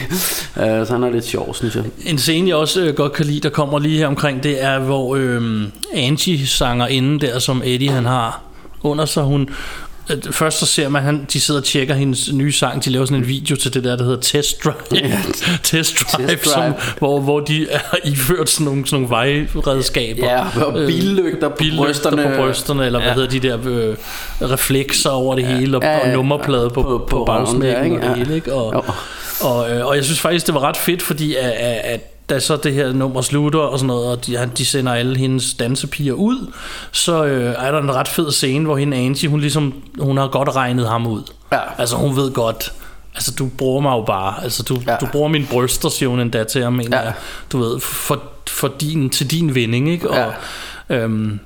så 0.87 0.87
han 0.89 1.03
er 1.03 1.09
lidt 1.11 1.25
sjov, 1.25 1.53
synes 1.55 1.75
jeg. 1.75 1.83
En 2.05 2.17
scene, 2.17 2.47
jeg 2.49 2.55
også 2.55 2.81
øh, 2.81 2.95
godt 2.95 3.13
kan 3.13 3.25
lide, 3.25 3.39
der 3.39 3.49
kommer 3.49 3.79
lige 3.79 3.97
her 3.97 4.07
omkring, 4.07 4.43
det 4.43 4.63
er, 4.63 4.79
hvor 4.79 5.15
øh, 5.15 5.61
Angie 5.93 6.47
sanger 6.47 6.87
inden 6.87 7.21
der, 7.21 7.39
som 7.39 7.61
Eddie 7.65 7.89
han 7.89 8.05
har 8.05 8.41
under 8.83 9.05
sig. 9.05 9.23
Hun, 9.23 9.41
øh, 9.41 9.47
først 10.31 10.59
så 10.59 10.65
ser 10.65 10.89
man, 10.89 11.03
han, 11.03 11.25
de 11.33 11.39
sidder 11.41 11.59
og 11.61 11.65
tjekker 11.65 11.93
hendes 11.95 12.33
nye 12.33 12.51
sang. 12.51 12.85
De 12.85 12.89
laver 12.89 13.05
sådan 13.05 13.17
en 13.17 13.27
video 13.27 13.55
til 13.55 13.73
det 13.73 13.83
der, 13.83 13.95
der 13.95 14.03
hedder 14.03 14.21
Test 14.21 14.63
Drive. 14.63 14.75
Test 15.63 15.95
Drive, 16.17 16.27
Test 16.27 16.49
som, 16.49 16.61
Drive. 16.61 16.73
hvor, 16.97 17.19
hvor 17.19 17.39
de 17.39 17.67
er 17.69 17.79
iført 18.05 18.49
sådan 18.49 18.65
nogle, 18.65 18.87
sådan 18.87 19.01
nogle 19.09 19.09
vejredskaber. 19.09 20.25
Ja, 20.25 20.65
og 20.65 20.79
Øh, 20.79 20.87
billygter 20.87 21.49
på 21.49 21.55
billygter 21.55 21.83
brysterne. 21.85 22.23
på 22.23 22.41
brysterne, 22.43 22.85
eller 22.85 22.99
ja. 22.99 23.05
Ja. 23.07 23.13
hvad 23.13 23.23
hedder 23.27 23.39
de 23.39 23.47
der 23.47 23.89
øh, 23.91 23.95
reflekser 24.51 25.09
over 25.09 25.35
det 25.35 25.45
hele, 25.45 25.77
og, 25.77 25.83
Ja, 25.83 25.91
ja, 25.91 25.99
og 25.99 26.07
ja. 26.07 26.13
nummerplade 26.13 26.69
på, 26.69 26.81
På- 26.81 26.97
på, 26.97 27.05
på 27.09 27.23
bagsmækken 27.25 27.95
og 27.95 28.01
det 28.01 28.07
Ja. 28.09 28.13
hele. 28.15 28.35
Ikke? 28.35 28.53
Og, 28.53 28.73
Jo. 28.73 28.81
og, 29.49 29.71
øh, 29.71 29.85
og 29.85 29.95
jeg 29.95 30.05
synes 30.05 30.19
faktisk, 30.19 30.45
det 30.47 30.55
var 30.55 30.61
ret 30.61 30.77
fedt, 30.77 31.01
fordi 31.01 31.35
at, 31.35 31.51
at 31.83 32.12
da 32.33 32.39
så 32.39 32.55
det 32.57 32.73
her 32.73 32.93
nummer 32.93 33.21
slutter 33.21 33.59
og 33.59 33.79
sådan 33.79 33.87
noget, 33.87 34.07
og 34.11 34.25
de, 34.25 34.37
han- 34.37 34.51
de 34.57 34.65
sender 34.65 34.93
alle 34.93 35.17
hendes 35.17 35.53
dansepiger 35.53 36.13
ud, 36.13 36.51
så 36.91 37.23
øh, 37.25 37.55
er 37.59 37.71
der 37.71 37.79
en 37.81 37.95
ret 37.95 38.07
fed 38.07 38.31
scene, 38.31 38.65
hvor 38.65 38.77
hende 38.77 38.97
Angie, 38.97 39.29
hun 39.29 39.39
ligesom, 39.39 39.73
hun 39.99 40.17
har 40.17 40.27
godt 40.27 40.55
regnet 40.55 40.87
ham 40.89 41.07
ud. 41.07 41.21
Ja. 41.51 41.59
Altså 41.77 41.95
hun 41.95 42.15
ved 42.15 42.31
godt, 42.31 42.73
altså 43.15 43.31
du 43.39 43.49
bruger 43.57 43.81
mig 43.81 43.91
jo 43.91 44.03
bare, 44.07 44.43
altså 44.43 44.63
du, 44.63 44.81
Ja. 44.85 44.91
ja. 44.91 44.97
du 44.97 45.07
bruger 45.11 45.27
mine 45.29 45.45
bryster, 45.51 45.89
siger 45.89 46.09
hun 46.09 46.19
endda 46.19 46.43
til 46.43 46.63
ham, 46.63 46.81
Ja. 46.81 46.99
jeg. 46.99 47.13
Du 47.51 47.57
ved, 47.57 47.79
for, 47.79 48.23
for 48.49 48.67
din, 48.81 49.09
til 49.09 49.31
din 49.31 49.55
vinding, 49.55 49.89
ikke? 49.89 50.09
Og, 50.11 50.33
øhm, 50.89 51.39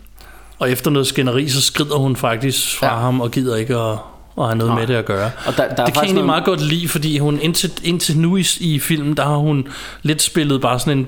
og 0.59 0.71
efter 0.71 0.91
noget 0.91 1.07
skænderi, 1.07 1.49
så 1.49 1.61
skrider 1.61 1.95
hun 1.95 2.15
faktisk 2.15 2.77
fra 2.79 2.87
Ja. 2.87 2.93
ja. 2.93 2.99
ham 2.99 3.21
og 3.21 3.31
gider 3.31 3.55
ikke 3.55 3.75
at, 3.75 3.97
at 4.39 4.45
have 4.45 4.57
noget 4.57 4.71
Nej. 4.73 4.79
med 4.79 4.87
det 4.87 4.93
at 4.95 5.05
gøre. 5.05 5.31
Og 5.45 5.57
der- 5.57 5.63
der 5.63 5.63
er 5.63 5.67
det 5.67 5.75
kan 5.77 5.85
jeg 5.87 5.93
egentlig 5.95 6.13
noget- 6.13 6.25
meget 6.25 6.45
godt 6.45 6.61
lide, 6.61 6.87
fordi 6.87 7.17
hun 7.17 7.39
indtil, 7.41 7.71
indtil 7.83 8.17
nu 8.17 8.37
i, 8.37 8.45
i 8.59 8.79
filmen, 8.79 9.17
der 9.17 9.23
har 9.23 9.35
hun 9.37 9.67
lidt 10.03 10.21
spillet 10.21 10.61
bare 10.61 10.79
sådan 10.79 10.97
en 10.97 11.07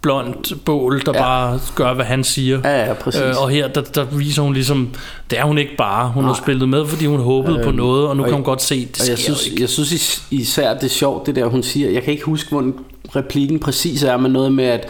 blond 0.00 0.56
bål, 0.64 1.02
der 1.06 1.12
Ja. 1.14 1.22
bare 1.22 1.60
gør, 1.74 1.94
hvad 1.94 2.04
han 2.04 2.24
siger. 2.24 2.60
Ja, 2.64 2.86
ja, 2.86 2.92
præcis. 2.92 3.20
Øh, 3.20 3.42
og 3.42 3.50
her, 3.50 3.68
der, 3.68 3.80
der 3.80 4.04
viser 4.04 4.42
hun 4.42 4.52
ligesom, 4.52 4.88
det 5.30 5.38
er 5.38 5.44
hun 5.44 5.58
ikke 5.58 5.76
bare. 5.78 6.08
Hun 6.08 6.24
har 6.24 6.30
Nej. 6.32 6.40
spillet 6.42 6.68
med, 6.68 6.86
fordi 6.86 7.06
hun 7.06 7.20
håbede 7.20 7.58
øh, 7.58 7.64
på 7.64 7.70
noget, 7.70 8.08
og 8.08 8.16
nu 8.16 8.22
og 8.22 8.26
kan 8.26 8.30
jeg- 8.32 8.36
hun 8.36 8.44
godt 8.44 8.62
se, 8.62 8.80
det 8.86 9.00
Og 9.00 9.08
jeg 9.08 9.18
sker 9.18 9.32
jo 9.32 9.36
synes, 9.36 9.46
ikke. 9.46 9.60
jeg 9.62 9.68
synes 9.68 9.92
is- 9.92 10.22
især 10.30 10.74
det 10.74 10.84
er 10.84 10.88
sjovt, 10.88 11.26
det 11.26 11.36
der 11.36 11.46
hun 11.46 11.62
siger. 11.62 11.90
Jeg 11.90 12.02
kan 12.02 12.12
ikke 12.12 12.24
huske, 12.24 12.48
hvor 12.50 12.72
replikken 13.16 13.58
præcis 13.58 14.02
er, 14.02 14.16
men 14.16 14.32
noget 14.32 14.52
med, 14.52 14.64
at 14.64 14.88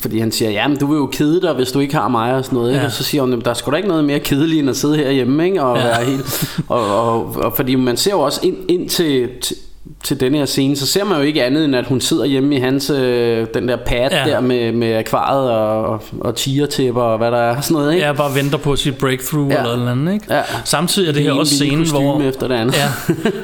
fordi 0.00 0.18
han 0.18 0.32
siger, 0.32 0.50
ja, 0.50 0.68
men 0.68 0.76
du 0.78 0.86
vil 0.86 0.96
jo 0.96 1.06
kede 1.06 1.40
dig, 1.40 1.52
hvis 1.54 1.72
du 1.72 1.80
ikke 1.80 1.94
har 1.94 2.08
mig 2.08 2.34
og 2.34 2.44
sådan 2.44 2.56
noget. 2.56 2.70
Ikke? 2.70 2.80
Ja. 2.80 2.86
Og 2.86 2.92
så 2.92 3.02
siger 3.04 3.22
hun, 3.22 3.30
"Jamen, 3.30 3.44
der 3.44 3.50
er 3.50 3.54
sgu 3.54 3.70
da 3.70 3.76
ikke 3.76 3.88
noget 3.88 4.04
mere 4.04 4.18
kedeligt, 4.20 4.60
end 4.60 4.70
at 4.70 4.76
sidde 4.76 4.96
herhjemme, 4.96 5.44
ikke? 5.44 5.62
Og, 5.62 5.76
Ja. 5.76 5.82
være 5.84 6.04
helt, 6.04 6.60
og, 6.68 7.08
og, 7.10 7.26
og, 7.36 7.52
fordi 7.56 7.74
man 7.74 7.96
ser 7.96 8.10
jo 8.10 8.20
også 8.20 8.40
ind, 8.42 8.56
ind 8.68 8.88
til, 8.88 9.28
til, 9.42 9.56
til 10.04 10.20
denne 10.20 10.38
her 10.38 10.44
scene, 10.46 10.76
så 10.76 10.86
ser 10.86 11.04
man 11.04 11.18
jo 11.18 11.22
ikke 11.24 11.44
andet, 11.44 11.64
end 11.64 11.76
at 11.76 11.86
hun 11.86 12.00
sidder 12.00 12.24
hjemme 12.24 12.56
i 12.56 12.58
hans, 12.58 12.90
øh, 12.90 13.46
den 13.54 13.68
der 13.68 13.76
pad 13.76 14.08
ja. 14.10 14.18
Ja. 14.18 14.30
der 14.30 14.40
med, 14.40 14.72
med 14.72 14.94
akvariet 14.96 15.50
og, 15.50 15.84
og, 15.84 16.02
og 16.20 16.34
tigertæpper 16.36 17.02
og 17.02 17.18
hvad 17.18 17.30
der 17.30 17.38
er, 17.38 17.60
sådan 17.60 17.74
noget, 17.74 17.94
ikke? 17.94 18.06
Jeg 18.06 18.16
bare 18.16 18.34
venter 18.34 18.58
på 18.58 18.76
sit 18.76 18.98
breakthrough 18.98 19.50
Ja. 19.50 19.54
ja. 19.54 19.60
eller 19.60 19.76
noget 19.76 19.90
andet, 19.90 20.12
ikke? 20.14 20.34
Ja. 20.34 20.42
Samtidig 20.64 21.08
er 21.08 21.12
det 21.12 21.24
Det 21.24 21.32
her 21.32 21.38
også 21.40 21.54
scenen, 21.54 21.88
hvor... 21.90 22.20
efter 22.22 22.48
det 22.48 22.54
andet. 22.54 22.74
Ja. 22.76 22.88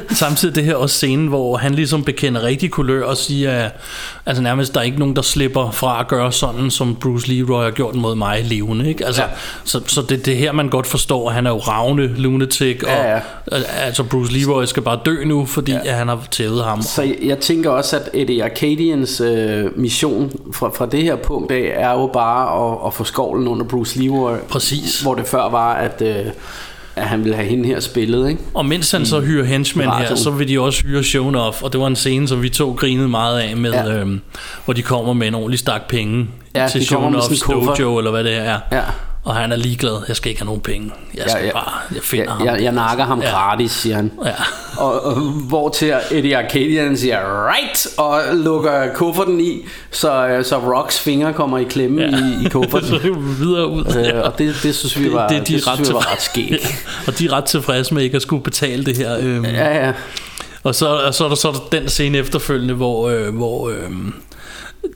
Samtidig 0.14 0.52
er 0.52 0.54
det 0.54 0.64
her 0.64 0.74
også 0.74 0.94
scenen, 0.96 1.26
hvor 1.28 1.56
han 1.56 1.74
ligesom 1.74 2.04
bekender 2.04 2.42
rigtig 2.42 2.70
kulør 2.70 3.04
og 3.04 3.16
siger, 3.16 3.52
at 3.52 3.70
altså 4.26 4.42
nærmest 4.42 4.74
der 4.74 4.80
er 4.80 4.84
ikke 4.84 4.98
nogen, 4.98 5.16
der 5.16 5.22
slipper 5.22 5.70
fra 5.70 6.00
at 6.00 6.08
gøre 6.08 6.32
sådan, 6.32 6.70
som 6.70 6.96
Bruce 6.96 7.28
Leroy 7.32 7.62
har 7.64 7.70
gjort 7.70 7.94
mod 7.94 8.14
mig 8.14 8.44
levende, 8.44 8.88
ikke? 8.88 9.06
Altså, 9.06 9.22
Ja. 9.22 9.28
ja. 9.28 9.34
Så, 9.64 9.80
så 9.86 10.02
det, 10.02 10.26
det 10.26 10.34
er 10.34 10.38
her, 10.38 10.52
man 10.52 10.68
godt 10.68 10.86
forstår, 10.86 11.28
at 11.28 11.34
han 11.34 11.46
er 11.46 11.50
jo 11.50 11.58
ravne 11.58 12.06
lunatic, 12.16 12.82
og 12.82 12.88
Ja, 12.88 13.14
ja. 13.14 13.20
altså 13.84 14.02
Bruce 14.04 14.32
Leroy 14.32 14.64
skal 14.64 14.82
bare 14.82 14.98
dø 15.04 15.24
nu, 15.24 15.46
fordi 15.46 15.72
ja. 15.72 15.78
at 15.84 15.94
han 15.94 16.08
har 16.08 16.27
tævet 16.30 16.64
ham. 16.64 16.82
Så 16.82 17.02
jeg, 17.02 17.16
jeg 17.22 17.38
tænker 17.38 17.70
også, 17.70 17.96
at 17.96 18.10
Eddie 18.14 18.44
Arcadians 18.44 19.20
øh, 19.20 19.78
mission 19.78 20.32
fra, 20.54 20.68
fra 20.68 20.86
det 20.86 21.02
her 21.02 21.16
punkt 21.16 21.52
af, 21.52 21.72
er 21.74 21.92
jo 21.92 22.06
bare 22.12 22.70
at, 22.72 22.78
at 22.86 22.94
få 22.94 23.04
skovlen 23.04 23.48
under 23.48 23.64
Bruce 23.66 23.98
Leroy. 24.02 24.36
Præcis. 24.48 25.00
Hvor 25.00 25.14
det 25.14 25.26
før 25.26 25.50
var, 25.50 25.74
at, 25.74 26.02
øh, 26.02 26.26
at 26.96 27.04
han 27.04 27.24
ville 27.24 27.36
have 27.36 27.48
hende 27.48 27.66
her 27.68 27.80
spillet, 27.80 28.28
ikke? 28.28 28.40
Og 28.54 28.66
mens 28.66 28.90
han 28.90 29.06
så 29.06 29.20
hyrer 29.20 29.44
henchmen 29.44 29.88
her, 29.90 30.14
så 30.14 30.30
vil 30.30 30.48
de 30.48 30.60
også 30.60 30.82
hyre 30.82 31.02
Shonoff, 31.04 31.62
og 31.62 31.72
det 31.72 31.80
var 31.80 31.86
en 31.86 31.96
scene, 31.96 32.28
som 32.28 32.42
vi 32.42 32.48
to 32.48 32.72
grinede 32.72 33.08
meget 33.08 33.38
af, 33.40 33.56
med, 33.56 33.70
Ja. 33.72 33.94
øhm, 33.94 34.20
hvor 34.64 34.74
de 34.74 34.82
kommer 34.82 35.12
med 35.12 35.28
en 35.28 35.34
ordentlig 35.34 35.58
stak 35.58 35.88
penge 35.88 36.26
Ja, 36.54 36.68
til 36.68 36.86
Shonoffs 36.86 37.40
dojo, 37.40 37.98
eller 37.98 38.10
hvad 38.10 38.24
det 38.24 38.36
er. 38.36 38.58
Ja. 38.72 38.80
Og 39.24 39.34
han 39.36 39.52
er 39.52 39.56
ligeglad, 39.56 40.02
jeg 40.08 40.16
skal 40.16 40.28
ikke 40.30 40.40
have 40.40 40.46
nogen 40.46 40.60
penge. 40.60 40.92
Jeg 41.14 41.24
skal 41.28 41.40
Ja, 41.40 41.46
ja. 41.46 41.52
bare, 41.52 41.72
jeg 41.94 42.02
finder 42.02 42.24
Jeg, 42.24 42.32
ham. 42.32 42.46
jeg, 42.46 42.62
jeg 42.62 42.72
nakker 42.72 43.04
ham 43.04 43.20
Ja. 43.20 43.30
gratis, 43.30 43.70
siger 43.70 43.96
han. 43.96 44.10
Ja. 44.24 44.32
Og, 44.76 45.04
og 45.04 45.14
hvor 45.20 45.68
til 45.68 45.94
Eddie 46.10 46.36
Arcadian 46.36 46.96
siger, 46.96 47.48
right, 47.50 47.86
og 47.98 48.20
lukker 48.32 48.94
kufferten 48.94 49.40
i, 49.40 49.64
så, 49.90 50.26
øh, 50.28 50.44
så 50.44 50.58
Rocks 50.58 51.00
fingre 51.00 51.32
kommer 51.32 51.58
i 51.58 51.64
klemme 51.64 52.02
ja. 52.02 52.08
i, 52.08 52.46
i 52.46 52.48
kufferten. 52.48 52.88
så 52.88 52.94
er 52.94 53.18
videre 53.38 53.66
ud. 53.68 53.84
Øh, 54.14 54.22
og 54.24 54.38
det, 54.38 54.54
det 54.62 54.74
synes 54.74 54.98
vi 55.00 55.12
var, 55.12 55.28
det, 55.28 55.38
det, 55.40 55.48
de 55.48 55.54
det 55.54 55.66
ret 55.66 55.74
synes 55.74 55.88
vi 55.88 55.94
var 55.94 56.12
ret 56.12 56.22
skægt. 56.22 56.84
og 57.06 57.18
de 57.18 57.26
er 57.26 57.32
ret 57.32 57.44
tilfredse 57.44 57.94
med 57.94 58.02
ikke 58.02 58.16
at 58.16 58.22
skulle 58.22 58.42
betale 58.42 58.84
det 58.84 58.96
her. 58.96 59.16
Øhm. 59.20 59.44
Ja, 59.44 59.86
ja. 59.86 59.92
Og 60.62 60.74
så, 60.74 60.86
og 61.06 61.14
så, 61.14 61.24
er 61.24 61.28
der, 61.28 61.36
så 61.36 61.48
er 61.48 61.52
der 61.52 61.60
den 61.80 61.88
scene 61.88 62.18
efterfølgende, 62.18 62.74
hvor, 62.74 63.08
øh, 63.08 63.34
hvor 63.36 63.68
øh, 63.68 63.90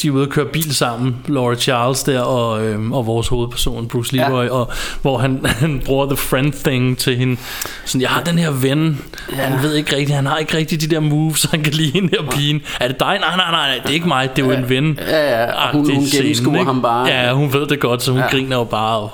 de 0.02 0.08
er 0.08 0.12
ude 0.12 0.22
at 0.22 0.28
køre 0.28 0.44
bil 0.46 0.74
sammen, 0.74 1.16
Laura 1.28 1.54
Charles 1.54 2.02
der, 2.02 2.20
og, 2.20 2.64
øhm, 2.64 2.92
og 2.92 3.06
vores 3.06 3.28
hovedperson, 3.28 3.88
Bruce 3.88 4.16
Leroy, 4.16 4.44
ja. 4.44 4.50
og 4.50 4.70
hvor 5.02 5.18
han, 5.18 5.46
han 5.60 5.82
bruger 5.84 6.06
the 6.06 6.16
friend 6.16 6.52
thing 6.52 6.98
til 6.98 7.16
hende. 7.16 7.36
Sådan, 7.84 8.00
jeg 8.00 8.10
har 8.10 8.22
den 8.22 8.38
her 8.38 8.50
ven, 8.50 9.00
ja. 9.32 9.36
han 9.36 9.62
ved 9.62 9.74
ikke 9.74 9.96
rigtigt, 9.96 10.16
han 10.16 10.26
har 10.26 10.36
ikke 10.38 10.56
rigtig 10.56 10.80
de 10.80 10.86
der 10.86 11.00
moves, 11.00 11.42
han 11.50 11.62
kan 11.62 11.72
lide 11.72 11.90
hende 11.92 12.08
her 12.20 12.30
pigen. 12.30 12.62
Er 12.80 12.88
det 12.88 13.00
dig? 13.00 13.18
Nej, 13.20 13.36
nej, 13.36 13.50
nej, 13.50 13.68
nej, 13.68 13.78
det 13.82 13.90
er 13.90 13.94
ikke 13.94 14.08
mig, 14.08 14.30
det 14.36 14.42
er 14.42 14.46
jo 14.46 14.52
en 14.52 14.68
ven. 14.68 14.98
Ja, 15.08 15.40
ja, 15.42 15.52
og 15.52 15.72
hun, 15.72 15.80
Agtig 15.80 15.94
hun 15.96 16.06
scene, 16.06 16.22
gennemskuer 16.22 16.64
ham 16.64 16.82
bare. 16.82 17.06
Ja, 17.08 17.32
hun 17.32 17.52
ved 17.52 17.66
det 17.66 17.80
godt, 17.80 18.02
så 18.02 18.10
hun 18.10 18.20
ja. 18.20 18.26
Ja. 18.26 18.30
griner 18.32 18.56
jo 18.56 18.64
bare. 18.64 18.96
Og, 18.98 19.10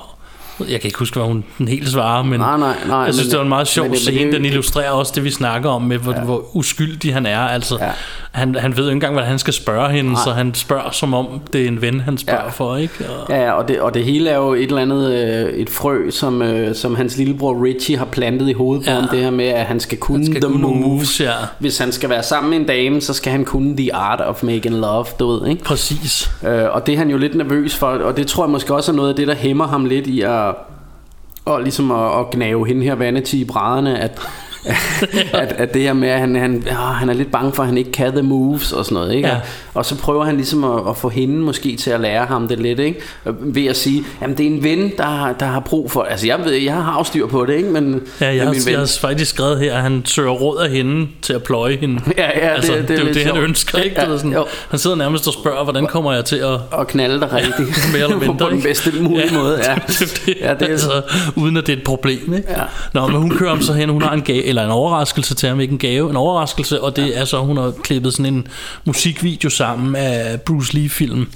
jeg 0.69 0.81
kan 0.81 0.89
ikke 0.89 0.99
huske, 0.99 1.16
hvad 1.19 1.27
hun 1.29 1.45
den 1.59 1.69
helt 1.69 1.89
svarer, 1.89 2.23
men 2.23 2.41
Nej, 2.41 2.57
nej, 2.59 2.75
nej, 2.89 2.97
jeg 2.99 3.14
synes, 3.14 3.27
men- 3.27 3.31
det 3.31 3.37
var 3.39 3.43
en 3.43 3.49
meget 3.49 3.69
sjov 3.69 3.85
men 3.85 3.93
det- 3.95 4.01
men 4.07 4.14
scene. 4.14 4.25
det- 4.25 4.33
Den 4.33 4.45
illustrerer 4.45 4.91
også 4.91 5.12
det, 5.14 5.25
vi 5.25 5.31
snakker 5.31 5.71
om, 5.71 5.83
med 5.83 5.99
hvor, 5.99 6.12
ja. 6.12 6.21
hvor 6.21 6.57
uskyldig 6.57 7.14
han 7.14 7.27
er. 7.27 7.41
Altså, 7.41 7.79
ja. 7.81 7.91
Han, 8.39 8.55
han 8.55 8.70
ved 8.76 8.82
jo 8.84 8.89
ikke 8.89 8.93
engang, 8.93 9.14
hvad 9.14 9.24
han 9.24 9.39
skal 9.39 9.53
spørge 9.55 9.91
hende, 9.91 10.12
Nej. 10.12 10.20
så 10.24 10.30
han 10.30 10.55
spørger, 10.55 10.91
som 10.91 11.14
om 11.14 11.26
det 11.53 11.62
er 11.64 11.68
en 11.68 11.82
ven, 11.82 12.01
han 12.01 12.18
spørger 12.18 12.43
ja. 12.45 12.49
For. 12.51 12.76
Ikke? 12.76 12.95
Og, 13.09 13.26
Ja, 13.30 13.53
og 13.53 13.68
det, 13.68 13.80
og 13.80 13.95
det 13.95 14.05
hele 14.05 14.30
er 14.30 14.36
jo 14.36 14.53
et 14.53 14.62
eller 14.62 14.82
andet 14.82 15.12
øh, 15.12 15.55
et 15.55 15.70
frø, 15.70 16.11
som, 16.11 16.43
øh, 16.43 16.74
som 16.74 16.95
hans 16.95 17.16
lillebror 17.16 17.64
Richie 17.64 17.97
har 17.99 18.05
plantet 18.05 18.49
i 18.49 18.53
hovedet 18.53 18.84
på 18.84 18.91
Ja. 18.91 18.97
ham. 19.01 19.09
Det 19.09 19.18
her 19.18 19.30
med, 19.30 19.45
at 19.47 19.66
han 19.66 19.80
skal 19.80 19.99
kunne 19.99 20.26
skal 20.26 20.41
the 20.43 20.51
kunne 20.51 20.62
moves. 20.62 20.80
moves, 20.86 21.20
ja. 21.20 21.32
Hvis 21.59 21.78
han 21.78 21.93
skal 21.93 22.11
være 22.11 22.22
sammen 22.22 22.51
med 22.51 22.59
en 22.59 22.66
dame, 22.66 23.01
så 23.01 23.14
skal 23.14 23.32
han 23.32 23.45
kunne 23.45 23.76
the 23.76 23.95
art 23.95 24.20
of 24.20 24.43
making 24.43 24.74
love, 24.74 25.05
du 25.20 25.26
ved, 25.30 25.49
ikke? 25.51 25.64
Præcis. 25.64 26.30
Øh, 26.47 26.64
og 26.70 26.86
det 26.86 26.95
er 26.95 26.99
han 26.99 27.11
jo 27.11 27.16
lidt 27.16 27.34
nervøs 27.34 27.76
for, 27.76 27.86
og 27.86 28.16
det 28.16 28.26
tror 28.26 28.45
jeg 28.45 28.51
måske 28.51 28.74
også 28.74 28.93
er 28.93 28.97
noget 28.97 29.09
af 29.11 29.16
det, 29.16 29.28
der 29.28 29.34
hæmmer 29.34 29.66
ham 29.66 29.84
lidt 29.84 30.07
i 30.07 30.20
at, 30.22 30.55
og 31.45 31.62
ligesom 31.62 31.91
at, 31.91 32.18
at 32.20 32.30
gnave 32.30 32.66
hende 32.66 32.82
her 32.84 32.95
Vanity 32.95 33.34
i 33.34 33.45
brædderne, 33.45 33.99
at, 33.99 34.18
at, 35.43 35.53
at 35.53 35.75
det 35.75 35.83
her 35.83 35.93
med, 35.93 36.09
at 36.09 36.21
han, 36.21 36.37
han, 36.37 36.64
åh, 36.71 36.77
han 36.77 37.09
er 37.09 37.14
lidt 37.14 37.33
bange 37.33 37.53
for, 37.53 37.62
at 37.62 37.69
han 37.69 37.79
ikke 37.79 37.93
kan 37.93 38.12
the 38.12 38.23
moves 38.23 38.73
og 38.73 38.85
sådan 38.85 38.95
noget, 38.95 39.14
ikke? 39.14 39.29
Ja. 39.29 39.35
Og, 39.35 39.41
og 39.75 39.85
så 39.85 39.99
prøver 39.99 40.25
han 40.25 40.37
ligesom 40.37 40.64
at, 40.64 40.81
at 40.89 40.97
få 40.97 41.09
hende 41.09 41.35
måske 41.37 41.77
til 41.77 41.91
at 41.91 42.01
lære 42.01 42.27
ham 42.27 42.49
det 42.49 42.61
lidt, 42.61 42.79
ikke? 42.81 43.01
Ved 43.25 43.66
at 43.66 43.77
sige, 43.77 44.05
jamen 44.23 44.37
det 44.39 44.47
er 44.47 44.51
en 44.51 44.62
ven, 44.62 44.93
der, 44.97 45.05
har- 45.05 45.33
der 45.33 45.47
har 45.47 45.61
brug 45.61 45.91
for, 45.91 46.03
altså 46.03 46.27
jeg 46.27 46.39
ved, 46.45 46.53
jeg 46.53 46.75
har 46.75 47.03
styr 47.03 47.27
på 47.27 47.47
det, 47.47 47.55
ikke? 47.55 47.69
Men, 47.69 48.01
Ja, 48.21 48.27
jeg, 48.35 48.45
har, 48.47 48.57
jeg 48.71 48.79
har 48.79 48.97
faktisk 49.01 49.31
skrevet 49.31 49.59
her, 49.59 49.75
at 49.77 49.83
han 49.83 50.03
søger 50.05 50.31
råd 50.31 50.59
af 50.59 50.71
hende 50.71 51.09
til 51.23 51.33
at 51.33 51.43
pløje 51.43 51.77
hende. 51.77 52.01
Ja, 52.19 52.23
ja, 52.25 52.45
det- 52.45 52.55
altså, 52.55 52.73
det 52.73 52.81
er 52.81 52.87
det 52.87 52.99
er 52.99 53.03
jo 53.03 53.07
det, 53.09 53.16
han 53.16 53.25
sjovt. 53.35 53.39
ønsker. 53.49 53.79
Ikke? 53.79 54.01
Ja, 54.01 54.16
sådan, 54.19 54.33
jo. 54.33 54.45
han 54.71 54.79
sidder 54.79 54.97
nærmest 54.97 55.27
og 55.27 55.33
spørger, 55.33 55.64
hvordan 55.64 55.87
kommer 55.87 56.12
jeg 56.12 56.25
til 56.25 56.37
at... 56.37 56.61
Og 56.71 56.87
knalde 56.89 57.21
dig 57.21 57.33
rigtigt. 57.59 57.89
Mere 57.93 58.03
eller 58.03 58.16
mindre, 58.16 58.37
på 58.47 58.51
den 58.51 58.62
bedste 58.62 58.93
mulige 59.03 59.35
måde, 59.35 59.61
ja. 59.71 59.75
det, 59.89 60.01
er 60.03 60.07
det, 60.27 60.35
Ja, 60.41 60.55
det 60.55 60.62
er- 60.62 60.66
altså, 60.73 61.03
uden 61.37 61.57
at 61.57 61.66
det 61.66 61.73
er 61.73 61.77
et 61.77 61.85
problem. 61.85 62.33
Ikke? 62.37 62.49
Ja. 62.49 62.62
Nå, 62.93 63.07
men 63.07 63.16
hun 63.16 63.31
kører 63.31 63.51
ham 63.51 63.62
så 63.62 63.73
hen, 63.73 63.89
hun 63.89 64.03
har 64.03 64.12
en 64.12 64.23
gave, 64.23 64.43
eller 64.62 64.72
en 64.72 64.78
overraskelse 64.78 65.34
til 65.34 65.48
ham, 65.48 65.61
ikke 65.61 65.72
en 65.72 65.78
gave, 65.78 66.11
en 66.11 66.16
overraskelse, 66.16 66.80
og 66.82 66.96
det 66.96 67.09
ja. 67.09 67.20
er 67.20 67.24
så, 67.24 67.38
hun 67.40 67.56
har 67.56 67.72
klippet 67.82 68.12
sådan 68.14 68.34
en 68.34 68.48
musikvideo 68.84 69.50
sammen 69.50 69.96
af 69.96 70.40
Bruce 70.40 70.74
Lee-film. 70.74 71.26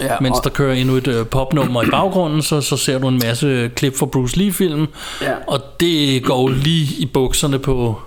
Ja, 0.00 0.14
Mens 0.20 0.38
og- 0.38 0.44
der 0.44 0.50
kører 0.50 0.74
endnu 0.74 0.94
et 0.96 1.06
øh, 1.08 1.26
popnummer 1.26 1.82
i 1.82 1.86
baggrunden, 1.90 2.42
så, 2.42 2.60
så 2.60 2.76
ser 2.76 2.98
du 2.98 3.08
en 3.08 3.20
masse 3.24 3.70
klip 3.76 3.96
fra 3.98 4.06
Bruce 4.06 4.36
Lee-film, 4.38 4.86
Ja. 5.22 5.32
og 5.46 5.60
det 5.80 6.24
går 6.24 6.48
lige 6.48 6.88
i 6.98 7.06
bukserne 7.06 7.58
på, 7.58 8.00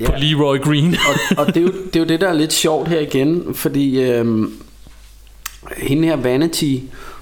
Ja. 0.00 0.06
på 0.06 0.12
Leroy 0.18 0.58
Green. 0.58 0.96
og, 1.08 1.38
og 1.38 1.46
det, 1.46 1.56
er 1.56 1.60
jo, 1.60 1.72
det 1.86 1.96
er 1.96 2.00
jo 2.00 2.06
det, 2.06 2.20
der 2.20 2.28
er 2.28 2.32
lidt 2.34 2.52
sjovt 2.52 2.88
her 2.88 3.00
igen, 3.00 3.54
fordi 3.54 4.00
øhm, 4.00 4.52
hende 5.76 6.08
her 6.08 6.16
Vanity, 6.16 6.74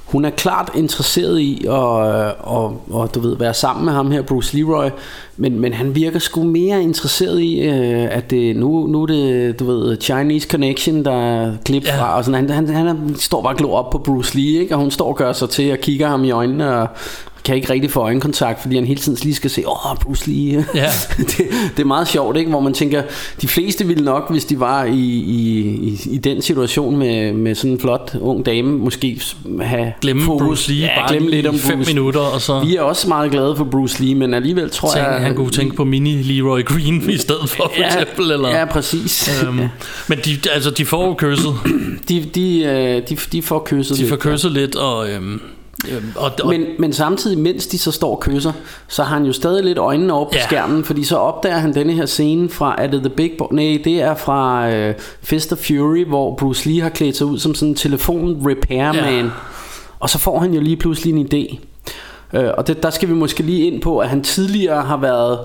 hun 0.07 0.24
er 0.24 0.30
klart 0.30 0.70
interesseret 0.74 1.40
i 1.40 1.64
at 1.64 1.72
og, 2.38 2.82
og, 2.90 3.14
du 3.14 3.20
ved, 3.20 3.36
være 3.36 3.54
sammen 3.54 3.84
med 3.84 3.92
ham 3.92 4.11
her, 4.11 4.22
Bruce 4.22 4.57
Leroy, 4.57 4.88
men, 5.36 5.61
men 5.61 5.72
han 5.72 5.94
virker 5.94 6.18
sgu 6.18 6.42
mere 6.42 6.82
interesseret 6.82 7.40
i, 7.40 7.61
øh, 7.61 8.09
at 8.11 8.30
det, 8.30 8.57
nu, 8.57 8.86
nu 8.86 9.02
er 9.02 9.07
det, 9.07 9.59
du 9.61 9.64
ved, 9.64 10.00
Chinese 10.00 10.48
Connection, 10.48 11.04
der 11.04 11.12
er 11.12 11.52
klip 11.64 11.84
Ja. 11.84 12.00
fra, 12.00 12.16
og 12.16 12.24
sådan, 12.24 12.50
han, 12.50 12.68
han, 12.68 12.86
han 12.86 13.14
står 13.18 13.42
bare 13.42 13.52
og 13.52 13.59
glor 13.59 13.78
op 13.78 13.90
på 13.90 13.98
Bruce 13.98 14.36
Lee, 14.38 14.61
ikke? 14.61 14.74
og 14.74 14.80
hun 14.80 14.90
står 14.90 15.09
og 15.09 15.16
gør 15.16 15.32
sig 15.32 15.50
til 15.50 15.72
og 15.72 15.78
kigger 15.78 16.09
ham 16.09 16.24
i 16.24 16.30
øjnene, 16.30 16.76
og 16.76 16.88
kan 17.47 17.57
ikke 17.57 17.72
rigtig 17.72 17.90
få 17.90 18.01
øjenkontakt, 18.01 18.62
fordi 18.62 18.74
han 18.74 18.84
hele 18.86 19.01
tiden 19.01 19.18
lige 19.22 19.34
skal 19.34 19.51
se, 19.51 19.68
åh, 19.68 19.90
oh, 19.92 19.97
Bruce 19.99 20.30
Lee. 20.30 20.66
Ja. 20.74 20.90
det, 21.18 21.38
det 21.76 21.82
er 21.82 21.84
meget 21.84 22.09
sjovt, 22.09 22.36
ikke? 22.36 22.51
hvor 22.51 22.61
man 22.61 22.74
tænker, 22.74 23.03
de 23.42 23.49
fleste 23.49 23.86
ville 23.86 24.05
nok, 24.05 24.30
hvis 24.30 24.44
de 24.44 24.61
var 24.61 24.84
i, 24.84 24.92
i, 24.94 25.99
i, 26.11 26.16
den 26.18 26.42
situation 26.42 26.97
med, 26.97 27.32
med 27.32 27.55
sådan 27.55 27.70
en 27.70 27.80
flot 27.80 28.16
ung 28.20 28.47
dame, 28.47 28.78
måske 28.78 29.20
have 29.61 29.92
Glemme 30.01 30.22
fokus. 30.22 30.42
Bruce 30.47 30.72
Lee 30.72 30.80
ja, 30.86 30.99
bare 31.01 31.09
glemme 31.09 31.30
lidt 31.30 31.47
om 31.47 31.59
fem 31.59 31.76
Bruce. 31.78 31.94
minutter, 31.94 32.20
og 32.20 32.40
så- 32.40 32.61
Vi 32.64 32.76
er 32.76 32.82
også 32.82 33.09
meget 33.09 33.30
glade 33.30 33.57
for 33.57 33.64
Bruce 33.64 34.03
Lee, 34.05 34.14
men 34.14 34.34
alligevel 34.34 34.70
tror 34.70 34.88
Tænk, 34.92 35.07
jeg... 35.07 35.20
han 35.20 35.34
kunne 35.34 35.51
tænke 35.51 35.76
på 35.76 35.84
mini 35.84 36.12
Leroy 36.22 36.64
Green 36.64 37.11
i 37.11 37.16
stedet 37.18 37.49
for, 37.51 37.57
for 37.57 37.72
ja, 37.82 37.86
eksempel. 37.86 38.30
Eller, 38.30 38.49
ja, 38.49 38.64
præcis. 38.64 39.42
Øhm, 39.47 39.59
Ja. 39.59 39.68
Men 40.09 40.18
de, 40.24 40.38
altså, 40.53 40.70
de 40.70 40.84
får 40.86 41.07
jo 41.07 41.14
kysset. 41.14 41.55
De, 42.09 42.24
de, 42.34 42.62
øh, 42.64 43.03
de, 43.09 43.16
de 43.32 43.42
får 43.42 43.62
kysset 43.66 43.97
De 43.97 44.03
lidt, 44.03 44.09
får 44.09 44.16
kysset 44.16 44.53
lidt, 44.53 44.76
og, 44.76 45.11
øhm, 45.11 45.40
øhm, 45.91 46.12
og, 46.16 46.31
og 46.43 46.49
Men, 46.49 46.64
men 46.79 46.93
samtidig, 46.93 47.39
mens 47.39 47.66
de 47.66 47.79
så 47.79 47.91
står 47.93 48.11
og 48.14 48.20
kysser, 48.20 48.53
så 48.89 49.03
har 49.03 49.16
han 49.16 49.27
jo 49.27 49.33
stadig 49.33 49.64
lidt 49.64 49.79
øjnene 49.79 50.12
op 50.14 50.27
på 50.31 50.37
Ja. 50.37 50.43
skærmen, 50.45 50.85
fordi 50.85 51.05
så 51.05 51.16
opdager 51.16 51.57
han 51.59 51.74
denne 51.74 51.93
her 51.93 52.07
scene 52.07 52.49
fra, 52.49 52.74
er 52.83 52.87
det 52.87 53.01
The 53.01 53.11
Big 53.11 53.33
Bo- 53.39 53.49
Nej, 53.53 53.79
det 53.85 54.03
er 54.03 54.14
fra 54.14 54.70
øh, 54.70 54.95
Fist 55.22 55.53
of 55.53 55.59
Fury, 55.59 56.05
hvor 56.07 56.35
Bruce 56.37 56.68
Lee 56.68 56.83
har 56.83 56.89
klædt 56.89 57.16
sig 57.16 57.27
ud 57.27 57.39
som 57.39 57.55
sådan 57.55 57.68
en 57.68 57.74
telefon 57.74 58.49
repairman. 58.51 59.24
Ja. 59.24 59.31
Og 59.99 60.11
så 60.11 60.18
får 60.18 60.39
han 60.39 60.55
jo 60.55 60.61
lige 60.61 60.77
pludselig 60.77 61.14
en 61.14 61.29
idé. 61.35 61.59
Øh, 62.39 62.51
og 62.59 62.66
det, 62.66 62.83
der 62.83 62.91
skal 62.91 63.09
vi 63.09 63.14
måske 63.14 63.43
lige 63.43 63.66
ind 63.70 63.83
på, 63.83 63.99
at 63.99 64.09
han 64.09 64.22
tidligere 64.22 64.83
har 64.83 64.97
været 64.97 65.39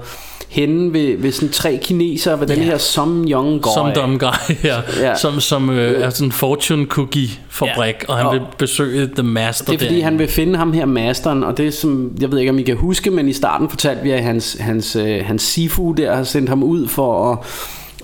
henne 0.52 0.94
ved, 0.94 1.18
ved 1.18 1.32
sådan 1.32 1.50
tre 1.50 1.80
kinesere 1.84 2.40
ved 2.40 2.48
den 2.48 2.58
Ja. 2.58 2.64
her 2.64 2.78
Some 2.78 3.30
Young 3.32 3.62
Guy. 3.62 3.70
som 3.76 3.92
dumb 3.96 4.20
guy 4.20 4.54
her, 4.64 4.76
Ja. 5.02 5.16
som, 5.16 5.40
som 5.40 5.70
øh, 5.70 6.02
er 6.02 6.10
sådan 6.10 6.28
en 6.28 6.32
fortune 6.32 6.86
cookie 6.86 7.30
fabrik, 7.50 7.96
Ja. 8.02 8.08
og 8.08 8.18
han 8.18 8.26
Og- 8.26 8.34
vil 8.34 8.42
besøge 8.58 9.10
The 9.16 9.24
Master 9.24 9.66
Det 9.66 9.74
er 9.74 9.78
fordi 9.78 9.86
derinde. 9.86 10.04
han 10.04 10.20
vil 10.20 10.28
finde 10.28 10.58
ham 10.58 10.74
her 10.74 10.86
masteren 10.86 11.44
Og 11.44 11.58
det 11.58 11.74
som 11.74 12.12
Jeg 12.22 12.32
ved 12.32 12.40
ikke 12.40 12.50
om 12.50 12.60
I 12.60 12.64
kan 12.64 12.76
huske 12.78 13.12
Men 13.12 13.30
i 13.30 13.34
starten 13.34 13.70
fortalte 13.70 14.04
vi 14.04 14.12
at 14.12 14.24
hans, 14.24 14.58
hans, 14.60 14.96
øh, 14.96 15.26
hans 15.26 15.42
Sifu 15.44 15.92
der 15.98 16.16
Har 16.16 16.24
sendt 16.24 16.50
ham 16.50 16.64
ud 16.64 16.88
for 16.88 17.32
at, 17.32 17.38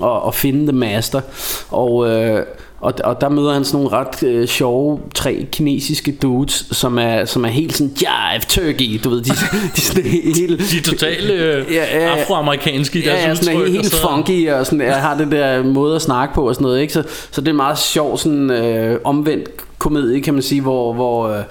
at, 0.03 0.27
at 0.27 0.35
finde 0.35 0.67
The 0.67 0.77
Master 0.77 1.21
Og 1.69 2.09
øh, 2.09 2.43
og, 2.79 2.93
og 3.03 3.21
der 3.21 3.29
møder 3.29 3.53
han 3.53 3.65
sådan 3.65 3.83
nogle 3.83 3.97
ret 3.97 4.23
øh, 4.23 4.47
sjove 4.47 4.99
tre 5.15 5.47
kinesiske 5.51 6.11
dudes 6.21 6.67
som 6.71 6.97
er 6.97 7.25
som 7.25 7.45
er 7.45 7.49
helt 7.49 7.73
sådan 7.73 7.93
jive 8.01 8.41
turkey 8.49 8.99
du 9.03 9.09
ved 9.09 9.21
de, 9.21 9.29
de 9.75 9.81
sådan 9.81 10.03
helt 10.03 10.59
De 10.71 10.77
er 10.77 10.81
totalt 10.83 11.31
øh, 11.31 11.65
Ja, 11.73 11.99
ja, 11.99 12.19
afroamerikanske 12.19 12.99
i 12.99 13.01
deres 13.01 13.21
ja, 13.23 13.27
ja, 13.27 13.35
sådan 13.35 13.55
er 13.55 13.57
udtryk. 13.57 13.73
helt, 13.73 13.83
helt 13.83 13.95
funky 13.95 14.51
og 14.51 14.65
sådan, 14.65 14.81
jeg 14.81 15.01
har 15.01 15.17
det 15.17 15.31
der 15.31 15.63
måde 15.63 15.95
at 15.95 16.01
snakke 16.01 16.35
på 16.35 16.47
og 16.47 16.55
sådan 16.55 16.65
noget, 16.65 16.81
ikke? 16.81 16.93
Så, 16.93 17.03
så 17.31 17.41
det 17.41 17.47
er 17.47 17.53
meget 17.53 17.77
sjov 17.77 18.17
sådan 18.17 18.49
øh, 18.49 18.99
omvendt 19.03 19.49
komedie, 19.77 20.21
kan 20.21 20.33
man 20.33 20.43
sige, 20.43 20.61
hvor, 20.61 20.93
hvor, 20.93 21.27
øh, 21.29 21.43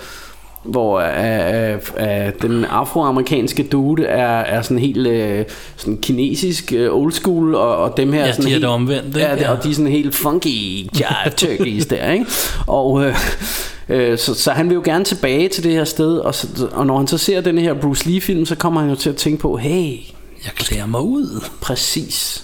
hvor 0.68 0.98
øh, 1.00 1.74
øh, 2.00 2.32
den 2.42 2.64
afroamerikanske 2.64 3.62
dude 3.62 4.04
er, 4.04 4.26
er 4.40 4.62
sådan 4.62 4.78
helt 4.78 5.06
øh, 5.06 5.44
sådan 5.76 5.98
kinesisk 6.02 6.72
øh, 6.72 6.94
old 6.94 7.12
school, 7.12 7.54
og, 7.54 7.76
og 7.76 7.96
dem 7.96 8.12
her 8.12 8.20
Ja, 8.26 8.32
sådan 8.32 8.44
de 8.44 8.48
er 8.48 8.52
helt, 8.52 8.62
det 8.62 8.70
omvendt, 8.70 9.06
ikke? 9.06 9.20
Ja, 9.20 9.34
Ja. 9.36 9.50
og 9.52 9.64
de 9.64 9.70
er 9.70 9.74
sådan 9.74 9.90
helt 9.92 10.14
funky 10.14 10.46
jive 10.46 11.30
turkeys 11.36 11.86
der, 11.86 12.12
ikke? 12.12 12.26
Og 12.66 13.04
øh, 13.04 13.16
øh, 13.88 14.18
så, 14.18 14.34
så 14.34 14.50
han 14.50 14.68
vil 14.68 14.74
jo 14.74 14.82
gerne 14.84 15.04
tilbage 15.04 15.48
til 15.48 15.64
det 15.64 15.72
her 15.72 15.84
sted, 15.84 16.18
og, 16.18 16.34
så, 16.34 16.68
og 16.72 16.86
når 16.86 16.96
han 16.98 17.06
så 17.06 17.18
ser 17.18 17.40
den 17.40 17.58
her 17.58 17.74
Bruce 17.74 18.08
Lee 18.10 18.20
film, 18.20 18.46
så 18.46 18.54
kommer 18.54 18.80
han 18.80 18.90
jo 18.90 18.96
til 18.96 19.10
at 19.10 19.16
tænke 19.16 19.38
på, 19.42 19.56
hey, 19.56 19.92
Jeg 20.44 20.52
klæder 20.56 20.86
mig 20.86 21.00
ud. 21.00 21.44
præcis, 21.60 22.42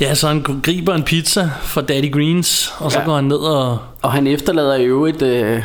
Ja, 0.00 0.14
så 0.14 0.28
han 0.28 0.44
griber 0.62 0.94
en 0.94 1.02
pizza 1.02 1.50
fra 1.62 1.80
Daddy 1.82 2.12
Greens, 2.12 2.72
og 2.78 2.92
så 2.92 2.98
Ja. 2.98 3.04
går 3.04 3.14
han 3.14 3.24
ned 3.24 3.36
og... 3.36 3.78
Og 4.02 4.12
han 4.12 4.26
efterlader 4.26 4.74
i 4.74 4.84
øvrigt 4.84 5.22
øh, 5.22 5.62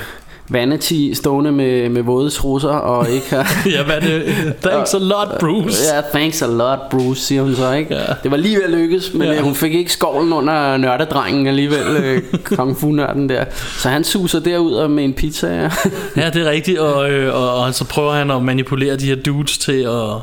Vanity 0.49 1.11
stående 1.13 1.51
med, 1.51 1.89
med 1.89 2.01
våde 2.01 2.29
trusser 2.29 2.69
og 2.69 3.09
ikke 3.09 3.27
har... 3.29 3.47
Ja, 3.75 3.83
hvad 3.83 4.01
det? 4.01 4.23
Thanks 4.61 4.93
a 4.93 4.97
lot, 4.97 5.27
Bruce. 5.39 5.95
Ja, 5.95 6.01
thanks 6.19 6.41
a 6.41 6.45
lot, 6.47 6.79
Bruce, 6.91 7.21
siger 7.21 7.41
hun 7.41 7.55
så, 7.55 7.71
ikke? 7.73 7.95
Ja. 7.95 8.01
Det 8.23 8.31
var 8.31 8.37
lige 8.37 8.55
ved 8.55 8.63
at 8.63 8.69
lykkes, 8.71 9.13
men 9.13 9.21
Ja. 9.27 9.33
ja. 9.33 9.41
hun 9.41 9.55
fik 9.55 9.73
ikke 9.73 9.91
skovlen 9.91 10.33
under 10.33 10.77
nørdedrengen 10.77 11.47
alligevel, 11.47 11.87
øh, 12.03 12.21
kung 12.55 12.77
fu-nørden 12.77 13.29
der. 13.29 13.45
Så 13.77 13.89
han 13.89 14.03
suser 14.03 14.39
derud 14.39 14.73
og 14.73 14.91
med 14.91 15.03
en 15.03 15.13
pizza, 15.13 15.47
ja. 15.47 15.69
Ja, 16.17 16.29
det 16.29 16.47
er 16.47 16.49
rigtigt, 16.51 16.79
og, 16.79 17.11
øh, 17.11 17.35
og, 17.35 17.55
og 17.55 17.73
så 17.73 17.85
prøver 17.85 18.13
han 18.13 18.31
at 18.31 18.43
manipulere 18.43 18.95
de 18.95 19.05
her 19.05 19.15
dudes 19.15 19.57
til 19.57 19.81
at, 19.81 20.15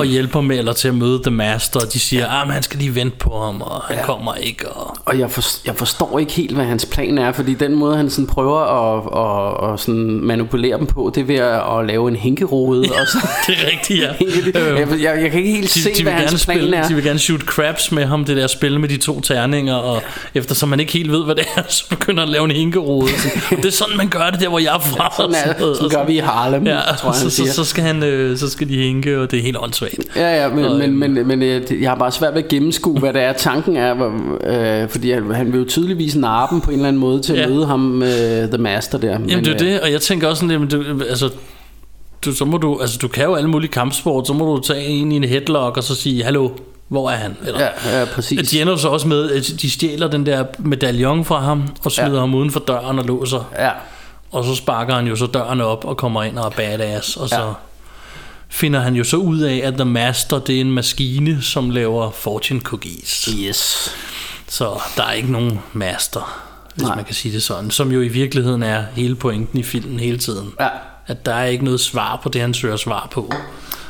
at 0.00 0.06
hjælpe 0.06 0.32
ham 0.32 0.44
med, 0.44 0.58
eller 0.58 0.72
til 0.72 0.88
at 0.88 0.94
møde 0.94 1.20
The 1.22 1.30
Master, 1.30 1.80
og 1.80 1.92
de 1.92 2.00
siger, 2.00 2.26
at 2.26 2.42
ah, 2.46 2.48
han 2.52 2.62
skal 2.62 2.78
lige 2.78 2.94
vente 2.94 3.16
på 3.16 3.40
ham, 3.44 3.60
og 3.62 3.82
han 3.82 3.96
Ja. 3.96 4.04
kommer 4.04 4.34
ikke, 4.34 4.68
og... 4.68 4.96
Og 5.04 5.18
jeg, 5.18 5.30
for, 5.30 5.42
jeg 5.66 5.76
forstår 5.76 6.18
ikke 6.18 6.32
helt, 6.32 6.54
hvad 6.54 6.64
hans 6.64 6.86
plan 6.86 7.18
er, 7.18 7.32
fordi 7.32 7.54
den 7.54 7.74
måde, 7.74 7.96
han 7.96 8.10
sådan 8.10 8.26
prøver 8.26 8.58
at, 8.60 9.66
at, 9.68 9.72
at 9.74 9.80
sådan 9.80 10.20
manipulere 10.22 10.78
dem 10.78 10.86
på, 10.86 11.12
det 11.14 11.20
er 11.20 11.24
ved 11.24 11.34
at, 11.36 11.78
at 11.78 11.86
lave 11.86 12.08
en 12.08 12.16
hænkerode. 12.16 12.80
og 12.80 13.06
så, 13.06 13.18
Det 13.46 13.54
er 13.62 13.70
rigtigt, 13.72 14.00
ja. 14.00 14.06
jeg, 14.80 14.88
jeg, 15.02 15.22
jeg 15.22 15.30
kan 15.30 15.40
ikke 15.40 15.52
helt 15.52 15.74
de, 15.74 15.80
se, 15.82 15.94
de, 15.94 16.02
hvad 16.02 16.12
hans 16.12 16.44
plan 16.44 16.56
spille, 16.58 16.76
er. 16.76 16.88
de 16.88 16.94
vil 16.94 17.04
gerne 17.04 17.18
shoot 17.18 17.40
crabs 17.40 17.92
med 17.92 18.04
ham, 18.06 18.24
det 18.24 18.36
der 18.36 18.46
spil 18.46 18.80
med 18.80 18.88
de 18.88 18.96
to 18.96 19.20
terninger, 19.20 19.74
og 19.74 20.02
eftersom 20.34 20.68
man 20.68 20.80
ikke 20.80 20.92
helt 20.92 21.12
ved, 21.12 21.24
hvad 21.24 21.34
det 21.34 21.44
er, 21.56 21.62
så 21.78 21.84
begynder 21.88 22.20
han 22.20 22.28
at 22.28 22.32
lave 22.32 22.44
en 22.44 22.50
hænkerode. 22.50 23.08
Og 23.50 23.56
det 23.56 23.64
er 23.66 23.70
sådan, 23.70 23.96
man 23.96 24.08
gør 24.08 24.30
det 24.30 24.40
der, 24.40 24.48
hvor 24.48 24.58
jeg 24.58 24.74
er 24.74 24.78
fra. 24.80 25.12
Sådan, 25.16 25.30
og 25.34 25.70
er, 25.70 25.74
sådan 25.74 25.84
og 25.84 25.90
gør 25.90 26.04
vi 26.06 26.12
i 26.14 26.18
Harlem, 26.18 26.66
Ja, 26.66 26.80
tror 26.98 27.08
jeg, 27.10 27.14
så, 27.14 27.30
så, 27.30 27.52
så, 27.54 27.64
skal 27.64 27.84
han, 27.84 28.02
øh, 28.02 28.38
så 28.38 28.50
skal 28.50 28.68
de 28.68 28.76
hænke, 28.76 29.20
og 29.20 29.30
det 29.30 29.38
er 29.38 29.42
helt 29.42 29.56
åndssvagt. 29.60 29.79
Åndssvagt. 29.82 30.16
Ja, 30.16 30.42
ja, 30.42 30.48
men, 30.54 30.64
Og, 30.64 30.76
men, 30.78 30.82
øhm, 31.02 31.12
men, 31.12 31.28
men 31.28 31.42
øh, 31.42 31.82
jeg 31.82 31.90
har 31.90 31.96
bare 31.96 32.12
svært 32.12 32.34
ved 32.34 32.42
at 32.42 32.48
gennemskue, 32.48 32.98
hvad 32.98 33.12
det 33.12 33.22
er, 33.22 33.32
tanken 33.32 33.76
er. 33.76 34.10
Øh, 34.82 34.88
fordi 34.88 35.10
han, 35.12 35.52
vil 35.52 35.58
jo 35.60 35.64
tydeligvis 35.68 36.16
narpe 36.16 36.60
på 36.60 36.70
en 36.70 36.76
eller 36.76 36.88
anden 36.88 37.00
måde 37.00 37.22
til 37.22 37.32
at 37.32 37.38
Ja. 37.38 37.48
møde 37.48 37.66
ham 37.66 37.80
med 37.80 38.48
The 38.48 38.58
Master 38.58 38.98
der. 38.98 39.08
Jamen 39.10 39.44
det 39.44 39.48
er 39.48 39.54
øh, 39.54 39.58
det, 39.60 39.80
og 39.80 39.92
jeg 39.92 40.00
tænker 40.00 40.28
også 40.28 40.40
sådan 40.40 40.60
lidt, 40.60 40.60
men 40.60 40.98
du, 40.98 41.04
altså, 41.08 41.30
du, 42.24 42.32
så 42.34 42.44
må 42.44 42.56
du, 42.56 42.78
altså 42.80 42.98
du 43.02 43.08
kan 43.08 43.24
jo 43.24 43.34
alle 43.34 43.50
mulige 43.50 43.70
kampsport, 43.70 44.26
så 44.26 44.32
må 44.32 44.56
du 44.56 44.62
tage 44.62 44.84
en 44.84 45.12
i 45.12 45.16
en 45.16 45.24
headlock 45.24 45.76
og 45.76 45.84
så 45.84 45.94
sige, 45.94 46.24
hallo, 46.24 46.50
hvor 46.88 47.10
er 47.10 47.14
han? 47.16 47.36
Eller, 47.46 47.60
Ja, 47.60 47.98
ja, 48.00 48.04
præcis. 48.14 48.50
De 48.50 48.60
ender 48.60 48.76
så 48.76 48.88
også 48.88 49.08
med, 49.08 49.30
at 49.30 49.52
de 49.62 49.70
stjæler 49.70 50.08
den 50.08 50.26
der 50.26 50.44
medaljon 50.58 51.24
fra 51.24 51.40
ham, 51.40 51.62
og 51.84 51.92
smider 51.92 52.12
Ja. 52.14 52.20
ham 52.20 52.34
uden 52.34 52.50
for 52.50 52.60
døren 52.60 52.98
og 52.98 53.04
låser. 53.04 53.50
Ja, 53.58 53.70
Og 54.32 54.44
så 54.44 54.54
sparker 54.54 54.94
han 54.94 55.06
jo 55.06 55.16
så 55.16 55.26
døren 55.26 55.60
op 55.60 55.84
og 55.84 55.96
kommer 55.96 56.22
ind 56.22 56.38
og 56.38 56.46
er 56.46 56.50
badass. 56.50 57.16
Og 57.16 57.28
så 57.28 57.36
Ja. 57.36 57.42
Finder 58.50 58.80
han 58.80 58.94
jo 58.94 59.04
så 59.04 59.16
ud 59.16 59.38
af, 59.40 59.60
at 59.64 59.74
The 59.74 59.84
Master, 59.84 60.38
det 60.38 60.56
er 60.56 60.60
en 60.60 60.70
maskine, 60.72 61.42
som 61.42 61.70
laver 61.70 62.10
fortune 62.10 62.60
cookies. 62.60 63.28
yes. 63.48 63.90
Så 64.48 64.80
der 64.96 65.02
er 65.02 65.12
ikke 65.12 65.32
nogen 65.32 65.58
master, 65.72 66.42
hvis 66.74 66.82
Nej. 66.86 66.96
man 66.96 67.04
kan 67.04 67.14
sige 67.14 67.32
det 67.34 67.42
sådan. 67.42 67.70
Som 67.70 67.92
jo 67.92 68.00
i 68.00 68.08
virkeligheden 68.08 68.62
er 68.62 68.84
hele 68.94 69.14
pointen 69.14 69.58
i 69.58 69.62
filmen 69.62 70.00
hele 70.00 70.18
tiden. 70.18 70.52
Ja, 70.60 70.68
At 71.06 71.26
der 71.26 71.34
er 71.34 71.44
ikke 71.44 71.64
noget 71.64 71.80
svar 71.80 72.20
på 72.22 72.28
det, 72.28 72.40
han 72.40 72.54
søger 72.54 72.76
svar 72.76 73.08
på. 73.12 73.32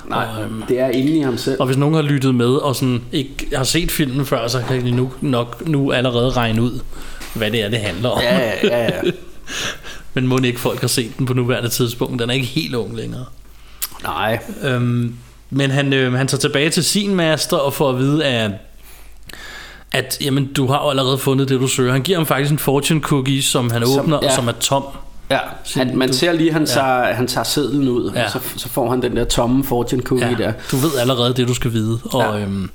nej, 0.09 0.27
Og, 0.37 0.43
øhm, 0.45 0.63
det 0.69 0.81
er 0.81 0.89
inde 0.91 1.17
i 1.19 1.21
ham 1.21 1.39
selv. 1.39 1.61
Og 1.61 1.67
hvis 1.67 1.77
nogen 1.77 1.95
har 1.95 2.03
lyttet 2.03 2.35
med 2.35 2.47
og 2.49 2.77
sådan 2.77 3.03
ikke 3.13 3.47
har 3.57 3.65
set 3.65 3.91
filmen 3.91 4.27
før, 4.27 4.49
så 4.49 4.63
kan 4.69 4.85
de 4.85 4.91
nu, 4.91 5.13
nok 5.21 5.67
nu 5.69 5.93
allerede 5.93 6.31
regne 6.31 6.63
ud, 6.63 6.81
hvad 7.35 7.51
det 7.51 7.63
er, 7.63 7.69
det 7.69 7.79
handler 7.79 8.09
om. 8.09 8.21
Ja, 8.23 8.39
ja, 8.39 8.55
ja, 8.65 8.85
ja. 8.85 9.01
Men 10.15 10.27
må 10.27 10.39
ikke 10.39 10.61
folk 10.61 10.81
har 10.81 10.89
set 10.89 11.19
den 11.19 11.27
på 11.27 11.35
nuværende 11.35 11.69
tidspunkt. 11.69 12.23
Den 12.23 12.31
er 12.31 12.35
ikke 12.35 12.47
helt 12.47 12.75
ung 12.75 12.97
længere. 12.97 13.25
Nej, 14.05 14.39
Øhm, 14.63 15.15
men 15.51 15.71
han, 15.71 15.93
øh, 15.93 16.13
han 16.13 16.29
tager 16.29 16.41
tilbage 16.41 16.71
til 16.71 16.85
sin 16.85 17.15
master 17.15 17.57
og 17.57 17.75
får 17.75 17.91
at 17.91 17.99
vide, 17.99 18.25
at, 18.25 18.51
at 19.93 20.19
jamen, 20.21 20.53
du 20.53 20.67
har 20.67 20.79
allerede 20.79 21.19
fundet 21.19 21.49
det, 21.49 21.61
du 21.61 21.67
søger. 21.69 21.93
Han 21.93 22.03
giver 22.03 22.19
ham 22.19 22.27
faktisk 22.27 22.53
en 22.53 22.59
fortune 22.59 23.01
cookie, 23.01 23.43
som 23.43 23.71
han 23.71 23.87
Som- 23.87 24.01
åbner, 24.01 24.19
ja. 24.23 24.29
og 24.29 24.35
som 24.35 24.49
er 24.49 24.53
tom. 24.53 24.85
ja. 25.31 25.39
Han, 25.75 25.97
man 25.97 26.09
du- 26.09 26.15
ser 26.15 26.33
lige, 26.33 26.49
at 26.49 26.53
han, 26.53 26.63
Ja. 26.63 26.67
tager, 26.67 27.13
han 27.15 27.27
tager 27.27 27.45
sedlen 27.45 27.89
ud, 27.89 28.13
Ja. 28.15 28.25
og 28.25 28.31
så, 28.31 28.39
så 28.57 28.69
får 28.69 28.91
han 28.91 29.03
den 29.03 29.17
der 29.17 29.25
tomme 29.25 29.65
fortune 29.65 30.03
cookie 30.03 30.29
Ja, 30.29 30.35
der. 30.45 30.53
du 30.71 30.77
ved 30.77 30.91
allerede 31.01 31.35
det, 31.35 31.49
du 31.49 31.55
skal 31.55 31.73
vide. 31.73 31.99
Og, 32.05 32.21
Ja. 32.39 32.39
øhm, 32.45 32.71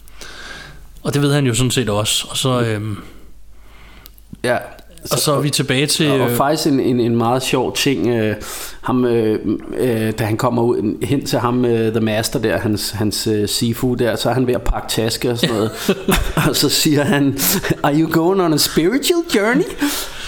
og 1.04 1.14
det 1.14 1.22
ved 1.22 1.34
han 1.34 1.46
jo 1.46 1.54
sådan 1.54 1.72
set 1.72 1.90
også. 1.90 2.28
Og 2.30 2.38
så, 2.38 2.62
øhm, 2.62 2.98
Ja. 4.44 4.58
og 5.12 5.18
så 5.20 5.34
er 5.36 5.40
vi 5.42 5.50
tilbage 5.50 5.88
til... 5.88 6.12
Og, 6.12 6.20
og 6.20 6.30
øh, 6.32 6.38
faktisk 6.38 6.68
en, 6.68 6.80
en, 6.80 7.00
en 7.00 7.16
meget 7.16 7.44
sjov 7.44 7.76
ting, 7.76 8.08
øh, 8.08 8.36
ham, 8.86 9.06
øh, 9.06 9.40
øh, 9.78 10.12
da 10.20 10.24
han 10.24 10.38
kommer 10.38 10.62
ud 10.62 11.06
hen 11.06 11.26
til 11.26 11.40
ham, 11.40 11.66
øh, 11.66 11.92
The 11.92 12.00
Master 12.00 12.40
der, 12.40 12.58
hans, 12.58 12.92
hans 12.92 13.28
øh, 13.28 13.50
Sifu 13.50 13.94
der, 13.94 14.16
så 14.16 14.30
er 14.30 14.34
han 14.34 14.48
ved 14.48 14.54
at 14.54 14.62
pakke 14.62 14.88
taske 14.90 15.32
og 15.32 15.38
sådan 15.38 15.56
noget. 15.56 15.72
og 16.50 16.56
så 16.56 16.70
siger 16.70 17.04
han, 17.04 17.40
are 17.84 17.96
you 18.00 18.10
going 18.12 18.42
on 18.42 18.54
a 18.54 18.58
spiritual 18.58 19.24
journey? 19.36 19.66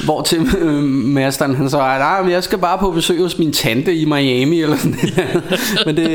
Hvor 0.04 0.22
til 0.22 0.40
øh, 0.60 0.84
masteren 0.84 1.56
han 1.56 1.70
så 1.70 1.78
er, 1.78 1.98
nej, 1.98 2.22
men 2.22 2.32
jeg 2.32 2.44
skal 2.44 2.58
bare 2.58 2.78
på 2.78 2.92
besøg 2.92 3.22
hos 3.22 3.38
min 3.38 3.54
tante 3.54 3.96
i 3.96 4.06
Miami, 4.06 4.62
eller 4.62 4.78
sådan 4.78 4.98
Men 5.86 5.98
det, 5.98 6.08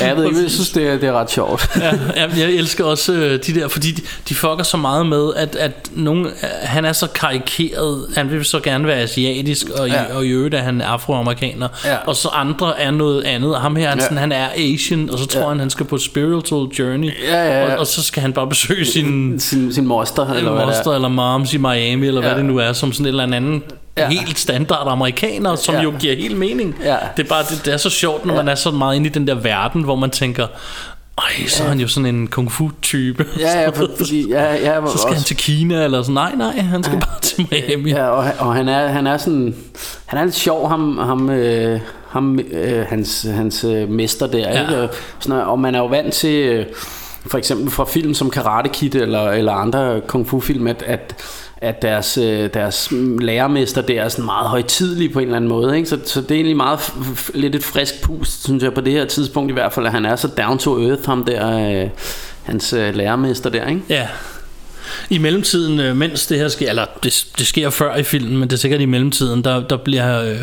ja, 0.00 0.06
jeg 0.06 0.16
ved 0.16 0.24
ikke, 0.24 0.42
jeg 0.42 0.50
synes, 0.50 0.70
det 0.70 0.88
er, 0.88 0.98
det 0.98 1.08
er 1.08 1.12
ret 1.12 1.30
sjovt. 1.30 1.68
ja, 2.16 2.28
jeg 2.36 2.50
elsker 2.50 2.84
også 2.84 3.12
øh, 3.12 3.44
de 3.46 3.54
der, 3.60 3.68
fordi 3.68 3.92
de, 3.92 4.02
de 4.28 4.34
fucker 4.34 4.62
så 4.62 4.76
meget 4.76 5.06
med, 5.06 5.30
at, 5.36 5.56
at 5.56 5.72
nogen, 5.92 6.26
han 6.62 6.84
er 6.84 6.92
så 6.92 7.06
karikeret, 7.06 8.06
han 8.16 8.30
vil 8.30 8.44
så 8.44 8.60
gerne 8.60 8.86
være 8.86 8.98
asiatisk, 8.98 9.68
og, 9.68 9.88
ja. 9.88 10.02
Ja. 10.02 10.16
og 10.16 10.26
i 10.26 10.28
øvrigt 10.28 10.54
er 10.54 10.62
han 10.62 10.80
afroamerikaner, 10.80 11.68
Ja. 11.84 11.89
Og 12.06 12.16
så 12.16 12.28
andre 12.28 12.80
er 12.80 12.90
noget 12.90 13.22
andet, 13.24 13.54
og 13.54 13.60
ham 13.60 13.76
her, 13.76 13.88
han, 13.88 13.98
Ja. 13.98 14.04
sådan, 14.04 14.18
han 14.18 14.32
er 14.32 14.48
Asian, 14.56 15.10
og 15.10 15.18
så 15.18 15.26
tror 15.26 15.40
Ja. 15.40 15.48
han, 15.48 15.58
han 15.60 15.70
skal 15.70 15.86
på 15.86 15.98
spiritual 15.98 16.68
journey, 16.78 17.12
Ja, 17.28 17.44
ja, 17.44 17.58
ja. 17.66 17.72
Og, 17.72 17.78
og 17.78 17.86
så 17.86 18.02
skal 18.02 18.22
han 18.22 18.32
bare 18.32 18.46
besøge 18.46 18.84
sin 18.84 19.40
Sin, 19.40 19.72
sin 19.74 19.86
moster, 19.86 20.22
eller 20.22 20.36
eller 20.52 20.66
moster 20.66 20.90
er. 20.90 20.94
eller 20.94 21.08
moms 21.08 21.54
i 21.54 21.56
Miami, 21.58 22.06
eller 22.06 22.20
ja. 22.20 22.26
Ja. 22.28 22.34
hvad 22.34 22.42
det 22.44 22.50
nu 22.52 22.58
er, 22.58 22.72
som 22.72 22.92
sådan 22.92 23.04
en 23.06 23.08
eller 23.20 23.36
anden 23.36 23.62
ja. 23.96 24.02
Ja. 24.02 24.08
helt 24.08 24.38
standard 24.38 24.86
amerikaner, 24.88 25.54
som 25.56 25.74
ja. 25.74 25.80
Ja. 25.80 25.84
jo 25.84 25.92
giver 25.98 26.16
helt 26.16 26.36
mening. 26.36 26.76
Ja. 26.84 26.96
Det 27.16 27.24
er 27.24 27.28
bare 27.28 27.42
det, 27.50 27.62
det 27.64 27.72
er 27.72 27.76
så 27.76 27.90
sjovt, 27.90 28.26
når 28.26 28.34
ja. 28.34 28.40
man 28.42 28.48
er 28.48 28.54
så 28.54 28.70
meget 28.70 28.96
inde 28.96 29.06
i 29.06 29.12
den 29.12 29.26
der 29.26 29.34
verden, 29.34 29.82
hvor 29.82 29.96
man 29.96 30.10
tænker, 30.10 30.46
ej, 31.18 31.46
så 31.48 31.64
er 31.64 31.68
han 31.68 31.80
jo 31.80 31.88
sådan 31.88 32.14
en 32.14 32.26
kung 32.26 32.52
fu 32.52 32.70
type. 32.82 33.26
Ja, 33.38 33.60
ja, 33.60 33.68
for, 33.68 33.88
fordi, 33.96 34.28
ja, 34.28 34.54
ja, 34.54 34.86
så 34.86 34.98
skal 34.98 35.14
han 35.14 35.22
til 35.22 35.36
Kina, 35.36 35.84
eller 35.84 36.02
sådan, 36.02 36.14
nej, 36.14 36.34
nej, 36.36 36.58
han 36.58 36.82
skal 36.82 37.00
bare 37.00 37.20
til 37.22 37.46
Miami. 37.50 37.90
Ja, 37.90 38.08
og, 38.08 38.24
han- 38.24 38.34
og 38.38 38.54
han 38.54 38.68
er 38.68 38.86
han 38.88 39.06
er 39.06 39.16
sådan 39.18 39.54
han 40.06 40.18
er 40.18 40.24
lidt 40.24 40.34
sjov 40.34 40.68
ham 40.68 40.98
ham 40.98 41.30
øh, 41.30 41.80
ham 42.08 42.38
øh, 42.38 42.86
hans 42.88 43.26
hans 43.34 43.64
øh, 43.64 43.88
mester 43.88 44.26
der, 44.26 44.38
Ja. 44.38 44.52
ja. 44.52 44.60
ikke? 44.62 44.82
Og, 44.82 44.88
sådan, 45.20 45.38
og 45.38 45.58
man 45.58 45.74
er 45.74 45.78
jo 45.78 45.86
vant 45.86 46.14
til 46.14 46.34
øh, 46.48 46.66
for 47.26 47.38
eksempel 47.38 47.70
fra 47.70 47.84
film 47.84 48.14
som 48.14 48.30
Karate 48.30 48.68
Kid 48.68 48.94
eller 48.94 49.30
eller 49.30 49.52
andre 49.52 50.00
kung 50.06 50.28
fu 50.28 50.40
film 50.40 50.66
at, 50.66 50.82
at 50.86 51.14
at 51.60 51.82
deres, 51.82 52.18
øh, 52.18 52.50
deres 52.54 52.92
lærermester 53.20 53.82
der 53.82 54.02
er 54.02 54.08
sådan 54.08 54.24
meget 54.24 54.48
højtidlig 54.48 55.12
på 55.12 55.18
en 55.18 55.24
eller 55.24 55.36
anden 55.36 55.48
måde. 55.48 55.76
Ikke? 55.76 55.88
Så, 55.88 55.98
så 56.04 56.20
det 56.20 56.30
er 56.30 56.34
egentlig 56.34 56.56
meget 56.56 56.94
lidt 57.34 57.54
et 57.54 57.64
frisk 57.64 58.02
pust, 58.02 58.44
synes 58.44 58.62
jeg, 58.62 58.74
på 58.74 58.80
det 58.80 58.92
her 58.92 59.04
tidspunkt 59.04 59.50
i 59.50 59.52
hvert 59.52 59.72
fald, 59.72 59.86
at 59.86 59.92
han 59.92 60.04
er 60.04 60.16
så 60.16 60.28
down 60.28 60.58
to 60.58 60.82
earth, 60.88 61.06
ham 61.06 61.24
der, 61.24 61.82
øh, 61.82 61.90
hans 62.42 62.72
øh, 62.72 62.94
lærermester 62.94 63.50
der. 63.50 63.66
Ikke? 63.66 63.82
Ja. 63.88 64.08
I 65.10 65.18
mellemtiden, 65.18 65.80
øh, 65.80 65.96
mens 65.96 66.26
det 66.26 66.38
her 66.38 66.48
sker, 66.48 66.70
eller 66.70 66.84
det, 67.02 67.26
det 67.38 67.46
sker 67.46 67.70
før 67.70 67.96
i 67.96 68.02
filmen, 68.02 68.36
men 68.38 68.48
det 68.48 68.56
er 68.56 68.60
sikkert 68.60 68.80
i 68.80 68.86
mellemtiden, 68.86 69.44
der, 69.44 69.60
der 69.60 69.76
bliver 69.76 70.22
øh, 70.22 70.36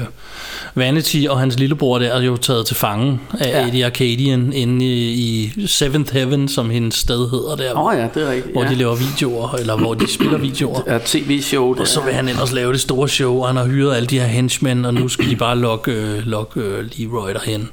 Vanity 0.75 1.25
og 1.29 1.39
hans 1.39 1.59
lillebror 1.59 1.99
der 1.99 2.21
jo 2.21 2.37
taget 2.37 2.65
til 2.65 2.75
fange 2.75 3.19
af 3.39 3.47
Ja. 3.49 3.67
Eddie 3.67 3.85
Arcadian 3.85 4.53
inde 4.53 4.85
i, 4.85 5.11
i 5.11 5.67
Seventh 5.67 6.13
Heaven, 6.13 6.47
som 6.47 6.69
hendes 6.69 6.95
sted 6.95 7.29
hedder 7.29 7.55
der. 7.55 7.71
Oh, 7.75 7.93
ja, 7.97 8.07
det 8.13 8.27
er 8.27 8.31
rigtigt. 8.31 8.53
hvor 8.53 8.63
ja. 8.63 8.69
de 8.69 8.75
laver 8.75 8.95
videoer, 8.95 9.55
eller 9.55 9.77
hvor 9.77 9.93
de 9.93 10.13
spiller 10.13 10.37
videoer. 10.37 10.81
Ja, 10.87 10.97
tv-show. 11.05 11.79
Og 11.79 11.87
så 11.87 12.01
vil 12.01 12.13
han 12.13 12.29
ellers 12.29 12.51
lave 12.51 12.73
det 12.73 12.81
store 12.81 13.09
show, 13.09 13.39
og 13.41 13.47
han 13.47 13.55
har 13.55 13.65
hyret 13.65 13.95
alle 13.95 14.07
de 14.07 14.19
her 14.19 14.27
henchmen, 14.27 14.85
og 14.85 14.93
nu 14.93 15.07
skal 15.07 15.29
de 15.29 15.35
bare 15.35 15.57
lokke, 15.57 15.91
øh, 15.91 16.25
lokke 16.25 16.59
øh, 16.59 16.85
Leroy 16.97 17.29
derhen. 17.29 17.69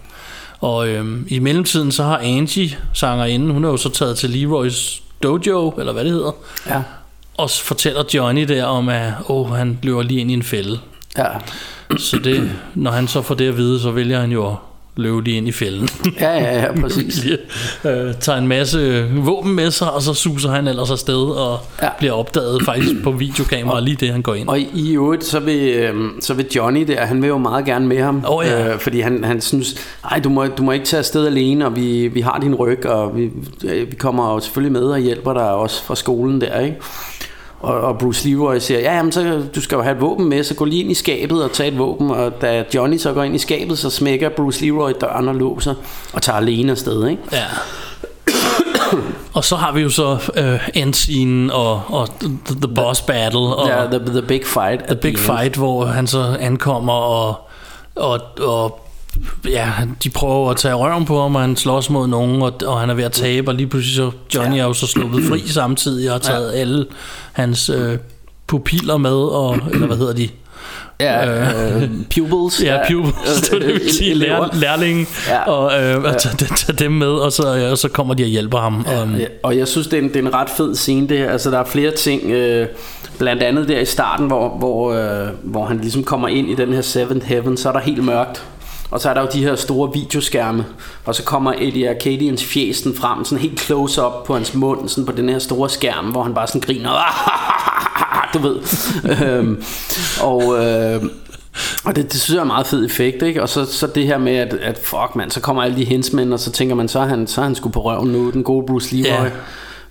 Og 0.60 0.88
øh, 0.88 1.20
i 1.28 1.38
mellemtiden 1.38 1.92
så 1.92 2.02
har 2.02 2.18
Angie, 2.18 2.76
sangerinden, 2.92 3.50
hun 3.50 3.64
er 3.64 3.68
jo 3.68 3.76
så 3.76 3.88
taget 3.88 4.16
til 4.18 4.30
Leroys 4.30 5.02
dojo, 5.24 5.70
eller 5.70 5.92
hvad 5.92 6.04
det 6.04 6.12
hedder, 6.12 6.32
Ja. 6.66 6.82
og 7.36 7.50
så 7.50 7.64
fortæller 7.64 8.04
Johnny 8.14 8.42
der 8.48 8.64
om, 8.64 8.88
at 8.88 9.12
åh, 9.28 9.54
han 9.56 9.78
løber 9.82 10.02
lige 10.02 10.20
ind 10.20 10.30
i 10.30 10.34
en 10.34 10.42
fælde. 10.42 10.78
Ja. 11.18 11.26
Så 11.98 12.18
det, 12.24 12.50
når 12.74 12.90
han 12.90 13.08
så 13.08 13.22
får 13.22 13.34
det 13.34 13.48
at 13.48 13.56
vide, 13.56 13.80
så 13.80 13.90
vælger 13.90 14.20
han 14.20 14.32
jo 14.32 14.56
løbe 14.96 15.22
lige 15.24 15.36
ind 15.36 15.48
i 15.48 15.52
fælden. 15.52 15.88
Ja, 16.20 16.30
ja, 16.38 16.62
ja, 16.62 16.80
præcis. 16.80 17.24
øh, 17.84 18.14
tager 18.20 18.38
en 18.38 18.48
masse 18.48 19.08
våben 19.16 19.54
med 19.54 19.70
sig, 19.70 19.92
og 19.92 20.02
så 20.02 20.14
suser 20.14 20.50
han 20.50 20.68
ellers 20.68 20.90
afsted 20.90 21.16
og 21.36 21.58
Ja. 21.82 21.88
bliver 21.98 22.12
opdaget 22.12 22.62
faktisk 22.64 23.02
på 23.04 23.10
videokamera 23.10 23.80
lige 23.80 23.96
det, 23.96 24.10
han 24.10 24.22
går 24.22 24.34
ind. 24.34 24.48
Og 24.48 24.60
i, 24.60 24.68
i 24.74 24.92
øvrigt, 24.92 25.24
så 25.24 25.40
vil, 25.40 25.68
øhm, 25.68 26.10
så 26.20 26.34
vil 26.34 26.46
Johnny 26.56 26.86
der, 26.86 27.00
han 27.00 27.22
vil 27.22 27.28
jo 27.28 27.38
meget 27.38 27.64
gerne 27.64 27.86
med 27.86 28.02
ham. 28.02 28.24
Åh, 28.28 28.44
ja. 28.46 28.72
øh, 28.72 28.78
fordi 28.80 29.00
han, 29.00 29.24
han 29.24 29.40
synes, 29.40 29.74
nej, 30.10 30.18
du 30.24 30.28
må, 30.28 30.46
du 30.46 30.62
må 30.62 30.72
ikke 30.72 30.86
tage 30.86 30.98
afsted 30.98 31.26
alene, 31.26 31.66
og 31.66 31.76
vi, 31.76 32.08
vi 32.08 32.20
har 32.20 32.38
din 32.42 32.54
ryg, 32.54 32.86
og 32.86 33.16
vi, 33.16 33.30
øh, 33.64 33.90
vi 33.90 33.96
kommer 33.96 34.32
jo 34.34 34.40
selvfølgelig 34.40 34.72
med 34.72 34.82
og 34.82 34.98
hjælper 34.98 35.32
dig 35.32 35.50
også 35.50 35.82
fra 35.84 35.94
skolen 35.96 36.40
der, 36.40 36.60
ikke? 36.60 36.76
Og, 37.64 37.80
og 37.80 37.98
Bruce 37.98 38.28
Leroy 38.28 38.58
siger, 38.58 38.80
ja, 38.80 38.96
jamen, 38.96 39.12
så, 39.12 39.42
du 39.54 39.60
skal 39.60 39.76
jo 39.76 39.82
have 39.82 39.94
et 39.94 40.00
våben 40.00 40.28
med, 40.28 40.44
så 40.44 40.54
gå 40.54 40.64
lige 40.64 40.82
ind 40.82 40.90
i 40.90 40.94
skabet 40.94 41.44
og 41.44 41.52
tag 41.52 41.68
et 41.68 41.78
våben. 41.78 42.10
Og 42.10 42.32
da 42.40 42.64
Johnny 42.74 42.98
så 42.98 43.12
går 43.12 43.22
ind 43.22 43.34
i 43.34 43.38
skabet, 43.38 43.78
så 43.78 43.90
smækker 43.90 44.28
Bruce 44.28 44.64
Leroy 44.66 44.92
døren 45.00 45.28
og 45.28 45.34
låser, 45.34 45.74
og 46.12 46.22
tager 46.22 46.36
alene 46.36 46.72
afsted, 46.72 47.08
ikke? 47.08 47.22
Ja. 47.32 47.44
og 49.34 49.44
så 49.44 49.56
har 49.56 49.72
vi 49.72 49.80
jo 49.80 49.88
så 49.88 50.32
øh, 50.36 50.68
endscenen 50.74 51.50
og, 51.50 51.82
og 51.88 52.08
the, 52.20 52.56
the 52.62 52.74
boss 52.74 53.00
battle 53.02 53.40
og 53.40 53.68
Ja, 53.68 53.98
the, 53.98 53.98
the 54.06 54.22
big 54.22 54.46
fight. 54.46 54.84
the 54.86 54.96
big 54.96 55.18
fight, 55.18 55.56
hvor 55.56 55.84
han 55.84 56.06
så 56.06 56.36
ankommer 56.40 56.92
og, 56.92 57.34
og, 57.96 58.20
og 58.40 58.83
ja, 59.48 59.70
de 60.04 60.10
prøver 60.10 60.50
at 60.50 60.56
tage 60.56 60.74
røven 60.74 61.04
på 61.04 61.22
ham, 61.22 61.34
og 61.34 61.40
han 61.40 61.56
slås 61.56 61.90
mod 61.90 62.06
nogen, 62.08 62.42
og, 62.42 62.52
og 62.66 62.80
han 62.80 62.90
er 62.90 62.94
ved 62.94 63.04
at 63.04 63.12
tabe, 63.12 63.50
og 63.50 63.54
lige 63.54 63.66
pludselig 63.66 63.96
så 63.96 64.10
Johnny 64.34 64.58
er 64.58 64.64
jo 64.64 64.72
så 64.72 64.86
sluppet 64.86 65.24
fri 65.24 65.48
samtidig, 65.60 66.08
og 66.08 66.14
har 66.14 66.18
taget 66.18 66.52
alle 66.54 66.86
hans 67.32 67.68
øh, 67.70 67.98
pupiller 68.46 68.96
med, 68.96 69.10
og, 69.16 69.56
eller 69.72 69.86
hvad 69.86 69.96
hedder 69.96 70.12
de? 70.14 70.28
Ja, 71.00 71.26
øh, 71.28 71.90
pupils. 72.14 72.62
Ja, 72.64 72.78
pupils, 72.90 73.40
det 73.50 73.66
vil 73.66 73.92
sige 73.92 74.14
lær, 74.14 74.48
lærling, 74.52 75.08
Ja. 75.28 75.42
og 75.50 75.82
øh, 75.82 76.04
at 76.14 76.16
tage, 76.16 76.36
tage 76.56 76.78
dem 76.78 76.92
med, 76.92 77.06
og 77.08 77.32
så, 77.32 77.56
øh, 77.56 77.70
og 77.70 77.78
så 77.78 77.88
kommer 77.88 78.14
de 78.14 78.22
og 78.22 78.28
hjælper 78.28 78.58
ham. 78.58 78.86
Um, 79.02 79.14
Ja, 79.16 79.24
og 79.42 79.56
jeg 79.58 79.68
synes, 79.68 79.86
det 79.86 79.98
er, 79.98 80.02
en, 80.02 80.08
det 80.08 80.16
er 80.16 80.20
en 80.20 80.34
ret 80.34 80.50
fed 80.50 80.74
scene 80.74 81.08
det 81.08 81.18
her. 81.18 81.30
Altså, 81.30 81.50
der 81.50 81.58
er 81.58 81.64
flere 81.64 81.90
ting, 81.90 82.30
øh, 82.30 82.66
blandt 83.18 83.42
andet 83.42 83.68
der 83.68 83.80
i 83.80 83.84
starten, 83.84 84.26
hvor, 84.26 84.48
hvor, 84.58 84.92
øh, 84.92 85.28
hvor 85.42 85.64
han 85.64 85.78
ligesom 85.80 86.04
kommer 86.04 86.28
ind 86.28 86.50
i 86.50 86.54
den 86.54 86.72
her 86.72 86.82
Seventh 86.82 87.26
Heaven, 87.26 87.56
så 87.56 87.68
er 87.68 87.72
der 87.72 87.80
helt 87.80 88.04
mørkt. 88.04 88.42
Og 88.94 89.00
så 89.00 89.10
er 89.10 89.14
der 89.14 89.20
jo 89.20 89.28
de 89.32 89.42
her 89.42 89.56
store 89.56 89.90
videoskærme, 89.94 90.64
og 91.04 91.14
så 91.14 91.22
kommer 91.22 91.52
Eddie 91.58 91.90
Arcadians 91.90 92.44
fjesten 92.44 92.94
frem, 92.96 93.24
sådan 93.24 93.38
helt 93.42 93.60
close 93.60 94.02
up 94.06 94.12
på 94.26 94.34
hans 94.34 94.54
mund, 94.54 94.88
sådan 94.88 95.06
på 95.06 95.12
den 95.12 95.28
her 95.28 95.38
store 95.38 95.70
skærm, 95.70 96.04
hvor 96.04 96.22
han 96.22 96.34
bare 96.34 96.46
sådan 96.46 96.60
griner, 96.60 96.90
du 98.34 98.38
ved. 98.38 98.56
øhm, 99.26 99.62
og, 100.20 100.64
øh, 100.64 101.02
Og 101.84 101.96
det, 101.96 102.12
det 102.12 102.20
synes 102.20 102.34
jeg 102.34 102.38
er 102.38 102.42
en 102.42 102.48
meget 102.48 102.66
fed 102.66 102.84
effekt, 102.84 103.22
ikke? 103.22 103.42
Og 103.42 103.48
så, 103.48 103.64
så 103.64 103.86
det 103.86 104.06
her 104.06 104.18
med, 104.18 104.36
at, 104.36 104.54
at 104.54 104.78
fuck 104.78 105.16
mand, 105.16 105.30
så 105.30 105.40
kommer 105.40 105.62
alle 105.62 105.76
de 105.76 105.84
hensmænd, 105.84 106.32
og 106.32 106.40
så 106.40 106.50
tænker 106.50 106.74
man, 106.74 106.88
så 106.88 106.98
er 106.98 107.06
han, 107.06 107.26
så 107.26 107.40
er 107.40 107.44
han 107.44 107.54
sgu 107.54 107.68
på 107.68 107.80
røven 107.80 108.08
nu, 108.12 108.30
den 108.30 108.44
gode 108.44 108.66
Bruce 108.66 108.96
Leroy. 108.96 109.20
Yeah. 109.20 109.32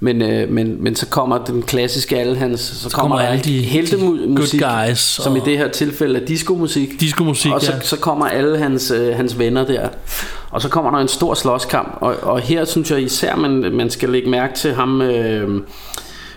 Men, 0.04 0.22
øh, 0.22 0.50
men, 0.50 0.84
men 0.84 0.96
så 0.96 1.06
kommer 1.08 1.38
den 1.46 1.62
klassiske 1.62 2.18
alle 2.20 2.36
hans, 2.36 2.60
så, 2.60 2.90
så 2.90 2.96
kommer, 2.96 3.16
kommer 3.16 3.30
alle 3.32 3.44
de- 3.44 3.62
heltemusik, 3.62 4.62
good 4.62 4.88
guys 4.88 5.00
som 5.00 5.32
og- 5.32 5.38
i 5.38 5.42
det 5.46 5.58
her 5.58 5.68
tilfælde 5.68 6.20
er 6.22 6.26
diskomusik. 6.26 7.00
Diskomusik, 7.00 7.52
Og 7.52 7.62
så, 7.62 7.72
ja. 7.72 7.80
så 7.82 7.98
kommer 7.98 8.26
alle 8.26 8.58
hans, 8.58 8.92
øh, 8.92 9.16
hans 9.16 9.40
venner 9.40 9.66
der. 9.66 9.88
Og 10.52 10.62
så 10.62 10.70
kommer 10.70 10.92
der 10.92 10.98
en 10.98 11.08
stor 11.08 11.34
slåskamp. 11.34 11.98
Og, 12.02 12.16
og 12.22 12.40
her 12.40 12.66
synes 12.66 12.92
jeg 12.92 13.02
især, 13.02 13.36
man, 13.36 13.52
man 13.74 13.90
skal 13.90 14.10
lægge 14.10 14.30
mærke 14.30 14.54
til 14.56 14.74
ham... 14.74 15.02
Øh, 15.02 15.62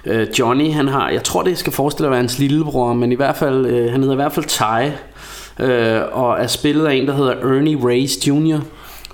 øh, 0.07 0.27
Johnny, 0.39 0.73
han 0.73 0.89
har, 0.89 1.09
jeg 1.11 1.23
tror 1.25 1.43
det 1.43 1.59
skal 1.59 1.73
forestille 1.73 2.07
at 2.07 2.11
være 2.11 2.21
hans 2.21 2.39
lillebror, 2.39 2.93
men 2.95 3.13
i 3.13 3.15
hvert 3.15 3.37
fald, 3.37 3.67
øh, 3.67 3.91
han 3.93 4.01
hedder 4.01 4.15
i 4.15 4.17
hvert 4.17 4.33
fald 4.33 4.45
Ty, 4.47 4.91
øh, 5.65 6.01
og 6.13 6.37
er 6.41 6.47
spillet 6.47 6.87
af 6.87 6.95
en, 6.95 7.07
der 7.07 7.15
hedder 7.17 7.33
Ernie 7.33 7.79
Reyes 7.89 8.29
Jr., 8.29 8.59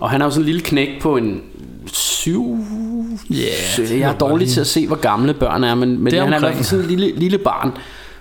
og 0.00 0.10
han 0.10 0.20
er 0.20 0.24
jo 0.24 0.30
sådan 0.30 0.42
en 0.42 0.46
lille 0.46 0.60
knæk 0.60 0.88
på 1.02 1.16
en 1.16 1.40
syv... 1.92 2.56
Yeah, 3.32 4.00
jeg 4.00 4.10
er 4.10 4.18
dårlig 4.18 4.48
til 4.48 4.60
at 4.60 4.66
se, 4.66 4.86
hvor 4.86 4.96
gamle 4.96 5.34
børn 5.34 5.64
er, 5.64 5.74
men, 5.74 5.98
men 5.98 6.06
Det 6.10 6.18
er 6.18 6.24
han 6.24 6.32
er 6.32 6.36
i 6.36 6.40
hvert 6.40 6.48
omkring. 6.50 6.56
fald 6.56 6.64
sådan 6.64 6.84
en 6.84 6.90
lille, 6.90 7.18
lille 7.18 7.38
barn, 7.38 7.72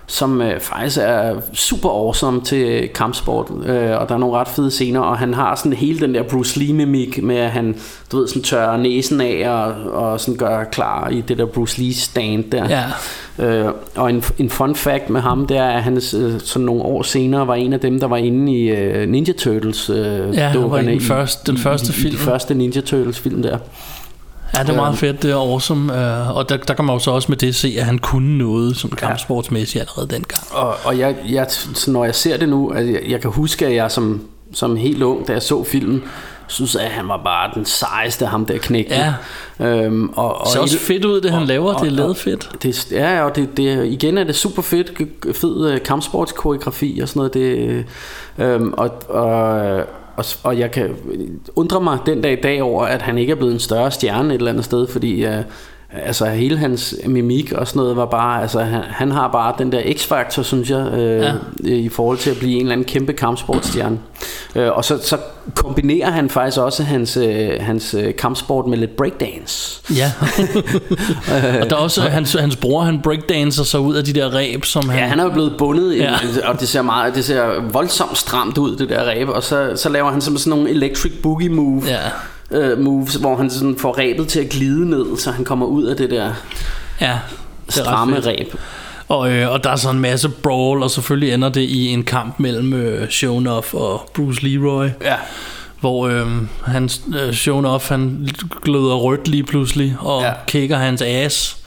som 0.07 0.41
øh, 0.41 0.59
faktisk 0.59 0.97
er 1.01 1.35
super 1.53 1.89
awesome 1.89 2.41
til 2.41 2.89
kampsport, 2.95 3.47
øh, 3.65 3.91
og 4.01 4.09
der 4.09 4.15
er 4.15 4.17
nogle 4.17 4.35
ret 4.37 4.47
fede 4.47 4.71
scener, 4.71 4.99
og 4.99 5.17
han 5.17 5.33
har 5.33 5.55
sådan 5.55 5.73
hele 5.73 5.99
den 5.99 6.15
der 6.15 6.23
Bruce 6.23 6.59
Lee-mimik 6.59 7.23
med, 7.23 7.35
at 7.37 7.51
han, 7.51 7.75
du 8.11 8.17
ved, 8.17 8.27
sådan 8.27 8.41
tørrer 8.43 8.77
næsen 8.77 9.21
af, 9.21 9.49
og, 9.49 9.73
og 9.93 10.19
sådan 10.19 10.35
gør 10.37 10.63
klar 10.63 11.09
i 11.09 11.21
det 11.21 11.37
der 11.37 11.45
Bruce 11.45 11.81
Lee-stand 11.81 12.43
der. 12.51 12.69
Ja. 12.69 12.83
Øh, 13.39 13.71
og 13.95 14.09
en, 14.09 14.23
en 14.37 14.49
fun 14.49 14.75
fact 14.75 15.09
med 15.09 15.21
ham, 15.21 15.47
det 15.47 15.57
er, 15.57 15.67
at 15.69 15.83
han 15.83 15.95
øh, 15.95 16.01
sådan 16.39 16.65
nogle 16.65 16.81
år 16.83 17.01
senere 17.01 17.47
var 17.47 17.55
en 17.55 17.73
af 17.73 17.79
dem, 17.79 17.99
der 17.99 18.07
var 18.07 18.17
inde 18.17 18.53
i 18.53 18.69
øh, 18.69 19.09
Ninja 19.09 19.33
Turtles 19.33 19.89
øh, 19.89 19.95
Ja, 20.35 20.47
han 20.47 20.71
var 20.71 20.79
i 20.79 20.85
den 20.85 21.01
første- 21.01 21.51
den 21.51 21.57
første 21.57 21.87
i, 21.87 21.89
i, 21.89 21.93
film. 22.01 22.07
I 22.07 22.17
de 22.17 22.17
første 22.23 22.53
Ninja 22.53 22.81
Turtles 22.81 23.19
film 23.19 23.41
der. 23.41 23.57
Ja, 24.53 24.63
det 24.63 24.69
er 24.69 24.75
meget 24.75 24.97
fedt, 24.97 25.23
det 25.23 25.31
er 25.31 25.35
awesome. 25.35 25.93
Uh, 25.93 26.37
og 26.37 26.49
der, 26.49 26.57
der 26.57 26.73
kan 26.73 26.85
man 26.85 26.95
jo 26.95 26.99
så 26.99 27.11
også 27.11 27.25
med 27.29 27.37
det 27.37 27.55
se, 27.55 27.75
at 27.77 27.85
han 27.85 27.99
kunne 27.99 28.37
noget 28.37 28.77
som 28.77 28.89
kampsportsmæssigt 28.89 29.81
allerede 29.81 30.07
dengang. 30.07 30.43
Og, 30.51 30.75
og 30.83 30.99
jeg, 30.99 31.15
jeg, 31.29 31.45
så 31.49 31.91
når 31.91 32.05
jeg 32.05 32.15
ser 32.15 32.37
det 32.37 32.49
nu, 32.49 32.73
altså 32.73 32.91
jeg, 32.91 33.01
jeg 33.11 33.21
kan 33.21 33.31
huske, 33.31 33.67
at 33.67 33.75
jeg 33.75 33.91
som, 33.91 34.21
som 34.53 34.75
helt 34.75 35.03
ung, 35.03 35.27
da 35.27 35.33
jeg 35.33 35.41
så 35.41 35.63
filmen, 35.63 36.03
synes, 36.51 36.75
at 36.75 36.89
han 36.89 37.07
var 37.07 37.21
bare 37.23 37.51
den 37.55 37.65
sejeste, 37.65 38.25
ham 38.25 38.45
der 38.45 38.57
knægte. 38.57 38.95
Ja. 38.95 39.13
Øhm, 39.65 40.09
og, 40.09 40.37
og 40.37 40.45
Det 40.45 40.53
ser 40.53 40.59
også 40.59 40.79
fedt 40.79 41.05
ud, 41.05 41.21
det 41.21 41.31
han 41.31 41.45
laver. 41.45 41.77
Det 41.77 41.87
er 41.87 41.91
lavet 41.91 42.17
fedt. 42.17 42.49
Det, 42.63 42.91
ja, 42.91 43.23
og 43.23 43.35
det, 43.35 43.57
det, 43.57 43.85
igen 43.85 44.17
er 44.17 44.23
det 44.23 44.35
super 44.35 44.61
fedt, 44.61 44.91
fed 45.35 45.71
øh, 45.71 45.83
kampsportskoreografi 45.83 46.99
og 47.01 47.07
sådan 47.07 47.19
noget. 47.19 47.33
Det, 47.33 47.85
øhm, 48.37 48.73
og, 48.73 48.91
og, 49.09 49.85
og, 50.21 50.51
og 50.51 50.59
jeg 50.59 50.71
kan 50.71 50.83
øh, 51.11 51.27
undre 51.55 51.81
mig 51.81 51.99
den 52.05 52.21
dag 52.21 52.33
i 52.33 52.41
dag 52.41 52.61
over, 52.61 52.85
at 52.85 53.01
han 53.01 53.17
ikke 53.17 53.31
er 53.31 53.35
blevet 53.35 53.53
en 53.53 53.59
større 53.59 53.91
stjerne 53.91 54.33
et 54.33 54.37
eller 54.37 54.51
andet 54.51 54.65
sted, 54.65 54.87
fordi 54.87 55.25
øh, 55.25 55.43
altså 56.05 56.25
hele 56.25 56.57
hans 56.57 56.95
mimik 57.05 57.51
og 57.51 57.67
sådan 57.67 57.79
noget 57.79 57.95
var 57.95 58.05
bare, 58.05 58.41
altså 58.41 58.59
han, 58.59 58.81
han 58.87 59.11
har 59.11 59.27
bare 59.27 59.53
den 59.57 59.71
der 59.71 59.81
x-faktor, 59.93 60.43
synes 60.43 60.69
jeg, 60.69 60.87
øh, 60.93 61.21
Ja. 61.21 61.33
i 61.63 61.89
forhold 61.89 62.17
til 62.17 62.29
at 62.29 62.37
blive 62.37 62.53
en 62.53 62.59
eller 62.61 62.71
anden 62.71 62.85
kæmpe 62.85 63.13
kampsportstjerne. 63.13 63.99
Øh, 64.55 64.71
og 64.71 64.85
så, 64.85 64.97
så 65.03 65.17
kombinerer 65.55 66.09
han 66.11 66.29
faktisk 66.29 66.57
også 66.57 66.83
hans, 66.83 67.17
øh, 67.17 67.49
hans 67.59 67.93
øh, 67.93 68.15
kampsport 68.15 68.67
med 68.67 68.77
lidt 68.77 68.95
breakdance. 68.95 69.81
Ja. 69.95 70.11
og 71.61 71.69
der 71.69 71.75
er 71.75 71.79
også 71.79 72.01
hans, 72.01 72.33
hans 72.33 72.55
bror, 72.55 72.81
han 72.81 73.01
breakdancer 73.01 73.63
sig 73.63 73.79
ud 73.79 73.95
af 73.95 74.03
de 74.03 74.13
der 74.13 74.35
ræb, 74.35 74.65
som 74.65 74.89
han... 74.89 74.99
Ja, 74.99 75.05
han 75.07 75.19
er 75.19 75.23
jo 75.23 75.29
blevet 75.29 75.53
bundet, 75.57 75.97
Ja. 75.97 76.11
ja. 76.11 76.49
og 76.49 76.59
det 76.59 76.67
ser, 76.67 76.81
meget, 76.81 77.15
det 77.15 77.25
ser 77.25 77.61
voldsomt 77.71 78.17
stramt 78.17 78.57
ud, 78.57 78.75
det 78.75 78.89
der 78.89 79.03
ræb, 79.09 79.29
og 79.29 79.43
så, 79.43 79.71
så 79.75 79.89
laver 79.89 80.11
han 80.11 80.21
sådan 80.21 80.39
nogle 80.45 80.69
electric 80.69 81.11
boogie 81.23 81.49
move, 81.49 81.83
Ja. 81.87 81.97
Uh, 82.53 82.79
moves, 82.79 83.15
hvor 83.15 83.35
han 83.35 83.49
sådan 83.49 83.77
får 83.77 83.97
ræbet 83.97 84.27
til 84.27 84.39
at 84.39 84.49
glide 84.49 84.89
ned, 84.89 85.17
så 85.17 85.31
han 85.31 85.45
kommer 85.45 85.65
ud 85.65 85.83
af 85.83 85.97
det 85.97 86.09
der 86.09 86.33
Ja, 87.01 87.19
det 87.65 87.73
stramme 87.73 88.19
ræb. 88.19 88.55
Og, 89.07 89.31
øh, 89.31 89.51
og 89.51 89.63
der 89.63 89.69
er 89.69 89.75
så 89.75 89.89
en 89.89 89.99
masse 89.99 90.29
brawl, 90.29 90.83
og 90.83 90.91
selvfølgelig 90.91 91.33
ender 91.33 91.49
det 91.49 91.61
i 91.61 91.87
en 91.87 92.03
kamp 92.03 92.39
mellem 92.39 92.73
øh, 92.73 93.09
Shonuff 93.09 93.73
og 93.73 94.09
Bruce 94.13 94.47
Leroy. 94.47 94.87
Ja. 95.01 95.15
Hvor 95.79 96.07
øh, 96.07 96.27
han, 96.65 96.89
øh, 97.19 97.33
Shonuff, 97.33 97.89
han 97.89 98.29
gløder 98.61 98.95
rødt 98.95 99.27
lige 99.27 99.43
pludselig, 99.43 99.95
og. 99.99 100.21
Ja. 100.21 100.33
kigger 100.47 100.77
hans 100.77 101.01
ass, 101.01 101.57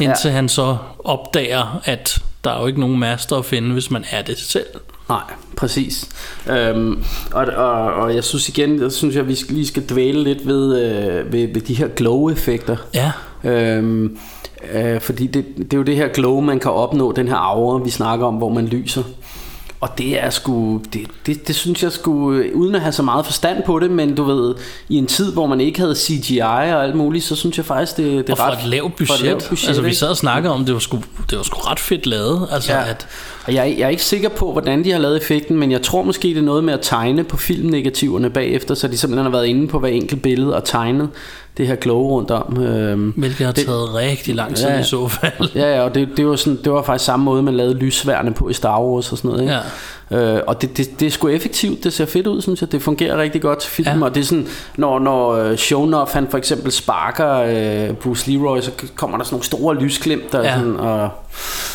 indtil 0.00 0.28
ja. 0.28 0.34
han 0.34 0.48
så 0.48 0.76
opdager, 1.04 1.80
at 1.84 2.18
der 2.44 2.50
er 2.50 2.60
jo 2.60 2.66
ikke 2.66 2.80
nogen 2.80 2.98
master 2.98 3.36
at 3.36 3.44
finde, 3.44 3.72
hvis 3.72 3.90
man 3.90 4.04
er 4.10 4.22
det 4.22 4.38
selv. 4.38 4.66
Nej, 5.14 5.36
præcis. 5.56 6.08
Øhm, 6.50 7.04
og, 7.32 7.46
og, 7.46 7.94
og 7.94 8.14
jeg 8.14 8.24
synes 8.24 8.48
igen, 8.48 8.82
jeg 8.82 8.92
synes 8.92 9.16
jeg, 9.16 9.28
vi 9.28 9.34
skal, 9.34 9.54
lige 9.54 9.66
skal 9.66 9.82
dvæle 9.88 10.22
lidt 10.22 10.46
ved, 10.46 10.82
øh, 10.82 11.32
ved, 11.32 11.48
ved 11.54 11.60
de 11.60 11.74
her 11.74 11.88
glow-effekter. 11.88 12.76
Ja. 12.94 13.12
Øhm, 13.44 14.18
øh, 14.74 15.00
fordi 15.00 15.26
det, 15.26 15.44
det 15.56 15.72
er 15.72 15.76
jo 15.76 15.82
det 15.82 15.96
her 15.96 16.08
glow, 16.08 16.40
man 16.40 16.60
kan 16.60 16.70
opnå, 16.70 17.12
den 17.12 17.28
her 17.28 17.36
aura, 17.36 17.82
vi 17.82 17.90
snakker 17.90 18.26
om, 18.26 18.34
hvor 18.34 18.48
man 18.48 18.66
lyser. 18.66 19.02
Og 19.84 19.98
det 19.98 20.24
er 20.24 20.30
sgu, 20.30 20.80
det, 20.92 21.06
det, 21.26 21.48
det 21.48 21.54
synes 21.54 21.82
jeg 21.82 21.92
sgu, 21.92 22.12
uden 22.54 22.74
at 22.74 22.80
have 22.80 22.92
så 22.92 23.02
meget 23.02 23.26
forstand 23.26 23.62
på 23.66 23.78
det, 23.78 23.90
men 23.90 24.14
du 24.14 24.24
ved, 24.24 24.54
i 24.88 24.96
en 24.96 25.06
tid, 25.06 25.32
hvor 25.32 25.46
man 25.46 25.60
ikke 25.60 25.80
havde 25.80 25.94
CGI 25.96 26.38
og 26.38 26.84
alt 26.84 26.94
muligt, 26.94 27.24
så 27.24 27.36
synes 27.36 27.56
jeg 27.56 27.64
faktisk, 27.66 27.96
det, 27.96 28.26
det 28.26 28.28
er 28.38 28.42
Og 28.42 28.48
ret... 28.52 28.58
et 28.58 28.64
lavt 28.64 28.96
budget. 28.96 29.08
For 29.08 29.14
et 29.14 29.22
lavt 29.22 29.48
budget 29.48 29.68
altså, 29.68 29.82
vi 29.82 29.94
sad 29.94 30.08
og 30.08 30.16
snakkede 30.16 30.54
om, 30.54 30.64
det 30.64 30.74
var 30.74 30.80
sgu, 30.80 30.98
det 31.30 31.38
var 31.38 31.44
sgu 31.44 31.58
ret 31.60 31.80
fedt 31.80 32.06
lavet. 32.06 32.48
Altså, 32.52 32.72
Ja. 32.72 32.90
at, 32.90 33.06
Og 33.46 33.54
jeg, 33.54 33.74
jeg 33.78 33.84
er 33.84 33.88
ikke 33.88 34.04
sikker 34.04 34.28
på, 34.28 34.52
hvordan 34.52 34.84
de 34.84 34.90
har 34.92 34.98
lavet 34.98 35.16
effekten, 35.16 35.56
men 35.56 35.72
jeg 35.72 35.82
tror 35.82 36.02
måske, 36.02 36.28
det 36.28 36.36
er 36.38 36.42
noget 36.42 36.64
med 36.64 36.74
at 36.74 36.80
tegne 36.82 37.24
på 37.24 37.36
filmnegativerne 37.36 38.30
bagefter, 38.30 38.74
så 38.74 38.88
de 38.88 38.96
simpelthen 38.98 39.24
har 39.24 39.32
været 39.32 39.46
inde 39.46 39.68
på 39.68 39.78
hver 39.78 39.88
enkelt 39.88 40.22
billede 40.22 40.56
og 40.56 40.64
tegnet 40.64 41.08
det 41.56 41.66
her 41.66 41.74
glow 41.74 42.02
rundt 42.08 42.30
om. 42.30 42.62
Øhm, 42.62 43.10
hvilket 43.16 43.46
har 43.46 43.52
det- 43.52 43.66
taget 43.66 43.94
rigtig 43.94 44.34
lang 44.34 44.56
tid 44.56 44.66
Ja. 44.68 44.80
i 44.80 44.82
så 44.82 45.08
fald. 45.08 45.50
Ja, 45.54 45.74
ja, 45.76 45.82
og 45.82 45.94
det, 45.94 46.08
det, 46.16 46.26
var 46.26 46.36
sådan, 46.36 46.58
det 46.64 46.72
var 46.72 46.82
faktisk 46.82 47.04
samme 47.04 47.24
måde, 47.24 47.42
man 47.42 47.54
lavede 47.54 47.74
lysværne 47.74 48.34
på 48.34 48.48
i 48.48 48.52
Star 48.52 48.80
Wars 48.82 49.12
og 49.12 49.18
sådan 49.18 49.28
noget. 49.28 49.42
Ikke? 49.42 49.54
Ja. 49.54 49.60
Øh, 50.10 50.38
og 50.46 50.62
det, 50.62 50.76
det, 50.76 51.00
det 51.00 51.06
er 51.06 51.10
sgu 51.10 51.28
effektivt, 51.28 51.84
det 51.84 51.92
ser 51.92 52.06
fedt 52.06 52.26
ud, 52.26 52.42
synes 52.42 52.60
jeg. 52.60 52.72
Det 52.72 52.82
fungerer 52.82 53.16
rigtig 53.22 53.42
godt 53.42 53.58
til 53.58 53.70
film, 53.70 53.98
ja. 53.98 54.04
og 54.04 54.14
det 54.14 54.20
er 54.20 54.24
sådan, 54.24 54.46
når, 54.76 54.98
når 54.98 55.30
øh, 55.32 55.56
Shonuff, 55.56 56.12
han 56.12 56.26
for 56.30 56.38
eksempel 56.38 56.72
sparker 56.72 57.34
øh, 57.88 57.94
Bruce 57.96 58.30
Leroy, 58.30 58.60
så 58.60 58.70
kommer 58.96 59.16
der 59.16 59.24
sådan 59.24 59.34
nogle 59.34 59.44
store 59.44 59.74
lysglimt, 59.74 60.32
der 60.32 60.40
Ja. 60.42 60.54
sådan, 60.54 60.76
og 60.76 61.08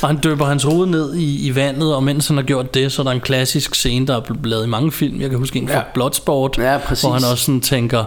Og 0.01 0.07
han 0.07 0.17
døber 0.17 0.45
hans 0.45 0.63
hoved 0.63 0.87
ned 0.87 1.15
i, 1.15 1.47
i 1.47 1.55
vandet, 1.55 1.95
og 1.95 2.03
mens 2.03 2.27
han 2.27 2.37
har 2.37 2.43
gjort 2.43 2.73
det, 2.73 2.91
så 2.91 3.01
er 3.01 3.03
der 3.03 3.11
en 3.11 3.19
klassisk 3.21 3.75
scene, 3.75 4.07
der 4.07 4.15
er 4.15 4.19
blevet 4.21 4.45
lavet 4.45 4.65
i 4.65 4.69
mange 4.69 4.91
film. 4.91 5.21
Jeg 5.21 5.29
kan 5.29 5.39
huske 5.39 5.59
en 5.59 5.67
fra 5.67 5.75
Ja. 5.75 5.81
Bloodsport, 5.93 6.57
Ja, 6.57 6.77
præcis. 6.85 7.03
hvor 7.03 7.11
han 7.13 7.23
også 7.31 7.45
sådan 7.45 7.61
tænker 7.61 8.03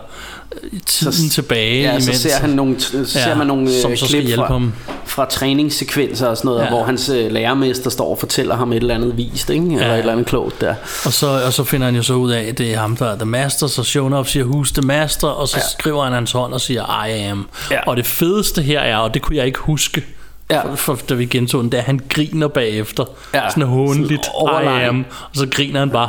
øh, 0.63 0.81
tiden 0.87 1.13
Så- 1.13 1.31
tilbage. 1.31 1.83
Ja, 1.83 1.91
imens, 1.91 2.05
så 2.05 2.13
ser, 2.13 2.31
han 2.41 2.51
nogle, 2.51 2.81
så 2.81 2.97
Ja, 2.99 3.05
ser 3.05 3.35
man 3.35 3.47
nogle 3.47 3.81
som 3.81 3.91
øh, 3.91 3.97
klip 3.97 4.35
fra, 4.37 4.47
ham. 4.47 4.73
fra 5.05 5.25
træningssekvenser 5.25 6.27
og 6.27 6.37
sådan 6.37 6.49
noget, 6.49 6.63
ja. 6.63 6.69
hvor 6.69 6.83
hans 6.85 7.09
øh, 7.09 7.31
lærermester 7.33 7.91
står 7.91 8.11
og 8.11 8.19
fortæller 8.19 8.57
ham 8.57 8.73
et 8.73 8.77
eller 8.77 8.95
andet 8.95 9.17
vist, 9.17 9.51
ikke? 9.51 9.65
eller 9.67 9.87
Ja. 9.87 9.93
et 9.93 9.99
eller 9.99 10.12
andet 10.13 10.27
klogt 10.27 10.61
der. 10.61 10.75
Og 11.05 11.13
så, 11.13 11.43
og 11.47 11.53
så 11.53 11.65
finder 11.65 11.87
han 11.87 11.97
jo 11.97 12.03
så 12.03 12.15
ud 12.15 12.33
af, 12.33 12.43
at 12.43 12.59
det 12.59 12.75
er 12.75 12.79
ham, 12.79 12.97
der 12.97 13.07
er 13.07 13.17
The 13.17 13.25
Master, 13.25 13.67
så 13.67 13.85
Shonuff 13.85 14.29
siger, 14.29 14.45
who's 14.45 14.73
the 14.73 14.83
Master, 14.83 15.29
og 15.29 15.49
så. 15.49 15.57
Ja. 15.57 15.63
skriver 15.79 16.05
han 16.05 16.13
hans 16.13 16.33
hånd 16.33 16.53
og 16.53 16.61
siger, 16.61 17.05
I 17.05 17.11
am. 17.11 17.49
Ja. 17.71 17.81
Og 17.87 17.97
det 17.97 18.07
fedeste 18.07 18.63
her 18.63 18.81
er, 18.81 18.97
og 18.97 19.15
det 19.15 19.23
kunne 19.23 19.37
jeg 19.37 19.47
ikke 19.47 19.59
huske, 19.59 20.05
Ja. 20.55 20.63
for, 20.75 20.77
for, 20.97 20.99
da 21.09 21.15
vi 21.15 21.25
gentog 21.25 21.63
den, 21.63 21.73
er, 21.75 21.79
at 21.79 21.85
han 21.85 22.01
griner 22.09 22.49
bagefter. 22.49 23.05
Ja. 23.35 23.41
Sådan 23.51 23.63
hånligt, 23.63 24.25
Sådan 24.25 24.81
I 24.81 24.85
am. 24.85 25.05
Og 25.23 25.37
så 25.37 25.47
griner 25.51 25.79
han 25.81 25.91
bare, 25.91 26.09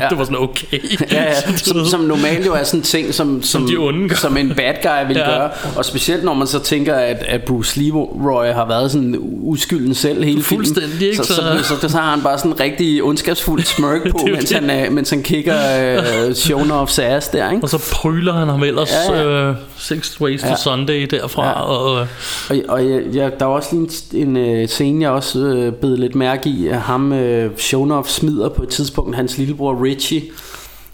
Ja. 0.00 0.06
det 0.10 0.18
var 0.18 0.24
sådan 0.24 0.38
okay. 0.38 0.78
Ja, 1.12 1.22
ja, 1.24 1.34
som, 1.56 1.84
som 1.86 2.00
normalt 2.00 2.46
jo 2.46 2.54
er 2.54 2.64
sådan 2.64 2.80
en 2.80 2.84
ting, 2.84 3.14
som, 3.14 3.42
som, 3.42 3.68
gør. 4.08 4.14
som 4.16 4.36
en 4.36 4.54
bad 4.56 4.74
guy 4.82 5.06
vil 5.08 5.16
Ja. 5.16 5.30
ja. 5.32 5.36
gøre. 5.38 5.50
Og 5.76 5.84
specielt 5.84 6.24
når 6.24 6.34
man 6.34 6.46
så 6.46 6.58
tænker, 6.58 6.94
at, 6.94 7.16
at 7.28 7.42
Bruce 7.42 7.80
Leroy 7.80 8.46
har 8.46 8.66
været 8.68 8.90
sådan 8.90 9.16
uskylden 9.20 9.94
selv 9.94 10.24
hele 10.24 10.42
filmen. 10.42 10.66
Fuldstændig, 10.66 11.02
ikke? 11.10 11.16
Så, 11.16 11.24
så, 11.24 11.34
Så- 11.34 11.80
så, 11.80 11.88
så, 11.88 11.98
har 11.98 12.10
han 12.10 12.22
bare 12.22 12.38
sådan 12.38 12.52
en 12.52 12.60
rigtig 12.60 13.02
ondskabsfuld 13.02 13.62
smirk 13.62 14.00
på, 14.10 14.18
mens, 14.32 14.44
det. 14.48 14.56
han, 14.70 14.84
øh, 14.86 14.92
mens 14.92 15.10
han 15.10 15.22
kigger 15.22 15.56
øh, 16.28 16.34
Shonuffs 16.34 16.98
ass 16.98 17.28
der, 17.28 17.50
ikke? 17.50 17.62
Og 17.62 17.68
så 17.68 17.90
pryler 17.92 18.32
han 18.32 18.48
ham 18.48 18.62
ellers 18.62 18.90
Ja, 19.08 19.14
ja, 19.16 19.22
ja. 19.30 19.42
ja. 19.44 19.50
Uh, 19.50 19.56
Six 19.76 20.20
Ways 20.20 20.40
to 20.42 20.46
Ja. 20.48 20.56
Sunday 20.56 21.06
derfra. 21.10 21.46
Ja. 21.46 21.52
Og, 21.52 21.92
uh, 21.92 21.98
Og, 22.50 22.56
og 22.68 22.90
jeg, 22.90 23.00
jeg, 23.14 23.30
der 23.40 23.46
er 23.46 23.50
også 23.52 23.76
lige 23.76 23.88
en, 24.22 24.28
en 24.28 24.36
øh, 24.36 24.68
scene, 24.68 25.02
jeg 25.02 25.10
også 25.10 25.38
øh, 25.38 25.72
bed 25.72 25.96
lidt 25.96 26.14
mærke 26.14 26.48
i, 26.50 26.68
at 26.68 26.80
ham, 26.80 27.12
øh, 27.12 27.56
Shonoff, 27.56 28.08
smider 28.08 28.48
på 28.48 28.62
et 28.62 28.68
tidspunkt 28.68 29.16
hans 29.16 29.38
lillebror 29.38 29.82
Richie 29.84 30.22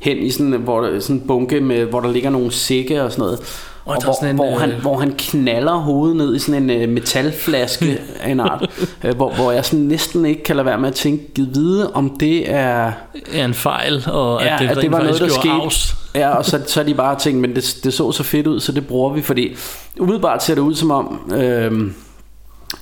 hen 0.01 0.19
i 0.19 0.31
sådan, 0.31 0.53
hvor 0.53 1.01
sådan 1.01 1.17
en 1.17 1.27
bunke, 1.27 1.61
med, 1.61 1.85
hvor 1.85 2.01
der 2.01 2.13
ligger 2.13 2.31
nogle 2.31 2.53
sække 2.53 3.03
og 3.03 3.13
sådan 3.13 3.23
noget. 3.23 3.41
Og 3.85 3.97
Og, 3.97 4.05
hvor, 4.05 4.13
sådan 4.13 4.31
en, 4.31 4.37
hvor, 4.37 4.59
han, 4.59 4.71
øh, 4.71 4.81
hvor 4.81 4.99
han 4.99 5.15
knaller 5.19 5.73
hovedet 5.73 6.17
ned 6.17 6.37
i 6.37 6.39
sådan 6.39 6.71
en 6.71 6.83
øh, 6.83 6.89
metalflaske 6.89 8.01
af 8.21 8.31
en 8.31 8.41
art, 8.41 8.71
øh, 9.05 9.17
hvor, 9.17 9.35
hvor 9.35 9.53
jeg 9.53 9.65
sådan 9.65 9.85
næsten 9.85 10.27
ikke 10.27 10.43
kan 10.43 10.57
lade 10.57 10.67
være 10.67 10.79
med 10.79 10.89
at 10.89 10.95
tænke, 10.95 11.33
giv 11.35 11.47
vide, 11.55 11.93
om 11.93 12.17
det 12.21 12.51
er... 12.51 12.93
er 13.35 13.45
en 13.45 13.55
fejl, 13.55 14.05
og 14.07 14.43
Ja, 14.43 14.55
at 14.55 14.61
det, 14.61 14.69
at 14.69 14.77
det 14.77 14.93
var 14.93 14.99
noget, 14.99 15.21
der 15.21 15.29
skete. 15.29 15.51
Afs. 15.51 15.97
Ja, 16.15 16.29
og 16.29 16.45
så, 16.45 16.61
så 16.67 16.81
er 16.81 16.85
de 16.85 16.95
bare 16.95 17.19
tænkt, 17.19 17.41
men 17.41 17.55
det, 17.55 17.77
det 17.85 17.95
så 17.95 18.13
så 18.13 18.23
fedt 18.23 18.47
ud, 18.47 18.61
så 18.61 18.73
det 18.73 18.87
bruger 18.87 19.13
vi, 19.13 19.23
fordi 19.23 19.57
umiddelbart 20.01 20.45
ser 20.45 20.55
det 20.55 20.63
ud 20.63 20.75
som 20.75 20.91
om, 20.91 21.33
øh, 21.37 21.91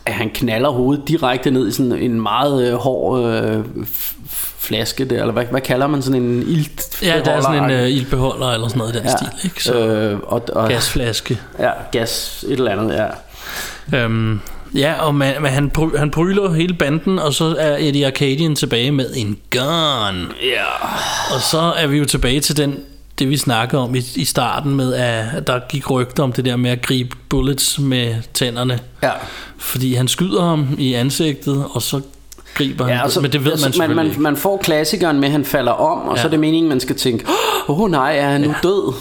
at 0.07 0.13
han 0.13 0.31
knaller 0.35 0.69
hovedet 0.69 1.09
direkte 1.09 1.51
ned 1.51 1.69
i 1.69 1.73
sådan 1.73 1.93
en 1.93 2.21
meget 2.21 2.69
øh, 2.69 2.75
hård 2.75 3.25
øh, 3.25 3.65
flaske 4.59 5.05
der, 5.05 5.21
eller 5.21 5.33
hvad, 5.33 5.45
hvad 5.45 5.61
kalder 5.61 5.87
man 5.87 6.03
sådan 6.03 6.23
en 6.23 6.43
ilt 6.49 7.03
Ja, 7.03 7.21
der 7.25 7.31
er 7.31 7.41
sådan 7.41 7.65
en 7.65 7.71
øh, 7.71 7.89
ildbeholder 7.89 8.47
eller 8.51 8.69
sådan 8.69 8.79
noget 8.79 8.95
i 8.95 8.99
den 8.99 9.07
Ja. 9.07 9.17
stil, 9.17 9.29
ikke? 9.45 9.65
Så 9.65 9.87
øh, 9.87 10.19
og, 10.23 10.43
og, 10.53 10.69
gasflaske. 10.69 11.39
Ja, 11.59 11.71
gas, 11.93 12.45
et 12.49 12.53
eller 12.53 12.73
andet, 12.73 12.95
ja. 12.95 13.07
Øhm, 13.99 14.41
ja, 14.75 14.93
og 15.01 15.15
man, 15.15 15.35
man, 15.43 15.53
han, 15.53 15.71
bry, 15.71 15.97
han 15.99 16.11
bryler 16.11 16.53
hele 16.53 16.75
banden, 16.75 17.19
og 17.19 17.35
så 17.35 17.57
er 17.59 17.77
Eddie 17.81 18.07
Arcadian 18.07 18.57
tilbage 18.57 18.93
med 18.93 19.07
en 19.17 19.39
gun. 19.51 20.33
Ja. 20.43 20.65
Og 21.35 21.41
så 21.41 21.73
er 21.77 21.87
vi 21.87 21.99
jo 21.99 22.05
tilbage 22.05 22.41
til 22.41 22.57
den 22.57 22.79
det 23.19 23.29
vi 23.31 23.37
snakkede 23.37 23.83
om 23.83 23.95
i, 23.95 24.03
i 24.17 24.25
starten 24.25 24.75
med, 24.75 24.95
at 24.95 25.47
der 25.47 25.61
gik 25.69 25.91
rygter 25.91 26.23
om 26.23 26.33
det 26.33 26.45
der 26.45 26.57
med 26.57 26.71
at 26.71 26.83
gribe 26.83 27.17
bullets 27.29 27.79
med 27.79 28.15
tænderne. 28.35 28.79
Ja. 29.03 29.11
Fordi 29.59 29.95
han 29.95 30.09
skyder 30.09 30.45
ham 30.45 30.67
i 30.79 30.95
ansigtet, 30.95 31.65
og 31.71 31.83
så 31.83 32.01
griber 32.55 32.85
han, 32.85 32.95
Ja, 32.95 33.03
altså, 33.03 33.21
men 33.21 33.33
det 33.33 33.41
ved 33.41 33.45
man 33.45 33.53
altså, 33.53 33.65
selvfølgelig 33.67 33.97
man, 33.97 34.07
ikke. 34.07 34.21
man, 34.21 34.33
man 34.33 34.41
får 34.41 34.57
klassikeren 34.57 35.17
med, 35.21 35.29
at 35.29 35.33
han 35.33 35.45
falder 35.45 35.73
om, 35.73 36.09
og 36.09 36.17
ja. 36.17 36.23
så 36.23 36.23
Ja. 36.23 36.27
er 36.29 36.31
det 36.31 36.41
meningen, 36.41 36.69
man 36.69 36.81
skal 36.81 36.97
tænke, 36.97 37.25
åh 37.69 37.81
oh, 37.81 37.91
nej, 37.91 38.17
er 38.19 38.29
han 38.29 38.41
nu 38.41 38.55
død? 38.63 38.95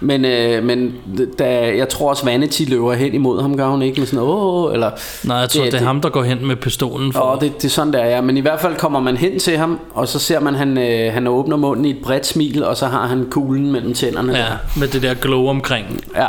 Men, 0.00 0.24
øh, 0.24 0.64
men 0.64 0.94
da, 1.38 1.76
jeg 1.76 1.88
tror 1.88 2.10
også, 2.10 2.24
Vanity 2.24 2.62
løber 2.68 2.92
hen 2.92 3.14
imod 3.14 3.42
ham, 3.42 3.56
gør 3.56 3.68
hun 3.68 3.82
ikke 3.82 4.00
med 4.00 4.06
sådan, 4.06 4.24
åh, 4.24 4.64
oh, 4.64 4.74
eller... 4.74 4.90
Nej, 5.24 5.36
jeg 5.36 5.48
tror, 5.48 5.62
det, 5.62 5.72
det 5.72 5.80
er 5.80 5.84
ham, 5.84 6.00
der 6.00 6.08
går 6.08 6.22
hen 6.22 6.46
med 6.46 6.56
pistolen 6.56 7.12
for... 7.12 7.20
Og 7.20 7.40
det, 7.40 7.56
det 7.56 7.64
er 7.64 7.68
sådan, 7.68 7.92
der 7.92 7.98
er, 7.98 8.10
ja. 8.10 8.20
Men 8.20 8.36
i 8.36 8.40
hvert 8.40 8.60
fald 8.60 8.76
kommer 8.76 9.00
man 9.00 9.16
hen 9.16 9.38
til 9.38 9.56
ham, 9.56 9.80
og 9.94 10.08
så 10.08 10.18
ser 10.18 10.40
man, 10.40 10.54
han, 10.54 10.78
øh, 10.78 11.12
han 11.12 11.26
åbner 11.26 11.56
munden 11.56 11.84
i 11.84 11.90
et 11.90 11.98
bredt 12.02 12.26
smil, 12.26 12.64
og 12.64 12.76
så 12.76 12.86
har 12.86 13.06
han 13.06 13.26
kuglen 13.30 13.72
mellem 13.72 13.94
tænderne. 13.94 14.32
Ja, 14.32 14.38
der. 14.38 14.56
med 14.76 14.88
det 14.88 15.02
der 15.02 15.14
glow 15.14 15.46
omkring. 15.46 16.00
Ja. 16.16 16.26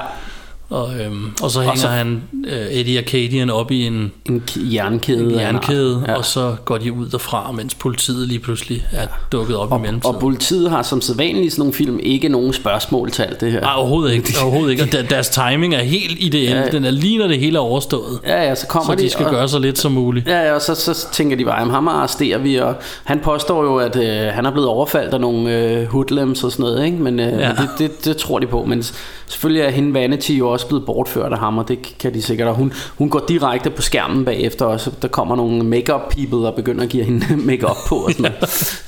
Og, 0.71 0.89
øhm, 1.05 1.25
og 1.43 1.51
så 1.51 1.59
hænger 1.61 1.75
så- 1.75 1.87
han 1.87 2.21
øh, 2.47 2.67
Eddie 2.71 2.97
Arcadian 2.97 3.49
op 3.49 3.71
i 3.71 3.85
en, 3.87 4.11
en 4.29 4.43
jernkæde. 4.57 5.19
en 5.33 5.39
jernkæde. 5.39 6.03
Ja. 6.07 6.13
og 6.15 6.25
så 6.25 6.55
går 6.65 6.77
de 6.77 6.93
ud 6.93 7.05
derfra, 7.09 7.51
mens 7.51 7.75
politiet 7.75 8.27
lige 8.27 8.39
pludselig 8.39 8.85
er 8.91 9.07
dukket 9.31 9.55
op 9.57 9.69
i 9.79 9.81
mellemtiden. 9.81 10.15
Og 10.15 10.21
politiet 10.21 10.69
har 10.69 10.81
som 10.83 11.01
sædvanligt 11.01 11.45
i 11.45 11.49
sådan 11.49 11.61
nogle 11.61 11.73
film 11.73 11.99
ikke 12.03 12.29
nogen 12.29 12.53
spørgsmål 12.53 13.11
til 13.11 13.23
alt 13.23 13.41
det 13.41 13.51
her. 13.51 13.61
Nej, 13.61 13.73
overhovedet 13.75 14.13
ikke. 14.13 14.33
Overhovedet 14.43 14.71
ikke. 14.71 14.83
Og 14.83 14.91
der- 14.91 15.03
deres 15.03 15.29
timing 15.29 15.75
er 15.75 15.83
helt 15.83 16.17
ideel. 16.19 16.49
Ja. 16.49 16.59
Ja. 16.61 16.67
Den 16.69 16.85
er 16.85 16.91
lige 16.91 17.17
når 17.17 17.27
det 17.27 17.39
hele 17.39 17.55
er 17.57 17.61
overstået. 17.61 18.19
Ja, 18.27 18.43
ja, 18.43 18.55
så 18.55 18.67
kommer 18.67 18.93
så 18.93 18.95
de 18.99 19.03
de, 19.03 19.09
skal 19.09 19.25
og- 19.25 19.31
gøre 19.31 19.47
så 19.49 19.59
lidt 19.59 19.77
som 19.79 19.91
muligt. 19.91 20.27
Ja, 20.27 20.39
ja, 20.41 20.53
og 20.53 20.61
så, 20.61 20.75
så 20.75 21.07
tænker 21.13 21.37
de 21.37 21.45
bare, 21.45 21.61
at 21.61 21.67
ham 21.71 21.87
arresterer 21.87 22.37
vi, 22.37 22.55
og 22.55 22.75
han 23.03 23.19
påstår 23.19 23.63
jo, 23.63 23.75
at 23.77 23.95
øh, 23.95 24.33
han 24.33 24.45
er 24.45 24.51
blevet 24.51 24.69
overfaldt 24.69 25.13
af 25.13 25.21
nogle 25.21 25.57
øh, 25.57 25.87
hoodlums 25.87 26.43
og 26.43 26.51
sådan 26.51 26.63
noget, 26.63 26.85
ikke? 26.85 26.97
men, 26.97 27.19
øh, 27.19 27.39
ja. 27.39 27.49
Det, 27.49 27.69
det, 27.77 28.05
det 28.05 28.17
tror 28.17 28.39
de 28.39 28.47
på. 28.47 28.65
Men 28.65 28.83
s- 28.83 28.93
selvfølgelig 29.31 29.61
er 29.61 29.69
hende 29.69 29.93
Vanity 29.93 30.31
jo 30.31 30.49
også 30.49 30.67
blevet 30.67 30.85
bortført 30.85 31.31
af 31.31 31.39
ham, 31.39 31.57
og 31.57 31.67
det 31.67 31.97
kan 31.99 32.13
de 32.13 32.21
sikkert. 32.21 32.47
Og 32.47 32.55
hun, 32.55 32.73
hun 32.97 33.09
går 33.09 33.25
direkte 33.27 33.69
på 33.69 33.81
skærmen 33.81 34.25
bagefter, 34.25 34.65
og 34.65 34.79
så 34.79 34.91
der 35.01 35.07
kommer 35.07 35.35
nogle 35.35 35.63
makeup 35.63 36.01
people 36.09 36.47
og 36.47 36.55
begynder 36.55 36.83
at 36.83 36.89
give 36.89 37.03
hende 37.03 37.37
makeup 37.51 37.77
på 37.87 37.95
og 37.95 38.11
sådan 38.11 38.23
noget. 38.23 38.39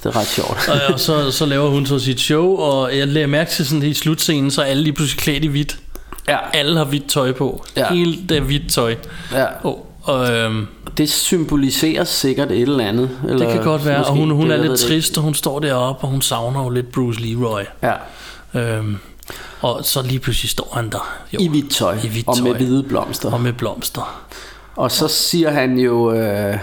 Det 0.03 0.05
er 0.05 0.19
ret 0.19 0.27
sjovt. 0.27 0.69
Og, 0.69 0.93
og 0.93 0.99
så, 0.99 1.31
så 1.31 1.45
laver 1.45 1.69
hun 1.69 1.85
så 1.85 1.99
sit 1.99 2.19
show, 2.19 2.55
og 2.55 2.97
jeg 2.97 3.07
lægger 3.07 3.27
mærke 3.27 3.51
til 3.51 3.65
sådan 3.65 3.83
i 3.83 3.93
slutscenen, 3.93 4.51
så 4.51 4.61
er 4.61 4.65
alle 4.65 4.83
lige 4.83 4.93
pludselig 4.93 5.19
klædt 5.19 5.43
i 5.43 5.47
hvidt. 5.47 5.77
Ja. 6.27 6.37
Alle 6.53 6.77
har 6.77 6.85
hvidt 6.85 7.09
tøj 7.09 7.31
på. 7.31 7.65
Ja. 7.77 7.93
Hele 7.93 8.17
det 8.29 8.41
hvidt 8.41 8.71
tøj. 8.71 8.95
Ja. 9.33 9.45
Og, 9.63 9.87
og 10.03 10.31
øhm, 10.31 10.67
Det 10.97 11.09
symboliserer 11.09 12.03
sikkert 12.03 12.51
et 12.51 12.61
eller 12.61 12.85
andet. 12.87 13.09
Eller 13.29 13.45
det 13.45 13.53
kan 13.55 13.63
godt 13.63 13.85
være, 13.85 14.03
og 14.03 14.15
hun, 14.15 14.29
hun 14.31 14.49
det, 14.49 14.59
er 14.59 14.61
lidt 14.63 14.79
trist, 14.79 15.17
og 15.17 15.23
hun 15.23 15.33
står 15.33 15.59
deroppe, 15.59 16.03
og 16.03 16.09
hun 16.09 16.21
savner 16.21 16.63
jo 16.63 16.69
lidt 16.69 16.91
Bruce 16.91 17.21
Leroy. 17.21 17.61
Ja. 17.83 17.93
Øhm, 18.59 18.97
og 19.61 19.79
så 19.83 20.01
lige 20.01 20.19
pludselig 20.19 20.49
står 20.49 20.71
han 20.75 20.89
der. 20.89 21.13
Jo, 21.33 21.39
I 21.39 21.47
hvidt 21.47 21.71
tøj, 21.71 21.97
I 22.03 22.07
hvidt 22.07 22.27
og 22.27 22.37
med 22.43 22.51
tøj. 22.51 22.57
hvide 22.57 22.83
blomster. 22.83 23.31
Og 23.31 23.41
med 23.41 23.53
blomster. 23.53 24.23
Og 24.75 24.91
så 24.91 25.07
siger 25.07 25.51
han 25.51 25.77
jo, 25.79 26.13
øh, 26.13 26.57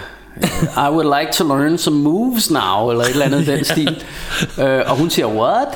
I 0.76 0.90
would 0.90 1.18
like 1.20 1.32
to 1.32 1.44
learn 1.44 1.78
some 1.78 1.98
moves 1.98 2.50
now, 2.50 2.90
eller 2.90 3.04
et 3.04 3.10
eller 3.10 3.24
andet 3.24 3.46
den 3.46 3.64
stil. 3.74 4.02
Øh, 4.58 4.80
og 4.86 4.96
hun 4.96 5.10
siger, 5.10 5.26
what? 5.26 5.68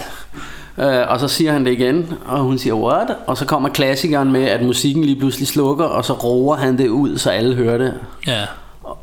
Øh, 0.78 1.08
og 1.08 1.20
så 1.20 1.28
siger 1.28 1.52
han 1.52 1.64
det 1.64 1.72
igen, 1.72 2.12
og 2.26 2.38
hun 2.38 2.58
siger, 2.58 2.74
what? 2.74 3.08
Og 3.26 3.36
så 3.36 3.44
kommer 3.46 3.68
klassikeren 3.68 4.32
med, 4.32 4.42
at 4.44 4.62
musikken 4.66 5.04
lige 5.04 5.18
pludselig 5.18 5.48
slukker, 5.48 5.84
og 5.84 6.04
så 6.04 6.12
roer 6.12 6.56
han 6.56 6.78
det 6.78 6.88
ud, 6.88 7.18
så 7.18 7.30
alle 7.30 7.54
hører 7.54 7.78
det. 7.78 7.94
Ja. 8.26 8.40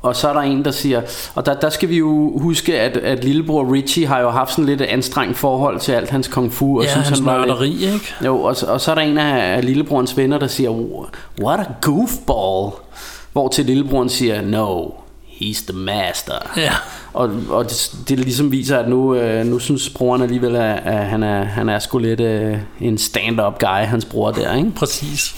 Og 0.01 0.15
så 0.15 0.29
er 0.29 0.33
der 0.33 0.41
en, 0.41 0.65
der 0.65 0.71
siger, 0.71 1.01
og 1.35 1.45
der, 1.45 1.53
der 1.53 1.69
skal 1.69 1.89
vi 1.89 1.97
jo 1.97 2.37
huske, 2.39 2.79
at, 2.79 2.97
at 2.97 3.23
lillebror 3.23 3.73
Richie 3.73 4.07
har 4.07 4.19
jo 4.19 4.29
haft 4.29 4.51
sådan 4.51 4.65
lidt 4.65 4.81
anstrengt 4.81 5.37
forhold 5.37 5.79
til 5.79 5.91
alt 5.91 6.09
hans 6.09 6.27
kung 6.27 6.53
fu. 6.53 6.77
Og 6.77 6.83
Ja, 6.83 6.89
synes, 6.91 7.07
hans 7.07 7.19
han 7.19 7.27
nørderi, 7.27 7.69
lidt, 7.69 7.93
ikke? 7.93 8.13
Jo, 8.25 8.41
og, 8.41 8.55
så- 8.55 8.65
og 8.65 8.81
så 8.81 8.91
er 8.91 8.95
der 8.95 9.01
en 9.01 9.17
af, 9.17 9.55
af 9.57 9.65
lillebrorens 9.65 10.17
venner, 10.17 10.37
der 10.39 10.47
siger, 10.47 10.69
what 11.41 11.59
a 11.59 11.63
goofball. 11.81 12.71
Hvor 13.33 13.47
til 13.47 13.65
lillebroren 13.65 14.09
siger, 14.09 14.41
no, 14.41 14.85
he's 15.41 15.65
the 15.71 15.77
master. 15.77 16.51
Ja. 16.57 16.73
Og, 17.13 17.29
og 17.49 17.69
det, 17.69 17.91
det 18.09 18.19
ligesom 18.19 18.51
viser, 18.51 18.77
at 18.77 18.89
nu, 18.89 19.15
øh, 19.15 19.45
nu 19.45 19.59
synes 19.59 19.89
broren 19.89 20.21
alligevel, 20.21 20.55
at, 20.55 20.79
at 20.85 21.05
han, 21.05 21.23
er, 21.23 21.43
han 21.43 21.69
er 21.69 21.79
sgu 21.79 21.97
lidt 21.97 22.19
øh, 22.19 22.57
en 22.81 22.97
stand-up 22.97 23.59
guy, 23.59 23.85
hans 23.85 24.05
bror 24.05 24.31
der, 24.31 24.55
ikke? 24.55 24.71
Præcis. 24.75 25.35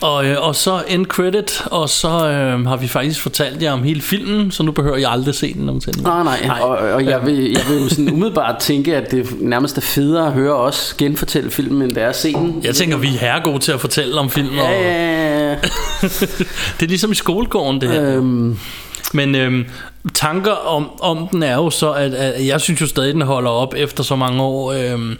Og, 0.00 0.26
øh, 0.26 0.36
og 0.40 0.56
så 0.56 0.82
end 0.88 1.06
credit, 1.06 1.62
og 1.66 1.88
så 1.88 2.08
øh, 2.08 2.66
har 2.66 2.76
vi 2.76 2.88
faktisk 2.88 3.20
fortalt 3.20 3.62
jer 3.62 3.72
om 3.72 3.82
hele 3.82 4.02
filmen, 4.02 4.50
så 4.50 4.62
nu 4.62 4.72
behøver 4.72 4.96
jeg 4.96 5.10
aldrig 5.10 5.34
se 5.34 5.54
den 5.54 5.66
nogensinde. 5.66 6.02
Nej, 6.02 6.22
nej, 6.22 6.46
nej. 6.46 6.60
Og, 6.60 6.68
og 6.68 7.04
jeg, 7.04 7.26
vil, 7.26 7.50
jeg 7.50 7.62
vil 7.68 7.82
jo 7.82 7.88
sådan 7.88 8.12
umiddelbart 8.12 8.58
tænke, 8.60 8.96
at 8.96 9.10
det 9.10 9.40
nærmest 9.40 9.76
er 9.76 9.80
federe 9.80 10.26
at 10.26 10.32
høre 10.32 10.54
os 10.54 10.94
genfortælle 10.98 11.50
filmen, 11.50 11.82
end 11.82 11.92
det 11.92 12.02
er 12.02 12.08
at 12.08 12.16
se 12.16 12.32
den. 12.32 12.60
Jeg 12.64 12.74
tænker, 12.74 12.96
vi 12.96 13.06
er 13.06 13.18
herregode 13.18 13.58
til 13.58 13.72
at 13.72 13.80
fortælle 13.80 14.20
om 14.20 14.30
filmen. 14.30 14.54
Ja, 14.54 14.70
ja, 14.70 15.48
ja. 15.48 15.54
det 16.80 16.82
er 16.82 16.86
ligesom 16.86 17.12
i 17.12 17.14
skolegården, 17.14 17.80
det 17.80 17.88
her. 17.88 18.16
Øhm, 18.16 18.58
Men 19.14 19.34
øhm, 19.34 19.64
tanker 20.14 20.52
om, 20.52 21.00
om 21.00 21.28
den 21.32 21.42
er 21.42 21.54
jo 21.54 21.70
så, 21.70 21.92
at, 21.92 22.14
at 22.14 22.46
jeg 22.46 22.60
synes 22.60 22.80
jo 22.80 22.86
stadig, 22.86 23.14
den 23.14 23.22
holder 23.22 23.50
op 23.50 23.74
efter 23.76 24.02
så 24.02 24.16
mange 24.16 24.42
år. 24.42 24.72
Øhm, 24.72 25.18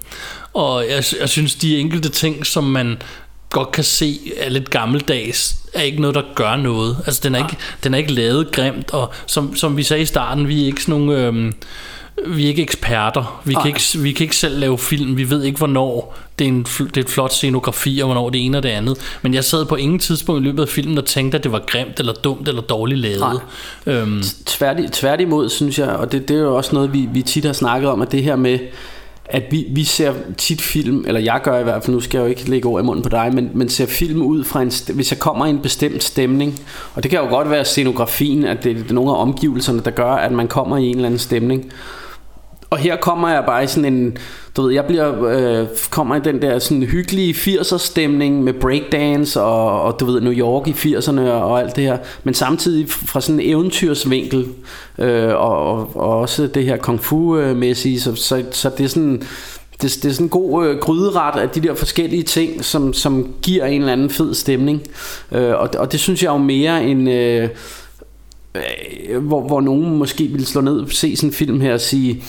og 0.55 0.85
jeg, 0.89 1.05
jeg 1.21 1.29
synes, 1.29 1.55
de 1.55 1.79
enkelte 1.79 2.09
ting, 2.09 2.47
som 2.47 2.65
man 2.65 3.03
godt 3.51 3.73
kan 3.73 3.85
se 3.85 4.21
er 4.37 4.49
lidt 4.49 4.71
gammeldags, 4.71 5.57
er 5.75 5.83
ikke 5.83 6.01
noget, 6.01 6.15
der 6.15 6.23
gør 6.35 6.57
noget. 6.57 6.97
Altså, 7.07 7.21
den 7.25 7.35
er, 7.35 7.39
ikke, 7.39 7.57
den 7.85 7.95
er 7.95 7.99
ikke 7.99 8.13
lavet 8.13 8.53
grimt, 8.53 8.91
og 8.95 9.13
som, 9.27 9.57
som 9.57 9.77
vi 9.77 9.83
sagde 9.83 10.03
i 10.03 10.07
starten, 10.07 10.49
vi 10.49 10.63
er 10.63 10.67
ikke 10.67 10.83
sådan 10.83 11.01
nogle... 11.01 11.27
Øhm, 11.27 11.55
vi 12.27 12.45
er 12.45 12.49
ikke 12.49 12.63
eksperter. 12.63 13.41
Vi 13.45 13.53
kan 13.55 13.61
Nej. 13.61 13.67
ikke, 13.67 13.99
vi 13.99 14.13
kan 14.13 14.25
ikke 14.25 14.37
selv 14.37 14.59
lave 14.59 14.79
film. 14.79 15.17
Vi 15.17 15.31
ved 15.31 15.43
ikke, 15.43 15.59
hvornår 15.59 16.17
det 16.39 16.45
er, 16.45 16.49
en, 16.49 16.63
det 16.63 16.97
er 16.97 17.01
et 17.01 17.09
flot 17.09 17.33
scenografi, 17.33 18.01
og 18.03 18.07
hvornår 18.07 18.31
det 18.31 18.47
ene 18.47 18.57
og 18.59 18.63
det 18.63 18.69
andet. 18.69 18.99
Men 19.23 19.35
jeg 19.35 19.45
sad 19.45 19.67
på 19.67 19.77
ingen 19.77 19.99
tidspunkt 19.99 20.41
i 20.41 20.45
løbet 20.45 20.63
af 20.63 20.69
filmen 20.69 20.99
og 20.99 21.05
tænkte, 21.05 21.39
at 21.39 21.45
det 21.45 21.53
var 21.53 21.63
grimt, 21.67 22.01
eller 22.01 22.13
dumt, 22.13 22.49
eller 22.49 22.63
dårligt 22.63 23.01
lavet. 23.01 23.41
Øhm, 23.87 24.23
Tværti, 24.47 24.89
tværtimod, 24.89 25.49
synes 25.49 25.79
jeg, 25.79 25.89
og 25.89 26.13
det, 26.13 26.29
det 26.29 26.37
er 26.37 26.41
jo 26.41 26.57
også 26.57 26.75
noget, 26.75 26.93
vi, 26.93 27.09
vi 27.13 27.23
tit 27.23 27.45
har 27.45 27.53
snakket 27.53 27.91
om, 27.91 28.03
at 28.03 28.13
det 28.13 28.23
her 28.23 28.37
med, 28.37 28.59
at 29.27 29.43
vi, 29.51 29.67
vi 29.71 29.85
ser 29.85 30.13
tit 30.39 30.61
film, 30.61 31.05
eller 31.07 31.21
jeg 31.21 31.41
gør 31.43 31.59
i 31.59 31.63
hvert 31.63 31.85
fald, 31.85 31.95
nu 31.95 32.01
skal 32.01 32.19
jeg 32.19 32.25
jo 32.25 32.31
ikke 32.31 32.51
lægge 32.51 32.69
ord 32.69 32.83
i 32.83 32.85
munden 32.85 33.03
på 33.03 33.09
dig, 33.09 33.31
men, 33.35 33.51
men 33.55 33.69
ser 33.69 33.87
film 33.87 34.23
ud 34.23 34.45
fra 34.45 34.63
en, 34.63 34.73
hvis 34.95 35.13
jeg 35.13 35.19
kommer 35.19 35.47
i 35.47 35.51
en 35.51 35.59
bestemt 35.59 36.05
stemning, 36.05 36.61
og 36.95 37.03
det 37.03 37.11
kan 37.11 37.21
jo 37.21 37.29
godt 37.29 37.51
være 37.51 37.65
scenografien, 37.65 38.45
at 38.45 38.65
det 38.65 38.91
er 38.91 38.93
nogle 38.93 39.11
af 39.11 39.21
omgivelserne, 39.21 39.83
der 39.85 39.91
gør, 39.91 40.13
at 40.13 40.33
man 40.33 40.49
kommer 40.49 40.77
i 40.77 40.87
en 40.87 40.95
eller 40.95 41.07
anden 41.07 41.19
stemning. 41.21 41.73
Og 42.75 42.81
her 42.81 42.97
kommer 42.97 43.29
jeg 43.29 43.45
bare 43.47 43.65
i 43.65 43.67
sådan 43.67 43.95
en, 43.95 44.17
du 44.57 44.63
ved, 44.63 44.73
jeg 44.73 44.85
bliver, 44.85 45.25
øh, 45.25 45.67
kommer 45.91 46.17
i 46.17 46.21
den 46.21 46.43
der 46.43 46.59
sådan 46.59 46.83
hyggelige 46.83 47.35
80'er 47.35 47.79
stemning 47.79 48.43
med 48.43 48.53
breakdance 48.53 49.41
og, 49.43 49.83
og 49.83 50.01
du 50.01 50.05
ved, 50.05 50.21
New 50.21 50.33
York 50.33 50.69
i 50.69 50.71
80'erne 50.71 51.21
og, 51.21 51.51
og 51.51 51.61
alt 51.61 51.77
det 51.77 51.85
her. 51.85 51.99
Men 52.25 52.35
samtidig 52.35 52.91
fra 52.91 53.21
sådan 53.21 53.41
en 53.41 53.51
eventyrsvinkel 53.51 54.49
øh, 54.99 55.35
og, 55.35 55.59
og, 55.59 55.97
og 55.97 56.19
også 56.19 56.47
det 56.47 56.65
her 56.65 56.77
kung 56.77 57.01
fu-mæssige. 57.01 57.95
Øh, 57.95 58.01
så, 58.01 58.15
så, 58.15 58.45
så 58.51 58.71
det 58.79 58.85
er 58.85 58.89
sådan... 58.89 59.23
Det, 59.83 59.99
det 60.03 60.05
er 60.05 60.13
sådan 60.13 60.27
en 60.27 60.31
god 60.31 60.67
øh, 60.67 60.79
gryderet 60.79 61.41
af 61.41 61.49
de 61.49 61.61
der 61.61 61.75
forskellige 61.75 62.23
ting, 62.23 62.65
som, 62.65 62.93
som 62.93 63.35
giver 63.43 63.65
en 63.65 63.81
eller 63.81 63.93
anden 63.93 64.11
fed 64.11 64.35
stemning. 64.35 64.83
Øh, 65.33 65.55
og, 65.55 65.71
og 65.79 65.93
det 65.93 66.01
synes 66.01 66.23
jeg 66.23 66.29
jo 66.29 66.39
mere 66.39 66.85
end... 66.85 67.11
Øh, 67.11 67.49
hvor, 69.21 69.47
hvor 69.47 69.61
nogen 69.61 69.99
måske 69.99 70.25
ville 70.25 70.47
slå 70.47 70.61
ned 70.61 70.81
og 70.81 70.91
se 70.91 71.17
sådan 71.17 71.29
en 71.29 71.35
film 71.35 71.61
her 71.61 71.75
og 71.75 71.81
sige, 71.81 72.23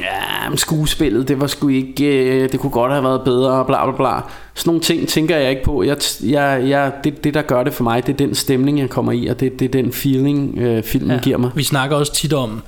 ja, 0.00 0.48
men 0.48 0.58
skuespillet, 0.58 1.28
det 1.28 1.40
var 1.40 1.46
sgu 1.46 1.68
ikke, 1.68 2.04
øh, 2.04 2.52
det 2.52 2.60
kunne 2.60 2.70
godt 2.70 2.92
have 2.92 3.04
været 3.04 3.20
bedre, 3.24 3.64
bla 3.64 3.90
bla 3.90 3.96
bla. 3.96 4.20
Sådan 4.54 4.68
nogle 4.68 4.80
ting 4.80 5.08
tænker 5.08 5.36
jeg 5.36 5.50
ikke 5.50 5.62
på. 5.62 5.82
Jeg, 5.82 5.96
jeg, 6.22 6.62
jeg, 6.68 6.92
det, 7.04 7.24
det, 7.24 7.34
der 7.34 7.42
gør 7.42 7.64
det 7.64 7.74
for 7.74 7.84
mig, 7.84 8.06
det 8.06 8.12
er 8.12 8.16
den 8.16 8.34
stemning, 8.34 8.78
jeg 8.78 8.90
kommer 8.90 9.12
i, 9.12 9.26
og 9.26 9.40
det, 9.40 9.60
det 9.60 9.64
er 9.66 9.82
den 9.82 9.92
feeling, 9.92 10.58
øh, 10.58 10.82
filmen 10.82 11.10
ja. 11.10 11.22
giver 11.22 11.36
mig. 11.36 11.50
Vi 11.54 11.62
snakker 11.62 11.96
også 11.96 12.14
tit 12.14 12.32
om, 12.32 12.62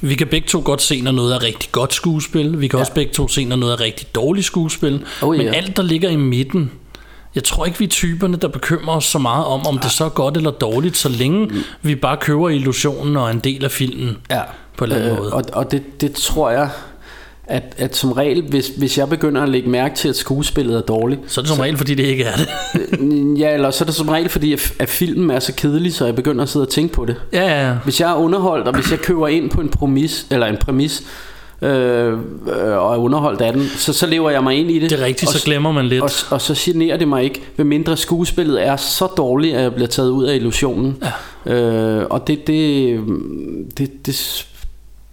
vi 0.00 0.14
kan 0.14 0.26
begge 0.26 0.48
to 0.48 0.62
godt 0.64 0.82
se, 0.82 1.00
når 1.00 1.12
noget 1.12 1.34
er 1.34 1.42
rigtig 1.42 1.72
godt 1.72 1.94
skuespil. 1.94 2.60
Vi 2.60 2.68
kan 2.68 2.76
ja. 2.76 2.80
også 2.80 2.92
begge 2.92 3.12
to 3.12 3.28
se, 3.28 3.44
når 3.44 3.56
noget 3.56 3.72
er 3.72 3.80
rigtig 3.80 4.14
dårligt 4.14 4.46
skuespil. 4.46 5.04
Oh, 5.22 5.36
Men 5.36 5.46
ja. 5.46 5.52
alt, 5.52 5.76
der 5.76 5.82
ligger 5.82 6.10
i 6.10 6.16
midten, 6.16 6.70
jeg 7.34 7.44
tror 7.44 7.66
ikke, 7.66 7.78
vi 7.78 7.84
er 7.84 7.88
typerne, 7.88 8.36
der 8.36 8.48
bekymrer 8.48 8.96
os 8.96 9.04
så 9.04 9.18
meget 9.18 9.44
om, 9.44 9.66
om 9.66 9.78
det 9.78 9.90
så 9.90 10.04
er 10.04 10.08
godt 10.08 10.36
eller 10.36 10.50
dårligt, 10.50 10.96
så 10.96 11.08
længe 11.08 11.50
vi 11.82 11.94
bare 11.94 12.16
køber 12.16 12.48
illusionen 12.48 13.16
og 13.16 13.26
er 13.26 13.30
en 13.30 13.38
del 13.38 13.64
af 13.64 13.70
filmen 13.70 14.16
ja. 14.30 14.40
på 14.76 14.84
en 14.84 14.92
anden 14.92 15.16
måde. 15.16 15.32
Og, 15.32 15.42
og 15.52 15.70
det, 15.70 16.00
det 16.00 16.12
tror 16.12 16.50
jeg, 16.50 16.68
at, 17.46 17.74
at 17.78 17.96
som 17.96 18.12
regel, 18.12 18.42
hvis, 18.48 18.68
hvis 18.78 18.98
jeg 18.98 19.08
begynder 19.08 19.42
at 19.42 19.48
lægge 19.48 19.70
mærke 19.70 19.94
til, 19.94 20.08
at 20.08 20.16
skuespillet 20.16 20.76
er 20.76 20.80
dårligt, 20.80 21.20
Så 21.26 21.40
er 21.40 21.42
det 21.42 21.50
som 21.52 21.60
regel, 21.60 21.76
fordi 21.76 21.94
det 21.94 22.04
ikke 22.04 22.24
er 22.24 22.36
det. 22.36 22.48
ja, 23.40 23.54
eller 23.54 23.70
så 23.70 23.84
er 23.84 23.86
det 23.86 23.94
som 23.94 24.08
regel, 24.08 24.28
fordi 24.28 24.52
at, 24.52 24.72
at 24.78 24.88
filmen 24.88 25.30
er 25.30 25.40
så 25.40 25.52
kedelig, 25.54 25.94
så 25.94 26.04
jeg 26.04 26.14
begynder 26.14 26.42
at 26.42 26.48
sidde 26.48 26.64
og 26.64 26.68
tænke 26.70 26.94
på 26.94 27.04
det. 27.04 27.16
Ja, 27.32 27.42
ja, 27.42 27.68
ja. 27.68 27.74
Hvis 27.84 28.00
jeg 28.00 28.10
er 28.10 28.14
underholdt, 28.14 28.68
og 28.68 28.74
hvis 28.74 28.90
jeg 28.90 28.98
køber 28.98 29.28
ind 29.28 29.50
på 29.50 29.60
en 29.60 29.68
præmis, 29.68 30.26
eller 30.30 30.46
en 30.46 30.56
præmis, 30.56 31.02
øh, 31.62 32.12
øh, 32.12 32.16
og 32.56 32.94
er 32.94 32.96
underholdt 32.96 33.40
af 33.40 33.52
den, 33.52 33.62
så, 33.62 33.92
så 33.92 34.06
lever 34.06 34.30
jeg 34.30 34.42
mig 34.42 34.54
ind 34.56 34.70
i 34.70 34.78
det. 34.78 34.90
Det 34.90 35.00
er 35.00 35.04
rigtigt, 35.04 35.28
og, 35.28 35.40
så 35.40 35.44
glemmer 35.44 35.72
man 35.72 35.86
lidt. 35.86 36.02
Og, 36.02 36.10
og 36.30 36.40
så 36.40 36.54
generer 36.56 36.96
det 36.96 37.08
mig 37.08 37.24
ikke, 37.24 37.42
ved 37.56 37.64
mindre 37.64 37.96
skuespillet 37.96 38.66
er 38.66 38.76
så 38.76 39.06
dårligt, 39.06 39.56
at 39.56 39.62
jeg 39.62 39.74
bliver 39.74 39.88
taget 39.88 40.10
ud 40.10 40.24
af 40.24 40.36
illusionen. 40.36 41.02
Ja. 41.46 41.54
Øh, 41.54 42.06
og 42.10 42.26
det, 42.26 42.46
det, 42.46 43.00
det, 43.78 44.06
det, 44.06 44.46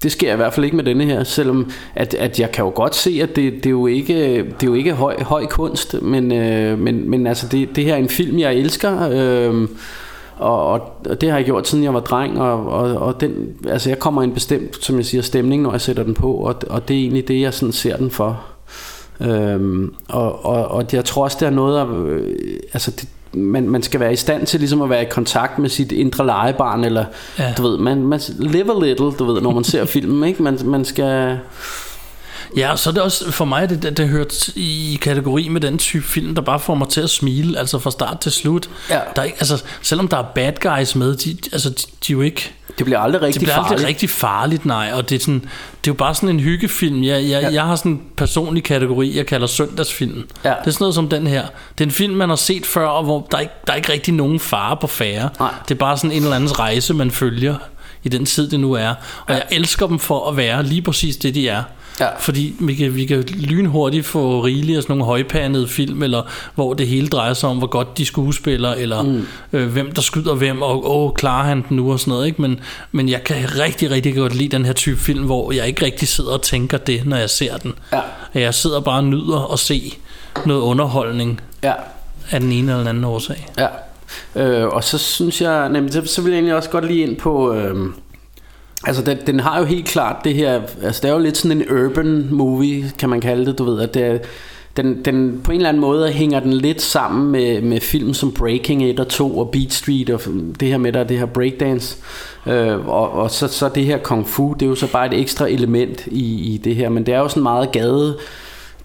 det 0.03 0.11
sker 0.11 0.34
i 0.34 0.35
hvert 0.35 0.53
fald 0.53 0.63
ikke 0.65 0.76
med 0.76 0.84
denne 0.84 1.05
her, 1.05 1.23
selvom 1.23 1.71
at, 1.95 2.13
at 2.13 2.39
jeg 2.39 2.51
kan 2.51 2.65
jo 2.65 2.71
godt 2.76 2.95
se, 2.95 3.19
at 3.23 3.35
det, 3.35 3.53
det 3.53 3.65
er 3.65 3.69
jo 3.69 3.88
ikke, 3.88 4.38
det 4.38 4.63
er 4.63 4.67
jo 4.67 4.73
ikke 4.73 4.93
høj, 4.93 5.23
høj 5.23 5.45
kunst, 5.45 6.01
men, 6.01 6.31
øh, 6.31 6.80
men, 6.80 7.09
men 7.09 7.27
altså 7.27 7.47
det, 7.47 7.76
det 7.76 7.85
her 7.85 7.93
er 7.93 7.97
en 7.97 8.09
film, 8.09 8.39
jeg 8.39 8.55
elsker, 8.55 9.09
øh, 9.11 9.67
og, 10.40 10.72
og, 10.72 10.82
det 11.22 11.30
har 11.30 11.38
jeg 11.38 11.45
gjort 11.45 11.68
siden 11.68 11.84
jeg 11.84 11.94
var 11.94 11.99
dreng, 11.99 12.41
og, 12.41 12.68
og, 12.68 12.95
og 12.95 13.22
den, 13.22 13.56
altså 13.68 13.90
jeg 13.90 13.99
kommer 13.99 14.22
i 14.22 14.26
en 14.26 14.34
bestemt, 14.34 14.84
som 14.84 14.98
jeg 14.98 15.06
siger, 15.06 15.22
stemning, 15.22 15.61
når 15.61 15.72
jeg 15.72 15.82
sætter 15.82 16.03
den 16.03 16.14
på, 16.14 16.34
og, 16.34 16.56
og 16.70 16.88
det 16.88 16.95
er 16.95 17.02
egentlig 17.02 17.28
det, 17.28 17.41
jeg 17.41 17.53
sådan 17.53 17.74
ser 17.74 17.98
den 17.98 18.11
for. 18.11 18.41
Øhm, 19.22 19.94
og, 20.10 20.45
og, 20.45 20.68
og 20.68 20.86
jeg 20.94 21.06
tror 21.06 21.24
også, 21.24 21.38
det 21.40 21.45
er 21.45 21.49
noget, 21.49 21.80
af, 21.80 21.88
øh, 21.88 22.36
altså 22.74 22.91
det, 22.91 23.07
man, 23.34 23.70
man 23.70 23.84
skal 23.84 23.99
være 23.99 24.14
i 24.14 24.16
stand 24.16 24.45
til 24.45 24.60
ligesom 24.60 24.82
at 24.82 24.90
være 24.90 25.02
i 25.02 25.10
kontakt 25.10 25.60
med 25.60 25.70
sit 25.70 25.91
indre 25.91 26.26
legebarn, 26.26 26.84
eller 26.84 27.06
ja. 27.40 27.53
du 27.57 27.61
ved, 27.61 27.78
man, 27.78 28.07
man 28.07 28.20
live 28.40 28.76
a 28.76 28.86
little, 28.86 29.11
du 29.11 29.26
ved, 29.26 29.41
når 29.41 29.52
man 29.52 29.64
ser 29.64 29.86
filmen, 29.95 30.30
ikke? 30.30 30.44
Man, 30.44 30.60
man 30.66 30.86
skal... 30.86 31.40
Ja, 32.57 32.76
så 32.76 32.89
er 32.89 32.93
det 32.93 33.03
også 33.03 33.31
for 33.31 33.45
mig, 33.45 33.69
det, 33.69 33.84
det, 33.84 33.97
det 33.97 34.09
hørt 34.09 34.47
i 34.47 34.99
kategori 35.01 35.47
med 35.47 35.61
den 35.61 35.77
type 35.77 36.05
film, 36.05 36.35
der 36.35 36.41
bare 36.41 36.59
får 36.59 36.76
mig 36.76 36.89
til 36.89 37.01
at 37.01 37.09
smile, 37.09 37.59
altså 37.59 37.80
fra 37.80 37.91
start 37.91 38.19
til 38.19 38.31
slut. 38.31 38.69
Ja. 38.89 38.99
Der 39.15 39.21
er 39.21 39.26
ikke, 39.26 39.38
altså, 39.39 39.63
selvom 39.81 40.07
der 40.07 40.17
er 40.17 40.23
bad 40.35 40.53
guys 40.61 40.95
med, 40.95 41.15
de, 41.15 41.38
altså, 41.51 41.69
de, 41.69 41.76
de 41.76 42.13
er 42.13 42.17
jo 42.17 42.21
ikke... 42.21 42.51
Det 42.77 42.85
bliver 42.85 42.99
aldrig 42.99 43.21
rigtig 43.21 43.41
det 43.41 43.45
bliver 43.45 43.55
aldrig 43.55 43.69
farligt. 43.69 43.88
rigtig 43.88 44.09
farligt, 44.09 44.65
nej. 44.65 44.91
Og 44.93 45.09
det 45.09 45.15
er, 45.15 45.19
sådan, 45.19 45.39
det 45.39 45.47
er 45.47 45.88
jo 45.88 45.93
bare 45.93 46.15
sådan 46.15 46.30
en 46.30 46.39
hyggefilm. 46.39 47.03
Jeg, 47.03 47.30
jeg, 47.30 47.41
ja. 47.41 47.51
jeg 47.53 47.63
har 47.63 47.76
sådan 47.76 47.91
en 47.91 48.01
personlig 48.17 48.63
kategori, 48.63 49.17
jeg 49.17 49.26
kalder 49.26 49.47
søndagsfilm. 49.47 50.27
Ja. 50.43 50.49
Det 50.49 50.55
er 50.67 50.71
sådan 50.71 50.76
noget 50.80 50.95
som 50.95 51.09
den 51.09 51.27
her. 51.27 51.41
Det 51.77 51.84
er 51.84 51.85
en 51.85 51.91
film, 51.91 52.15
man 52.15 52.30
har 52.30 52.35
set 52.35 52.65
før, 52.65 52.88
og 52.88 53.03
hvor 53.03 53.27
der 53.31 53.38
er 53.38 53.41
ikke, 53.41 53.53
der 53.67 53.73
er 53.73 53.77
ikke 53.77 53.91
rigtig 53.91 54.13
nogen 54.13 54.39
fare 54.39 54.77
på 54.77 54.88
færre. 54.88 55.30
Nej. 55.39 55.53
Det 55.67 55.73
er 55.76 55.80
bare 55.80 55.97
sådan 55.97 56.11
en 56.11 56.23
eller 56.23 56.35
anden 56.35 56.59
rejse, 56.59 56.93
man 56.93 57.11
følger 57.11 57.55
i 58.03 58.09
den 58.09 58.26
tid, 58.26 58.49
det 58.49 58.59
nu 58.59 58.73
er. 58.73 58.93
Og 59.26 59.34
jeg 59.34 59.43
elsker 59.51 59.88
dem 59.88 59.99
for 59.99 60.30
at 60.30 60.38
være 60.38 60.63
lige 60.63 60.81
præcis 60.81 61.17
det, 61.17 61.35
de 61.35 61.49
er. 61.49 61.63
Ja. 61.99 62.07
Fordi 62.19 62.55
vi 62.59 62.73
kan, 62.76 62.95
vi 62.95 63.05
kan 63.05 63.23
lynhurtigt 63.30 64.05
få 64.05 64.41
rigeligt 64.41 64.77
af 64.77 64.84
sådan 64.84 64.93
nogle 64.97 65.05
højpandede 65.05 65.67
film, 65.67 66.03
eller 66.03 66.21
hvor 66.55 66.73
det 66.73 66.88
hele 66.88 67.07
drejer 67.07 67.34
sig 67.34 67.49
om, 67.49 67.57
hvor 67.57 67.67
godt 67.67 67.97
de 67.97 68.05
skuespiller, 68.05 68.73
eller 68.73 69.01
mm. 69.01 69.26
øh, 69.53 69.67
hvem 69.67 69.91
der 69.91 70.01
skyder 70.01 70.35
hvem, 70.35 70.61
og 70.61 70.97
åh, 70.97 71.13
klarer 71.13 71.43
han 71.43 71.65
den 71.69 71.77
nu 71.77 71.91
og 71.91 71.99
sådan 71.99 72.11
noget. 72.11 72.26
Ikke? 72.27 72.41
Men, 72.41 72.59
men 72.91 73.09
jeg 73.09 73.23
kan 73.23 73.35
rigtig, 73.59 73.91
rigtig 73.91 74.15
godt 74.15 74.35
lide 74.35 74.49
den 74.49 74.65
her 74.65 74.73
type 74.73 74.99
film, 74.99 75.26
hvor 75.26 75.51
jeg 75.51 75.67
ikke 75.67 75.85
rigtig 75.85 76.07
sidder 76.07 76.31
og 76.31 76.41
tænker 76.41 76.77
det, 76.77 77.05
når 77.05 77.17
jeg 77.17 77.30
ser 77.30 77.57
den. 77.57 77.73
Ja. 77.93 77.99
Jeg 78.34 78.53
sidder 78.53 78.80
bare 78.80 78.97
og 78.97 79.03
nyder 79.03 79.53
at 79.53 79.59
se 79.59 79.97
noget 80.45 80.61
underholdning 80.61 81.41
Ja, 81.63 81.73
af 82.31 82.39
den 82.39 82.51
ene 82.51 82.71
eller 82.71 82.77
den 82.77 82.88
anden 82.88 83.03
årsag. 83.03 83.47
ja. 83.57 83.67
Øh, 84.35 84.67
og 84.67 84.84
så 84.84 84.97
synes 84.97 85.41
jeg, 85.41 85.69
nemlig, 85.69 85.93
så, 85.93 86.01
så 86.05 86.21
vil 86.21 86.30
jeg 86.30 86.38
egentlig 86.38 86.55
også 86.55 86.69
godt 86.69 86.85
lige 86.88 87.03
ind 87.07 87.17
på... 87.17 87.53
Øh, 87.53 87.76
altså, 88.84 89.03
den, 89.03 89.18
den 89.27 89.39
har 89.39 89.60
jo 89.60 89.65
helt 89.65 89.85
klart 89.85 90.15
det 90.23 90.34
her... 90.34 90.61
Altså, 90.84 91.01
det 91.01 91.10
er 91.10 91.14
jo 91.14 91.19
lidt 91.19 91.38
sådan 91.38 91.57
en 91.57 91.72
urban 91.72 92.27
movie, 92.31 92.91
kan 92.99 93.10
man 93.10 93.22
kalde 93.22 93.45
det, 93.45 93.57
du 93.57 93.64
ved, 93.64 93.81
at 93.81 93.93
det 93.93 94.03
er, 94.06 94.18
den, 94.77 95.06
den, 95.06 95.41
på 95.43 95.51
en 95.51 95.57
eller 95.57 95.69
anden 95.69 95.81
måde 95.81 96.11
hænger 96.11 96.39
den 96.39 96.53
lidt 96.53 96.81
sammen 96.81 97.31
med, 97.31 97.61
med 97.61 97.80
film 97.80 98.14
som 98.14 98.31
Breaking 98.31 98.84
1 98.84 98.99
og 98.99 99.07
2 99.07 99.38
og 99.38 99.49
Beat 99.51 99.73
Street 99.73 100.10
og 100.10 100.22
det 100.60 100.68
her 100.68 100.77
med 100.77 100.91
der, 100.91 101.03
det 101.03 101.19
her 101.19 101.26
breakdance 101.26 101.97
øh, 102.45 102.88
og, 102.88 103.11
og 103.11 103.31
så, 103.31 103.47
så 103.47 103.69
det 103.76 103.85
her 103.85 103.97
kung 103.97 104.27
fu 104.27 104.53
det 104.53 104.61
er 104.65 104.69
jo 104.69 104.76
så 104.76 104.91
bare 104.91 105.07
et 105.07 105.22
ekstra 105.22 105.47
element 105.47 106.07
i, 106.07 106.53
i 106.53 106.57
det 106.57 106.76
her 106.76 106.89
men 106.89 107.06
det 107.06 107.14
er 107.14 107.19
jo 107.19 107.27
sådan 107.27 107.43
meget 107.43 107.72
gade 107.72 108.18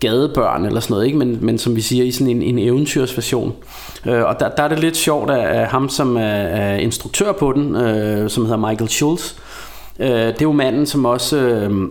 gadebørn 0.01 0.66
eller 0.66 0.81
sådan 0.81 0.95
noget, 0.95 1.07
ikke? 1.07 1.19
Men, 1.19 1.39
men 1.41 1.59
som 1.59 1.77
vi 1.77 1.81
siger 1.81 2.05
i 2.05 2.11
sådan 2.11 2.29
en, 2.29 2.43
en 2.43 2.59
eventyrsversion. 2.59 3.55
Øh, 4.07 4.23
og 4.23 4.41
der, 4.41 4.49
der 4.49 4.62
er 4.62 4.69
det 4.69 4.81
lidt 4.81 4.97
sjovt, 4.97 5.31
at, 5.31 5.47
at 5.47 5.66
ham 5.66 5.89
som 5.89 6.16
er, 6.16 6.21
er 6.21 6.77
instruktør 6.77 7.33
på 7.33 7.53
den, 7.53 7.77
øh, 7.77 8.31
som 8.31 8.45
hedder 8.45 8.69
Michael 8.69 8.91
Schultz, 8.91 9.33
øh, 9.33 9.54
det 9.99 10.41
er 10.41 10.43
jo 10.43 10.53
manden, 10.53 10.87
som 10.87 11.05
også... 11.05 11.37
Øh, 11.37 11.89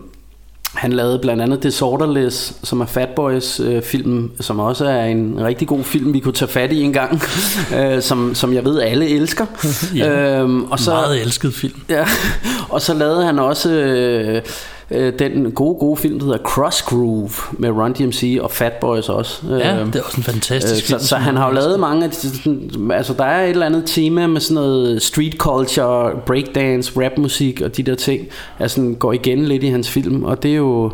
han 0.74 0.92
lavede 0.92 1.18
blandt 1.18 1.42
andet 1.42 1.62
Disorderless, 1.62 2.54
som 2.62 2.80
er 2.80 2.86
Fatboys 2.86 3.60
øh, 3.60 3.82
film, 3.82 4.30
som 4.40 4.60
også 4.60 4.84
er 4.84 5.04
en 5.04 5.36
rigtig 5.40 5.68
god 5.68 5.84
film, 5.84 6.12
vi 6.12 6.20
kunne 6.20 6.34
tage 6.34 6.50
fat 6.50 6.72
i 6.72 6.82
en 6.82 6.92
gang, 6.92 7.22
øh, 7.78 8.02
som, 8.02 8.34
som 8.34 8.54
jeg 8.54 8.64
ved 8.64 8.80
alle 8.80 9.08
elsker. 9.08 9.46
Ja, 9.96 10.40
øhm, 10.40 10.64
og 10.64 10.78
så, 10.78 10.90
Meget 10.90 11.20
elsket 11.20 11.54
film. 11.54 11.80
Ja, 11.88 12.06
og 12.74 12.80
så 12.80 12.94
lavede 12.94 13.24
han 13.24 13.38
også 13.38 13.70
øh, 13.70 14.42
øh, 14.90 15.12
den 15.18 15.52
gode, 15.52 15.78
gode 15.78 15.96
film, 15.96 16.18
der 16.18 16.24
hedder 16.26 16.38
Cross 16.38 16.82
Groove 16.82 17.30
med 17.52 17.70
Run 17.70 17.92
DMC 17.92 18.38
og 18.42 18.50
Fat 18.50 18.72
Boys 18.72 19.08
også. 19.08 19.40
Ja, 19.48 19.80
Øhm, 19.80 19.90
det 19.92 19.98
er 20.00 20.04
også 20.04 20.16
en 20.16 20.22
fantastisk 20.22 20.84
øh, 20.84 20.88
film. 20.88 21.00
Så, 21.00 21.06
så 21.06 21.16
han 21.16 21.36
har 21.36 21.48
jo 21.48 21.54
lavet 21.54 21.80
mange 21.80 22.04
af 22.04 22.10
de, 22.10 22.16
sådan- 22.16 22.90
altså 22.94 23.12
der 23.14 23.24
er 23.24 23.44
et 23.44 23.50
eller 23.50 23.66
andet 23.66 23.82
tema 23.86 24.26
med 24.26 24.40
sådan 24.40 24.54
noget 24.54 25.02
street 25.02 25.34
culture, 25.38 26.10
breakdance, 26.26 26.92
rapmusik 27.04 27.60
og 27.60 27.76
de 27.76 27.82
der 27.82 27.94
ting, 27.94 28.26
altså 28.58 28.94
går 28.98 29.12
igen 29.12 29.44
lidt 29.44 29.62
i 29.62 29.68
hans 29.68 29.90
film, 29.90 30.24
og 30.24 30.42
det 30.42 30.50
er 30.50 30.56
jo 30.56 30.92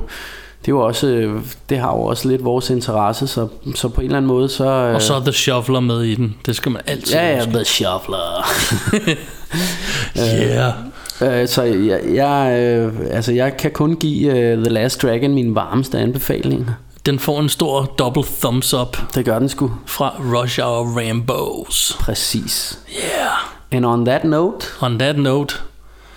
det 0.61 0.69
er 0.69 0.73
jo 0.73 0.81
også 0.81 1.07
øh, 1.07 1.41
det 1.69 1.79
har 1.79 1.89
jo 1.97 2.01
også 2.03 2.29
lidt 2.29 2.45
vores 2.45 2.71
interesse, 2.71 3.27
så, 3.27 3.49
så 3.75 3.89
på 3.89 4.01
en 4.01 4.05
eller 4.05 4.17
anden 4.17 4.29
måde 4.29 4.49
så 4.49 4.65
øh, 4.65 4.95
Og 4.95 5.03
så 5.03 5.15
er 5.15 5.21
The 5.21 5.33
Shuffler 5.33 5.81
med 5.81 6.03
i 6.03 6.15
den. 6.15 6.37
Det 6.47 6.57
skal 6.57 6.73
man 6.73 6.83
altid 6.87 7.15
ja, 7.15 7.29
ja, 7.31 7.37
huske. 7.37 7.53
The 7.53 7.65
Shuffler. 7.65 8.47
Yeah. 10.19 10.73
Øh, 11.23 11.49
så 11.49 11.63
jeg, 11.63 12.01
jeg, 12.15 12.59
øh, 12.61 12.93
altså 13.11 13.33
jeg 13.33 13.57
kan 13.57 13.71
kun 13.71 13.97
give 13.97 14.29
uh, 14.31 14.65
The 14.65 14.73
Last 14.73 15.03
Dragon 15.03 15.35
min 15.35 15.55
varmeste 15.55 15.99
anbefaling. 15.99 16.71
Den 17.07 17.19
får 17.19 17.41
en 17.41 17.49
stor 17.49 17.85
double 17.99 18.23
thumbs 18.41 18.75
up 18.75 18.97
Det 19.15 19.25
gør 19.25 19.39
den 19.39 19.49
sgu. 19.49 19.71
fra 19.87 20.15
Rush 20.19 20.61
Hour 20.61 20.85
Rambos. 21.01 21.97
Præcis. 22.01 22.79
Yeah. 22.97 23.33
And 23.73 23.85
on 23.87 24.05
that 24.05 24.25
note, 24.25 24.67
On 24.81 24.99
that 24.99 25.19
note, 25.19 25.55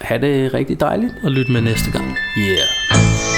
ha' 0.02 0.18
det 0.18 0.54
rigtig 0.54 0.80
dejligt. 0.80 1.14
og 1.24 1.32
lyt 1.32 1.50
med 1.50 1.62
næste 1.62 1.92
gang. 1.92 2.18
Yeah. 2.38 3.32